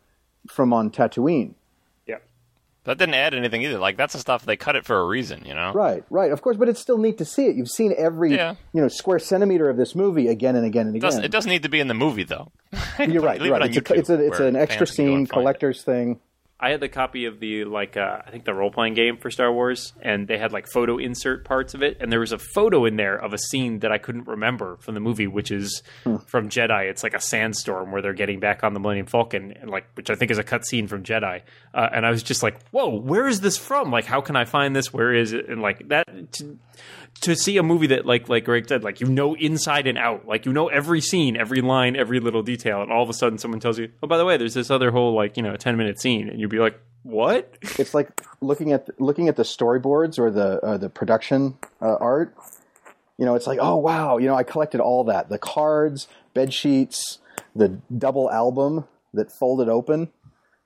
from 0.49 0.73
on 0.73 0.91
Tatooine. 0.91 1.55
That 2.85 2.99
didn't 2.99 3.15
add 3.15 3.35
anything 3.35 3.63
either. 3.63 3.79
Like 3.79 3.97
that's 3.97 4.13
the 4.13 4.19
stuff 4.19 4.45
they 4.45 4.57
cut 4.57 4.77
it 4.77 4.85
for 4.85 4.99
a 5.01 5.05
reason. 5.07 5.45
You 5.47 5.55
know. 5.55 5.73
Right, 5.73 6.05
right. 6.11 6.31
Of 6.31 6.43
course, 6.43 6.57
but 6.57 6.69
it's 6.69 6.81
still 6.81 6.99
neat 6.99 7.19
to 7.19 7.25
see 7.25 7.47
it. 7.47 7.57
You've 7.57 7.71
seen 7.71 7.95
every 7.97 8.35
Yeah. 8.35 8.55
you 8.73 8.81
know 8.83 8.89
square 8.89 9.19
centimeter 9.19 9.69
of 9.71 9.77
this 9.77 9.95
movie 9.95 10.29
again 10.29 10.55
and 10.57 10.67
again 10.67 10.87
and 10.87 10.95
It 10.95 10.99
again. 10.99 11.09
doesn't, 11.09 11.25
it 11.25 11.31
doesn't 11.31 11.51
need 11.51 11.63
to 11.63 11.69
be 11.71 11.81
in 11.81 11.89
the 11.89 11.95
movie 11.95 12.25
though. 12.25 12.53
You're 12.99 13.23
right. 13.23 13.41
It 13.41 13.51
right. 13.51 13.63
It's, 13.65 13.77
a, 13.77 13.81
YouTube 13.81 13.97
it's, 13.99 14.11
a, 14.11 14.27
it's 14.27 14.39
an 14.41 14.57
extra 14.57 14.87
fans 14.87 14.97
can 14.97 15.05
go 15.07 15.11
scene 15.11 15.17
find 15.17 15.27
it. 15.27 15.31
collector's 15.33 15.83
thing. 15.83 16.21
I 16.65 16.71
had 16.71 16.81
the 16.81 16.89
copy 16.89 17.27
of 17.27 17.41
the 17.41 17.67
like 17.67 17.95
uh, 17.99 18.23
I 18.27 18.31
think 18.31 18.47
the 18.47 18.55
role 18.55 18.71
playing 18.71 18.95
game 18.95 19.19
for 19.19 19.31
Star 19.31 19.53
Wars, 19.53 19.93
and 20.01 20.27
they 20.27 20.39
had 20.39 20.51
like 20.51 20.67
photo 20.67 20.97
insert 20.97 21.45
parts 21.45 21.75
of 21.75 21.83
it, 21.83 21.99
and 22.01 22.11
there 22.11 22.21
was 22.21 22.33
a 22.33 22.39
photo 22.39 22.87
in 22.87 22.97
there 22.97 23.17
of 23.17 23.35
a 23.35 23.39
scene 23.39 23.81
that 23.81 23.93
I 23.93 23.99
couldn't 23.99 24.27
remember 24.27 24.79
from 24.79 24.95
the 24.95 25.01
movie, 25.01 25.27
which 25.27 25.51
is 25.51 25.83
from 26.27 26.49
Jedi. 26.49 26.89
It's 26.89 27.03
like 27.03 27.13
a 27.13 27.21
sandstorm 27.21 27.93
where 27.93 28.01
they're 28.01 28.15
getting 28.15 28.41
back 28.41 28.65
on 28.65 28.73
the 28.73 28.81
Millennium 28.81 29.05
Falcon, 29.05 29.53
and 29.61 29.69
like 29.69 29.85
which 29.93 30.09
I 30.09 30.15
think 30.15 30.31
is 30.31 30.39
a 30.39 30.43
cutscene 30.43 30.89
from 30.89 31.03
Jedi. 31.03 31.43
Uh, 31.75 31.89
and 31.93 32.07
I 32.07 32.11
was 32.11 32.23
just 32.23 32.43
like, 32.43 32.59
"Whoa, 32.71 32.99
where 32.99 33.29
is 33.29 33.43
this 33.43 33.59
from? 33.59 33.91
Like, 33.91 34.07
how 34.07 34.23
can 34.23 34.35
I 34.35 34.47
find 34.47 34.75
this? 34.75 34.91
Where 34.91 35.13
is 35.13 35.35
it?" 35.35 35.51
And 35.51 35.61
like 35.61 35.89
that. 35.89 36.33
To, 36.33 36.59
to 37.21 37.37
see 37.37 37.57
a 37.57 37.63
movie 37.63 37.87
that 37.89 38.07
like 38.07 38.29
like 38.29 38.45
Greg 38.45 38.69
said, 38.69 38.83
like 38.85 39.01
you 39.01 39.07
know 39.07 39.35
inside 39.35 39.87
and 39.87 39.97
out, 39.97 40.27
like 40.27 40.47
you 40.47 40.53
know 40.53 40.69
every 40.69 41.01
scene, 41.01 41.37
every 41.37 41.61
line, 41.61 41.97
every 41.97 42.21
little 42.21 42.43
detail, 42.43 42.83
and 42.83 42.91
all 42.93 43.03
of 43.03 43.09
a 43.09 43.13
sudden 43.13 43.39
someone 43.39 43.61
tells 43.61 43.79
you, 43.79 43.91
"Oh, 44.03 44.07
by 44.07 44.19
the 44.19 44.25
way, 44.25 44.37
there's 44.37 44.55
this 44.55 44.71
other 44.71 44.91
whole 44.91 45.15
like 45.15 45.37
you 45.37 45.43
know 45.43 45.57
ten 45.57 45.77
minute 45.77 46.01
scene," 46.01 46.29
and 46.29 46.41
you'd 46.41 46.51
be 46.55 46.61
like, 46.61 46.81
"What?" 47.03 47.57
It's 47.79 47.95
like 47.95 48.21
looking 48.41 48.73
at 48.73 48.89
looking 49.01 49.29
at 49.29 49.37
the 49.37 49.43
storyboards 49.43 50.19
or 50.19 50.31
the 50.31 50.61
uh, 50.61 50.77
the 50.79 50.89
production 50.89 51.59
uh, 51.81 51.97
art. 52.01 52.35
You 53.19 53.25
know, 53.25 53.35
it's 53.35 53.47
like, 53.47 53.59
oh 53.61 53.77
wow, 53.77 54.19
you 54.19 54.27
know, 54.27 54.35
I 54.35 54.43
collected 54.43 54.81
all 54.81 55.05
that: 55.05 55.29
the 55.29 55.39
cards, 55.39 56.09
bed 56.33 56.53
sheets, 56.53 57.19
the 57.55 57.81
double 57.97 58.31
album 58.31 58.85
that 59.13 59.31
folded 59.31 59.69
open, 59.69 60.11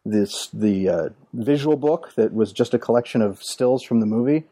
this 0.04 0.48
the 0.52 0.88
uh, 0.88 1.08
visual 1.32 1.76
book 1.76 2.12
that 2.16 2.32
was 2.32 2.52
just 2.52 2.74
a 2.74 2.78
collection 2.78 3.22
of 3.22 3.42
stills 3.42 3.82
from 3.82 4.00
the 4.00 4.06
movie. 4.06 4.44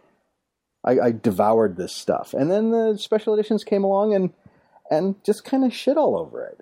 I, 0.85 1.01
I 1.01 1.11
devoured 1.13 1.77
this 1.77 1.93
stuff, 1.93 2.33
and 2.35 2.51
then 2.51 2.71
the 2.71 2.97
special 2.99 3.35
editions 3.35 3.65
came 3.65 3.85
along 3.85 4.15
and 4.15 4.33
and 4.91 5.23
just 5.25 5.45
kind 5.45 5.65
of 5.65 5.75
shit 5.75 5.97
all 5.97 6.17
over 6.17 6.45
it. 6.45 6.61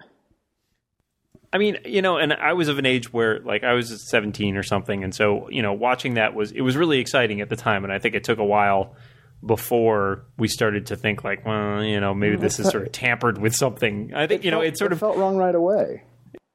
I 1.54 1.58
mean, 1.58 1.78
you 1.84 2.02
know, 2.02 2.16
and 2.18 2.32
I 2.32 2.52
was 2.54 2.66
of 2.66 2.78
an 2.80 2.84
age 2.86 3.12
where 3.12 3.38
like 3.38 3.62
I 3.62 3.74
was 3.74 4.10
17 4.10 4.56
or 4.56 4.64
something, 4.64 5.04
and 5.04 5.14
so 5.14 5.48
you 5.50 5.62
know, 5.62 5.72
watching 5.72 6.14
that 6.14 6.34
was 6.34 6.50
it 6.50 6.62
was 6.62 6.76
really 6.76 6.98
exciting 6.98 7.40
at 7.40 7.48
the 7.48 7.54
time, 7.56 7.84
and 7.84 7.92
I 7.92 8.00
think 8.00 8.16
it 8.16 8.24
took 8.24 8.38
a 8.40 8.44
while 8.44 8.96
before 9.46 10.24
we 10.36 10.48
started 10.48 10.86
to 10.86 10.96
think 10.96 11.22
like, 11.22 11.46
well, 11.46 11.82
you 11.84 12.00
know, 12.00 12.12
maybe 12.12 12.36
mm, 12.36 12.40
this 12.40 12.58
is 12.58 12.68
sort 12.70 12.82
of 12.86 12.92
tampered 12.92 13.38
with 13.38 13.54
something. 13.54 14.12
I 14.14 14.26
think 14.26 14.44
you 14.44 14.50
know, 14.50 14.60
it 14.62 14.76
sort 14.76 14.92
of 14.92 14.98
felt 14.98 15.16
wrong 15.16 15.36
right 15.36 15.54
away. 15.54 16.02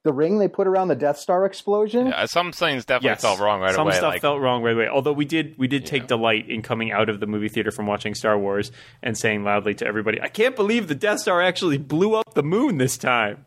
The 0.04 0.14
ring 0.14 0.40
they 0.40 0.48
put 0.48 0.66
around 0.66 0.88
the 0.88 0.96
Death 0.96 1.18
Star 1.18 1.46
explosion. 1.46 2.08
Yeah, 2.08 2.26
some 2.26 2.52
things 2.52 2.86
definitely 2.86 3.10
Yes. 3.12 3.22
felt 3.22 3.40
wrong 3.40 3.60
right 3.62 3.72
Some 3.74 3.88
away. 3.88 3.92
Some 3.94 4.00
stuff 4.00 4.14
like, 4.14 4.22
felt 4.22 4.42
wrong 4.42 4.64
right 4.64 4.74
away. 4.76 4.88
Although 4.88 5.12
we 5.14 5.26
did 5.26 5.56
we 5.58 5.68
did 5.68 5.86
take 5.86 6.08
delight 6.08 6.50
in 6.50 6.62
coming 6.62 6.92
out 6.92 7.10
of 7.10 7.20
the 7.20 7.28
movie 7.28 7.50
theater 7.50 7.70
from 7.72 7.86
watching 7.86 8.16
Star 8.16 8.38
Wars 8.38 8.72
and 9.04 9.18
saying 9.18 9.44
loudly 9.44 9.76
to 9.76 9.86
everybody, 9.86 10.20
"I 10.22 10.28
can't 10.30 10.56
believe 10.56 10.88
the 10.88 10.96
Death 10.96 11.20
Star 11.20 11.42
actually 11.42 11.78
blew 11.78 12.16
up 12.16 12.34
the 12.34 12.44
moon 12.44 12.78
this 12.80 12.98
time." 12.98 13.46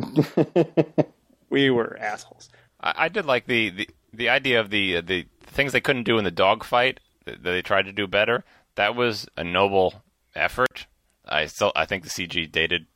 we 1.50 1.70
were 1.70 1.98
assholes. 1.98 2.48
I, 2.80 2.94
I 2.96 3.08
did 3.08 3.26
like 3.26 3.46
the, 3.46 3.70
the, 3.70 3.88
the 4.12 4.28
idea 4.28 4.60
of 4.60 4.70
the 4.70 5.00
the 5.00 5.26
things 5.42 5.72
they 5.72 5.80
couldn't 5.80 6.04
do 6.04 6.18
in 6.18 6.24
the 6.24 6.30
dogfight 6.30 7.00
that, 7.24 7.42
that 7.42 7.50
they 7.50 7.62
tried 7.62 7.86
to 7.86 7.92
do 7.92 8.06
better. 8.06 8.44
That 8.76 8.94
was 8.94 9.26
a 9.36 9.44
noble 9.44 10.02
effort. 10.34 10.86
I 11.26 11.46
still 11.46 11.72
I 11.76 11.84
think 11.84 12.04
the 12.04 12.10
CG 12.10 12.50
dated 12.50 12.86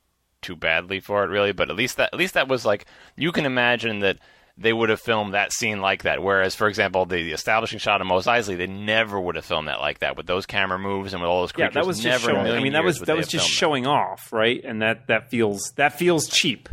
too 0.41 0.55
badly 0.55 0.99
for 0.99 1.23
it 1.23 1.27
really, 1.27 1.51
but 1.51 1.69
at 1.69 1.75
least 1.75 1.97
that 1.97 2.09
at 2.13 2.19
least 2.19 2.33
that 2.33 2.47
was 2.47 2.65
like 2.65 2.85
you 3.15 3.31
can 3.31 3.45
imagine 3.45 3.99
that 3.99 4.19
they 4.57 4.71
would 4.71 4.89
have 4.89 5.01
filmed 5.01 5.33
that 5.33 5.51
scene 5.51 5.81
like 5.81 6.03
that. 6.03 6.23
Whereas, 6.23 6.55
for 6.55 6.67
example, 6.67 7.05
the 7.05 7.31
establishing 7.33 7.79
shot 7.79 7.99
of 7.99 8.07
Mos 8.07 8.25
Eisley, 8.25 8.57
they 8.57 8.67
never 8.67 9.19
would 9.19 9.35
have 9.35 9.43
filmed 9.43 9.67
that 9.67 9.81
like 9.81 9.99
that 9.99 10.15
with 10.15 10.27
those 10.27 10.45
camera 10.45 10.79
moves 10.79 11.13
and 11.13 11.21
with 11.21 11.29
all 11.29 11.41
those 11.41 11.51
creatures. 11.51 11.75
Yeah, 11.75 11.81
that 11.81 11.87
was 11.87 11.99
just 11.99 12.23
never 12.25 12.39
in 12.39 12.45
showing. 12.45 12.57
I 12.57 12.63
mean, 12.63 12.73
that 12.73 12.83
was 12.83 12.99
that 12.99 13.17
was 13.17 13.27
just 13.27 13.45
filmed 13.45 13.53
showing 13.53 13.87
off, 13.87 14.31
right? 14.31 14.63
And 14.63 14.81
that 14.81 15.07
that 15.07 15.29
feels 15.29 15.73
that 15.75 15.97
feels 15.97 16.27
cheap. 16.27 16.69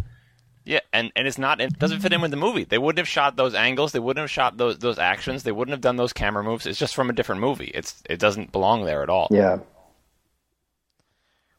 Yeah, 0.64 0.80
and, 0.92 1.10
and 1.16 1.26
it's 1.26 1.38
not 1.38 1.60
it 1.60 1.78
doesn't 1.78 2.00
fit 2.00 2.12
in 2.12 2.20
with 2.20 2.30
the 2.30 2.36
movie. 2.36 2.64
They 2.64 2.78
wouldn't 2.78 2.98
have 2.98 3.08
shot 3.08 3.36
those 3.36 3.54
angles. 3.54 3.92
They 3.92 3.98
wouldn't 3.98 4.22
have 4.22 4.30
shot 4.30 4.56
those 4.56 4.78
those 4.78 4.98
actions. 4.98 5.42
They 5.42 5.52
wouldn't 5.52 5.72
have 5.72 5.80
done 5.80 5.96
those 5.96 6.12
camera 6.12 6.44
moves. 6.44 6.66
It's 6.66 6.78
just 6.78 6.94
from 6.94 7.10
a 7.10 7.12
different 7.12 7.40
movie. 7.40 7.70
It's 7.74 8.02
it 8.08 8.18
doesn't 8.20 8.52
belong 8.52 8.84
there 8.84 9.02
at 9.02 9.08
all. 9.10 9.28
Yeah. 9.30 9.58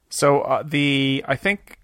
So 0.10 0.42
uh, 0.42 0.64
the 0.64 1.26
I 1.28 1.36
think 1.36 1.80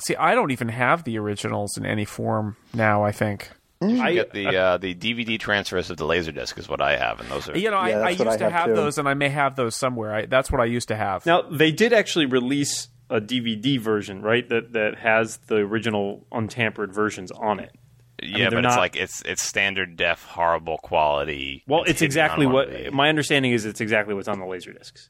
see 0.00 0.16
I 0.16 0.34
don't 0.34 0.50
even 0.50 0.68
have 0.68 1.04
the 1.04 1.18
originals 1.18 1.76
in 1.76 1.86
any 1.86 2.04
form 2.04 2.56
now. 2.74 3.04
I 3.04 3.12
think 3.12 3.50
You 3.80 3.96
should 3.96 4.14
get 4.14 4.32
the 4.32 4.56
uh, 4.56 4.76
the 4.78 4.94
DVD 4.94 5.38
transfers 5.38 5.90
of 5.90 5.96
the 5.96 6.04
Laserdisc 6.04 6.58
is 6.58 6.68
what 6.68 6.80
I 6.80 6.96
have, 6.96 7.20
and 7.20 7.28
those 7.28 7.48
are 7.48 7.56
you 7.56 7.70
know 7.70 7.76
I, 7.76 7.90
I 7.90 8.08
used 8.10 8.38
to 8.38 8.50
have, 8.50 8.74
those, 8.74 8.98
and 8.98 9.08
I 9.08 9.14
may 9.14 9.28
have 9.28 9.54
those 9.54 9.76
somewhere. 9.76 10.14
I, 10.14 10.26
that's 10.26 10.50
what 10.50 10.60
I 10.60 10.64
used 10.64 10.88
to 10.88 10.96
have. 10.96 11.24
Now 11.26 11.42
they 11.42 11.70
did 11.70 11.92
actually 11.92 12.26
release 12.26 12.88
a 13.10 13.20
DVD 13.20 13.80
version, 13.80 14.22
right? 14.22 14.48
That 14.48 14.72
that 14.72 14.96
has 14.98 15.38
the 15.46 15.56
original 15.56 16.26
untampered 16.32 16.92
versions 16.92 17.30
on 17.30 17.60
it. 17.60 17.72
I 18.20 18.26
mean, 18.26 18.36
yeah, 18.36 18.50
they're 18.50 18.62
but 18.62 18.66
it's 18.66 18.76
like 18.76 18.96
it's 18.96 19.22
it's 19.22 19.42
standard 19.42 19.96
def, 19.96 20.24
horrible 20.24 20.78
quality. 20.78 21.62
Well, 21.66 21.82
it's 21.82 22.00
hidden 22.00 22.06
exactly 22.06 22.46
what 22.46 22.92
my 22.92 23.08
understanding 23.08 23.52
is. 23.52 23.64
It's 23.64 23.80
exactly 23.80 24.14
what's 24.14 24.28
on 24.28 24.40
the 24.40 24.46
laser 24.46 24.72
discs. 24.72 25.08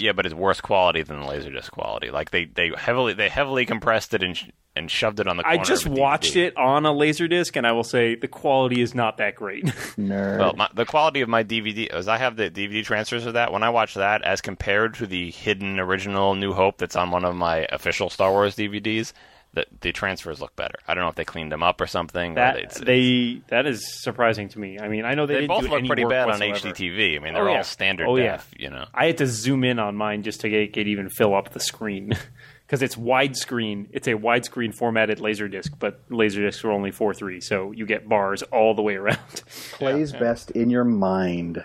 Yeah, 0.00 0.12
but 0.12 0.26
it's 0.26 0.34
worse 0.34 0.60
quality 0.60 1.02
than 1.02 1.20
the 1.20 1.26
Laserdisc 1.26 1.70
quality. 1.70 2.10
Like 2.10 2.30
they, 2.30 2.46
they 2.46 2.70
heavily 2.76 3.12
they 3.14 3.28
heavily 3.28 3.66
compressed 3.66 4.14
it 4.14 4.22
and 4.22 4.36
sh- 4.36 4.48
and 4.76 4.90
shoved 4.90 5.20
it 5.20 5.26
on 5.26 5.36
the. 5.36 5.46
I 5.46 5.58
just 5.58 5.86
of 5.86 5.92
watched 5.92 6.34
DVD. 6.34 6.46
it 6.46 6.56
on 6.56 6.86
a 6.86 6.92
laser 6.92 7.28
disc, 7.28 7.56
and 7.56 7.66
I 7.66 7.72
will 7.72 7.84
say 7.84 8.14
the 8.14 8.28
quality 8.28 8.80
is 8.80 8.94
not 8.94 9.18
that 9.18 9.34
great. 9.34 9.64
Nerd. 9.98 10.38
Well, 10.38 10.54
my, 10.56 10.68
the 10.74 10.84
quality 10.84 11.20
of 11.20 11.28
my 11.28 11.44
DVD, 11.44 11.88
as 11.88 12.08
I 12.08 12.18
have 12.18 12.36
the 12.36 12.50
DVD 12.50 12.84
transfers 12.84 13.26
of 13.26 13.34
that, 13.34 13.52
when 13.52 13.62
I 13.62 13.70
watch 13.70 13.94
that 13.94 14.22
as 14.22 14.40
compared 14.40 14.94
to 14.94 15.06
the 15.06 15.30
hidden 15.30 15.78
original 15.80 16.34
New 16.34 16.52
Hope 16.52 16.78
that's 16.78 16.96
on 16.96 17.10
one 17.10 17.24
of 17.24 17.34
my 17.34 17.66
official 17.70 18.10
Star 18.10 18.30
Wars 18.30 18.56
DVDs, 18.56 19.12
the, 19.52 19.66
the 19.80 19.90
transfers 19.92 20.40
look 20.40 20.54
better. 20.54 20.76
I 20.86 20.94
don't 20.94 21.02
know 21.02 21.08
if 21.08 21.16
they 21.16 21.24
cleaned 21.24 21.50
them 21.50 21.62
up 21.62 21.80
or 21.80 21.86
something. 21.88 22.32
or 22.32 22.34
that 22.36 22.54
they, 22.54 22.60
it's- 22.62 22.78
they 22.80 23.42
that 23.48 23.66
is 23.66 24.00
surprising 24.02 24.48
to 24.50 24.58
me. 24.60 24.78
I 24.78 24.88
mean, 24.88 25.04
I 25.04 25.14
know 25.14 25.26
they, 25.26 25.34
they 25.34 25.40
didn't 25.40 25.48
both 25.48 25.62
do 25.64 25.68
look 25.70 25.78
any 25.80 25.88
pretty 25.88 26.04
work 26.04 26.10
bad 26.12 26.26
whatsoever. 26.28 26.54
on 26.68 26.72
HDTV. 26.74 27.16
I 27.16 27.18
mean, 27.18 27.34
Oh, 27.36 27.40
they're 27.44 27.50
yeah. 27.52 27.56
all 27.58 27.64
standard 27.64 28.06
Oh, 28.08 28.16
def, 28.16 28.48
yeah. 28.56 28.62
you 28.64 28.70
know. 28.70 28.86
I 28.94 29.06
had 29.06 29.18
to 29.18 29.26
zoom 29.26 29.64
in 29.64 29.78
on 29.78 29.96
mine 29.96 30.22
just 30.22 30.40
to 30.42 30.48
get, 30.48 30.72
get 30.72 30.86
even 30.86 31.08
fill 31.10 31.34
up 31.34 31.52
the 31.52 31.58
screen 31.60 32.12
because 32.66 32.80
it's 32.82 32.94
widescreen. 32.94 33.88
It's 33.90 34.06
a 34.06 34.12
widescreen 34.14 34.72
formatted 34.72 35.18
laserdisc, 35.18 35.70
but 35.80 36.08
laserdiscs 36.10 36.62
are 36.64 36.70
only 36.70 36.92
four 36.92 37.12
three, 37.12 37.40
so 37.40 37.72
you 37.72 37.86
get 37.86 38.08
bars 38.08 38.42
all 38.44 38.74
the 38.74 38.82
way 38.82 38.94
around. 38.94 39.18
Plays 39.72 40.12
best 40.12 40.52
in 40.52 40.70
your 40.70 40.84
mind. 40.84 41.64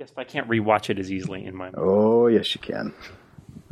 yes, 0.00 0.10
but 0.14 0.22
I 0.22 0.24
can't 0.24 0.48
rewatch 0.48 0.88
it 0.88 0.98
as 0.98 1.12
easily 1.12 1.44
in 1.44 1.54
my 1.54 1.64
mind. 1.66 1.74
Oh, 1.76 2.28
yes, 2.28 2.54
you 2.54 2.60
can. 2.62 2.94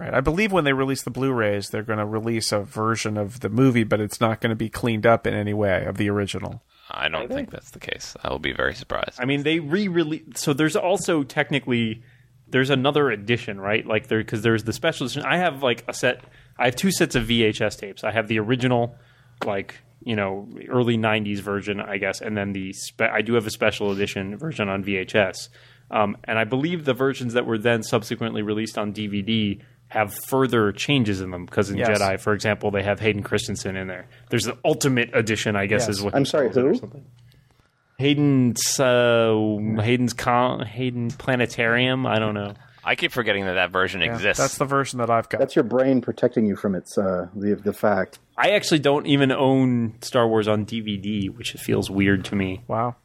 Right. 0.00 0.14
I 0.14 0.20
believe 0.20 0.50
when 0.50 0.64
they 0.64 0.72
release 0.72 1.02
the 1.02 1.10
Blu-rays, 1.10 1.68
they're 1.68 1.82
going 1.82 1.98
to 1.98 2.06
release 2.06 2.52
a 2.52 2.60
version 2.60 3.18
of 3.18 3.40
the 3.40 3.50
movie, 3.50 3.84
but 3.84 4.00
it's 4.00 4.18
not 4.18 4.40
going 4.40 4.48
to 4.48 4.56
be 4.56 4.70
cleaned 4.70 5.04
up 5.04 5.26
in 5.26 5.34
any 5.34 5.52
way 5.52 5.84
of 5.84 5.98
the 5.98 6.08
original. 6.08 6.62
I 6.90 7.08
don't 7.08 7.28
think 7.28 7.50
that's 7.50 7.72
the 7.72 7.80
case. 7.80 8.16
I 8.24 8.30
will 8.30 8.38
be 8.38 8.54
very 8.54 8.74
surprised. 8.74 9.20
I 9.20 9.26
mean, 9.26 9.42
they 9.42 9.60
re-release. 9.60 10.22
So 10.36 10.54
there's 10.54 10.74
also 10.74 11.22
technically 11.22 12.02
there's 12.48 12.70
another 12.70 13.10
edition, 13.10 13.60
right? 13.60 13.86
Like 13.86 14.08
there 14.08 14.20
because 14.20 14.40
there's 14.40 14.64
the 14.64 14.72
special 14.72 15.04
edition. 15.04 15.22
I 15.22 15.36
have 15.36 15.62
like 15.62 15.84
a 15.86 15.92
set. 15.92 16.24
I 16.58 16.64
have 16.64 16.76
two 16.76 16.90
sets 16.90 17.14
of 17.14 17.24
VHS 17.24 17.78
tapes. 17.78 18.02
I 18.02 18.10
have 18.10 18.26
the 18.26 18.38
original, 18.38 18.96
like 19.44 19.74
you 20.02 20.16
know, 20.16 20.48
early 20.70 20.96
'90s 20.96 21.40
version, 21.40 21.78
I 21.78 21.98
guess, 21.98 22.22
and 22.22 22.34
then 22.34 22.52
the 22.52 22.72
spe- 22.72 23.02
I 23.02 23.20
do 23.20 23.34
have 23.34 23.46
a 23.46 23.50
special 23.50 23.92
edition 23.92 24.38
version 24.38 24.70
on 24.70 24.82
VHS. 24.82 25.50
Um, 25.90 26.16
and 26.24 26.38
I 26.38 26.44
believe 26.44 26.86
the 26.86 26.94
versions 26.94 27.34
that 27.34 27.44
were 27.44 27.58
then 27.58 27.82
subsequently 27.82 28.42
released 28.42 28.78
on 28.78 28.94
DVD 28.94 29.60
have 29.90 30.14
further 30.28 30.72
changes 30.72 31.20
in 31.20 31.30
them 31.30 31.44
because 31.46 31.68
in 31.70 31.76
Yes. 31.76 31.88
Jedi, 32.00 32.18
for 32.20 32.32
example, 32.32 32.70
they 32.70 32.82
have 32.82 32.98
Hayden 33.00 33.22
Christensen 33.22 33.76
in 33.76 33.86
there. 33.86 34.06
There's 34.30 34.44
the 34.44 34.56
Ultimate 34.64 35.10
Edition, 35.14 35.54
I 35.56 35.66
guess, 35.66 35.82
Yes. 35.82 35.98
is 35.98 36.02
what 36.02 36.14
I'm 36.14 36.24
sorry, 36.24 36.46
calls 36.46 36.56
it 36.56 36.64
or 36.64 36.68
who? 36.70 36.74
something. 36.76 37.04
Hayden's 37.98 38.80
uh, 38.80 39.34
Hayden's 39.82 40.14
con- 40.14 40.64
Hayden 40.64 41.10
Planetarium. 41.10 42.06
I 42.06 42.18
don't 42.18 42.34
know. 42.34 42.54
I 42.82 42.94
keep 42.94 43.12
forgetting 43.12 43.44
that 43.44 43.54
that 43.54 43.72
version 43.72 44.00
Yeah, 44.00 44.14
exists. 44.14 44.40
that's 44.42 44.56
the 44.56 44.64
version 44.64 45.00
that 45.00 45.10
I've 45.10 45.28
got. 45.28 45.38
That's 45.38 45.54
your 45.54 45.64
brain 45.64 46.00
protecting 46.00 46.46
you 46.46 46.56
from 46.56 46.74
its 46.74 46.96
uh, 46.96 47.26
the 47.34 47.54
the 47.56 47.74
fact. 47.74 48.18
I 48.38 48.50
actually 48.52 48.78
don't 48.78 49.06
even 49.06 49.30
own 49.30 49.96
Star 50.00 50.26
Wars 50.26 50.48
on 50.48 50.64
DVD, 50.64 51.28
which 51.28 51.52
feels 51.52 51.90
weird 51.90 52.24
to 52.26 52.34
me. 52.36 52.62
wow. 52.68 52.96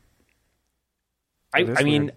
I, 1.54 1.60
I 1.78 1.84
mean, 1.84 2.04
weird. 2.04 2.14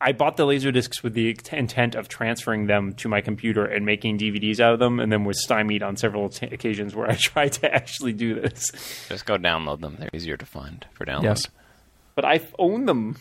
I 0.00 0.12
bought 0.12 0.36
the 0.36 0.44
laser 0.46 0.70
discs 0.70 1.02
with 1.02 1.14
the 1.14 1.36
intent 1.52 1.94
of 1.96 2.08
transferring 2.08 2.66
them 2.66 2.92
to 2.94 3.08
my 3.08 3.20
computer 3.20 3.64
and 3.64 3.84
making 3.84 4.18
DVDs 4.18 4.60
out 4.60 4.72
of 4.72 4.78
them, 4.78 5.00
and 5.00 5.10
then 5.10 5.24
was 5.24 5.42
stymied 5.42 5.82
on 5.82 5.96
several 5.96 6.28
t- 6.28 6.46
occasions 6.46 6.94
where 6.94 7.10
I 7.10 7.14
tried 7.18 7.52
to 7.54 7.74
actually 7.74 8.12
do 8.12 8.34
this. 8.40 8.70
Just 9.08 9.26
go 9.26 9.36
download 9.38 9.80
them. 9.80 9.96
They're 9.98 10.10
easier 10.12 10.36
to 10.36 10.46
find 10.46 10.86
for 10.92 11.04
download. 11.04 11.24
Yes. 11.24 11.46
but 12.14 12.24
I 12.24 12.40
own 12.58 12.86
them. 12.86 13.16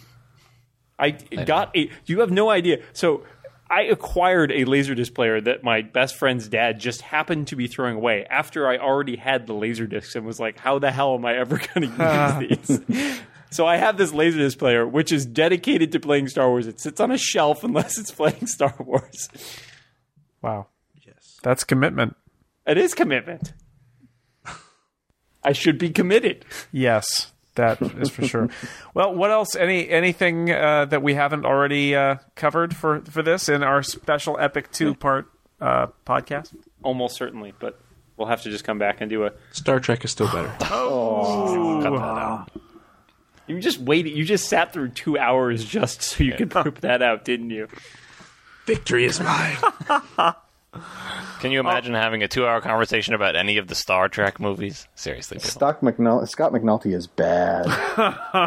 I 1.00 1.12
got 1.12 1.76
a. 1.76 1.90
You 2.06 2.22
have 2.22 2.32
no 2.32 2.50
idea. 2.50 2.82
So 2.94 3.24
I 3.70 3.82
acquired 3.84 4.52
a 4.52 4.66
laserdisc 4.66 5.14
player 5.14 5.40
that 5.42 5.64
my 5.64 5.82
best 5.84 6.16
friend's 6.16 6.48
dad 6.48 6.80
just 6.80 7.02
happened 7.02 7.48
to 7.48 7.56
be 7.56 7.68
throwing 7.68 7.96
away 7.96 8.26
after 8.30 8.68
I 8.68 8.78
already 8.78 9.16
had 9.16 9.46
the 9.46 9.54
laserdiscs 9.54 10.16
and 10.16 10.26
was 10.26 10.40
like, 10.40 10.58
"How 10.58 10.80
the 10.80 10.90
hell 10.92 11.14
am 11.16 11.26
I 11.26 11.36
ever 11.38 11.60
going 11.76 11.92
to 11.98 12.48
use 12.50 12.68
these?" 12.88 13.22
So 13.50 13.66
I 13.66 13.78
have 13.78 13.98
this 13.98 14.12
laserdisc 14.12 14.58
player 14.58 14.88
which 14.88 15.12
is 15.12 15.26
dedicated 15.26 15.92
to 15.94 16.00
playing 16.00 16.28
Star 16.28 16.50
Wars. 16.50 16.68
It 16.68 16.80
sits 16.80 17.00
on 17.00 17.12
a 17.12 17.18
shelf 17.18 17.64
unless 17.64 17.98
it's 17.98 18.12
playing 18.12 18.48
Star 18.48 18.76
Wars. 18.80 19.30
Wow. 20.42 20.68
Yes. 21.06 21.40
That's 21.44 21.64
commitment. 21.64 22.16
It 22.66 22.78
is 22.78 22.94
commitment. 22.94 23.54
I 25.44 25.54
should 25.54 25.78
be 25.78 25.90
committed. 25.90 26.46
Yes. 26.72 27.32
That 27.56 27.82
is 27.82 28.10
for 28.10 28.26
sure. 28.28 28.50
Well, 28.94 29.14
what 29.16 29.32
else? 29.32 29.56
Any 29.56 29.90
anything 29.90 30.52
uh, 30.52 30.86
that 30.86 31.02
we 31.02 31.14
haven't 31.14 31.46
already 31.46 31.96
uh, 31.96 32.16
covered 32.36 32.76
for 32.76 33.02
for 33.02 33.22
this 33.24 33.48
in 33.50 33.64
our 33.64 33.82
special 33.84 34.38
epic 34.40 34.72
two 34.72 34.94
part 34.96 35.32
uh, 35.62 35.88
podcast? 36.06 36.56
Almost 36.84 37.16
certainly, 37.16 37.54
but 37.60 37.80
we'll 38.16 38.28
have 38.28 38.42
to 38.44 38.50
just 38.50 38.64
come 38.64 38.78
back 38.80 39.02
and 39.02 39.10
do 39.10 39.26
a. 39.26 39.32
Star 39.52 39.80
Trek 39.80 40.04
is 40.06 40.12
still 40.12 40.28
better. 40.28 40.54
Oh, 40.70 41.80
Cut 41.82 41.92
that 41.92 42.02
out. 42.02 42.52
You 43.48 43.60
just 43.60 43.80
waited. 43.80 44.12
You 44.14 44.26
just 44.26 44.48
sat 44.50 44.74
through 44.74 44.90
two 44.90 45.18
hours 45.18 45.64
just 45.64 46.02
so 46.02 46.24
you 46.24 46.34
could 46.34 46.52
poop 46.52 46.82
that 46.82 47.02
out, 47.02 47.26
didn't 47.26 47.50
you? 47.50 47.68
Victory 48.66 49.06
is 49.06 49.20
mine. 49.20 49.56
Can 51.40 51.52
you 51.52 51.60
imagine 51.60 51.94
having 51.94 52.24
a 52.24 52.28
two-hour 52.28 52.62
conversation 52.62 53.14
about 53.14 53.36
any 53.36 53.58
of 53.58 53.68
the 53.68 53.76
Star 53.76 54.10
Trek 54.10 54.40
movies? 54.40 54.88
Seriously, 54.96 55.38
people. 55.38 55.50
Stock 55.52 55.82
McNul- 55.82 56.28
Scott 56.28 56.52
McNulty 56.52 56.94
is 56.94 57.08
bad. 57.08 57.66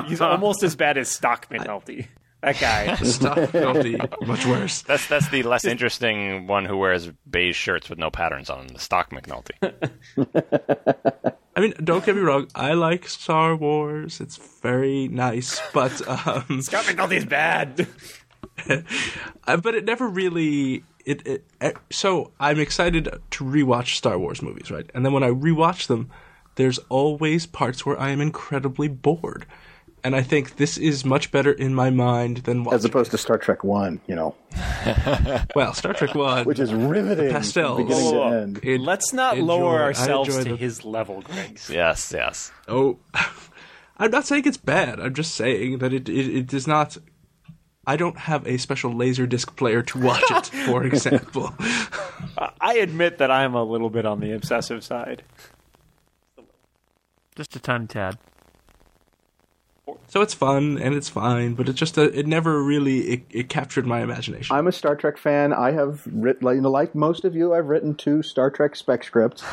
He's 0.07 0.21
almost 0.21 0.63
as 0.63 0.77
bad 0.77 0.99
as 0.99 1.09
Stock 1.09 1.49
McNulty. 1.49 2.07
That 2.43 2.59
guy. 2.61 2.95
Stock 3.05 3.37
McNulty, 3.39 4.27
much 4.27 4.47
worse. 4.47 4.83
That's 4.83 5.07
that's 5.07 5.29
the 5.31 5.43
less 5.43 5.65
interesting 5.65 6.47
one 6.47 6.65
who 6.65 6.77
wears 6.77 7.11
beige 7.31 7.57
shirts 7.57 7.89
with 7.91 7.99
no 7.99 8.11
patterns 8.11 8.51
on 8.51 8.59
them. 8.67 8.69
The 8.75 8.81
stock 8.81 9.11
McNulty. 9.11 9.55
I 11.57 11.61
mean, 11.61 11.75
don't 11.83 12.05
get 12.05 12.15
me 12.15 12.23
wrong. 12.23 12.49
I 12.55 12.75
like 12.75 13.09
Star 13.09 13.57
Wars. 13.57 14.21
It's 14.21 14.37
very 14.37 15.09
nice, 15.09 15.61
but 15.75 15.93
um, 16.09 16.63
Scott 16.63 16.85
McNulty's 16.85 17.25
bad. 17.25 17.89
uh, 19.47 19.57
but 19.57 19.75
it 19.75 19.85
never 19.85 20.09
really. 20.09 20.85
It, 21.05 21.27
it, 21.27 21.45
it 21.61 21.77
so 21.91 22.33
I'm 22.39 22.61
excited 22.61 23.09
to 23.31 23.45
rewatch 23.45 23.97
Star 23.97 24.19
Wars 24.19 24.43
movies, 24.43 24.71
right? 24.71 24.89
And 24.95 25.05
then 25.05 25.13
when 25.13 25.23
I 25.23 25.31
rewatch 25.31 25.87
them, 25.87 26.11
there's 26.55 26.79
always 26.89 27.47
parts 27.47 27.85
where 27.87 27.99
I 27.99 28.11
am 28.11 28.21
incredibly 28.21 28.89
bored, 28.89 29.47
and 30.05 30.15
I 30.17 30.23
think 30.23 30.57
this 30.57 30.77
is 30.79 31.05
much 31.05 31.31
better 31.31 31.53
in 31.53 31.75
my 31.75 31.91
mind 31.91 32.39
than 32.39 32.65
watching. 32.65 32.77
As 32.77 32.85
opposed 32.85 33.11
to 33.13 33.19
Star 33.19 33.39
Trek 33.39 33.63
One, 33.65 34.01
you 34.07 34.15
know, 34.15 34.35
well, 35.55 35.75
Star 35.75 35.93
Trek 35.95 36.15
One, 36.15 36.45
which 36.45 36.59
is 36.59 36.73
riveting, 36.73 37.31
pastels. 37.31 37.79
from 37.79 37.87
beginning 37.89 38.13
to 38.13 38.23
end. 38.23 38.61
It- 38.63 38.81
Let's 38.81 39.13
not 39.13 39.39
enjoy- 39.39 39.47
lower 39.47 39.83
ourselves 39.83 40.37
to 40.37 40.45
the- 40.45 40.57
his 40.57 40.85
level, 40.85 41.23
Greg. 41.23 41.59
yes, 41.69 42.13
yes. 42.15 42.51
Oh, 42.69 42.99
I'm 43.99 44.11
not 44.11 44.27
saying 44.27 44.45
it's 44.47 44.57
bad. 44.57 44.99
I'm 45.01 45.15
just 45.15 45.35
saying 45.35 45.79
that 45.79 45.93
it 45.93 46.09
it, 46.09 46.29
it 46.37 46.47
does 46.47 46.67
not. 46.67 46.97
I 47.87 47.97
don't 47.97 48.19
have 48.19 48.47
a 48.47 48.57
special 48.59 48.93
laser 48.95 49.27
disc 49.27 49.57
player 49.57 49.83
to 49.83 49.99
watch 50.01 50.23
it, 50.31 50.47
for 50.67 50.85
example. 50.85 51.53
I 52.61 52.75
admit 52.75 53.19
that 53.19 53.31
I'm 53.31 53.55
a 53.55 53.65
little 53.65 53.91
bit 53.91 54.07
on 54.07 54.21
the 54.21 54.33
obsessive 54.33 54.85
side. 54.85 55.23
Just 57.37 57.57
a 57.57 57.59
tiny 57.61 57.87
tad. 57.87 58.19
So 60.09 60.21
it's 60.21 60.35
fun 60.35 60.79
and 60.79 60.95
it's 60.95 61.09
fine, 61.09 61.55
but 61.55 61.69
it 61.69 61.75
just 61.75 61.99
uh, 61.99 62.03
it 62.03 62.27
never 62.27 62.63
really 62.63 63.01
it, 63.01 63.23
it 63.31 63.49
captured 63.49 63.87
my 63.87 64.01
imagination. 64.01 64.55
I'm 64.55 64.67
a 64.67 64.73
Star 64.73 64.97
Trek 64.97 65.19
fan. 65.19 65.53
I 65.53 65.73
have 65.73 66.07
written, 66.07 66.45
like, 66.45 66.57
you 66.57 66.61
know, 66.63 66.71
like 66.71 66.95
most 66.95 67.25
of 67.25 67.35
you, 67.35 67.55
I've 67.55 67.67
written 67.67 67.95
two 67.95 68.23
Star 68.23 68.51
Trek 68.51 68.77
spec 68.77 69.05
scripts. 69.05 69.45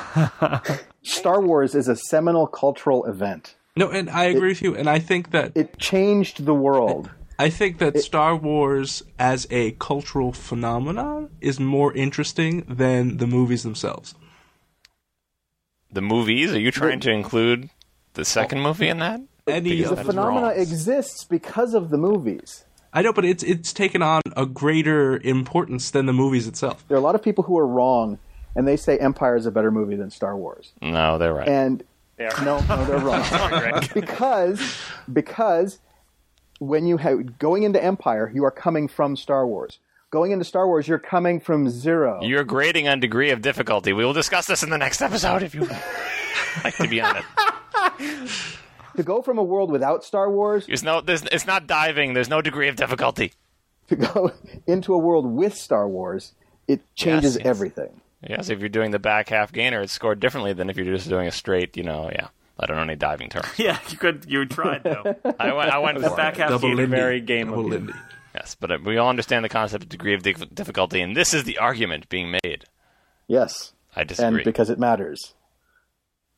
Star 1.03 1.41
Wars 1.41 1.75
is 1.75 1.87
a 1.87 1.95
seminal 1.95 2.47
cultural 2.47 3.05
event. 3.05 3.55
No, 3.75 3.89
and 3.91 4.09
I 4.09 4.25
agree 4.25 4.49
with 4.49 4.61
you, 4.61 4.75
and 4.75 4.89
I 4.89 4.97
think 4.99 5.31
that 5.31 5.51
it 5.55 5.77
changed 5.77 6.45
the 6.45 6.53
world. 6.53 7.11
I 7.39 7.51
think 7.51 7.77
that 7.77 7.99
Star 7.99 8.35
Wars 8.35 9.03
as 9.19 9.45
a 9.51 9.71
cultural 9.73 10.33
phenomenon 10.33 11.29
is 11.39 11.59
more 11.59 11.93
interesting 11.93 12.61
than 12.67 13.17
the 13.17 13.27
movies 13.27 13.61
themselves. 13.61 14.15
The 15.91 16.01
movies? 16.01 16.53
Are 16.53 16.59
you 16.59 16.71
trying 16.71 16.99
to 17.01 17.11
include 17.11 17.69
the 18.13 18.25
second 18.25 18.61
movie 18.61 18.89
in 18.89 18.97
that? 18.99 19.21
Any 19.47 19.71
Because 19.77 19.89
The 19.91 19.95
that's 19.97 20.07
phenomena 20.07 20.47
wrong. 20.47 20.57
exists 20.57 21.23
because 21.23 21.73
of 21.73 21.89
the 21.89 21.97
movies. 21.97 22.63
I 22.93 23.01
know, 23.01 23.13
but 23.13 23.25
it's 23.25 23.43
it's 23.43 23.73
taken 23.73 24.01
on 24.01 24.21
a 24.35 24.45
greater 24.45 25.17
importance 25.19 25.91
than 25.91 26.05
the 26.05 26.13
movies 26.13 26.47
itself. 26.47 26.83
There 26.87 26.95
are 26.95 26.99
a 26.99 27.03
lot 27.03 27.15
of 27.15 27.21
people 27.21 27.43
who 27.43 27.57
are 27.57 27.67
wrong, 27.67 28.17
and 28.55 28.67
they 28.67 28.77
say 28.77 28.97
Empire 28.97 29.35
is 29.35 29.45
a 29.45 29.51
better 29.51 29.71
movie 29.71 29.95
than 29.95 30.09
Star 30.09 30.35
Wars. 30.35 30.71
No, 30.81 31.17
they're 31.17 31.33
right. 31.33 31.47
And 31.47 31.83
They 32.15 32.25
are. 32.25 32.43
no, 32.45 32.59
no, 32.61 32.85
they're 32.85 32.97
wrong. 32.99 33.23
because 33.93 34.77
because 35.11 35.79
when 36.59 36.87
you 36.87 36.97
have 36.97 37.37
going 37.37 37.63
into 37.63 37.83
Empire, 37.83 38.31
you 38.33 38.43
are 38.45 38.51
coming 38.51 38.87
from 38.87 39.15
Star 39.15 39.45
Wars. 39.45 39.79
Going 40.09 40.31
into 40.31 40.45
Star 40.45 40.65
Wars, 40.65 40.87
you're 40.87 40.97
coming 40.99 41.39
from 41.41 41.69
zero. 41.69 42.21
You're 42.23 42.45
grading 42.45 42.87
on 42.87 43.01
degree 43.01 43.29
of 43.31 43.41
difficulty. 43.41 43.91
We 43.91 44.05
will 44.05 44.13
discuss 44.13 44.45
this 44.47 44.63
in 44.63 44.69
the 44.69 44.77
next 44.77 45.01
episode 45.01 45.43
if 45.43 45.53
you 45.53 45.67
like 46.63 46.77
to 46.77 46.87
be 46.87 47.01
on 47.01 47.17
it. 47.17 47.25
To 48.97 49.03
go 49.03 49.21
from 49.21 49.37
a 49.37 49.43
world 49.43 49.71
without 49.71 50.03
Star 50.03 50.29
Wars 50.29 50.65
There's 50.67 50.83
no, 50.83 50.99
there's, 51.01 51.23
it's 51.31 51.47
not 51.47 51.65
diving. 51.67 52.13
There's 52.13 52.29
no 52.29 52.41
degree 52.41 52.67
of 52.67 52.75
difficulty. 52.75 53.33
to 53.87 53.95
go 53.95 54.31
into 54.67 54.93
a 54.93 54.97
world 54.97 55.25
with 55.25 55.55
Star 55.55 55.87
Wars, 55.87 56.33
it 56.67 56.81
changes 56.95 57.35
Yes, 57.35 57.45
yes. 57.45 57.47
everything. 57.47 58.01
Yes, 58.27 58.49
if 58.49 58.59
you're 58.59 58.67
doing 58.69 58.91
the 58.91 58.99
back 58.99 59.29
half 59.29 59.51
gainer, 59.53 59.81
it's 59.81 59.93
scored 59.93 60.19
differently 60.19 60.51
than 60.51 60.69
if 60.69 60.75
you're 60.77 60.85
just 60.93 61.07
doing 61.07 61.27
a 61.27 61.31
straight, 61.31 61.77
you 61.77 61.83
know, 61.83 62.09
yeah. 62.11 62.27
I 62.59 62.65
don't 62.65 62.75
know 62.77 62.83
any 62.83 62.95
diving 62.95 63.29
terms. 63.29 63.47
Yeah, 63.57 63.77
you 63.89 63.97
could. 63.97 64.25
You 64.27 64.45
tried 64.47 64.83
though. 64.83 65.15
I 65.39 65.53
went, 65.53 65.69
I 65.71 65.77
went 65.77 66.01
the 66.01 66.09
back 66.09 66.33
it. 66.33 66.39
half 66.41 66.49
Double 66.49 66.69
gainer. 66.69 66.75
Lindy. 66.81 66.95
very 66.95 67.21
game 67.21 67.49
Double 67.49 67.65
of. 67.65 67.71
Lindy. 67.71 67.93
Yes, 68.33 68.55
but 68.59 68.71
uh, 68.71 68.77
we 68.83 68.97
all 68.97 69.09
understand 69.09 69.45
the 69.45 69.49
concept 69.49 69.83
of 69.83 69.89
degree 69.89 70.15
of 70.15 70.23
difficulty, 70.23 71.01
and 71.01 71.15
this 71.15 71.35
is 71.35 71.43
the 71.43 71.59
argument 71.59 72.09
being 72.09 72.31
made. 72.43 72.65
Yes, 73.27 73.73
I 73.95 74.03
disagree. 74.03 74.37
and 74.41 74.43
because 74.43 74.71
it 74.71 74.79
matters. 74.79 75.35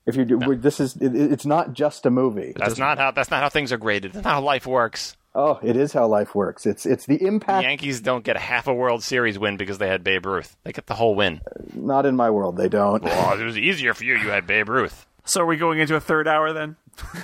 If 0.05 0.15
you 0.15 0.25
do, 0.25 0.37
we're- 0.39 0.57
this 0.57 0.79
is 0.79 0.95
it, 0.95 1.15
it's 1.15 1.45
not 1.45 1.73
just 1.73 2.05
a 2.05 2.09
movie. 2.09 2.53
that's 2.55 2.77
not 2.77 2.97
how 2.97 3.11
that's 3.11 3.29
not 3.29 3.41
how 3.41 3.49
things 3.49 3.71
are 3.71 3.77
graded. 3.77 4.13
That's 4.13 4.25
not 4.25 4.33
how 4.35 4.41
life 4.41 4.65
works. 4.65 5.15
Oh, 5.35 5.59
it 5.61 5.77
is 5.77 5.93
how 5.93 6.07
life 6.07 6.33
works. 6.33 6.65
It's 6.65 6.85
it's 6.87 7.05
the 7.05 7.13
impact. 7.15 7.21
The 7.21 7.27
impact. 7.27 7.63
Yankees 7.63 8.01
don't 8.01 8.23
get 8.23 8.35
a 8.35 8.39
half 8.39 8.67
a 8.67 8.73
World 8.73 9.03
Series 9.03 9.37
win 9.37 9.57
because 9.57 9.77
they 9.77 9.87
had 9.87 10.03
Babe 10.03 10.25
Ruth. 10.25 10.57
They 10.63 10.71
get 10.71 10.87
the 10.87 10.95
whole 10.95 11.13
win. 11.13 11.41
Not 11.75 12.05
in 12.07 12.15
my 12.15 12.31
world, 12.31 12.57
they 12.57 12.67
don't. 12.69 13.03
Well, 13.03 13.39
it 13.39 13.43
was 13.43 13.57
easier 13.57 13.93
for 13.93 14.03
you. 14.03 14.15
You 14.15 14.29
had 14.29 14.47
Babe 14.47 14.69
Ruth. 14.69 15.05
So 15.25 15.41
are 15.41 15.45
we 15.45 15.57
going 15.57 15.77
into 15.79 15.95
a 15.95 15.99
third 15.99 16.27
hour 16.27 16.51
then? 16.53 16.75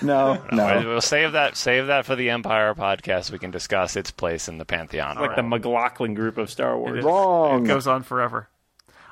No, 0.04 0.40
no. 0.52 0.84
We'll 0.86 1.02
save 1.02 1.32
that. 1.32 1.58
Save 1.58 1.88
that 1.88 2.06
for 2.06 2.16
the 2.16 2.30
Empire 2.30 2.76
podcast. 2.76 3.32
We 3.32 3.40
can 3.40 3.50
discuss 3.50 3.96
its 3.96 4.12
place 4.12 4.48
in 4.48 4.60
the 4.60 4.66
pantheon. 4.66 5.16
Like 5.18 5.36
the 5.36 5.42
McLaughlin 5.44 6.14
group 6.14 6.38
of 6.38 6.52
Star 6.52 6.78
Wars. 6.78 7.04
Wrong. 7.04 7.66
It 7.66 7.68
goes 7.68 7.88
on 7.88 8.04
forever. 8.04 8.48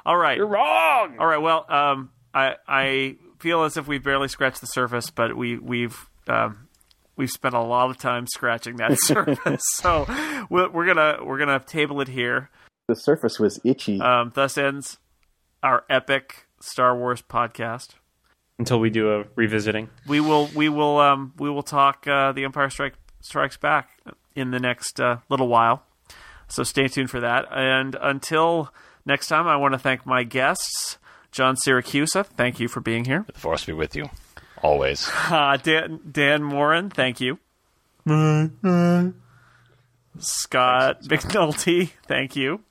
All 0.06 0.16
right. 0.16 0.38
You're 0.38 0.46
wrong. 0.48 1.18
All 1.18 1.26
right. 1.26 1.40
Well, 1.42 1.66
um, 1.68 2.12
I 2.36 2.56
I 2.68 3.16
feel 3.44 3.64
as 3.64 3.76
if 3.76 3.88
we've 3.88 4.04
barely 4.04 4.30
scratched 4.30 4.62
the 4.62 4.68
surface, 4.68 5.10
but 5.10 5.36
we 5.36 5.58
we've 5.58 6.10
um, 6.28 6.70
we've 7.18 7.30
spent 7.30 7.54
a 7.54 7.60
lot 7.62 7.90
of 7.90 7.98
time 7.98 8.26
scratching 8.26 8.78
that 8.78 8.98
surface. 9.02 9.62
so 9.76 10.06
we're, 10.50 10.70
we're 10.70 10.86
gonna 10.86 11.18
we're 11.24 11.38
gonna 11.38 11.60
table 11.60 12.00
it 12.00 12.08
here. 12.08 12.50
The 12.88 12.96
surface 12.96 13.40
was 13.40 13.60
itchy. 13.66 14.00
Um, 14.00 14.32
thus 14.34 14.58
ends 14.58 14.98
our 15.62 15.84
epic 15.90 16.48
Star 16.62 16.98
Wars 16.98 17.22
podcast. 17.22 17.96
Until 18.60 18.80
we 18.80 18.90
do 18.90 19.12
a 19.12 19.26
revisiting. 19.36 19.90
We 20.08 20.22
will 20.22 20.50
we 20.56 20.70
will 20.70 21.00
um, 21.00 21.34
we 21.38 21.50
will 21.50 21.64
talk 21.64 22.08
uh, 22.08 22.32
the 22.32 22.46
Empire 22.46 22.70
Strike 22.70 22.94
Strikes 23.20 23.58
Back 23.58 23.90
in 24.36 24.52
the 24.52 24.60
next 24.60 25.02
uh, 25.02 25.18
little 25.30 25.50
while. 25.50 25.84
So 26.48 26.64
stay 26.64 26.88
tuned 26.88 27.10
for 27.10 27.20
that. 27.20 27.46
And 27.52 27.98
until 28.00 28.74
next 29.06 29.28
time, 29.28 29.48
I 29.48 29.58
want 29.58 29.74
to 29.74 29.80
thank 29.80 30.06
my 30.06 30.24
guests, 30.24 30.98
John 31.34 31.56
Siracusa. 31.56 32.26
Thank 32.26 32.60
you 32.60 32.68
for 32.68 32.80
being 32.80 33.06
here. 33.06 33.26
The 33.32 33.40
force 33.40 33.66
be 33.66 33.74
with 33.74 33.96
you, 33.96 34.10
always. 34.62 35.10
Uh, 35.30 35.58
Dan 35.64 36.00
Dan 36.10 36.44
Moren. 36.44 36.90
Thank 36.90 37.20
you. 37.20 37.40
Scott 40.20 41.02
McNulty. 41.04 41.90
Thank 42.08 42.36
you. 42.36 42.62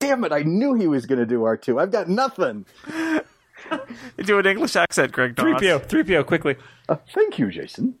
Damn 0.00 0.24
it! 0.24 0.32
I 0.32 0.42
knew 0.42 0.74
he 0.74 0.86
was 0.86 1.06
going 1.06 1.18
to 1.18 1.26
do 1.26 1.44
R 1.44 1.56
two. 1.56 1.78
I've 1.78 1.90
got 1.90 2.08
nothing. 2.08 2.66
Do 4.24 4.38
an 4.38 4.46
English 4.46 4.76
accent, 4.76 5.12
Greg. 5.12 5.34
Doss. 5.34 5.44
3PO, 5.46 5.86
3PO, 5.88 6.26
quickly. 6.26 6.56
Uh, 6.88 6.96
thank 7.12 7.38
you, 7.38 7.50
Jason. 7.50 7.96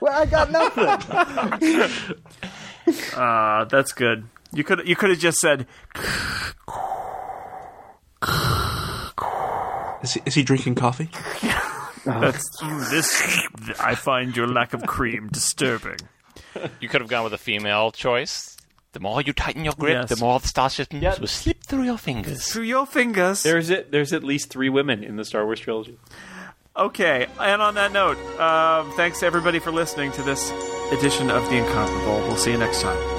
well, 0.00 0.12
I 0.12 0.26
got 0.26 0.50
nothing. 0.50 0.86
Uh, 3.16 3.64
that's 3.70 3.92
good. 3.92 4.26
You 4.56 4.64
could 4.64 4.88
you 4.88 4.96
could 4.96 5.10
have 5.10 5.18
just 5.18 5.38
said 5.38 5.66
Is 10.02 10.14
he, 10.14 10.20
is 10.24 10.34
he 10.34 10.42
drinking 10.42 10.76
coffee? 10.76 11.10
that's 12.06 12.48
this. 12.90 13.42
I 13.80 13.94
find 13.94 14.36
your 14.36 14.46
lack 14.46 14.72
of 14.72 14.86
cream 14.86 15.28
disturbing. 15.28 15.98
You 16.80 16.88
could 16.88 17.00
have 17.00 17.10
gone 17.10 17.24
with 17.24 17.32
a 17.34 17.38
female 17.38 17.90
choice. 17.90 18.56
The 18.92 19.00
more 19.00 19.20
you 19.20 19.32
tighten 19.34 19.64
your 19.64 19.74
grip, 19.74 19.92
Yes. 20.08 20.08
the 20.08 20.24
more 20.24 20.38
the 20.40 20.48
star 20.48 20.70
systems 20.70 21.20
will 21.20 21.26
slip 21.26 21.62
through 21.64 21.82
your 21.82 21.98
fingers. 21.98 22.46
Through 22.50 22.62
your 22.64 22.86
fingers. 22.86 23.42
There's 23.42 23.68
it. 23.68 23.90
There's 23.90 24.12
at 24.14 24.24
least 24.24 24.48
three 24.48 24.70
women 24.70 25.04
in 25.04 25.16
the 25.16 25.24
Star 25.24 25.44
Wars 25.44 25.60
trilogy. 25.60 25.98
Okay, 26.76 27.26
and 27.40 27.60
on 27.60 27.74
that 27.74 27.92
note, 27.92 28.16
um, 28.40 28.90
thanks 28.92 29.20
to 29.20 29.26
everybody 29.26 29.58
for 29.58 29.70
listening 29.70 30.12
to 30.12 30.22
this 30.22 30.50
edition 30.92 31.30
of 31.30 31.44
The 31.50 31.56
Incomparable. 31.56 32.20
We'll 32.28 32.36
see 32.36 32.52
you 32.52 32.58
next 32.58 32.80
time. 32.82 33.15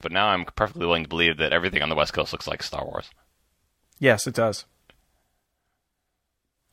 But 0.00 0.12
now 0.12 0.28
I'm 0.28 0.44
perfectly 0.44 0.86
willing 0.86 1.02
to 1.04 1.08
believe 1.08 1.36
that 1.38 1.52
everything 1.52 1.82
on 1.82 1.88
the 1.88 1.94
West 1.94 2.12
Coast 2.12 2.32
looks 2.32 2.46
like 2.46 2.62
Star 2.62 2.84
Wars. 2.84 3.10
Yes, 3.98 4.26
it 4.26 4.34
does. 4.34 4.64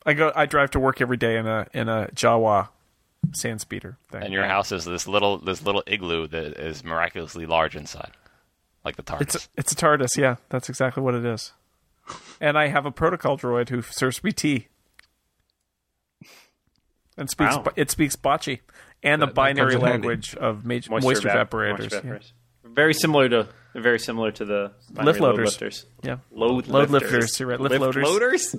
I 0.04 0.12
go. 0.14 0.32
I 0.36 0.46
drive 0.46 0.70
to 0.72 0.80
work 0.80 1.00
every 1.00 1.16
day 1.16 1.36
in 1.36 1.46
a 1.46 1.66
in 1.74 1.88
a 1.88 2.08
Jawa 2.14 2.68
sand 3.34 3.60
speeder 3.60 3.98
thing. 4.12 4.22
And 4.22 4.32
your 4.32 4.44
house 4.44 4.70
is 4.70 4.84
this 4.84 5.08
little 5.08 5.38
this 5.38 5.62
little 5.62 5.82
igloo 5.86 6.28
that 6.28 6.58
is 6.60 6.84
miraculously 6.84 7.44
large 7.46 7.74
inside, 7.74 8.12
like 8.84 8.94
the 8.94 9.02
TARDIS. 9.02 9.20
It's 9.22 9.34
a, 9.34 9.40
it's 9.56 9.72
a 9.72 9.74
TARDIS. 9.74 10.16
Yeah, 10.16 10.36
that's 10.48 10.68
exactly 10.68 11.02
what 11.02 11.14
it 11.14 11.24
is. 11.24 11.52
And 12.40 12.56
I 12.56 12.68
have 12.68 12.86
a 12.86 12.92
protocol 12.92 13.36
droid 13.36 13.70
who 13.70 13.82
serves 13.82 14.22
me 14.22 14.30
tea. 14.30 14.68
And 17.18 17.28
speaks. 17.30 17.56
Wow. 17.56 17.64
It 17.74 17.90
speaks 17.90 18.14
Bocce 18.14 18.60
and 19.02 19.20
the 19.20 19.26
That- 19.26 19.30
that 19.30 19.34
binary 19.34 19.72
comes 19.72 19.82
handy. 19.84 20.06
language 20.08 20.34
of 20.36 20.64
major, 20.64 20.90
moisture, 20.92 21.28
evap- 21.28 21.48
evaporators. 21.48 21.78
moisture 21.92 22.02
yeah. 22.04 22.18
Evaporators. 22.76 22.82
Very 22.82 22.94
similar 22.94 23.28
to 23.30 23.48
very 23.74 23.98
similar 23.98 24.30
to 24.32 24.44
the 24.44 24.72
binary 24.90 25.06
Lift 25.12 25.20
load 25.20 25.30
loaders. 25.32 25.46
lifters. 25.52 25.86
Yeah. 26.02 26.16
Load, 26.30 26.66
Load 26.68 26.90
lifters. 26.90 27.12
lifters, 27.12 27.40
you're 27.40 27.48
right. 27.50 27.60
Lift 27.60 27.72
Lift 27.72 27.82
loaders. 27.82 28.04
loaders? 28.04 28.56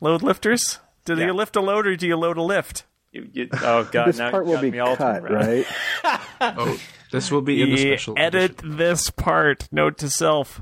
Load 0.00 0.22
lifters. 0.22 0.78
Do 1.06 1.14
Yeah. 1.16 1.26
you 1.26 1.32
lift 1.32 1.56
a 1.56 1.60
load 1.60 1.86
or 1.86 1.96
do 1.96 2.06
you 2.06 2.16
load 2.16 2.36
a 2.36 2.42
lift? 2.42 2.84
You- 3.12 3.28
you- 3.32 3.48
oh 3.62 3.84
god, 3.84 4.08
this 4.08 4.18
now 4.18 4.30
part 4.30 4.44
will 4.46 4.60
be 4.60 4.70
me 4.70 4.78
all 4.80 4.96
cut, 4.96 5.22
right? 5.22 5.66
Oh, 6.40 6.78
this 7.12 7.30
will 7.30 7.40
be 7.42 7.62
in 7.62 7.70
the 7.70 7.76
special 7.78 8.14
edit 8.18 8.60
this 8.62 9.08
part. 9.10 9.68
Note 9.72 9.96
to 9.98 10.10
self. 10.10 10.60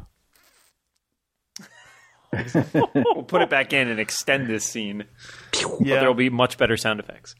we'll 2.94 3.24
put 3.24 3.42
it 3.42 3.50
back 3.50 3.72
in 3.72 3.88
and 3.88 3.98
extend 4.00 4.46
this 4.48 4.64
scene. 4.64 5.04
But 5.52 5.86
Yeah. 5.86 6.00
there 6.00 6.08
will 6.08 6.14
be 6.14 6.30
much 6.30 6.56
better 6.58 6.76
sound 6.76 7.00
effects. 7.00 7.34